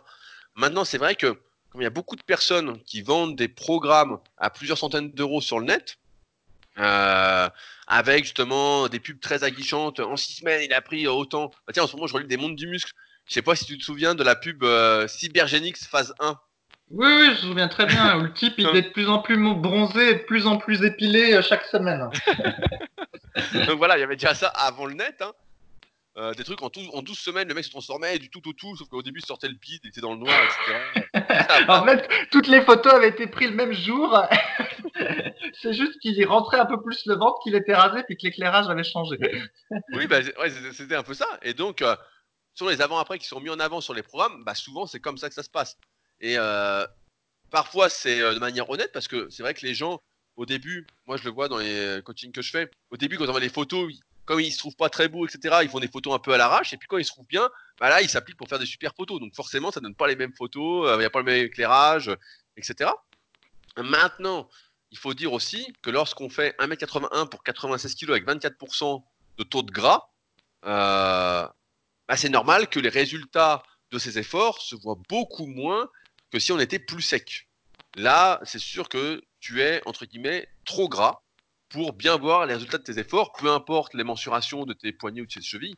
Maintenant, 0.57 0.85
c'est 0.85 0.99
vrai 0.99 1.15
que 1.15 1.39
comme 1.71 1.81
il 1.81 1.85
y 1.85 1.87
a 1.87 1.91
beaucoup 1.91 2.17
de 2.17 2.23
personnes 2.23 2.83
qui 2.83 3.01
vendent 3.01 3.37
des 3.37 3.49
programmes 3.49 4.19
à 4.37 4.51
plusieurs 4.51 4.77
centaines 4.77 5.13
d'euros 5.13 5.41
sur 5.41 5.61
le 5.61 5.67
net, 5.67 5.99
euh, 6.81 7.49
avec 7.87 8.25
justement 8.25 8.89
des 8.89 9.01
pubs 9.01 9.21
très 9.21 9.45
aguichantes. 9.45 10.01
En 10.01 10.17
six 10.17 10.35
semaines, 10.35 10.63
il 10.65 10.73
a 10.73 10.81
pris 10.81 11.07
autant. 11.07 11.51
Bah, 11.67 11.73
tiens, 11.73 11.85
en 11.85 11.87
ce 11.87 11.97
moment, 11.97 12.07
je 12.07 12.15
relis 12.15 12.27
des 12.27 12.37
mondes 12.37 12.57
du 12.57 12.67
muscle. 12.67 12.93
Je 13.27 13.35
sais 13.35 13.43
pas 13.43 13.55
si 13.55 13.65
tu 13.65 13.79
te 13.79 13.85
souviens 13.85 14.15
de 14.15 14.25
la 14.25 14.35
pub 14.35 14.65
euh, 14.65 15.07
Cybergenix 15.07 15.87
phase 15.87 16.15
1. 16.21 16.37
Oui, 16.91 17.07
oui, 17.07 17.25
je 17.27 17.31
me 17.31 17.51
souviens 17.51 17.69
très 17.69 17.87
bien. 17.87 18.19
Où 18.19 18.23
le 18.23 18.33
type, 18.33 18.55
il 18.59 18.67
est 18.75 18.83
de 18.83 18.89
plus 18.89 19.09
en 19.09 19.21
plus 19.21 19.37
bronzé 19.55 20.11
et 20.11 20.15
de 20.15 20.25
plus 20.25 20.47
en 20.47 20.57
plus 20.57 20.83
épilé 20.83 21.35
euh, 21.35 21.43
chaque 21.43 21.65
semaine. 21.65 22.09
Donc 23.67 23.79
voilà, 23.79 23.97
il 23.97 24.01
y 24.01 24.05
avait 24.05 24.17
déjà 24.17 24.35
ça 24.35 24.49
avant 24.49 24.87
le 24.87 24.95
net. 24.95 25.21
Hein. 25.21 25.33
Euh, 26.17 26.35
des 26.35 26.43
trucs 26.43 26.61
en, 26.61 26.71
en 26.93 27.03
12 27.03 27.17
semaines, 27.17 27.47
le 27.47 27.55
mec 27.55 27.65
se 27.65 27.71
transformait 27.71 28.19
du 28.19 28.29
tout 28.31 28.47
au 28.49 28.53
tout, 28.53 28.77
sauf 28.77 28.89
qu'au 28.89 29.01
début 29.01 29.21
il 29.21 29.27
sortait 29.27 29.47
le 29.47 29.55
bide, 29.55 29.81
il 29.85 29.89
était 29.91 30.01
dans 30.01 30.13
le 30.13 30.19
noir, 30.19 30.35
etc. 31.15 31.65
en 31.69 31.85
fait, 31.85 32.09
toutes 32.33 32.49
les 32.49 32.63
photos 32.63 32.93
avaient 32.95 33.11
été 33.11 33.29
prises 33.29 33.51
le 33.51 33.57
même 33.57 33.73
jour. 33.73 34.21
c'est 35.63 35.73
juste 35.73 35.99
qu'il 36.01 36.25
rentrait 36.27 36.59
un 36.59 36.67
peu 36.67 36.81
plus 36.81 37.07
le 37.07 37.15
ventre, 37.15 37.39
qu'il 37.43 37.55
était 37.55 37.75
rasé, 37.75 38.03
puis 38.05 38.17
que 38.17 38.23
l'éclairage 38.25 38.69
avait 38.69 38.85
changé. 38.85 39.17
oui, 39.93 40.07
bah, 40.07 40.21
c'était 40.73 40.97
un 40.97 41.03
peu 41.03 41.15
ça. 41.15 41.27
Et 41.43 41.55
donc, 41.55 41.83
euh, 41.83 41.97
sur 42.55 42.69
les 42.69 42.81
avant-après 42.81 43.19
qui 43.19 43.27
sont 43.27 43.41
mis 43.41 43.51
en 43.51 43.61
avant 43.61 43.81
sur 43.81 43.95
les 43.95 44.03
programmes, 44.03 44.45
bah, 44.45 44.55
souvent 44.55 44.87
c'est 44.87 45.01
comme 45.01 45.19
ça 45.19 45.29
que 45.29 45.35
ça 45.35 45.43
se 45.43 45.51
passe. 45.51 45.77
Et 46.21 46.35
euh, 46.37 46.87
parfois 47.51 47.89
c'est 47.89 48.19
de 48.19 48.39
manière 48.39 48.69
honnête, 48.71 48.93
parce 48.93 49.09
que 49.09 49.29
c'est 49.31 49.43
vrai 49.43 49.55
que 49.55 49.65
les 49.65 49.75
gens, 49.75 50.01
au 50.37 50.47
début, 50.47 50.87
moi 51.07 51.17
je 51.17 51.25
le 51.25 51.31
vois 51.31 51.49
dans 51.49 51.59
les 51.59 52.01
coachings 52.05 52.33
que 52.33 52.43
je 52.43 52.51
fais, 52.51 52.71
au 52.91 52.97
début 52.97 53.17
quand 53.17 53.29
on 53.29 53.33
voit 53.33 53.41
les 53.41 53.49
photos, 53.49 53.93
comme 54.31 54.39
ils 54.39 54.53
se 54.53 54.59
trouvent 54.59 54.77
pas 54.77 54.89
très 54.89 55.09
beaux, 55.09 55.27
etc., 55.27 55.57
ils 55.65 55.69
font 55.69 55.81
des 55.81 55.89
photos 55.89 56.15
un 56.15 56.21
peu 56.21 56.33
à 56.33 56.37
l'arrache. 56.37 56.73
Et 56.73 56.77
puis 56.77 56.87
quand 56.87 56.99
ils 56.99 57.05
se 57.05 57.11
trouvent 57.11 57.27
bien, 57.27 57.51
bah 57.81 57.89
là, 57.89 58.01
ils 58.01 58.09
s'appliquent 58.09 58.37
pour 58.37 58.49
faire 58.49 58.61
des 58.61 58.67
super 58.67 58.95
photos. 58.95 59.19
Donc 59.19 59.35
forcément, 59.35 59.73
ça 59.73 59.81
donne 59.81 59.97
pas 59.97 60.07
les 60.07 60.15
mêmes 60.15 60.33
photos, 60.33 60.89
euh, 60.89 60.95
il 60.95 60.99
n'y 61.01 61.05
a 61.05 61.11
pas 61.11 61.19
le 61.19 61.25
même 61.25 61.47
éclairage, 61.47 62.13
etc. 62.57 62.91
Maintenant, 63.77 64.49
il 64.91 64.99
faut 64.99 65.15
dire 65.15 65.33
aussi 65.33 65.73
que 65.83 65.91
lorsqu'on 65.91 66.29
fait 66.29 66.57
1m81 66.59 67.29
pour 67.29 67.43
96 67.43 67.95
kg 67.95 68.11
avec 68.11 68.27
24% 68.27 69.03
de 69.39 69.45
taux 69.45 69.63
de 69.63 69.71
gras, 69.71 70.11
euh, 70.67 71.47
bah, 72.09 72.17
c'est 72.17 72.29
normal 72.29 72.69
que 72.69 72.81
les 72.81 72.89
résultats 72.89 73.63
de 73.91 73.99
ces 73.99 74.19
efforts 74.19 74.61
se 74.61 74.75
voient 74.75 74.99
beaucoup 75.09 75.47
moins 75.47 75.89
que 76.31 76.39
si 76.39 76.53
on 76.53 76.59
était 76.59 76.79
plus 76.79 77.03
sec. 77.03 77.49
Là, 77.97 78.41
c'est 78.45 78.61
sûr 78.61 78.89
que 78.89 79.23
tu 79.41 79.63
es, 79.63 79.83
entre 79.87 80.07
guillemets, 80.07 80.49
trop 80.65 80.89
gras 80.89 81.23
pour 81.69 81.93
bien 81.93 82.17
voir 82.17 82.47
les 82.47 82.55
résultats 82.55 82.79
de 82.79 82.83
tes 82.83 82.99
efforts, 82.99 83.33
peu 83.33 83.51
importe 83.51 83.95
les 83.95 84.05
mensurations 84.05 84.65
de 84.65 84.73
tes 84.73 84.93
poignets 84.93 85.21
ou 85.23 85.27
de 85.27 85.33
tes 85.33 85.41
chevilles. 85.41 85.77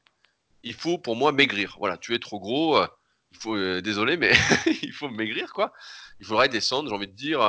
Il 0.63 0.75
faut 0.75 0.99
pour 0.99 1.17
moi 1.17 1.33
maigrir. 1.33 1.77
Voilà, 1.79 1.99
tu 1.99 2.15
es 2.15 2.19
trop 2.19 2.39
gros. 2.39 2.77
Euh, 2.77 2.87
il 3.33 3.39
faut, 3.39 3.57
euh, 3.57 3.81
désolé, 3.81 4.17
mais 4.17 4.33
il 4.83 4.93
faut 4.93 5.09
maigrir 5.09 5.53
quoi. 5.53 5.73
Il 6.21 6.27
faudrait 6.27 6.49
descendre, 6.49 6.89
j'ai 6.89 6.95
envie 6.95 7.09
de 7.09 7.13
dire, 7.13 7.41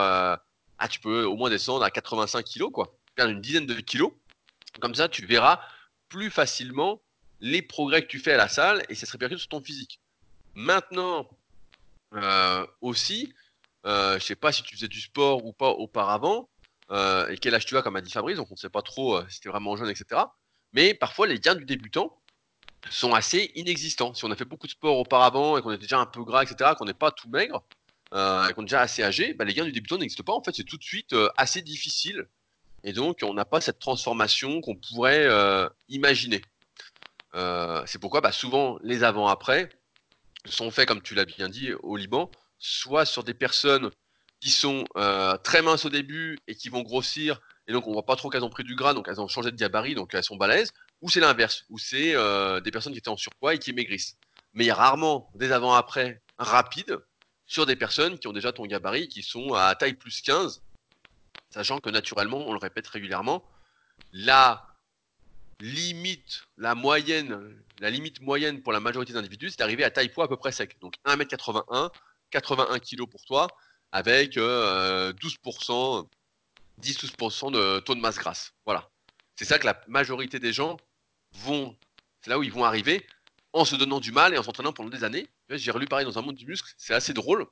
ah 0.86 0.88
tu 0.88 1.00
peux 1.00 1.24
au 1.24 1.36
moins 1.36 1.50
descendre 1.50 1.84
à 1.84 1.92
85 1.92 2.44
kilos 2.44 2.72
quoi, 2.72 2.96
perdre 3.16 3.32
une 3.32 3.42
dizaine 3.42 3.66
de 3.66 3.74
kilos. 3.76 4.12
Comme 4.80 4.96
ça, 4.96 5.08
tu 5.08 5.26
verras 5.26 5.62
plus 6.10 6.30
facilement 6.30 7.02
les 7.40 7.62
progrès 7.62 8.02
que 8.02 8.08
tu 8.08 8.20
fais 8.20 8.34
à 8.34 8.38
la 8.38 8.48
salle 8.48 8.84
et 8.90 8.96
ça 8.96 9.06
se 9.06 9.12
répercute 9.12 9.38
sur 9.38 9.50
ton 9.50 9.62
physique. 9.62 10.00
Maintenant, 10.56 11.30
aussi, 12.82 13.34
je 13.86 14.20
sais 14.20 14.36
pas 14.36 14.52
si 14.52 14.64
tu 14.64 14.76
faisais 14.76 14.88
du 14.88 15.02
sport 15.02 15.46
ou 15.46 15.54
pas 15.54 15.70
auparavant, 15.70 16.50
euh, 16.92 17.28
et 17.30 17.38
quel 17.38 17.56
âge 17.56 17.66
tu 17.66 17.78
as, 17.78 17.82
comme 17.82 17.96
a 17.96 18.02
dit 18.02 18.12
Fabrice, 18.12 18.38
donc 18.38 18.52
on 18.52 18.54
ne 18.54 18.60
sait 18.60 18.70
pas 18.70 18.82
trop 18.82 19.18
euh, 19.18 19.26
si 19.30 19.40
tu 19.40 19.48
es 19.48 19.52
vraiment 19.52 19.76
jeune, 19.76 19.90
etc. 19.90 20.22
Mais 20.74 20.94
parfois, 20.94 21.28
les 21.28 21.40
gains 21.40 21.56
du 21.56 21.66
débutant 21.66 22.20
sont 22.90 23.14
assez 23.14 23.52
inexistants. 23.56 24.14
Si 24.14 24.26
on 24.26 24.32
a 24.32 24.36
fait 24.36 24.46
beaucoup 24.46 24.68
de 24.68 24.72
sport 24.72 24.98
auparavant 24.98 25.58
et 25.58 25.62
qu'on 25.62 25.72
est 25.72 25.78
déjà 25.78 26.00
un 26.00 26.06
peu 26.06 26.24
gras, 26.24 26.44
etc., 26.44 26.72
qu'on 26.78 26.86
n'est 26.86 26.94
pas 26.94 27.12
tout 27.12 27.30
maigre, 27.30 27.64
euh, 28.14 28.48
et 28.48 28.54
qu'on 28.54 28.62
est 28.62 28.66
déjà 28.66 28.82
assez 28.82 29.04
âgé, 29.04 29.34
bah, 29.34 29.46
les 29.46 29.54
gains 29.54 29.66
du 29.66 29.72
débutant 29.72 29.98
n'existent 29.98 30.24
pas. 30.24 30.34
En 30.34 30.42
c'est 30.54 30.64
tout 30.64 30.78
de 30.78 30.84
suite 30.84 31.16
assez 31.38 31.62
difficile. 31.62 32.28
Et 32.84 32.94
donc, 32.94 33.20
on 33.24 33.34
n'a 33.34 33.46
pas 33.46 33.62
cette 33.62 33.80
transformation 33.80 34.62
qu'on 34.62 34.76
pourrait 34.76 35.28
imaginer. 35.90 36.42
c'est 37.34 38.00
pourquoi 38.00 38.22
bah, 38.22 38.32
souvent 38.32 38.78
les 38.84 39.04
avant-après 39.04 39.70
sont 40.46 40.72
faits, 40.72 40.88
comme 40.88 41.02
tu 41.02 41.16
l'as 41.16 41.26
bien 41.26 41.50
dit, 41.50 41.74
au 41.82 41.96
Liban, 41.96 42.30
soit 42.60 43.06
sur 43.06 43.24
des 43.24 43.34
personnes 43.34 43.90
qui 44.40 44.50
sont 44.50 44.84
euh, 44.98 45.38
très 45.38 45.62
minces 45.62 45.86
au 45.86 45.90
début 45.90 46.38
et 46.48 46.56
qui 46.56 46.68
vont 46.68 46.82
grossir, 46.82 47.40
et 47.68 47.72
donc 47.72 47.88
on 47.88 47.94
voit 47.94 48.06
pas 48.06 48.18
trop 48.18 48.30
qu'elles 48.30 48.44
ont 48.44 48.50
pris 48.50 48.66
du 48.66 48.76
gras, 48.76 48.94
donc 48.94 49.08
elles 49.08 49.22
ont 49.22 49.28
changé 49.30 49.52
de 49.52 49.56
gabarit, 49.56 49.96
donc 49.96 50.14
elles 50.14 50.24
sont 50.24 50.36
balèzes, 50.36 50.72
ou 51.02 51.10
c'est 51.10 51.22
l'inverse, 51.22 51.64
où 51.70 51.78
c'est 51.78 52.14
euh, 52.14 52.60
des 52.60 52.72
personnes 52.72 52.92
qui 52.92 53.00
étaient 53.00 53.10
en 53.10 53.16
surpoids 53.16 53.54
et 53.54 53.60
qui 53.60 53.72
maigrissent. 53.72 54.18
Mais 54.54 54.66
il 54.66 54.68
y 54.68 54.72
a 54.72 54.76
rarement 54.76 55.32
des 55.36 55.54
avant-après 55.54 56.22
rapides 56.38 56.98
sur 57.54 57.68
des 57.68 57.76
personnes 57.76 58.18
qui 58.18 58.28
ont 58.28 58.34
déjà 58.34 58.52
ton 58.52 58.66
gabarit, 58.66 59.08
qui 59.08 59.22
sont 59.22 59.54
à 59.54 59.76
taille 59.76 59.94
plus 59.94 60.22
15, 60.22 60.64
sachant 61.52 61.78
que 61.78 61.92
naturellement, 61.92 62.48
on 62.48 62.52
le 62.52 62.58
répète 62.58 62.88
régulièrement, 62.88 63.44
la 64.12 64.66
limite, 65.60 66.46
la 66.58 66.74
moyenne, 66.74 67.56
la 67.80 67.92
limite 67.92 68.22
moyenne 68.22 68.64
pour 68.64 68.74
la 68.74 68.80
majorité 68.80 69.14
d'individus, 69.14 69.52
c'est 69.52 69.60
d'arriver 69.60 69.84
à 69.84 69.92
taille 69.92 70.10
poids 70.10 70.26
à 70.26 70.28
peu 70.28 70.36
près 70.36 70.52
sec. 70.52 70.80
Donc 70.82 70.96
1m81, 71.06 71.92
81 72.32 72.80
kg 72.80 73.06
pour 73.06 73.24
toi, 73.24 73.48
avec 73.92 74.36
12%, 74.36 74.40
euh, 74.40 75.14
10-12% 76.82 77.52
de 77.52 77.80
taux 77.82 77.94
de 77.94 78.02
masse 78.02 78.18
grasse. 78.18 78.52
Voilà. 78.66 78.90
C'est 79.36 79.46
ça 79.46 79.60
que 79.60 79.68
la 79.68 79.80
majorité 79.88 80.40
des 80.40 80.54
gens 80.54 80.78
vont, 81.34 81.78
c'est 82.22 82.32
là 82.32 82.40
où 82.40 82.44
ils 82.44 82.52
vont 82.52 82.64
arriver 82.64 83.06
en 83.54 83.66
se 83.66 83.76
donnant 83.76 84.00
du 84.00 84.12
mal 84.12 84.34
et 84.34 84.38
en 84.38 84.44
s'entraînant 84.44 84.74
pendant 84.74 84.90
des 84.90 85.04
années. 85.04 85.28
J'ai 85.50 85.72
relu 85.72 85.86
pareil 85.86 86.06
dans 86.06 86.18
un 86.18 86.22
monde 86.22 86.36
du 86.36 86.46
muscle, 86.46 86.74
c'est 86.78 86.94
assez 86.94 87.14
drôle, 87.14 87.46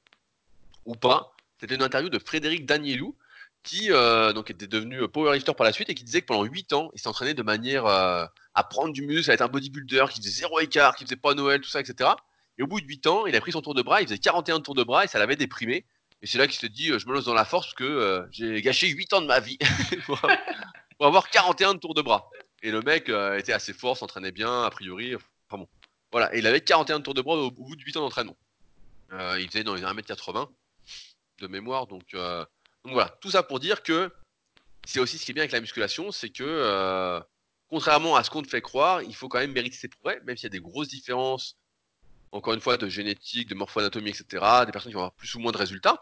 ou 0.85 0.95
pas. 0.95 1.35
C'était 1.59 1.75
une 1.75 1.83
interview 1.83 2.09
de 2.09 2.19
Frédéric 2.19 2.65
Danielou, 2.65 3.15
qui 3.63 3.91
euh, 3.91 4.33
donc 4.33 4.49
était 4.49 4.67
devenu 4.67 5.07
powerlifter 5.07 5.53
par 5.53 5.65
la 5.65 5.71
suite 5.71 5.89
et 5.89 5.95
qui 5.95 6.03
disait 6.03 6.21
que 6.21 6.25
pendant 6.25 6.43
8 6.43 6.73
ans, 6.73 6.89
il 6.95 6.99
s'entraînait 6.99 7.35
de 7.35 7.43
manière 7.43 7.85
euh, 7.85 8.25
à 8.55 8.63
prendre 8.63 8.91
du 8.91 9.03
muscle, 9.03 9.29
à 9.29 9.35
être 9.35 9.41
un 9.41 9.47
bodybuilder, 9.47 10.05
qui 10.09 10.19
faisait 10.19 10.31
zéro 10.31 10.59
écart, 10.59 10.95
qui 10.95 11.03
faisait 11.03 11.15
pas 11.15 11.35
Noël, 11.35 11.61
tout 11.61 11.69
ça, 11.69 11.79
etc. 11.79 12.09
Et 12.57 12.63
au 12.63 12.67
bout 12.67 12.81
de 12.81 12.87
8 12.87 13.07
ans, 13.07 13.25
il 13.27 13.35
a 13.35 13.41
pris 13.41 13.51
son 13.51 13.61
tour 13.61 13.75
de 13.75 13.83
bras, 13.83 14.01
il 14.01 14.07
faisait 14.07 14.17
41 14.17 14.61
tours 14.61 14.75
de 14.75 14.83
bras 14.83 15.05
et 15.05 15.07
ça 15.07 15.19
l'avait 15.19 15.35
déprimé. 15.35 15.85
Et 16.23 16.27
c'est 16.27 16.37
là 16.37 16.47
qu'il 16.47 16.59
s'est 16.59 16.69
dit, 16.69 16.91
euh, 16.91 16.99
je 16.99 17.07
me 17.07 17.13
lance 17.13 17.25
dans 17.25 17.33
la 17.33 17.45
force 17.45 17.67
parce 17.67 17.75
que 17.75 18.27
j'ai 18.31 18.61
gâché 18.61 18.87
8 18.87 19.13
ans 19.13 19.21
de 19.21 19.27
ma 19.27 19.39
vie 19.39 19.59
pour, 20.05 20.19
avoir 20.99 21.29
41 21.29 21.77
tours 21.77 21.93
de 21.93 22.01
bras. 22.01 22.29
Et 22.63 22.71
le 22.71 22.81
mec 22.81 23.09
était 23.37 23.53
assez 23.53 23.73
fort, 23.73 23.97
s'entraînait 23.97 24.31
bien, 24.31 24.63
a 24.63 24.69
priori. 24.69 25.15
Enfin 25.15 25.57
bon. 25.57 25.67
Voilà. 26.11 26.35
Il 26.35 26.47
avait 26.47 26.61
41 26.61 27.01
tours 27.01 27.13
de 27.13 27.21
bras 27.21 27.35
au, 27.35 27.51
bout 27.51 27.75
de 27.75 27.81
8 27.81 27.97
ans 27.97 28.01
d'entraînement. 28.01 28.37
il 29.11 29.47
faisait 29.47 29.63
dans 29.63 29.75
les 29.75 29.83
1m80 29.83 30.49
de 31.39 31.47
mémoire. 31.47 31.87
Donc, 31.87 32.13
donc 32.13 32.93
voilà. 32.93 33.09
Tout 33.21 33.31
ça 33.31 33.43
pour 33.43 33.59
dire 33.59 33.83
que 33.83 34.11
c'est 34.85 34.99
aussi 34.99 35.17
ce 35.17 35.25
qui 35.25 35.31
est 35.31 35.33
bien 35.33 35.43
avec 35.43 35.51
la 35.51 35.61
musculation, 35.61 36.11
c'est 36.11 36.29
que 36.29 37.21
contrairement 37.69 38.15
à 38.15 38.23
ce 38.23 38.29
qu'on 38.29 38.41
te 38.41 38.49
fait 38.49 38.61
croire, 38.61 39.01
il 39.01 39.15
faut 39.15 39.29
quand 39.29 39.39
même 39.39 39.53
mériter 39.53 39.75
ses 39.75 39.87
progrès, 39.87 40.19
même 40.25 40.37
s'il 40.37 40.45
y 40.45 40.47
a 40.47 40.49
des 40.49 40.59
grosses 40.59 40.89
différences 40.89 41.57
encore 42.33 42.53
une 42.53 42.61
fois, 42.61 42.77
de 42.77 42.87
génétique, 42.87 43.49
de 43.49 43.55
morpho-anatomie, 43.55 44.09
etc., 44.11 44.25
des 44.65 44.71
personnes 44.71 44.91
qui 44.91 44.93
vont 44.93 45.01
avoir 45.01 45.11
plus 45.11 45.35
ou 45.35 45.39
moins 45.39 45.51
de 45.51 45.57
résultats 45.57 45.99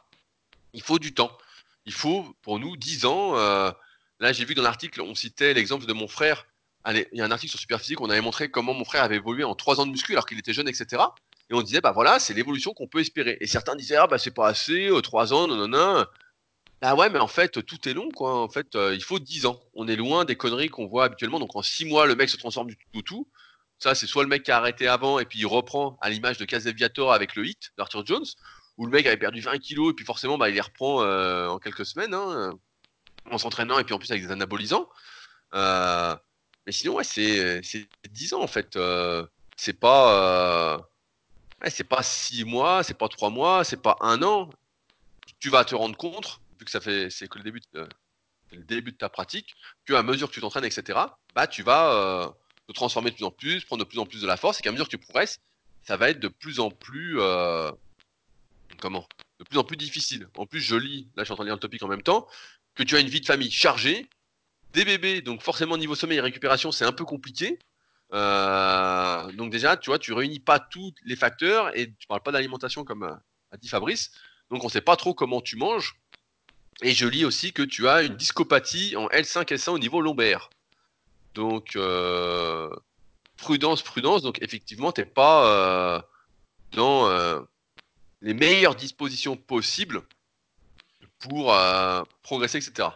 il 0.73 0.81
faut 0.81 0.99
du 0.99 1.13
temps. 1.13 1.35
Il 1.85 1.93
faut, 1.93 2.35
pour 2.41 2.59
nous, 2.59 2.77
10 2.77 3.05
ans. 3.05 3.37
Euh, 3.37 3.71
là, 4.19 4.33
j'ai 4.33 4.45
vu 4.45 4.53
dans 4.53 4.61
l'article, 4.61 5.01
on 5.01 5.15
citait 5.15 5.53
l'exemple 5.53 5.85
de 5.85 5.93
mon 5.93 6.07
frère. 6.07 6.45
Allez, 6.83 7.07
il 7.11 7.19
y 7.19 7.21
a 7.21 7.25
un 7.25 7.31
article 7.31 7.51
sur 7.51 7.59
Superphysique, 7.59 8.01
on 8.01 8.09
avait 8.09 8.21
montré 8.21 8.49
comment 8.49 8.73
mon 8.73 8.85
frère 8.85 9.03
avait 9.03 9.17
évolué 9.17 9.43
en 9.43 9.55
3 9.55 9.79
ans 9.79 9.85
de 9.85 9.91
muscu 9.91 10.13
alors 10.13 10.25
qu'il 10.25 10.39
était 10.39 10.53
jeune, 10.53 10.67
etc. 10.67 11.03
Et 11.49 11.53
on 11.53 11.61
disait, 11.61 11.81
bah 11.81 11.91
voilà, 11.91 12.19
c'est 12.19 12.33
l'évolution 12.33 12.73
qu'on 12.73 12.87
peut 12.87 12.99
espérer. 12.99 13.37
Et 13.41 13.47
certains 13.47 13.75
disaient, 13.75 13.95
ah 13.95 14.07
bah 14.07 14.17
c'est 14.17 14.33
pas 14.33 14.47
assez, 14.47 14.89
3 15.03 15.33
euh, 15.33 15.35
ans, 15.35 15.47
non, 15.47 15.55
non, 15.55 15.67
non. 15.67 16.05
Bah 16.81 16.95
ouais, 16.95 17.09
mais 17.09 17.19
en 17.19 17.27
fait, 17.27 17.65
tout 17.65 17.89
est 17.89 17.93
long, 17.93 18.09
quoi. 18.11 18.41
En 18.41 18.49
fait, 18.49 18.75
euh, 18.75 18.95
il 18.95 19.03
faut 19.03 19.19
10 19.19 19.45
ans. 19.45 19.59
On 19.73 19.87
est 19.87 19.97
loin 19.97 20.23
des 20.23 20.35
conneries 20.35 20.69
qu'on 20.69 20.87
voit 20.87 21.05
habituellement. 21.05 21.39
Donc 21.39 21.55
en 21.55 21.61
6 21.61 21.85
mois, 21.85 22.05
le 22.05 22.15
mec 22.15 22.29
se 22.29 22.37
transforme 22.37 22.67
du 22.67 22.77
tout 22.77 22.99
au 22.99 23.01
tout. 23.01 23.27
Ça, 23.79 23.95
c'est 23.95 24.07
soit 24.07 24.23
le 24.23 24.29
mec 24.29 24.43
qui 24.43 24.51
a 24.51 24.57
arrêté 24.57 24.87
avant 24.87 25.19
et 25.19 25.25
puis 25.25 25.39
il 25.39 25.45
reprend 25.45 25.97
à 26.01 26.09
l'image 26.09 26.37
de 26.37 26.45
Casaviator 26.45 27.13
avec 27.13 27.35
le 27.35 27.47
hit 27.47 27.71
d'Arthur 27.77 28.05
Jones, 28.05 28.25
où 28.77 28.85
le 28.85 28.91
mec 28.91 29.05
avait 29.05 29.17
perdu 29.17 29.39
20 29.39 29.57
kilos 29.59 29.91
et 29.91 29.93
puis 29.93 30.05
forcément 30.05 30.37
bah, 30.37 30.49
il 30.49 30.55
les 30.55 30.61
reprend 30.61 31.01
euh, 31.01 31.47
en 31.47 31.59
quelques 31.59 31.85
semaines 31.85 32.13
hein, 32.13 32.53
en 33.31 33.37
s'entraînant 33.37 33.79
et 33.79 33.85
puis 33.85 33.93
en 33.93 33.99
plus 33.99 34.11
avec 34.11 34.23
des 34.23 34.31
anabolisants. 34.31 34.89
Euh, 35.53 36.13
mais 36.69 36.73
sinon 36.73 36.93
ouais 36.97 37.03
c'est 37.03 37.63
10 38.11 38.33
ans 38.33 38.43
en 38.43 38.47
fait. 38.47 38.75
Euh, 38.75 39.25
c'est 39.57 39.73
pas 39.73 40.87
c'est 41.65 41.83
pas 41.83 42.03
6 42.03 42.45
mois, 42.45 42.83
c'est 42.83 42.93
pas 42.93 43.07
3 43.07 43.31
mois, 43.31 43.63
c'est 43.63 43.81
pas 43.81 43.97
un 44.01 44.21
an. 44.21 44.51
Tu 45.39 45.49
vas 45.49 45.65
te 45.65 45.73
rendre 45.73 45.97
compte, 45.97 46.41
vu 46.59 46.65
que 46.65 46.69
ça 46.69 46.79
fait 46.79 47.09
c'est 47.09 47.27
que 47.27 47.39
le 47.39 47.43
début 47.43 47.59
de, 47.73 47.89
le 48.51 48.63
début 48.65 48.91
de 48.91 48.97
ta 48.97 49.09
pratique, 49.09 49.55
que 49.85 49.95
à 49.95 50.03
mesure 50.03 50.29
que 50.29 50.33
tu 50.35 50.41
t'entraînes, 50.41 50.63
etc., 50.63 50.99
bah 51.33 51.47
tu 51.47 51.63
vas 51.63 52.35
te 52.67 52.73
transformer 52.73 53.09
de 53.09 53.15
plus 53.15 53.25
en 53.25 53.31
plus, 53.31 53.65
prendre 53.65 53.83
de 53.83 53.89
plus 53.89 53.97
en 53.97 54.05
plus 54.05 54.21
de 54.21 54.27
la 54.27 54.37
force, 54.37 54.59
et 54.59 54.61
qu'à 54.61 54.71
mesure 54.71 54.85
que 54.85 54.91
tu 54.91 54.99
progresses, 54.99 55.39
ça 55.81 55.97
va 55.97 56.11
être 56.11 56.19
de 56.19 56.27
plus 56.27 56.59
en 56.59 56.69
plus. 56.69 57.19
euh, 57.19 57.71
comment? 58.79 59.07
De 59.39 59.43
plus 59.45 59.57
en 59.57 59.63
plus 59.63 59.77
difficile. 59.77 60.27
En 60.37 60.45
plus, 60.45 60.61
je 60.61 60.75
lis, 60.75 61.09
là 61.15 61.23
je 61.23 61.25
suis 61.25 61.31
en 61.31 61.35
train 61.35 61.45
de 61.45 61.49
lire 61.49 61.55
le 61.55 61.61
topic 61.61 61.81
en 61.81 61.87
même 61.87 62.03
temps, 62.03 62.27
que 62.75 62.83
tu 62.83 62.95
as 62.95 62.99
une 62.99 63.09
vie 63.09 63.21
de 63.21 63.25
famille 63.25 63.49
chargée, 63.49 64.07
des 64.73 64.85
bébés, 64.85 65.21
donc 65.21 65.41
forcément 65.41 65.77
niveau 65.77 65.95
sommeil 65.95 66.17
et 66.17 66.21
récupération, 66.21 66.71
c'est 66.71 66.85
un 66.85 66.91
peu 66.91 67.05
compliqué. 67.05 67.59
Euh, 68.13 69.31
donc 69.33 69.51
déjà, 69.51 69.77
tu 69.77 69.89
vois, 69.89 69.99
tu 69.99 70.13
réunis 70.13 70.39
pas 70.39 70.59
tous 70.59 70.93
les 71.05 71.15
facteurs 71.15 71.75
et 71.77 71.93
tu 71.93 72.07
parles 72.07 72.23
pas 72.23 72.31
d'alimentation 72.31 72.83
comme 72.83 73.03
euh, 73.03 73.13
a 73.51 73.57
dit 73.57 73.67
Fabrice. 73.67 74.11
Donc 74.49 74.63
on 74.63 74.69
sait 74.69 74.81
pas 74.81 74.95
trop 74.95 75.13
comment 75.13 75.41
tu 75.41 75.55
manges. 75.55 75.95
Et 76.81 76.93
je 76.93 77.07
lis 77.07 77.25
aussi 77.25 77.51
que 77.53 77.61
tu 77.61 77.87
as 77.87 78.03
une 78.03 78.15
discopathie 78.15 78.95
en 78.95 79.07
L5 79.07 79.43
L1 79.45 79.71
au 79.71 79.79
niveau 79.79 80.01
lombaire. 80.01 80.49
Donc 81.33 81.75
euh, 81.75 82.69
prudence, 83.37 83.81
prudence. 83.81 84.21
Donc 84.21 84.41
effectivement, 84.41 84.91
t'es 84.91 85.05
pas 85.05 86.03
dans 86.71 87.09
les 88.21 88.33
meilleures 88.33 88.75
dispositions 88.75 89.35
possibles 89.35 90.03
pour 91.19 91.53
progresser, 92.23 92.57
etc. 92.57 92.89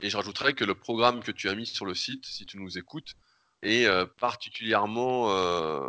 Et 0.00 0.10
je 0.10 0.16
rajouterais 0.16 0.54
que 0.54 0.64
le 0.64 0.74
programme 0.74 1.22
que 1.22 1.32
tu 1.32 1.48
as 1.48 1.54
mis 1.54 1.66
sur 1.66 1.86
le 1.86 1.94
site, 1.94 2.24
si 2.26 2.46
tu 2.46 2.58
nous 2.58 2.78
écoutes, 2.78 3.14
est 3.62 3.86
euh, 3.86 4.06
particulièrement 4.18 5.32
euh, 5.32 5.88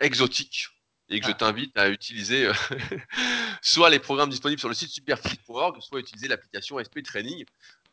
exotique 0.00 0.68
et 1.08 1.20
que 1.20 1.26
je 1.26 1.30
Ah. 1.30 1.34
t'invite 1.34 1.76
à 1.78 1.88
utiliser 1.88 2.46
euh, 2.46 2.52
soit 3.62 3.90
les 3.90 3.98
programmes 3.98 4.28
disponibles 4.28 4.60
sur 4.60 4.68
le 4.68 4.74
site 4.74 4.90
superphysique.org, 4.90 5.80
soit 5.80 6.00
utiliser 6.00 6.28
l'application 6.28 6.78
SP 6.82 7.02
Training 7.02 7.44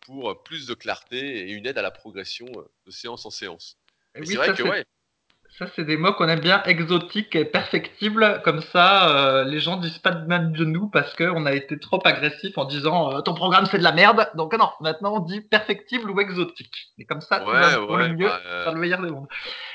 pour 0.01 0.43
plus 0.43 0.67
de 0.67 0.73
clarté 0.73 1.47
et 1.47 1.51
une 1.51 1.65
aide 1.65 1.77
à 1.77 1.81
la 1.81 1.91
progression 1.91 2.45
de 2.85 2.91
séance 2.91 3.25
en 3.25 3.29
séance. 3.29 3.77
Oui, 4.17 4.27
c'est 4.27 4.35
vrai 4.35 4.53
que 4.53 4.63
ouais, 4.63 4.85
Ça, 5.59 5.67
c'est 5.75 5.83
des 5.83 5.97
mots 5.97 6.13
qu'on 6.13 6.27
aime 6.27 6.39
bien, 6.39 6.63
exotiques 6.63 7.35
et 7.35 7.45
perfectibles. 7.45 8.41
Comme 8.43 8.61
ça, 8.61 9.09
euh, 9.09 9.43
les 9.43 9.59
gens 9.59 9.77
disent 9.77 9.99
pas 9.99 10.09
de 10.09 10.25
même 10.25 10.51
de 10.51 10.65
nous 10.65 10.89
parce 10.89 11.15
qu'on 11.15 11.45
a 11.45 11.53
été 11.53 11.77
trop 11.77 11.99
agressif 12.05 12.57
en 12.57 12.65
disant 12.65 13.13
euh, 13.13 13.21
ton 13.21 13.35
programme 13.35 13.67
c'est 13.67 13.77
de 13.77 13.83
la 13.83 13.91
merde. 13.91 14.31
Donc 14.33 14.57
non, 14.57 14.69
maintenant 14.81 15.13
on 15.17 15.19
dit 15.19 15.41
perfectible 15.41 16.09
ou 16.09 16.19
exotique. 16.19 16.93
Et 16.97 17.05
comme 17.05 17.21
ça, 17.21 17.45
ouais, 17.45 17.75
pour 17.75 17.91
ouais, 17.91 18.07
le 18.07 18.15
mieux, 18.15 18.27
bah, 18.27 18.41
euh, 18.47 18.65
dans 18.65 18.73
le 18.73 18.79
meilleur 18.79 19.01
des 19.01 19.11
mondes. 19.11 19.27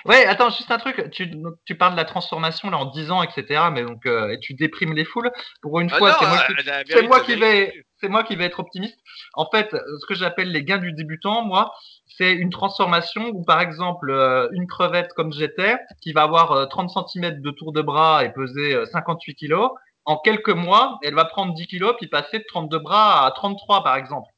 Ouais, 0.04 0.24
attends, 0.26 0.50
juste 0.50 0.70
un 0.70 0.78
truc. 0.78 1.10
Tu, 1.10 1.26
donc, 1.26 1.54
tu 1.64 1.76
parles 1.76 1.92
de 1.92 1.98
la 1.98 2.04
transformation 2.04 2.70
là 2.70 2.78
en 2.78 2.86
10 2.86 3.10
ans, 3.12 3.22
etc. 3.22 3.62
Mais 3.72 3.84
donc, 3.84 4.04
euh, 4.06 4.30
et 4.30 4.40
tu 4.40 4.54
déprimes 4.54 4.94
les 4.94 5.04
foules. 5.04 5.30
Pour 5.62 5.78
une 5.78 5.90
ah 5.92 5.98
fois, 5.98 6.16
c'est 6.18 6.26
moi, 6.26 6.38
euh, 6.38 6.46
qui, 6.46 6.54
la 6.54 6.78
c'est 6.78 6.84
vérité, 6.88 7.06
moi 7.06 7.18
la 7.18 7.24
qui 7.24 7.34
vérité. 7.36 7.72
vais, 7.72 7.84
c'est 8.00 8.08
moi 8.08 8.22
qui 8.24 8.36
vais 8.36 8.44
être 8.44 8.60
optimiste. 8.60 8.98
En 9.34 9.46
fait, 9.50 9.74
euh, 9.74 9.80
ce 10.00 10.06
que 10.06 10.14
j'appelle 10.14 10.50
les 10.52 10.64
gains 10.64 10.78
du 10.78 10.92
débutant, 10.92 11.44
moi, 11.44 11.72
c'est 12.18 12.32
une 12.32 12.50
transformation 12.50 13.30
où, 13.32 13.44
par 13.44 13.60
exemple, 13.60 14.10
euh, 14.10 14.48
une 14.52 14.66
crevette 14.66 15.12
comme 15.14 15.32
j'étais, 15.32 15.76
qui 16.00 16.12
va 16.12 16.22
avoir 16.22 16.52
euh, 16.52 16.66
30 16.66 16.90
cm 17.08 17.40
de 17.40 17.50
tour 17.50 17.72
de 17.72 17.80
bras 17.80 18.24
et 18.24 18.32
peser 18.32 18.74
euh, 18.74 18.84
58 18.86 19.36
kg, 19.36 19.68
en 20.04 20.16
quelques 20.16 20.48
mois, 20.48 20.98
elle 21.02 21.14
va 21.14 21.26
prendre 21.26 21.54
10 21.54 21.66
kg 21.66 21.92
puis 21.96 22.08
passer 22.08 22.38
de 22.38 22.44
32 22.48 22.78
bras 22.78 23.26
à 23.26 23.30
33, 23.30 23.84
par 23.84 23.96
exemple. 23.96 24.28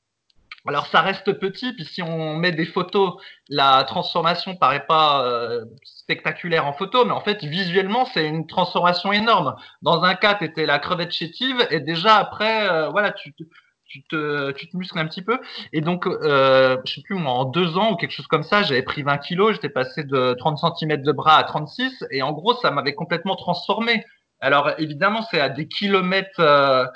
Alors 0.66 0.86
ça 0.86 1.00
reste 1.00 1.32
petit, 1.32 1.72
puis 1.72 1.84
si 1.84 2.02
on 2.02 2.36
met 2.36 2.52
des 2.52 2.66
photos, 2.66 3.14
la 3.48 3.84
transformation 3.84 4.56
paraît 4.56 4.86
pas 4.86 5.24
euh, 5.24 5.64
spectaculaire 5.84 6.66
en 6.66 6.72
photo, 6.72 7.04
mais 7.04 7.12
en 7.12 7.20
fait 7.20 7.42
visuellement 7.44 8.04
c'est 8.04 8.26
une 8.26 8.46
transformation 8.46 9.12
énorme. 9.12 9.56
Dans 9.82 10.02
un 10.02 10.14
cas, 10.14 10.34
tu 10.34 10.44
étais 10.44 10.66
la 10.66 10.78
crevette 10.78 11.12
chétive 11.12 11.66
et 11.70 11.80
déjà 11.80 12.16
après, 12.16 12.68
euh, 12.68 12.90
voilà, 12.90 13.10
tu 13.12 13.32
te, 13.32 13.44
tu 13.86 14.02
te, 14.04 14.52
tu 14.52 14.68
te 14.68 14.76
muscles 14.76 14.98
un 14.98 15.06
petit 15.06 15.22
peu. 15.22 15.38
Et 15.72 15.80
donc, 15.80 16.06
euh, 16.06 16.76
je 16.84 16.94
sais 16.94 17.02
plus 17.02 17.16
moi, 17.16 17.32
en 17.32 17.44
deux 17.44 17.76
ans 17.78 17.92
ou 17.92 17.96
quelque 17.96 18.12
chose 18.12 18.26
comme 18.26 18.42
ça, 18.44 18.62
j'avais 18.62 18.82
pris 18.82 19.02
20 19.02 19.18
kilos, 19.18 19.54
j'étais 19.54 19.70
passé 19.70 20.04
de 20.04 20.34
30 20.38 20.58
cm 20.78 21.02
de 21.02 21.12
bras 21.12 21.36
à 21.38 21.44
36, 21.44 22.04
et 22.10 22.22
en 22.22 22.32
gros 22.32 22.54
ça 22.54 22.70
m'avait 22.70 22.94
complètement 22.94 23.36
transformé. 23.36 24.04
Alors 24.40 24.70
évidemment, 24.78 25.22
c'est 25.30 25.40
à 25.40 25.48
des 25.48 25.68
kilomètres 25.68 26.40
euh, 26.40 26.86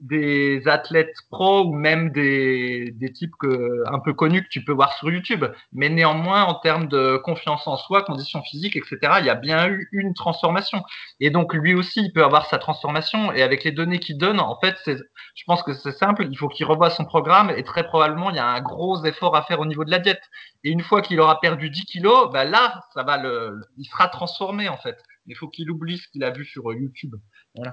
des 0.00 0.66
athlètes 0.66 1.14
pros 1.30 1.64
ou 1.64 1.74
même 1.74 2.10
des, 2.10 2.92
des 2.92 3.12
types 3.12 3.34
que, 3.38 3.84
un 3.92 3.98
peu 4.00 4.12
connus 4.12 4.42
que 4.42 4.48
tu 4.48 4.64
peux 4.64 4.72
voir 4.72 4.92
sur 4.94 5.10
YouTube. 5.10 5.44
Mais 5.72 5.88
néanmoins, 5.88 6.44
en 6.44 6.54
termes 6.54 6.88
de 6.88 7.16
confiance 7.18 7.66
en 7.66 7.76
soi, 7.76 8.02
conditions 8.02 8.42
physiques, 8.42 8.76
etc., 8.76 8.98
il 9.20 9.26
y 9.26 9.30
a 9.30 9.34
bien 9.34 9.68
eu 9.68 9.88
une 9.92 10.14
transformation. 10.14 10.82
Et 11.20 11.30
donc, 11.30 11.54
lui 11.54 11.74
aussi, 11.74 12.00
il 12.02 12.12
peut 12.12 12.24
avoir 12.24 12.46
sa 12.46 12.58
transformation. 12.58 13.32
Et 13.32 13.42
avec 13.42 13.64
les 13.64 13.72
données 13.72 13.98
qu'il 13.98 14.18
donne, 14.18 14.40
en 14.40 14.58
fait, 14.58 14.76
je 14.86 15.44
pense 15.46 15.62
que 15.62 15.72
c'est 15.74 15.92
simple. 15.92 16.26
Il 16.30 16.36
faut 16.36 16.48
qu'il 16.48 16.66
revoie 16.66 16.90
son 16.90 17.04
programme 17.04 17.50
et 17.50 17.62
très 17.62 17.84
probablement, 17.84 18.30
il 18.30 18.36
y 18.36 18.40
a 18.40 18.46
un 18.46 18.60
gros 18.60 19.04
effort 19.04 19.36
à 19.36 19.42
faire 19.42 19.60
au 19.60 19.66
niveau 19.66 19.84
de 19.84 19.90
la 19.90 19.98
diète. 19.98 20.22
Et 20.64 20.70
une 20.70 20.82
fois 20.82 21.02
qu'il 21.02 21.20
aura 21.20 21.40
perdu 21.40 21.70
10 21.70 21.84
kilos, 21.84 22.30
bah 22.32 22.44
là, 22.44 22.80
ça 22.94 23.02
va 23.02 23.18
le, 23.18 23.60
il 23.78 23.84
sera 23.86 24.08
transformé, 24.08 24.68
en 24.68 24.76
fait. 24.76 25.02
Il 25.26 25.36
faut 25.36 25.48
qu'il 25.48 25.70
oublie 25.70 25.98
ce 25.98 26.08
qu'il 26.08 26.24
a 26.24 26.30
vu 26.30 26.44
sur 26.44 26.72
YouTube. 26.72 27.14
Voilà. 27.54 27.72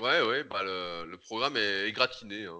Ouais, 0.00 0.22
ouais, 0.22 0.44
bah 0.44 0.62
le, 0.62 1.04
le 1.10 1.18
programme 1.18 1.56
est 1.56 1.88
égratigné. 1.88 2.46
Hein. 2.46 2.58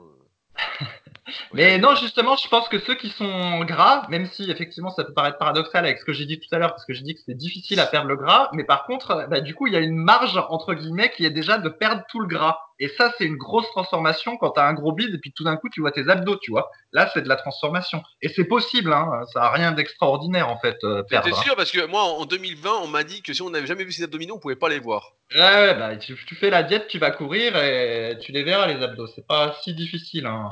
Mais 1.52 1.78
non, 1.78 1.94
justement, 1.94 2.36
je 2.36 2.48
pense 2.48 2.68
que 2.68 2.78
ceux 2.78 2.94
qui 2.94 3.08
sont 3.10 3.60
gras, 3.64 4.06
même 4.08 4.26
si 4.26 4.50
effectivement 4.50 4.90
ça 4.90 5.04
peut 5.04 5.12
paraître 5.12 5.38
paradoxal 5.38 5.84
avec 5.84 5.98
ce 5.98 6.04
que 6.04 6.12
j'ai 6.12 6.24
dit 6.24 6.40
tout 6.40 6.52
à 6.54 6.58
l'heure, 6.58 6.70
parce 6.70 6.84
que 6.84 6.92
j'ai 6.92 7.02
dit 7.02 7.14
que 7.14 7.20
c'était 7.20 7.34
difficile 7.34 7.78
à 7.80 7.86
perdre 7.86 8.08
le 8.08 8.16
gras, 8.16 8.48
mais 8.52 8.64
par 8.64 8.84
contre, 8.84 9.26
bah, 9.28 9.40
du 9.40 9.54
coup, 9.54 9.66
il 9.66 9.72
y 9.72 9.76
a 9.76 9.80
une 9.80 9.96
marge 9.96 10.36
entre 10.48 10.74
guillemets 10.74 11.10
qui 11.10 11.24
est 11.24 11.30
déjà 11.30 11.58
de 11.58 11.68
perdre 11.68 12.02
tout 12.10 12.20
le 12.20 12.26
gras. 12.26 12.58
Et 12.82 12.88
ça, 12.88 13.12
c'est 13.18 13.24
une 13.24 13.36
grosse 13.36 13.68
transformation 13.72 14.38
quand 14.38 14.52
tu 14.52 14.60
as 14.60 14.66
un 14.66 14.72
gros 14.72 14.92
bide 14.92 15.14
et 15.14 15.18
puis 15.18 15.32
tout 15.32 15.44
d'un 15.44 15.56
coup 15.56 15.68
tu 15.68 15.82
vois 15.82 15.92
tes 15.92 16.08
abdos, 16.08 16.38
tu 16.38 16.50
vois. 16.50 16.70
Là, 16.92 17.10
c'est 17.12 17.20
de 17.20 17.28
la 17.28 17.36
transformation. 17.36 18.02
Et 18.22 18.28
c'est 18.30 18.44
possible, 18.46 18.92
hein. 18.92 19.22
Ça 19.34 19.42
a 19.44 19.50
rien 19.50 19.72
d'extraordinaire 19.72 20.48
en 20.48 20.58
fait, 20.58 20.78
euh, 20.84 21.02
T'es 21.02 21.20
perdre. 21.20 21.42
sûr 21.42 21.56
parce 21.56 21.70
que 21.70 21.84
moi 21.86 22.02
en 22.02 22.24
2020 22.24 22.70
on 22.82 22.86
m'a 22.86 23.04
dit 23.04 23.20
que 23.22 23.34
si 23.34 23.42
on 23.42 23.50
n'avait 23.50 23.66
jamais 23.66 23.84
vu 23.84 23.92
ses 23.92 24.02
abdominaux 24.04 24.36
on 24.36 24.38
pouvait 24.40 24.56
pas 24.56 24.70
les 24.70 24.78
voir. 24.78 25.12
Ouais, 25.34 25.40
ouais, 25.40 25.74
bah, 25.74 25.96
tu, 25.96 26.16
tu 26.26 26.34
fais 26.34 26.48
la 26.48 26.62
diète, 26.62 26.88
tu 26.88 26.98
vas 26.98 27.10
courir 27.10 27.54
et 27.56 28.16
tu 28.22 28.32
les 28.32 28.42
verras 28.42 28.66
les 28.66 28.82
abdos. 28.82 29.06
C'est 29.08 29.26
pas 29.26 29.54
si 29.62 29.74
difficile, 29.74 30.24
hein. 30.26 30.48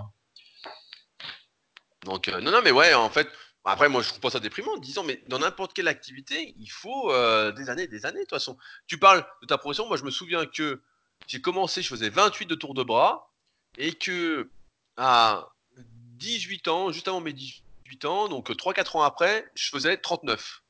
Donc 2.04 2.28
euh, 2.28 2.40
non 2.40 2.50
non 2.50 2.60
mais 2.62 2.70
ouais 2.70 2.94
en 2.94 3.10
fait 3.10 3.28
après 3.64 3.88
moi 3.88 4.02
je 4.02 4.08
trouve 4.08 4.20
pas 4.20 4.30
ça 4.30 4.40
déprimant 4.40 4.76
10 4.76 4.98
ans 4.98 5.04
mais 5.04 5.22
dans 5.28 5.38
n'importe 5.38 5.74
quelle 5.74 5.88
activité 5.88 6.54
il 6.58 6.70
faut 6.70 7.12
euh, 7.12 7.52
des 7.52 7.70
années 7.70 7.86
des 7.86 8.06
années 8.06 8.20
de 8.20 8.24
toute 8.24 8.30
façon. 8.30 8.56
Tu 8.86 8.98
parles 8.98 9.26
de 9.42 9.46
ta 9.46 9.58
progression 9.58 9.86
moi 9.86 9.96
je 9.96 10.04
me 10.04 10.10
souviens 10.10 10.46
que 10.46 10.80
j'ai 11.26 11.40
commencé 11.40 11.82
je 11.82 11.88
faisais 11.88 12.08
28 12.08 12.46
de 12.46 12.54
tours 12.54 12.74
de 12.74 12.82
bras 12.82 13.32
et 13.76 13.92
que 13.92 14.50
à 14.96 15.48
18 15.76 16.68
ans 16.68 16.92
juste 16.92 17.08
avant 17.08 17.20
mes 17.20 17.32
18 17.32 18.04
ans 18.04 18.28
donc 18.28 18.50
3-4 18.50 18.96
ans 18.98 19.02
après 19.02 19.50
je 19.54 19.68
faisais 19.68 19.96
39. 19.96 20.62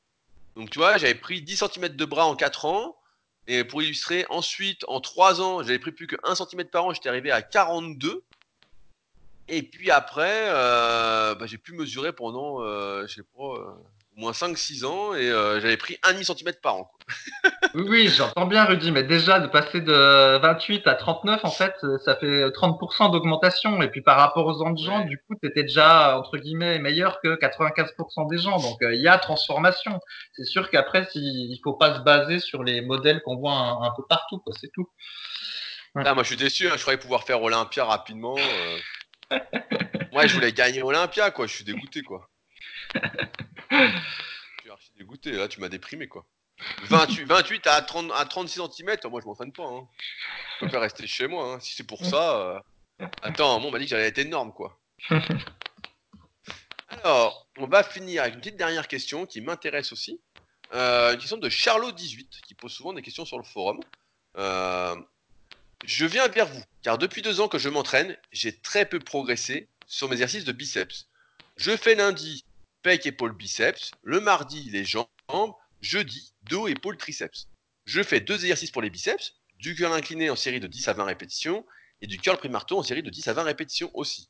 Donc 0.55 0.69
tu 0.69 0.79
vois 0.79 0.97
j'avais 0.97 1.15
pris 1.15 1.41
10 1.41 1.63
cm 1.73 1.89
de 1.89 2.05
bras 2.05 2.25
en 2.25 2.35
4 2.35 2.65
ans 2.65 2.97
et 3.47 3.63
pour 3.63 3.81
illustrer 3.81 4.25
ensuite 4.29 4.83
en 4.87 4.99
3 4.99 5.41
ans 5.41 5.63
j'avais 5.63 5.79
pris 5.79 5.91
plus 5.91 6.07
que 6.07 6.17
1 6.23 6.35
cm 6.35 6.65
par 6.65 6.85
an 6.85 6.93
j'étais 6.93 7.09
arrivé 7.09 7.31
à 7.31 7.41
42 7.41 8.23
et 9.49 9.63
puis 9.63 9.91
après, 9.91 10.45
euh, 10.49 11.35
bah, 11.35 11.45
j'ai 11.45 11.57
pu 11.57 11.73
mesurer 11.73 12.13
pendant, 12.13 12.61
euh, 12.61 13.05
je 13.07 13.15
sais 13.15 13.21
pas, 13.37 13.43
euh, 13.43 13.65
au 14.17 14.21
moins 14.21 14.31
5-6 14.33 14.85
ans 14.85 15.13
et 15.13 15.29
euh, 15.31 15.59
j'avais 15.61 15.77
pris 15.77 15.97
1,5 16.03 16.23
cm 16.37 16.53
par 16.61 16.75
an. 16.75 16.83
quoi. 16.85 16.99
Oui, 17.75 17.83
oui, 17.87 18.07
j'entends 18.07 18.47
bien, 18.47 18.65
Rudy, 18.65 18.91
mais 18.91 19.03
déjà 19.03 19.39
de 19.39 19.45
passer 19.45 19.79
de 19.81 20.37
28 20.39 20.87
à 20.87 20.95
39, 20.95 21.45
en 21.45 21.51
fait, 21.51 21.75
ça 22.03 22.15
fait 22.15 22.47
30% 22.49 23.11
d'augmentation. 23.11 23.79
Et 23.83 23.89
puis 23.89 24.01
par 24.01 24.17
rapport 24.17 24.47
aux 24.47 24.61
autres 24.65 24.81
gens, 24.83 25.01
Ouais. 25.01 25.05
du 25.05 25.19
coup, 25.19 25.35
tu 25.41 25.47
étais 25.47 25.61
déjà, 25.61 26.17
entre 26.17 26.37
guillemets, 26.37 26.79
meilleur 26.79 27.21
que 27.21 27.35
95% 27.39 28.27
des 28.27 28.39
gens. 28.39 28.57
Donc 28.59 28.81
euh, 28.81 28.95
il 28.95 29.01
y 29.01 29.07
a 29.07 29.17
transformation. 29.19 29.99
C'est 30.33 30.45
sûr 30.45 30.71
qu'après, 30.71 31.07
si, 31.11 31.19
il 31.19 31.59
faut 31.63 31.73
pas 31.73 31.93
se 31.95 31.99
baser 31.99 32.39
sur 32.39 32.63
les 32.63 32.81
modèles 32.81 33.21
qu'on 33.23 33.37
voit 33.37 33.53
un, 33.53 33.83
un 33.83 33.91
peu 33.95 34.03
partout, 34.09 34.39
quoi, 34.39 34.53
c'est 34.59 34.71
tout. 34.73 34.89
Ouais. 35.93 36.03
Là, 36.03 36.15
moi, 36.15 36.23
je 36.23 36.29
suis 36.29 36.37
déçu, 36.37 36.67
hein, 36.67 36.73
je 36.75 36.81
croyais 36.81 36.99
pouvoir 36.99 37.23
faire 37.23 37.41
Olympia 37.43 37.85
rapidement. 37.85 38.35
Moi, 40.11 40.27
je 40.27 40.33
voulais 40.33 40.51
gagner 40.53 40.81
Olympia, 40.83 41.31
quoi. 41.31 41.47
Je 41.47 41.53
suis 41.55 41.63
dégoûté, 41.63 42.01
quoi. 42.01 42.29
Je 43.71 44.61
suis 44.61 44.69
archi 44.71 44.91
dégoûté. 44.97 45.31
Là, 45.33 45.47
tu 45.47 45.59
m'as 45.61 45.69
déprimé, 45.69 46.07
quoi. 46.07 46.25
28, 46.83 47.23
28 47.25 47.67
à, 47.67 47.81
30, 47.81 48.11
à 48.13 48.25
36 48.25 48.59
cm, 48.75 48.97
moi, 49.09 49.21
je 49.21 49.25
m'entraîne 49.27 49.53
pas. 49.53 49.63
Hein. 49.65 49.87
Je 50.59 50.65
préfère 50.65 50.81
rester 50.81 51.07
chez 51.07 51.27
moi. 51.27 51.53
hein. 51.53 51.59
Si 51.61 51.73
c'est 51.75 51.85
pour 51.87 52.03
ça. 52.05 52.37
euh, 52.99 53.05
Attends, 53.21 53.59
bon, 53.61 53.69
on 53.69 53.71
m'a 53.71 53.79
dit 53.79 53.85
que 53.85 53.91
j'allais 53.91 54.07
être 54.07 54.17
énorme, 54.17 54.51
quoi. 54.51 54.77
Alors, 56.89 57.47
on 57.57 57.67
va 57.67 57.83
finir 57.83 58.23
avec 58.23 58.33
une 58.35 58.41
petite 58.41 58.57
dernière 58.57 58.87
question 58.87 59.25
qui 59.25 59.41
m'intéresse 59.41 59.91
aussi. 59.91 60.19
Euh, 60.73 61.13
une 61.13 61.19
question 61.19 61.37
de 61.37 61.49
Charlot18 61.49 62.41
qui 62.41 62.55
pose 62.55 62.71
souvent 62.71 62.93
des 62.93 63.01
questions 63.01 63.25
sur 63.25 63.37
le 63.37 63.43
forum. 63.43 63.79
Euh, 64.37 64.95
je 65.85 66.05
viens 66.05 66.27
vers 66.27 66.47
vous 66.47 66.63
car 66.81 66.97
depuis 66.97 67.21
deux 67.21 67.41
ans 67.41 67.47
que 67.47 67.57
je 67.57 67.69
m'entraîne, 67.69 68.15
j'ai 68.31 68.57
très 68.57 68.85
peu 68.85 68.99
progressé 68.99 69.67
sur 69.85 70.07
mes 70.07 70.13
exercices 70.13 70.45
de 70.45 70.51
biceps. 70.51 71.07
Je 71.57 71.75
fais 71.75 71.95
lundi 71.95 72.45
pec, 72.81 73.05
épaule, 73.05 73.35
biceps, 73.35 73.91
le 74.03 74.21
mardi 74.21 74.69
les 74.69 74.85
jambes, 74.85 75.07
jeudi 75.81 76.33
dos, 76.43 76.67
épaule, 76.67 76.97
triceps. 76.97 77.47
Je 77.85 78.01
fais 78.01 78.19
deux 78.21 78.35
exercices 78.35 78.71
pour 78.71 78.81
les 78.81 78.89
biceps, 78.89 79.33
du 79.57 79.75
curl 79.75 79.93
incliné 79.93 80.29
en 80.29 80.35
série 80.35 80.59
de 80.59 80.67
10 80.67 80.87
à 80.87 80.93
20 80.93 81.03
répétitions 81.03 81.65
et 82.01 82.07
du 82.07 82.17
curl 82.17 82.37
pris 82.37 82.49
marteau 82.49 82.77
en 82.77 82.83
série 82.83 83.03
de 83.03 83.09
10 83.09 83.27
à 83.27 83.33
20 83.33 83.43
répétitions 83.43 83.91
aussi. 83.93 84.29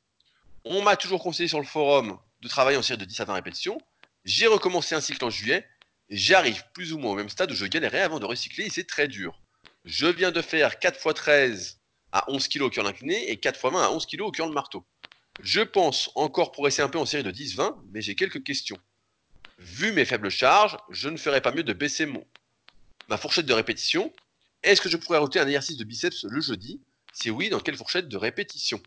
On 0.66 0.82
m'a 0.82 0.96
toujours 0.96 1.22
conseillé 1.22 1.48
sur 1.48 1.60
le 1.60 1.66
forum 1.66 2.18
de 2.42 2.48
travailler 2.48 2.78
en 2.78 2.82
série 2.82 2.98
de 2.98 3.06
10 3.06 3.20
à 3.20 3.26
20 3.26 3.34
répétitions. 3.34 3.80
J'ai 4.26 4.48
recommencé 4.48 4.96
un 4.96 5.02
cycle 5.02 5.24
en 5.24 5.30
juillet, 5.30 5.68
J'arrive 6.10 6.64
plus 6.74 6.92
ou 6.92 6.98
moins 6.98 7.12
au 7.12 7.16
même 7.16 7.30
stade 7.30 7.52
où 7.52 7.56
je 7.56 7.66
galérais 7.68 8.02
avant 8.02 8.20
de 8.20 8.26
recycler 8.26 8.66
et 8.66 8.70
c'est 8.72 8.88
très 8.88 9.08
dur. 9.08 9.40
Je 9.86 10.08
viens 10.08 10.32
de 10.32 10.42
faire 10.42 10.80
4 10.80 10.96
x 10.96 11.16
13 11.16 11.80
à 12.12 12.30
11 12.30 12.48
kg 12.48 12.64
au 12.64 12.70
curl 12.70 12.88
incliné 12.88 13.30
et 13.32 13.38
4 13.38 13.56
x 13.56 13.64
20 13.74 13.84
à 13.84 13.90
11 13.90 14.06
kg 14.06 14.22
au 14.22 14.32
curl 14.32 14.52
marteau. 14.54 14.86
Je 15.42 15.62
pense 15.62 16.12
encore 16.16 16.52
progresser 16.52 16.82
un 16.82 16.90
peu 16.90 17.00
en 17.00 17.06
série 17.06 17.24
de 17.24 17.32
10-20, 17.32 17.76
mais 17.92 18.02
j'ai 18.02 18.16
quelques 18.16 18.44
questions. 18.44 18.78
Vu 19.58 19.92
mes 19.94 20.06
faibles 20.06 20.30
charges, 20.30 20.78
je 20.90 21.10
ne 21.10 21.18
ferais 21.18 21.42
pas 21.42 21.52
mieux 21.52 21.64
de 21.64 21.74
baisser 21.74 22.06
mon 22.06 22.26
ma 23.10 23.18
fourchette 23.18 23.46
de 23.46 23.54
répétition. 23.54 24.14
Est-ce 24.64 24.82
que 24.82 24.90
je 24.90 24.98
pourrais 24.98 25.18
rajouter 25.18 25.40
un 25.40 25.48
exercice 25.48 25.78
de 25.78 25.84
biceps 25.84 26.26
le 26.30 26.42
jeudi? 26.42 26.80
Si 27.12 27.32
oui, 27.32 27.50
dans 27.50 27.60
quelle 27.60 27.76
fourchette 27.76 28.08
de 28.08 28.18
répétition? 28.18 28.80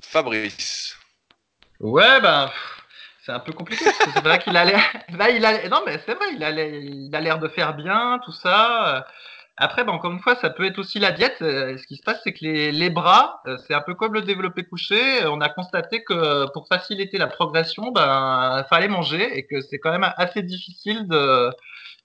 Fabrice. 0.00 0.96
Ouais, 1.80 2.20
ben, 2.20 2.50
c'est 3.24 3.32
un 3.32 3.40
peu 3.40 3.52
compliqué. 3.52 3.84
C'est 3.84 4.20
vrai 4.20 4.38
qu'il 4.38 4.56
a 4.56 4.64
l'air. 4.64 4.80
A. 5.20 5.68
Non, 5.68 5.82
c'est 5.86 6.14
vrai, 6.14 6.26
il 6.34 6.42
a 7.14 7.20
l'air 7.20 7.38
de 7.38 7.48
faire 7.48 7.74
bien, 7.74 8.20
tout 8.24 8.32
ça. 8.32 9.06
Après, 9.56 9.84
ben, 9.84 9.92
encore 9.92 10.10
une 10.10 10.20
fois, 10.20 10.34
ça 10.36 10.50
peut 10.50 10.64
être 10.64 10.78
aussi 10.78 10.98
la 10.98 11.12
diète. 11.12 11.38
Euh, 11.42 11.78
Ce 11.78 11.86
qui 11.86 11.96
se 11.96 12.02
passe, 12.02 12.20
c'est 12.24 12.32
que 12.32 12.44
les, 12.44 12.72
les 12.72 12.90
bras, 12.90 13.40
euh, 13.46 13.56
c'est 13.66 13.74
un 13.74 13.80
peu 13.82 13.94
comme 13.94 14.12
le 14.12 14.22
développé 14.22 14.64
couché. 14.64 15.24
On 15.26 15.40
a 15.40 15.48
constaté 15.48 16.02
que 16.02 16.50
pour 16.52 16.66
faciliter 16.66 17.18
la 17.18 17.28
progression, 17.28 17.92
ben, 17.92 18.64
fallait 18.68 18.88
manger 18.88 19.38
et 19.38 19.46
que 19.46 19.60
c'est 19.60 19.78
quand 19.78 19.92
même 19.92 20.12
assez 20.16 20.42
difficile 20.42 21.06
de 21.06 21.50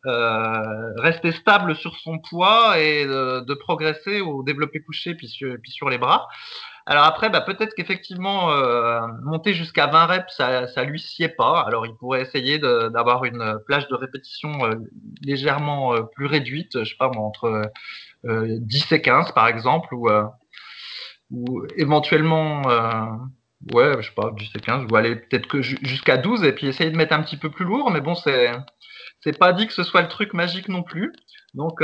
euh, 0.06 0.93
rester 0.97 1.32
stable 1.32 1.76
sur 1.76 1.95
son 1.97 2.20
poids 2.20 2.80
et 2.80 3.06
de, 3.06 3.41
de 3.41 3.54
progresser 3.56 4.22
au 4.22 4.43
développé 4.43 4.82
couché 4.82 5.16
puis 5.16 5.28
sur, 5.28 5.56
puis 5.62 5.72
sur 5.72 5.89
les 5.89 5.97
bras. 5.97 6.28
Alors 6.92 7.04
après, 7.06 7.30
bah, 7.30 7.42
peut-être 7.42 7.76
qu'effectivement, 7.76 8.52
euh, 8.52 9.00
monter 9.24 9.54
jusqu'à 9.54 9.86
20 9.88 10.08
reps, 10.08 10.36
ça, 10.36 10.68
ça 10.68 10.84
lui 10.84 11.00
sied 11.00 11.30
pas. 11.30 11.62
Alors 11.68 11.86
il 11.86 11.96
pourrait 11.96 12.22
essayer 12.24 12.58
d'avoir 12.58 13.26
une 13.26 13.60
plage 13.68 13.88
de 13.90 13.96
répétition 13.96 14.66
euh, 14.66 14.74
légèrement 15.22 15.94
euh, 15.94 16.02
plus 16.02 16.26
réduite, 16.26 16.84
je 16.84 16.90
sais 16.90 16.98
pas 16.98 17.10
entre 17.16 17.72
euh, 18.26 18.48
10 18.62 18.92
et 18.92 19.02
15 19.02 19.32
par 19.34 19.48
exemple, 19.48 19.94
ou, 19.96 20.10
éventuellement, 21.78 22.62
ouais, 23.74 23.94
je 24.02 24.08
sais 24.08 24.16
pas, 24.16 24.32
10 24.38 24.50
et 24.56 24.60
15, 24.60 24.86
ou 24.92 24.96
aller 24.96 25.16
peut-être 25.16 25.48
que 25.48 25.62
ju- 25.62 25.78
jusqu'à 25.82 26.18
12 26.18 26.44
et 26.44 26.54
puis 26.54 26.68
essayer 26.68 26.90
de 26.92 26.98
mettre 26.98 27.14
un 27.14 27.22
petit 27.24 27.38
peu 27.38 27.50
plus 27.50 27.66
lourd, 27.66 27.92
mais 27.92 28.02
bon, 28.02 28.16
c'est 28.16 28.52
c'est 29.22 29.38
pas 29.38 29.54
dit 29.54 29.68
que 29.68 29.74
ce 29.74 29.84
soit 29.84 30.02
le 30.02 30.08
truc 30.10 30.34
magique 30.34 30.70
non 30.70 30.84
plus. 30.84 31.14
Donc, 31.54 31.82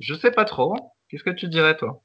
je 0.00 0.14
sais 0.14 0.30
pas 0.32 0.44
trop. 0.44 0.74
Qu'est-ce 1.08 1.24
que 1.24 1.30
tu 1.30 1.48
dirais, 1.48 1.76
toi? 1.76 2.02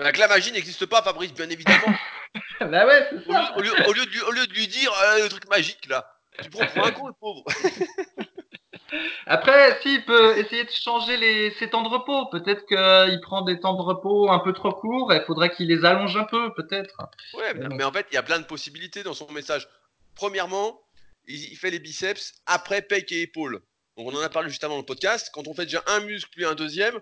Bah, 0.00 0.12
que 0.12 0.18
la 0.18 0.28
magie 0.28 0.50
n'existe 0.52 0.86
pas, 0.86 1.02
Fabrice, 1.02 1.32
bien 1.32 1.48
évidemment. 1.48 1.94
Bah 2.60 2.86
ouais, 2.86 3.08
c'est 3.10 3.26
Au 3.28 3.32
lieu, 3.32 3.40
au 3.56 3.60
lieu- 3.62 3.88
au 3.88 3.92
lieu 3.92 4.04
de, 4.06 4.10
lui- 4.10 4.20
au 4.22 4.30
lieu 4.32 4.46
de 4.46 4.52
lui 4.52 4.68
dire 4.68 4.92
euh, 5.02 5.22
le 5.24 5.28
truc 5.30 5.48
magique 5.48 5.88
là, 5.88 6.06
tu 6.42 6.48
prends 6.50 6.66
pour 6.66 6.86
un 6.86 6.90
con 6.92 7.06
le 7.08 7.12
pauvre. 7.14 7.42
Après, 9.26 9.80
s'il 9.82 10.04
peut 10.04 10.36
essayer 10.36 10.64
de 10.64 10.70
changer 10.70 11.16
les, 11.16 11.52
ses 11.52 11.70
temps 11.70 11.82
de 11.82 11.88
repos, 11.88 12.26
peut-être 12.26 12.66
qu'il 12.66 13.20
prend 13.20 13.42
des 13.42 13.60
temps 13.60 13.74
de 13.74 13.82
repos 13.82 14.30
un 14.30 14.40
peu 14.40 14.52
trop 14.52 14.72
courts, 14.72 15.12
il 15.12 15.22
faudrait 15.26 15.50
qu'il 15.50 15.68
les 15.68 15.84
allonge 15.84 16.16
un 16.16 16.24
peu, 16.24 16.52
peut-être. 16.54 16.96
Ouais, 17.34 17.54
mais, 17.54 17.68
mais 17.68 17.84
en 17.84 17.92
fait, 17.92 18.06
il 18.10 18.14
y 18.14 18.18
a 18.18 18.22
plein 18.22 18.40
de 18.40 18.44
possibilités 18.46 19.02
dans 19.02 19.14
son 19.14 19.30
message. 19.32 19.68
Premièrement, 20.16 20.80
il, 21.26 21.52
il 21.52 21.56
fait 21.56 21.70
les 21.70 21.78
biceps 21.78 22.34
après 22.46 22.82
pec 22.82 23.10
et 23.12 23.22
épaules. 23.22 23.60
Donc 23.96 24.08
on 24.12 24.16
en 24.16 24.20
a 24.22 24.28
parlé 24.28 24.48
juste 24.50 24.64
avant 24.64 24.74
dans 24.74 24.80
le 24.80 24.86
podcast. 24.86 25.30
Quand 25.32 25.46
on 25.46 25.54
fait 25.54 25.64
déjà 25.66 25.82
un 25.86 26.00
muscle 26.00 26.30
puis 26.32 26.44
un 26.44 26.54
deuxième, 26.54 26.98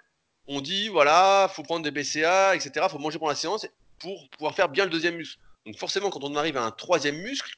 on 0.49 0.61
dit 0.61 0.89
voilà, 0.89 1.49
faut 1.53 1.63
prendre 1.63 1.83
des 1.83 1.91
BCA, 1.91 2.57
etc. 2.57 2.87
Faut 2.91 2.99
manger 2.99 3.19
pendant 3.19 3.31
la 3.31 3.37
séance 3.37 3.67
pour 4.01 4.29
pouvoir 4.31 4.55
faire 4.55 4.69
bien 4.69 4.85
le 4.85 4.91
deuxième 4.91 5.17
muscle. 5.17 5.39
Donc 5.67 5.77
forcément, 5.77 6.11
quand 6.11 6.25
on 6.25 6.35
arrive 6.35 6.57
à 6.57 6.65
un 6.65 6.71
troisième 6.71 7.19
muscle, 7.19 7.51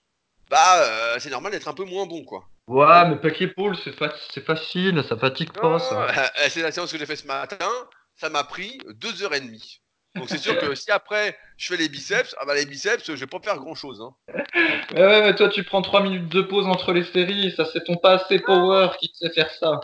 bah 0.51 0.83
euh, 0.83 1.17
c'est 1.21 1.31
normal 1.31 1.53
d'être 1.53 1.69
un 1.69 1.75
peu 1.75 1.85
moins 1.85 2.07
bon 2.07 2.25
quoi. 2.25 2.45
Ouais, 2.67 3.09
mais 3.09 3.17
pec 3.17 3.41
épaule, 3.41 3.77
c'est 3.77 3.93
fa 3.93 4.13
c'est 4.31 4.45
facile, 4.45 5.03
ça 5.09 5.17
fatigue 5.17 5.53
pas, 5.53 5.79
ça. 5.79 6.09
Euh, 6.09 6.49
c'est 6.49 6.63
la 6.63 6.73
séance 6.73 6.93
que 6.93 6.99
j'ai 6.99 7.07
fait 7.07 7.17
ce 7.17 7.27
matin. 7.27 7.69
Ça 8.17 8.29
m'a 8.29 8.45
pris 8.45 8.79
deux 8.95 9.23
heures 9.23 9.35
et 9.35 9.41
demie. 9.41 9.81
Donc 10.17 10.29
c'est 10.29 10.39
sûr 10.39 10.59
que 10.59 10.75
si 10.75 10.91
après 10.91 11.39
je 11.57 11.69
fais 11.69 11.77
les 11.77 11.89
biceps, 11.89 12.35
ah 12.41 12.45
bah 12.45 12.55
les 12.55 12.67
biceps, 12.67 13.07
je 13.07 13.13
vais 13.13 13.27
pas 13.27 13.39
faire 13.39 13.57
grand 13.59 13.77
chose. 13.77 14.03
Hein. 14.03 14.15
Mais 14.95 15.35
toi, 15.37 15.49
tu 15.49 15.63
prends 15.63 15.83
trois 15.83 16.03
minutes 16.03 16.29
de 16.29 16.43
pause 16.43 16.67
entre 16.67 16.93
les 16.93 17.05
séries, 17.05 17.53
ça 17.57 17.65
c'est 17.65 17.85
ton 17.85 17.97
pas 17.97 18.15
assez 18.15 18.41
power 18.41 18.89
qui 18.99 19.11
te 19.13 19.19
sait 19.19 19.31
faire 19.31 19.51
ça. 19.53 19.81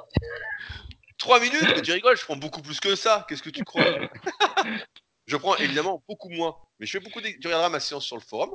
Trois 1.27 1.41
minutes 1.41 1.61
Mais 1.75 1.83
tu 1.83 1.91
rigoles, 1.91 2.17
je 2.17 2.25
prends 2.25 2.37
beaucoup 2.37 2.63
plus 2.63 2.79
que 2.79 2.95
ça. 2.95 3.27
Qu'est-ce 3.29 3.43
que 3.43 3.51
tu 3.51 3.65
crois? 3.65 3.85
Je 5.27 5.37
prends 5.37 5.57
évidemment 5.57 6.05
beaucoup 6.07 6.29
moins. 6.29 6.57
Mais 6.79 6.87
je 6.87 6.93
fais 6.93 7.01
beaucoup. 7.01 7.21
d'ex- 7.21 7.37
Tu 7.41 7.49
regarderas 7.49 7.69
ma 7.69 7.81
séance 7.81 8.05
sur 8.07 8.15
le 8.15 8.23
forum. 8.23 8.55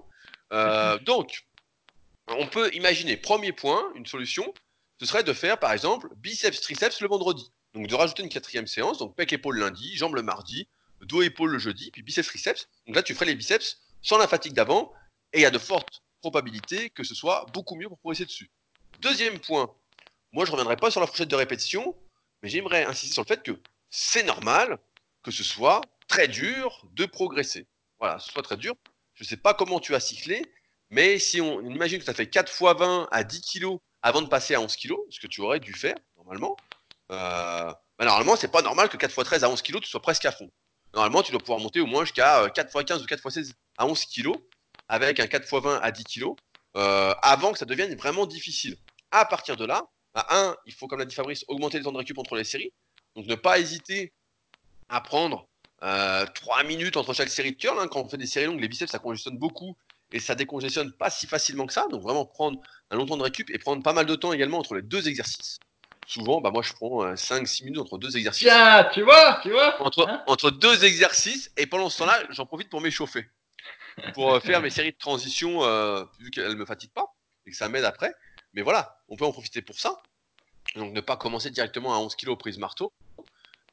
Euh, 0.53 0.97
donc, 1.05 1.45
on 2.29 2.47
peut 2.47 2.73
imaginer, 2.73 3.17
premier 3.17 3.51
point, 3.51 3.91
une 3.95 4.05
solution, 4.05 4.53
ce 5.01 5.05
serait 5.05 5.25
de 5.25 5.33
faire 5.33 5.59
par 5.59 5.73
exemple 5.73 6.07
biceps 6.15 6.61
triceps 6.61 7.01
le 7.01 7.09
vendredi. 7.09 7.51
Donc 7.73 7.87
de 7.87 7.95
rajouter 7.95 8.23
une 8.23 8.29
quatrième 8.29 8.67
séance, 8.67 8.99
donc 8.99 9.17
pec 9.17 9.33
épaule 9.33 9.59
lundi, 9.59 9.97
jambes 9.97 10.15
le 10.15 10.21
mardi, 10.21 10.69
dos 11.01 11.21
épaule 11.21 11.51
le 11.51 11.59
jeudi, 11.59 11.91
puis 11.91 12.03
biceps 12.03 12.27
triceps. 12.29 12.69
Donc 12.87 12.95
là, 12.95 13.03
tu 13.03 13.13
ferais 13.15 13.25
les 13.25 13.35
biceps 13.35 13.81
sans 14.01 14.17
la 14.17 14.29
fatigue 14.29 14.53
d'avant, 14.53 14.93
et 15.33 15.39
il 15.39 15.41
y 15.41 15.45
a 15.45 15.51
de 15.51 15.57
fortes 15.59 16.03
probabilités 16.21 16.89
que 16.91 17.03
ce 17.03 17.15
soit 17.15 17.45
beaucoup 17.53 17.75
mieux 17.75 17.89
pour 17.89 17.97
progresser 17.99 18.23
dessus. 18.25 18.49
Deuxième 19.01 19.39
point, 19.39 19.75
moi 20.31 20.45
je 20.45 20.51
reviendrai 20.51 20.77
pas 20.77 20.89
sur 20.89 21.01
la 21.01 21.07
fourchette 21.07 21.27
de 21.27 21.35
répétition, 21.35 21.97
mais 22.41 22.49
j'aimerais 22.49 22.85
insister 22.85 23.13
sur 23.13 23.23
le 23.23 23.27
fait 23.27 23.43
que 23.43 23.59
c'est 23.89 24.23
normal 24.23 24.77
que 25.23 25.31
ce 25.31 25.43
soit 25.43 25.81
très 26.07 26.27
dur 26.27 26.85
de 26.93 27.05
progresser. 27.05 27.67
Voilà, 27.99 28.19
ce 28.19 28.31
soit 28.31 28.41
très 28.41 28.57
dur. 28.57 28.75
Je 29.13 29.23
ne 29.23 29.27
sais 29.27 29.37
pas 29.37 29.53
comment 29.53 29.79
tu 29.79 29.93
as 29.93 29.99
cyclé, 29.99 30.43
mais 30.89 31.19
si 31.19 31.39
on 31.41 31.61
imagine 31.61 31.99
que 31.99 32.03
tu 32.05 32.09
as 32.09 32.13
fait 32.13 32.27
4 32.27 32.49
x 32.49 32.61
20 32.61 33.07
à 33.11 33.23
10 33.23 33.41
kg 33.41 33.77
avant 34.01 34.21
de 34.21 34.27
passer 34.27 34.55
à 34.55 34.61
11 34.61 34.75
kg, 34.75 34.95
ce 35.09 35.19
que 35.19 35.27
tu 35.27 35.41
aurais 35.41 35.59
dû 35.59 35.73
faire 35.73 35.95
normalement, 36.17 36.57
euh, 37.11 37.71
bah 37.99 38.05
normalement, 38.05 38.35
c'est 38.35 38.51
pas 38.51 38.61
normal 38.61 38.89
que 38.89 38.97
4 38.97 39.11
x 39.11 39.25
13 39.25 39.43
à 39.43 39.49
11 39.49 39.61
kg, 39.61 39.79
tu 39.79 39.89
sois 39.89 40.01
presque 40.01 40.25
à 40.25 40.31
fond. 40.31 40.49
Normalement, 40.93 41.23
tu 41.23 41.31
dois 41.31 41.39
pouvoir 41.39 41.59
monter 41.59 41.79
au 41.79 41.85
moins 41.85 42.03
jusqu'à 42.03 42.43
euh, 42.43 42.49
4 42.49 42.75
x 42.75 42.85
15 42.85 43.03
ou 43.03 43.05
4 43.05 43.19
x 43.19 43.33
16 43.33 43.53
à 43.77 43.85
11 43.85 44.05
kg 44.05 44.31
avec 44.87 45.19
un 45.19 45.27
4 45.27 45.43
x 45.43 45.53
20 45.53 45.79
à 45.79 45.91
10 45.91 46.03
kg 46.03 46.25
euh, 46.77 47.13
avant 47.21 47.51
que 47.51 47.59
ça 47.59 47.65
devienne 47.65 47.95
vraiment 47.95 48.25
difficile. 48.25 48.77
À 49.11 49.25
partir 49.25 49.57
de 49.57 49.65
là, 49.65 49.83
bah, 50.13 50.25
un, 50.29 50.55
il 50.65 50.73
faut, 50.73 50.87
comme 50.87 50.99
l'a 50.99 51.05
dit 51.05 51.15
Fabrice, 51.15 51.45
augmenter 51.47 51.77
le 51.77 51.83
temps 51.83 51.91
de 51.91 51.97
récup 51.97 52.17
entre 52.17 52.35
les 52.35 52.43
séries. 52.43 52.71
Donc 53.15 53.25
ne 53.27 53.35
pas 53.35 53.59
hésiter 53.59 54.13
à 54.89 55.01
prendre 55.01 55.47
euh, 55.83 56.25
3 56.35 56.63
minutes 56.63 56.97
entre 56.97 57.13
chaque 57.13 57.29
série 57.29 57.51
de 57.53 57.57
curl. 57.57 57.77
hein. 57.79 57.87
Quand 57.87 58.01
on 58.01 58.09
fait 58.09 58.17
des 58.17 58.27
séries 58.27 58.45
longues, 58.47 58.59
les 58.61 58.67
biceps, 58.67 58.91
ça 58.91 58.99
congestionne 58.99 59.37
beaucoup 59.37 59.75
et 60.13 60.19
ça 60.19 60.35
décongestionne 60.35 60.91
pas 60.93 61.09
si 61.09 61.27
facilement 61.27 61.65
que 61.65 61.73
ça. 61.73 61.87
Donc 61.89 62.01
vraiment 62.03 62.25
prendre 62.25 62.59
un 62.89 62.97
long 62.97 63.05
temps 63.05 63.17
de 63.17 63.23
récup 63.23 63.49
et 63.49 63.57
prendre 63.57 63.81
pas 63.83 63.93
mal 63.93 64.05
de 64.05 64.15
temps 64.15 64.33
également 64.33 64.59
entre 64.59 64.75
les 64.75 64.81
deux 64.81 65.07
exercices. 65.07 65.59
Souvent, 66.07 66.41
bah, 66.41 66.51
moi 66.51 66.61
je 66.61 66.73
prends 66.73 67.13
5-6 67.15 67.63
minutes 67.63 67.79
entre 67.79 67.97
deux 67.97 68.17
exercices. 68.17 68.43
Tiens, 68.43 68.89
tu 68.93 69.01
vois, 69.03 69.39
tu 69.41 69.49
vois 69.51 69.81
Entre, 69.81 70.07
Hein 70.09 70.23
entre 70.27 70.51
deux 70.51 70.83
exercices 70.83 71.51
et 71.57 71.65
pendant 71.67 71.89
ce 71.89 71.99
temps-là, 71.99 72.21
j'en 72.31 72.45
profite 72.45 72.69
pour 72.69 72.81
m'échauffer. 72.81 73.25
Pour 74.13 74.33
euh, 74.33 74.39
faire 74.39 74.61
mes 74.61 74.69
séries 74.69 74.91
de 74.93 74.97
transition, 74.97 75.63
euh, 75.63 76.03
vu 76.19 76.31
qu'elles 76.31 76.49
ne 76.49 76.55
me 76.55 76.65
fatiguent 76.65 76.93
pas 76.93 77.13
et 77.45 77.51
que 77.51 77.55
ça 77.57 77.69
m'aide 77.69 77.83
après. 77.85 78.13
Mais 78.53 78.61
voilà, 78.61 78.97
on 79.07 79.15
peut 79.15 79.25
en 79.25 79.31
profiter 79.31 79.61
pour 79.61 79.79
ça. 79.79 80.01
Donc 80.75 80.93
ne 80.93 81.01
pas 81.01 81.17
commencer 81.17 81.49
directement 81.49 81.93
à 81.93 81.97
11 81.97 82.15
kg 82.15 82.35
prise 82.37 82.57
marteau, 82.57 82.93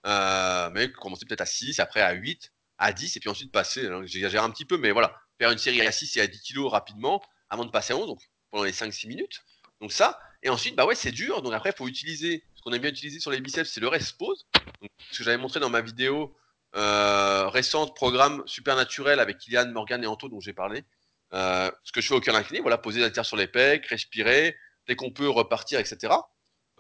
euh, 0.06 0.70
mais 0.72 0.90
commencer 0.90 1.26
peut-être 1.26 1.40
à 1.40 1.46
6, 1.46 1.80
après 1.80 2.00
à 2.00 2.12
8, 2.12 2.52
à 2.78 2.92
10, 2.92 3.16
et 3.16 3.20
puis 3.20 3.28
ensuite 3.28 3.52
passer, 3.52 3.86
hein, 3.86 4.02
j'exagère 4.04 4.42
un 4.42 4.50
petit 4.50 4.64
peu, 4.64 4.78
mais 4.78 4.90
voilà, 4.90 5.14
faire 5.38 5.50
une 5.50 5.58
série 5.58 5.80
à 5.86 5.92
6 5.92 6.16
et 6.16 6.20
à 6.20 6.26
10 6.26 6.40
kg 6.42 6.66
rapidement, 6.66 7.22
avant 7.50 7.64
de 7.64 7.70
passer 7.70 7.92
à 7.92 7.96
11, 7.96 8.06
donc 8.06 8.20
pendant 8.50 8.64
les 8.64 8.72
5-6 8.72 9.08
minutes. 9.08 9.40
Donc 9.80 9.92
ça, 9.92 10.18
et 10.42 10.50
ensuite, 10.50 10.76
bah 10.76 10.86
ouais, 10.86 10.94
c'est 10.94 11.12
dur, 11.12 11.42
donc 11.42 11.52
après, 11.54 11.70
il 11.70 11.76
faut 11.76 11.88
utiliser, 11.88 12.44
ce 12.54 12.62
qu'on 12.62 12.72
aime 12.72 12.82
bien 12.82 12.90
utiliser 12.90 13.20
sur 13.20 13.30
les 13.30 13.40
biceps, 13.40 13.70
c'est 13.70 13.80
le 13.80 13.88
rest 13.88 14.16
pause. 14.18 14.46
Donc, 14.80 14.90
ce 15.10 15.18
que 15.18 15.24
j'avais 15.24 15.36
montré 15.36 15.60
dans 15.60 15.70
ma 15.70 15.80
vidéo 15.80 16.36
euh, 16.76 17.48
récente, 17.48 17.94
programme 17.96 18.42
supernaturel 18.46 19.20
avec 19.20 19.38
Kylian, 19.38 19.70
Morgan 19.72 20.02
et 20.02 20.06
Anto, 20.06 20.28
dont 20.28 20.40
j'ai 20.40 20.52
parlé. 20.52 20.84
Euh, 21.32 21.70
ce 21.82 21.92
que 21.92 22.00
je 22.00 22.08
fais 22.08 22.14
au 22.14 22.20
cœur 22.20 22.36
incliné, 22.36 22.60
voilà, 22.60 22.78
poser 22.78 23.00
la 23.00 23.10
terre 23.10 23.26
sur 23.26 23.36
les 23.36 23.48
pecs, 23.48 23.86
respirer, 23.86 24.56
dès 24.86 24.96
qu'on 24.96 25.10
peut 25.10 25.28
repartir, 25.28 25.80
etc. 25.80 26.14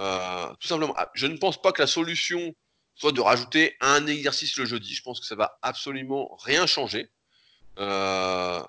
Euh, 0.00 0.48
tout 0.60 0.68
simplement. 0.68 0.94
Ah, 0.96 1.10
Je 1.14 1.26
ne 1.26 1.36
pense 1.36 1.60
pas 1.60 1.72
que 1.72 1.82
la 1.82 1.86
solution 1.86 2.54
soit 2.94 3.12
de 3.12 3.20
rajouter 3.20 3.76
un 3.80 4.06
exercice 4.06 4.56
le 4.56 4.64
jeudi. 4.64 4.94
Je 4.94 5.02
pense 5.02 5.20
que 5.20 5.26
ça 5.26 5.36
va 5.36 5.58
absolument 5.62 6.36
rien 6.42 6.66
changer. 6.66 7.10
Euh, 7.78 8.62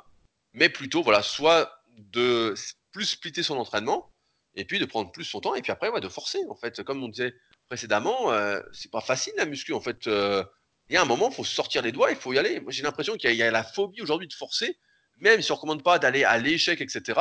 mais 0.53 0.69
plutôt, 0.69 1.01
voilà, 1.01 1.23
soit 1.23 1.84
de 1.97 2.53
plus 2.91 3.06
splitter 3.06 3.43
son 3.43 3.57
entraînement 3.57 4.11
et 4.56 4.65
puis 4.65 4.80
de 4.80 4.85
prendre 4.85 5.11
plus 5.11 5.26
son 5.26 5.41
temps 5.41 5.56
et 5.56 5.61
puis 5.61 5.72
après, 5.72 5.89
ouais, 5.89 6.01
de 6.01 6.10
forcer. 6.10 6.39
En 6.49 6.56
fait, 6.56 6.84
comme 6.84 7.03
on 7.03 7.07
disait 7.10 7.34
précédemment, 7.68 8.31
euh, 8.31 8.61
c'est 8.72 8.91
pas 8.91 9.01
facile 9.01 9.34
la 9.38 9.45
muscu. 9.45 9.73
En 9.73 9.81
fait, 9.81 10.07
euh, 10.07 10.43
il 10.89 10.95
y 10.95 10.97
a 10.97 11.01
un 11.01 11.06
moment, 11.06 11.30
il 11.30 11.35
faut 11.35 11.43
sortir 11.43 11.81
les 11.81 11.91
doigts, 11.91 12.11
il 12.11 12.18
faut 12.18 12.34
y 12.34 12.39
aller. 12.39 12.60
Moi, 12.60 12.72
j'ai 12.72 12.84
l'impression 12.84 13.15
qu'il 13.15 13.34
y 13.34 13.43
a 13.43 13.51
la 13.51 13.64
phobie 13.64 14.01
aujourd'hui 14.01 14.27
de 14.27 14.34
forcer, 14.34 14.77
même 15.18 15.41
si 15.41 15.51
on 15.51 15.56
ne 15.56 15.57
recommande 15.57 15.84
pas 15.84 15.99
d'aller 15.99 16.23
à 16.23 16.38
l'échec, 16.38 16.81
etc., 16.81 17.19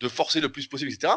de 0.00 0.08
forcer 0.08 0.40
le 0.40 0.50
plus 0.50 0.66
possible, 0.66 0.90
etc. 0.90 1.14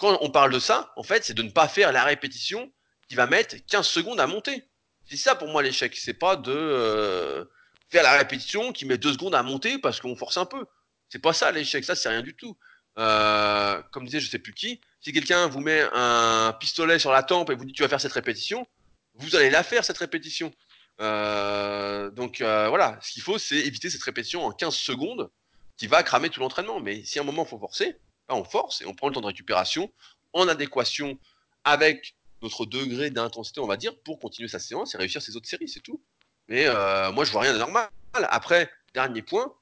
Quand 0.00 0.18
on 0.22 0.30
parle 0.30 0.52
de 0.52 0.58
ça, 0.58 0.92
en 0.96 1.02
fait, 1.02 1.24
c'est 1.24 1.34
de 1.34 1.42
ne 1.42 1.50
pas 1.50 1.68
faire 1.68 1.92
la 1.92 2.02
répétition 2.04 2.72
qui 3.08 3.14
va 3.14 3.26
mettre 3.26 3.56
15 3.66 3.86
secondes 3.86 4.18
à 4.18 4.26
monter. 4.26 4.64
C'est 5.04 5.16
ça 5.16 5.34
pour 5.34 5.48
moi 5.48 5.62
l'échec. 5.62 5.94
C'est 5.96 6.14
pas 6.14 6.36
de 6.36 6.52
euh, 6.52 7.44
faire 7.90 8.02
la 8.02 8.16
répétition 8.16 8.72
qui 8.72 8.86
met 8.86 8.98
2 8.98 9.12
secondes 9.12 9.34
à 9.34 9.42
monter 9.42 9.78
parce 9.78 10.00
qu'on 10.00 10.16
force 10.16 10.38
un 10.38 10.46
peu. 10.46 10.64
C'est 11.10 11.18
pas 11.18 11.32
ça 11.32 11.52
l'échec. 11.52 11.84
Ça, 11.84 11.94
c'est 11.94 12.08
rien 12.08 12.22
du 12.22 12.34
tout. 12.34 12.56
Euh, 12.98 13.80
comme 13.92 14.04
disait 14.04 14.20
je 14.20 14.28
sais 14.28 14.38
plus 14.38 14.52
qui, 14.52 14.80
Si 15.00 15.12
quelqu'un 15.12 15.46
vous 15.46 15.60
met 15.60 15.86
un 15.92 16.52
pistolet 16.58 16.98
sur 16.98 17.12
la 17.12 17.22
tempe 17.22 17.50
et 17.50 17.54
vous 17.54 17.64
dit 17.64 17.72
tu 17.72 17.82
vas 17.82 17.88
faire 17.88 18.00
cette 18.00 18.12
répétition, 18.12 18.66
vous 19.14 19.36
allez 19.36 19.50
la 19.50 19.62
faire 19.62 19.84
cette 19.84 19.98
répétition. 19.98 20.52
Euh, 21.00 22.10
donc 22.10 22.40
euh, 22.40 22.68
voilà, 22.68 22.98
ce 23.02 23.12
qu'il 23.12 23.22
faut, 23.22 23.38
c'est 23.38 23.56
éviter 23.56 23.90
cette 23.90 24.02
répétition 24.02 24.44
en 24.44 24.50
15 24.50 24.74
secondes 24.74 25.30
qui 25.76 25.86
va 25.86 26.02
cramer 26.02 26.30
tout 26.30 26.40
l'entraînement. 26.40 26.80
Mais 26.80 27.04
si 27.04 27.18
à 27.18 27.22
un 27.22 27.24
moment 27.24 27.44
faut 27.44 27.58
forcer, 27.58 27.96
on 28.34 28.44
force 28.44 28.82
et 28.82 28.86
on 28.86 28.94
prend 28.94 29.08
le 29.08 29.14
temps 29.14 29.20
de 29.20 29.26
récupération 29.26 29.92
en 30.32 30.48
adéquation 30.48 31.18
avec 31.64 32.14
notre 32.42 32.64
degré 32.66 33.10
d'intensité, 33.10 33.60
on 33.60 33.66
va 33.66 33.76
dire, 33.76 33.98
pour 34.02 34.18
continuer 34.18 34.48
sa 34.48 34.58
séance 34.58 34.94
et 34.94 34.98
réussir 34.98 35.20
ses 35.20 35.36
autres 35.36 35.48
séries, 35.48 35.68
c'est 35.68 35.80
tout. 35.80 36.02
Mais 36.48 36.66
euh, 36.66 37.12
moi, 37.12 37.24
je 37.24 37.32
vois 37.32 37.42
rien 37.42 37.52
de 37.52 37.58
normal. 37.58 37.88
Après, 38.14 38.70
dernier 38.94 39.22
point, 39.22 39.52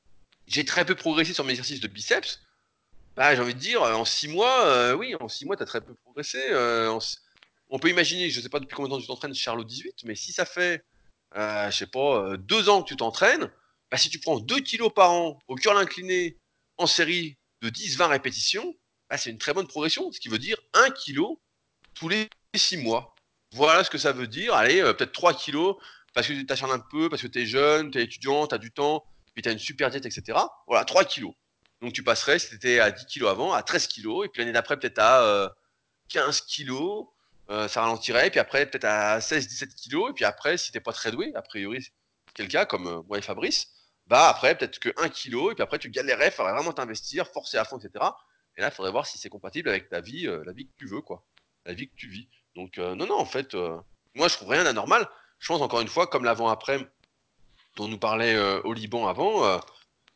j'ai 0.47 0.65
très 0.65 0.85
peu 0.85 0.95
progressé 0.95 1.33
sur 1.35 1.45
mes 1.45 1.51
exercices 1.51 1.81
de 1.81 1.89
biceps. 1.89 2.41
Bah, 3.17 3.35
j'ai 3.35 3.43
envie 3.43 3.55
de 3.55 3.59
dire, 3.59 3.83
en 3.83 4.05
six 4.05 4.29
mois, 4.29 4.95
oui, 4.95 5.15
en 5.21 5.29
six 5.29 5.45
mois, 5.45 5.57
tu 5.57 5.63
as 5.65 5.67
très 5.67 5.81
peu 5.81 5.95
progressé. 5.95 6.39
on 7.69 7.79
peut 7.79 7.91
imaginer, 7.91 8.31
je 8.31 8.39
ne 8.39 8.43
sais 8.43 8.49
pas 8.49 8.61
depuis 8.61 8.77
combien 8.77 8.89
de 8.89 8.95
temps 8.95 9.01
tu 9.01 9.09
t'entraînes, 9.09 9.35
Charlot 9.35 9.65
18, 9.65 10.05
mais 10.05 10.15
si 10.15 10.33
ça 10.33 10.45
fait 10.45 10.85
euh, 11.37 11.71
je 11.71 11.77
sais 11.77 11.87
pas, 11.87 12.23
euh, 12.23 12.37
deux 12.37 12.69
ans 12.69 12.83
que 12.83 12.89
tu 12.89 12.97
t'entraînes, 12.97 13.51
bah, 13.91 13.99
si 13.99 14.09
tu 14.09 14.19
prends 14.19 14.39
2 14.39 14.61
kilos 14.61 14.93
par 14.95 15.13
an 15.13 15.39
au 15.49 15.57
curl 15.57 15.77
incliné 15.77 16.37
en 16.79 16.87
série 16.87 17.37
de 17.63 17.71
10-20 17.71 18.09
répétitions, 18.09 18.75
bah, 19.11 19.17
c'est 19.19 19.31
une 19.31 19.39
très 19.39 19.55
bonne 19.55 19.67
progression, 19.67 20.11
ce 20.13 20.21
qui 20.21 20.29
veut 20.29 20.39
dire 20.39 20.57
1 20.75 20.91
kilo 20.91 21.41
tous 21.95 22.09
les 22.09 22.29
6 22.55 22.79
mois. 22.79 23.15
Voilà 23.53 23.83
ce 23.85 23.91
que 23.91 23.99
ça 23.99 24.13
veut 24.13 24.27
dire. 24.27 24.55
Allez, 24.55 24.81
euh, 24.81 24.93
peut-être 24.93 25.13
3 25.13 25.35
kilos 25.35 25.77
parce 26.15 26.27
que 26.27 26.33
tu 26.33 26.47
t'acharnes 26.47 26.73
un 26.73 26.79
peu, 26.79 27.09
parce 27.09 27.23
que 27.23 27.27
tu 27.27 27.41
es 27.41 27.47
jeune, 27.47 27.91
tu 27.91 27.99
es 27.99 28.05
étudiant, 28.05 28.47
tu 28.47 28.55
as 28.55 28.59
du 28.59 28.71
temps, 28.71 29.05
puis 29.35 29.43
tu 29.43 29.49
as 29.49 29.53
une 29.53 29.59
super 29.59 29.91
diète, 29.91 30.07
etc. 30.07 30.39
Voilà, 30.67 30.85
3 30.85 31.05
kilos. 31.05 31.33
Donc 31.81 31.93
tu 31.93 32.03
passerais, 32.03 32.39
si 32.39 32.49
tu 32.49 32.57
étais 32.57 32.81
à 32.81 32.91
10 32.91 33.07
kilos 33.07 33.31
avant, 33.31 33.53
à 33.53 33.63
13 33.63 33.87
kilos, 33.87 34.27
et 34.27 34.29
puis 34.29 34.41
l'année 34.41 34.53
d'après, 34.53 34.79
peut-être 34.79 34.99
à 34.99 35.55
15 36.09 36.41
kilos, 36.43 37.07
euh, 37.51 37.67
ça 37.69 37.83
ralentirait, 37.83 38.27
et 38.27 38.31
puis 38.31 38.41
après, 38.41 38.67
peut-être 38.67 38.85
à 38.85 39.21
16-17 39.21 39.75
kilos, 39.75 40.11
et 40.11 40.13
puis 40.13 40.25
après, 40.25 40.59
si 40.59 40.71
t'es 40.71 40.81
pas 40.81 40.93
très 40.93 41.11
doué, 41.11 41.33
a 41.35 41.41
priori, 41.43 41.87
c'est 42.37 42.43
le 42.43 42.49
cas, 42.49 42.67
comme 42.67 42.87
euh, 42.87 43.03
moi 43.09 43.19
et 43.19 43.23
Fabrice, 43.23 43.69
bah 44.09 44.29
après, 44.29 44.57
peut-être 44.57 44.79
que 44.79 44.91
1 44.97 45.09
kilo, 45.09 45.51
et 45.51 45.55
puis 45.55 45.63
après, 45.63 45.79
tu 45.79 45.91
galérais, 45.91 46.29
il 46.29 46.33
faudrait 46.33 46.53
vraiment 46.53 46.73
t'investir, 46.73 47.27
forcer 47.29 47.59
à 47.59 47.65
fond, 47.65 47.79
etc. 47.79 48.05
Et 48.57 48.61
là, 48.61 48.69
il 48.69 48.75
faudrait 48.75 48.91
voir 48.93 49.07
si 49.07 49.19
c'est 49.19 49.29
compatible 49.29 49.69
avec 49.69 49.89
ta 49.89 50.01
vie, 50.01 50.27
euh, 50.27 50.43
la 50.45 50.53
vie 50.53 50.67
que 50.67 50.73
tu 50.77 50.87
veux, 50.87 51.01
quoi. 51.01 51.25
La 51.67 51.75
vie 51.75 51.89
que 51.89 51.95
tu 51.97 52.09
vis. 52.09 52.29
Donc, 52.57 52.79
non, 52.79 53.07
non, 53.07 53.19
en 53.19 53.27
fait, 53.27 53.55
moi, 54.15 54.27
je 54.27 54.35
trouve 54.35 54.49
rien 54.49 54.65
d'anormal. 54.65 55.09
Je 55.39 55.47
pense, 55.47 55.61
encore 55.61 55.81
une 55.81 55.89
fois, 55.89 56.07
comme 56.09 56.25
l'avant-après, 56.25 56.89
dont 57.77 57.87
nous 57.87 57.99
parlait 57.99 58.37
au 58.65 58.73
Liban 58.73 59.07
avant, 59.07 59.61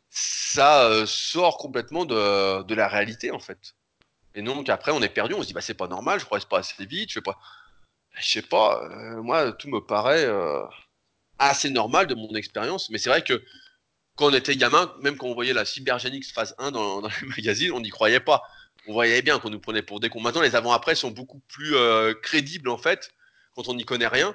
ça 0.09 1.07
sort 1.07 1.59
complètement 1.59 2.05
de, 2.05 2.63
de 2.63 2.75
la 2.75 2.89
réalité, 2.89 3.31
en 3.31 3.39
fait. 3.39 3.77
Et 4.35 4.43
donc 4.43 4.69
après, 4.69 4.93
on 4.93 5.03
est 5.03 5.09
perdu, 5.09 5.35
on 5.35 5.43
se 5.43 5.47
dit, 5.49 5.53
bah, 5.53 5.61
c'est 5.61 5.75
pas 5.75 5.89
normal, 5.89 6.21
je 6.21 6.25
progresse 6.25 6.45
pas 6.45 6.59
assez 6.59 6.87
vite, 6.87 7.11
je 7.11 7.15
fais 7.15 7.21
pas. 7.21 7.39
Je 8.19 8.27
sais 8.27 8.43
pas, 8.43 8.83
euh, 8.85 9.23
moi, 9.23 9.53
tout 9.53 9.69
me 9.69 9.81
paraît 9.81 10.25
euh, 10.25 10.65
assez 11.39 11.71
normal 11.71 12.07
de 12.07 12.15
mon 12.15 12.35
expérience, 12.35 12.91
mais 12.91 12.99
c'est 12.99 13.11
vrai 13.11 13.23
que 13.23 13.43
quand 14.17 14.27
on 14.27 14.35
était 14.35 14.57
gamin, 14.57 14.93
même 15.01 15.17
quand 15.17 15.27
on 15.27 15.35
voyait 15.35 15.53
la 15.53 15.65
Cybergenix 15.65 16.33
phase 16.33 16.55
1 16.59 16.71
dans, 16.73 17.01
dans 17.01 17.09
les 17.09 17.29
magazines, 17.37 17.73
on 17.73 17.81
n'y 17.81 17.91
croyait 17.91 18.21
pas. 18.21 18.43
On 18.89 18.93
voyait 18.93 19.23
bien 19.23 19.39
qu'on 19.39 19.51
nous 19.51 19.61
prenait 19.61 19.83
pour 19.83 20.01
des 20.01 20.09
cons. 20.09 20.21
Maintenant, 20.21 20.43
les 20.43 20.57
avant-après 20.57 20.95
sont 20.95 21.11
beaucoup 21.11 21.41
plus 21.49 21.77
euh, 21.77 22.15
crédibles, 22.15 22.69
en 22.69 22.79
fait, 22.79 23.13
quand 23.55 23.69
on 23.69 23.75
n'y 23.75 23.85
connaît 23.85 24.09
rien. 24.09 24.35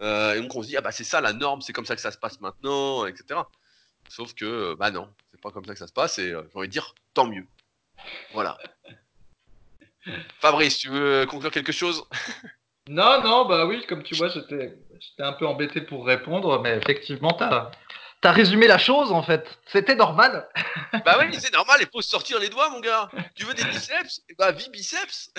et 0.00 0.40
donc, 0.40 0.54
on 0.54 0.62
se 0.62 0.68
dit, 0.68 0.76
ah 0.76 0.82
bah, 0.82 0.92
c'est 0.92 1.04
ça 1.04 1.20
la 1.20 1.32
norme, 1.32 1.62
c'est 1.62 1.72
comme 1.72 1.86
ça 1.86 1.94
que 1.94 2.02
ça 2.02 2.10
se 2.10 2.18
passe 2.18 2.40
maintenant, 2.40 3.06
etc. 3.06 3.40
Sauf 4.08 4.34
que, 4.34 4.74
bah 4.74 4.90
non, 4.90 5.08
c'est 5.32 5.40
pas 5.40 5.50
comme 5.50 5.64
ça 5.64 5.72
que 5.72 5.78
ça 5.78 5.86
se 5.86 5.92
passe, 5.92 6.18
et 6.18 6.28
j'ai 6.28 6.36
envie 6.54 6.68
de 6.68 6.72
dire, 6.72 6.94
tant 7.14 7.26
mieux. 7.26 7.46
Voilà. 8.34 8.58
Fabrice, 10.40 10.78
tu 10.78 10.88
veux 10.88 11.26
conclure 11.26 11.50
quelque 11.50 11.72
chose? 11.72 12.04
Non, 12.88 13.20
non, 13.22 13.46
bah 13.46 13.66
oui, 13.66 13.84
comme 13.88 14.02
tu 14.04 14.14
vois, 14.14 14.28
j'étais 14.28 14.78
un 15.18 15.32
peu 15.32 15.46
embêté 15.46 15.80
pour 15.80 16.06
répondre, 16.06 16.60
mais 16.62 16.76
effectivement, 16.76 17.32
tu 17.32 17.42
as, 17.42 17.72
résumé 18.32 18.66
la 18.66 18.78
chose 18.78 19.12
en 19.12 19.22
fait. 19.22 19.58
C'était 19.66 19.94
normal. 19.94 20.48
bah 21.04 21.16
oui, 21.20 21.26
c'est 21.38 21.52
normal, 21.52 21.78
il 21.80 21.88
faut 21.92 22.02
sortir 22.02 22.38
les 22.38 22.48
doigts, 22.48 22.70
mon 22.70 22.80
gars. 22.80 23.08
Tu 23.34 23.44
veux 23.44 23.54
des 23.54 23.64
biceps? 23.64 24.22
Bah, 24.38 24.52
vie 24.52 24.70
biceps 24.70 25.30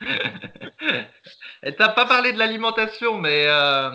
Et 1.62 1.74
t'as 1.76 1.90
pas 1.90 2.06
parlé 2.06 2.32
de 2.32 2.38
l'alimentation, 2.38 3.18
mais 3.18 3.44
euh, 3.46 3.90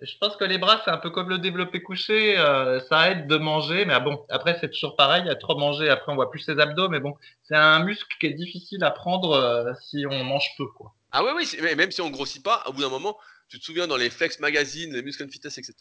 je 0.00 0.12
pense 0.20 0.36
que 0.36 0.44
les 0.44 0.58
bras, 0.58 0.80
c'est 0.84 0.90
un 0.90 0.98
peu 0.98 1.10
comme 1.10 1.28
le 1.28 1.38
développé 1.38 1.82
couché. 1.82 2.38
Euh, 2.38 2.80
ça 2.88 3.10
aide 3.10 3.28
de 3.28 3.36
manger, 3.36 3.84
mais 3.84 3.94
ah 3.94 4.00
bon, 4.00 4.24
après, 4.30 4.58
c'est 4.60 4.70
toujours 4.70 4.96
pareil. 4.96 5.28
À 5.28 5.36
trop 5.36 5.56
manger, 5.56 5.88
après, 5.88 6.10
on 6.10 6.16
voit 6.16 6.30
plus 6.30 6.40
ses 6.40 6.58
abdos. 6.58 6.88
Mais 6.88 7.00
bon, 7.00 7.14
c'est 7.44 7.54
un 7.54 7.80
muscle 7.84 8.16
qui 8.18 8.26
est 8.26 8.32
difficile 8.32 8.82
à 8.82 8.90
prendre 8.90 9.32
euh, 9.32 9.72
si 9.80 10.04
on 10.10 10.24
mange 10.24 10.50
peu. 10.56 10.66
Quoi. 10.66 10.92
Ah 11.12 11.22
oui, 11.22 11.30
oui, 11.36 11.74
même 11.76 11.90
si 11.90 12.00
on 12.00 12.10
grossit 12.10 12.42
pas, 12.42 12.64
au 12.66 12.72
bout 12.72 12.82
d'un 12.82 12.88
moment, 12.88 13.16
tu 13.52 13.60
te 13.60 13.64
souviens 13.64 13.86
dans 13.86 13.96
les 13.96 14.10
Flex 14.10 14.40
Magazine, 14.40 14.92
les 14.92 15.02
Muscle 15.02 15.24
and 15.24 15.28
Fitness, 15.28 15.58
etc., 15.58 15.74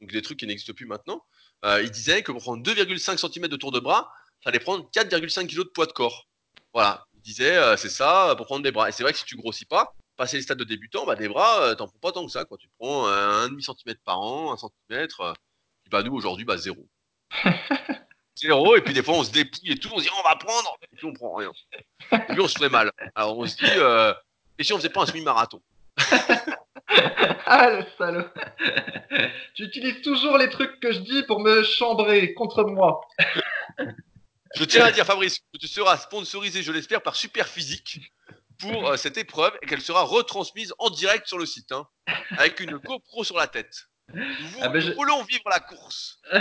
donc 0.00 0.10
des 0.10 0.22
trucs 0.22 0.38
qui 0.38 0.46
n'existent 0.46 0.72
plus 0.72 0.86
maintenant, 0.86 1.24
euh, 1.64 1.82
ils 1.82 1.90
disaient 1.90 2.22
que 2.22 2.32
pour 2.32 2.42
prendre 2.42 2.62
2,5 2.64 3.16
cm 3.16 3.48
de 3.48 3.56
tour 3.56 3.70
de 3.70 3.80
bras, 3.80 4.12
ça 4.42 4.50
allait 4.50 4.58
prendre 4.58 4.88
4,5 4.92 5.46
kg 5.46 5.58
de 5.58 5.62
poids 5.64 5.86
de 5.86 5.92
corps. 5.92 6.26
Voilà, 6.72 7.06
ils 7.14 7.22
disaient, 7.22 7.76
c'est 7.76 7.90
ça 7.90 8.34
pour 8.36 8.46
prendre 8.46 8.62
des 8.64 8.72
bras. 8.72 8.88
Et 8.88 8.92
c'est 8.92 9.04
vrai 9.04 9.12
que 9.12 9.18
si 9.18 9.24
tu 9.24 9.36
grossis 9.36 9.66
pas, 9.66 9.94
passer 10.16 10.36
les 10.36 10.42
stades 10.42 10.58
de 10.58 10.64
débutant, 10.64 11.06
bah, 11.06 11.14
des 11.14 11.28
bras, 11.28 11.62
euh, 11.62 11.74
t'en 11.74 11.88
prends 11.88 11.98
pas 11.98 12.12
tant 12.12 12.24
que 12.26 12.32
ça. 12.32 12.44
Quoi. 12.44 12.58
Tu 12.58 12.68
prends 12.78 13.06
un 13.06 13.48
demi 13.48 13.62
centimètre 13.62 14.00
par 14.04 14.20
an, 14.20 14.52
un 14.52 14.56
centimètre. 14.56 15.20
Euh, 15.20 15.32
bah, 15.90 16.02
nous, 16.02 16.14
aujourd'hui, 16.14 16.44
bah, 16.44 16.56
zéro. 16.56 16.88
zéro, 18.36 18.76
et 18.76 18.82
puis 18.82 18.94
des 18.94 19.02
fois, 19.02 19.14
on 19.14 19.24
se 19.24 19.30
dépouille 19.30 19.72
et 19.72 19.76
tout, 19.76 19.90
on 19.92 19.98
se 19.98 20.04
dit, 20.04 20.10
on 20.18 20.28
va 20.28 20.36
prendre, 20.36 20.76
et 20.82 20.96
puis 20.96 21.06
on 21.06 21.12
prend 21.12 21.34
rien. 21.34 21.52
Et 22.12 22.18
puis, 22.18 22.40
on 22.40 22.48
se 22.48 22.58
fait 22.58 22.68
mal. 22.68 22.90
Alors, 23.14 23.38
on 23.38 23.46
se 23.46 23.56
dit, 23.56 23.64
euh, 23.66 24.12
et 24.58 24.64
si 24.64 24.72
on 24.72 24.76
faisait 24.76 24.90
pas 24.90 25.02
un 25.02 25.06
semi-marathon? 25.06 25.62
Ah, 27.46 27.70
le 27.70 27.84
salaud 27.98 28.24
Tu 29.54 29.64
utilises 29.64 30.00
toujours 30.02 30.38
les 30.38 30.48
trucs 30.48 30.80
que 30.80 30.92
je 30.92 31.00
dis 31.00 31.22
pour 31.24 31.40
me 31.40 31.62
chambrer 31.62 32.34
contre 32.34 32.64
moi. 32.64 33.00
Je 34.54 34.64
tiens 34.64 34.84
à 34.84 34.92
dire, 34.92 35.06
Fabrice, 35.06 35.38
que 35.38 35.58
tu 35.58 35.66
seras 35.66 35.96
sponsorisé, 35.96 36.62
je 36.62 36.72
l'espère, 36.72 37.00
par 37.00 37.16
Super 37.16 37.48
Physique 37.48 38.00
pour 38.58 38.86
euh, 38.86 38.96
cette 38.96 39.16
épreuve 39.16 39.56
et 39.62 39.66
qu'elle 39.66 39.80
sera 39.80 40.02
retransmise 40.02 40.74
en 40.78 40.90
direct 40.90 41.26
sur 41.26 41.38
le 41.38 41.46
site, 41.46 41.72
hein, 41.72 41.86
avec 42.36 42.60
une 42.60 42.76
GoPro 42.76 43.24
sur 43.24 43.38
la 43.38 43.46
tête. 43.46 43.88
Nous, 44.14 44.58
ah 44.60 44.68
ben, 44.68 44.82
voulons 44.94 45.22
vivre 45.24 45.48
la 45.50 45.60
course. 45.60 46.18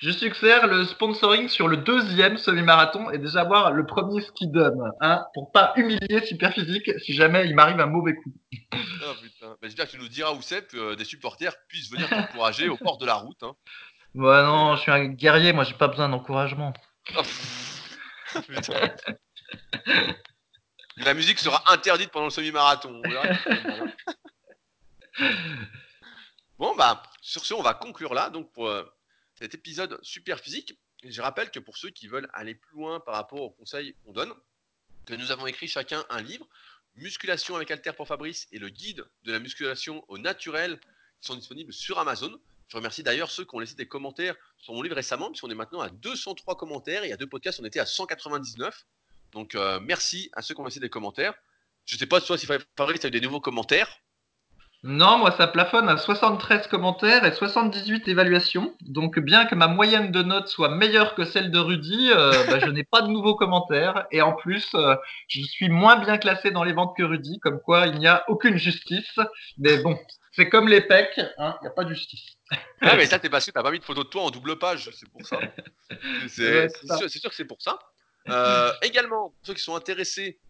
je 0.00 0.10
succère 0.10 0.66
le 0.66 0.84
sponsoring 0.84 1.48
sur 1.48 1.68
le 1.68 1.78
deuxième 1.78 2.38
semi-marathon 2.38 3.10
et 3.10 3.18
déjà 3.18 3.44
voir 3.44 3.72
le 3.72 3.86
premier 3.86 4.20
ski 4.22 4.48
donne, 4.48 4.80
hein, 5.00 5.24
pour 5.34 5.52
pas 5.52 5.72
humilier 5.76 6.24
Superphysique 6.26 6.90
si 7.00 7.14
jamais 7.14 7.46
il 7.46 7.54
m'arrive 7.54 7.80
un 7.80 7.86
mauvais 7.86 8.14
coup. 8.14 8.32
Oh, 8.74 9.14
putain. 9.20 9.56
J'espère 9.62 9.86
que 9.86 9.92
tu 9.92 9.98
nous 9.98 10.08
diras 10.08 10.32
où 10.32 10.42
c'est 10.42 10.68
que 10.68 10.94
des 10.94 11.04
supporters 11.04 11.54
puissent 11.68 11.90
venir 11.90 12.08
t'encourager 12.08 12.68
au 12.68 12.76
bord 12.76 12.98
de 12.98 13.06
la 13.06 13.14
route. 13.14 13.42
Hein. 13.42 13.54
Ouais, 14.14 14.42
non, 14.42 14.76
je 14.76 14.82
suis 14.82 14.92
un 14.92 15.06
guerrier, 15.06 15.52
moi 15.52 15.64
j'ai 15.64 15.74
pas 15.74 15.88
besoin 15.88 16.08
d'encouragement. 16.08 16.72
Oh, 17.16 17.22
putain. 18.48 18.94
La 20.98 21.14
musique 21.14 21.38
sera 21.38 21.62
interdite 21.72 22.10
pendant 22.10 22.26
le 22.26 22.30
semi-marathon. 22.30 23.00
bon, 26.62 26.76
bah, 26.76 27.02
sur 27.20 27.44
ce, 27.44 27.54
on 27.54 27.62
va 27.62 27.74
conclure 27.74 28.14
là, 28.14 28.30
donc 28.30 28.52
pour 28.52 28.68
euh, 28.68 28.84
cet 29.34 29.52
épisode 29.52 29.98
super 30.00 30.38
physique. 30.38 30.78
Je 31.02 31.20
rappelle 31.20 31.50
que 31.50 31.58
pour 31.58 31.76
ceux 31.76 31.90
qui 31.90 32.06
veulent 32.06 32.30
aller 32.32 32.54
plus 32.54 32.76
loin 32.76 33.00
par 33.00 33.16
rapport 33.16 33.40
aux 33.40 33.50
conseils 33.50 33.96
qu'on 34.04 34.12
donne, 34.12 34.32
que 35.04 35.14
nous 35.14 35.32
avons 35.32 35.48
écrit 35.48 35.66
chacun 35.66 36.04
un 36.08 36.22
livre, 36.22 36.46
Musculation 36.94 37.56
avec 37.56 37.72
Alter 37.72 37.92
pour 37.96 38.06
Fabrice 38.06 38.46
et 38.52 38.60
le 38.60 38.68
guide 38.68 39.04
de 39.24 39.32
la 39.32 39.40
musculation 39.40 40.04
au 40.06 40.18
naturel, 40.18 40.78
qui 41.20 41.26
sont 41.26 41.34
disponibles 41.34 41.72
sur 41.72 41.98
Amazon. 41.98 42.32
Je 42.68 42.76
remercie 42.76 43.02
d'ailleurs 43.02 43.32
ceux 43.32 43.44
qui 43.44 43.56
ont 43.56 43.58
laissé 43.58 43.74
des 43.74 43.88
commentaires 43.88 44.36
sur 44.58 44.72
mon 44.72 44.82
livre 44.82 44.94
récemment, 44.94 45.30
puisqu'on 45.30 45.50
est 45.50 45.56
maintenant 45.56 45.80
à 45.80 45.88
203 45.88 46.56
commentaires. 46.56 47.04
Il 47.04 47.08
y 47.08 47.12
a 47.12 47.16
deux 47.16 47.26
podcasts, 47.26 47.58
on 47.58 47.64
était 47.64 47.80
à 47.80 47.86
199. 47.86 48.86
Donc 49.32 49.56
euh, 49.56 49.80
merci 49.80 50.30
à 50.34 50.42
ceux 50.42 50.54
qui 50.54 50.60
ont 50.60 50.64
laissé 50.64 50.78
des 50.78 50.90
commentaires. 50.90 51.34
Je 51.86 51.96
sais 51.96 52.06
pas 52.06 52.20
toi 52.20 52.38
si 52.38 52.46
Fabrice 52.46 53.04
as 53.04 53.08
eu 53.08 53.10
des 53.10 53.20
nouveaux 53.20 53.40
commentaires. 53.40 54.00
Non, 54.84 55.18
moi 55.18 55.30
ça 55.30 55.46
plafonne 55.46 55.88
à 55.88 55.96
73 55.96 56.66
commentaires 56.66 57.24
et 57.24 57.32
78 57.32 58.08
évaluations. 58.08 58.74
Donc 58.80 59.20
bien 59.20 59.46
que 59.46 59.54
ma 59.54 59.68
moyenne 59.68 60.10
de 60.10 60.22
notes 60.22 60.48
soit 60.48 60.70
meilleure 60.70 61.14
que 61.14 61.24
celle 61.24 61.52
de 61.52 61.58
Rudy, 61.60 62.10
euh, 62.10 62.32
bah, 62.50 62.58
je 62.58 62.66
n'ai 62.66 62.82
pas 62.82 63.02
de 63.02 63.08
nouveaux 63.08 63.36
commentaires. 63.36 64.06
Et 64.10 64.22
en 64.22 64.32
plus, 64.32 64.74
euh, 64.74 64.96
je 65.28 65.40
suis 65.42 65.68
moins 65.68 65.96
bien 65.96 66.18
classé 66.18 66.50
dans 66.50 66.64
les 66.64 66.72
ventes 66.72 66.96
que 66.96 67.04
Rudy, 67.04 67.38
comme 67.38 67.60
quoi 67.60 67.86
il 67.86 67.98
n'y 67.98 68.08
a 68.08 68.24
aucune 68.28 68.56
justice. 68.56 69.20
Mais 69.56 69.78
bon, 69.78 69.96
c'est 70.32 70.48
comme 70.48 70.66
les 70.66 70.80
pecs, 70.80 71.20
hein, 71.38 71.56
il 71.60 71.64
n'y 71.64 71.68
a 71.68 71.72
pas 71.72 71.84
de 71.84 71.94
justice. 71.94 72.36
Ah 72.80 72.96
mais 72.96 73.06
ça 73.06 73.20
t'es 73.20 73.28
que 73.28 73.50
t'as 73.50 73.62
pas 73.62 73.70
mis 73.70 73.78
de 73.78 73.84
photo 73.84 74.02
de 74.02 74.08
toi 74.08 74.22
en 74.22 74.30
double 74.30 74.58
page, 74.58 74.90
c'est 74.92 75.08
pour 75.10 75.24
ça. 75.24 75.38
C'est 76.28 76.68
sûr 76.70 77.30
que 77.30 77.36
c'est 77.36 77.44
pour 77.44 77.60
ça. 77.60 77.78
Euh, 78.28 78.72
également, 78.82 79.30
pour 79.30 79.46
ceux 79.46 79.54
qui 79.54 79.62
sont 79.62 79.76
intéressés 79.76 80.40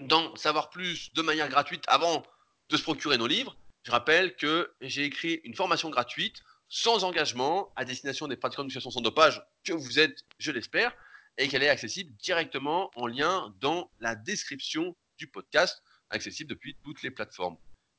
d'en 0.00 0.34
savoir 0.36 0.70
plus 0.70 1.12
de 1.14 1.22
manière 1.22 1.48
gratuite 1.48 1.84
avant 1.88 2.22
de 2.70 2.76
se 2.76 2.82
procurer 2.82 3.18
nos 3.18 3.26
livres, 3.26 3.56
je 3.86 3.92
rappelle 3.92 4.34
que 4.34 4.74
j'ai 4.80 5.04
écrit 5.04 5.40
une 5.44 5.54
formation 5.54 5.90
gratuite 5.90 6.42
sans 6.68 7.04
engagement 7.04 7.72
à 7.76 7.84
destination 7.84 8.26
des 8.26 8.36
pratiquants 8.36 8.64
de 8.64 8.66
musculation 8.66 8.90
sans 8.90 9.00
dopage 9.00 9.40
que 9.62 9.72
vous 9.72 10.00
êtes, 10.00 10.24
je 10.38 10.50
l'espère. 10.50 10.92
et 11.38 11.48
qu'elle 11.48 11.62
est 11.62 11.68
accessible 11.68 12.12
directement 12.16 12.90
en 12.96 13.06
lien 13.06 13.54
dans 13.60 13.90
la 14.00 14.16
description 14.16 14.96
du 15.18 15.26
podcast, 15.26 15.82
accessible 16.08 16.48
depuis 16.48 16.76
toutes 16.82 17.02
les 17.02 17.10
plateformes. 17.10 17.58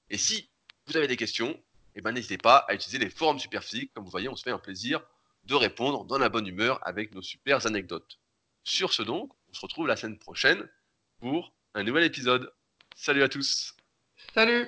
Et 0.10 0.18
si 0.18 0.50
vous 0.88 0.98
avez 0.98 1.08
des 1.08 1.18
questions, 1.18 1.56
eh 1.94 2.02
ben, 2.02 2.12
n'hésitez 2.14 2.40
pas 2.40 2.66
à 2.68 2.74
utiliser 2.74 2.98
les 2.98 3.12
forums 3.12 3.38
Superphysique. 3.38 3.94
Comme 3.94 4.06
vous 4.06 4.10
voyez, 4.10 4.28
on 4.28 4.36
se 4.36 4.42
fait 4.42 4.50
un 4.50 4.58
plaisir 4.58 5.02
de 5.44 5.54
répondre 5.54 6.04
dans 6.06 6.18
la 6.18 6.30
bonne 6.30 6.48
humeur 6.48 6.80
avec 6.86 7.14
nos 7.14 7.22
super 7.22 7.64
anecdotes. 7.68 8.20
Sur 8.64 8.92
ce 8.92 9.04
donc, 9.04 9.32
on 9.50 9.54
se 9.54 9.62
retrouve 9.62 9.86
la 9.86 9.96
semaine 9.96 10.18
prochaine 10.18 10.68
pour 11.20 11.54
un 11.76 11.84
nouvel 11.84 12.06
épisode. 12.06 12.52
Salut 12.96 13.22
à 13.22 13.30
tous 13.30 13.76
Salut 14.34 14.68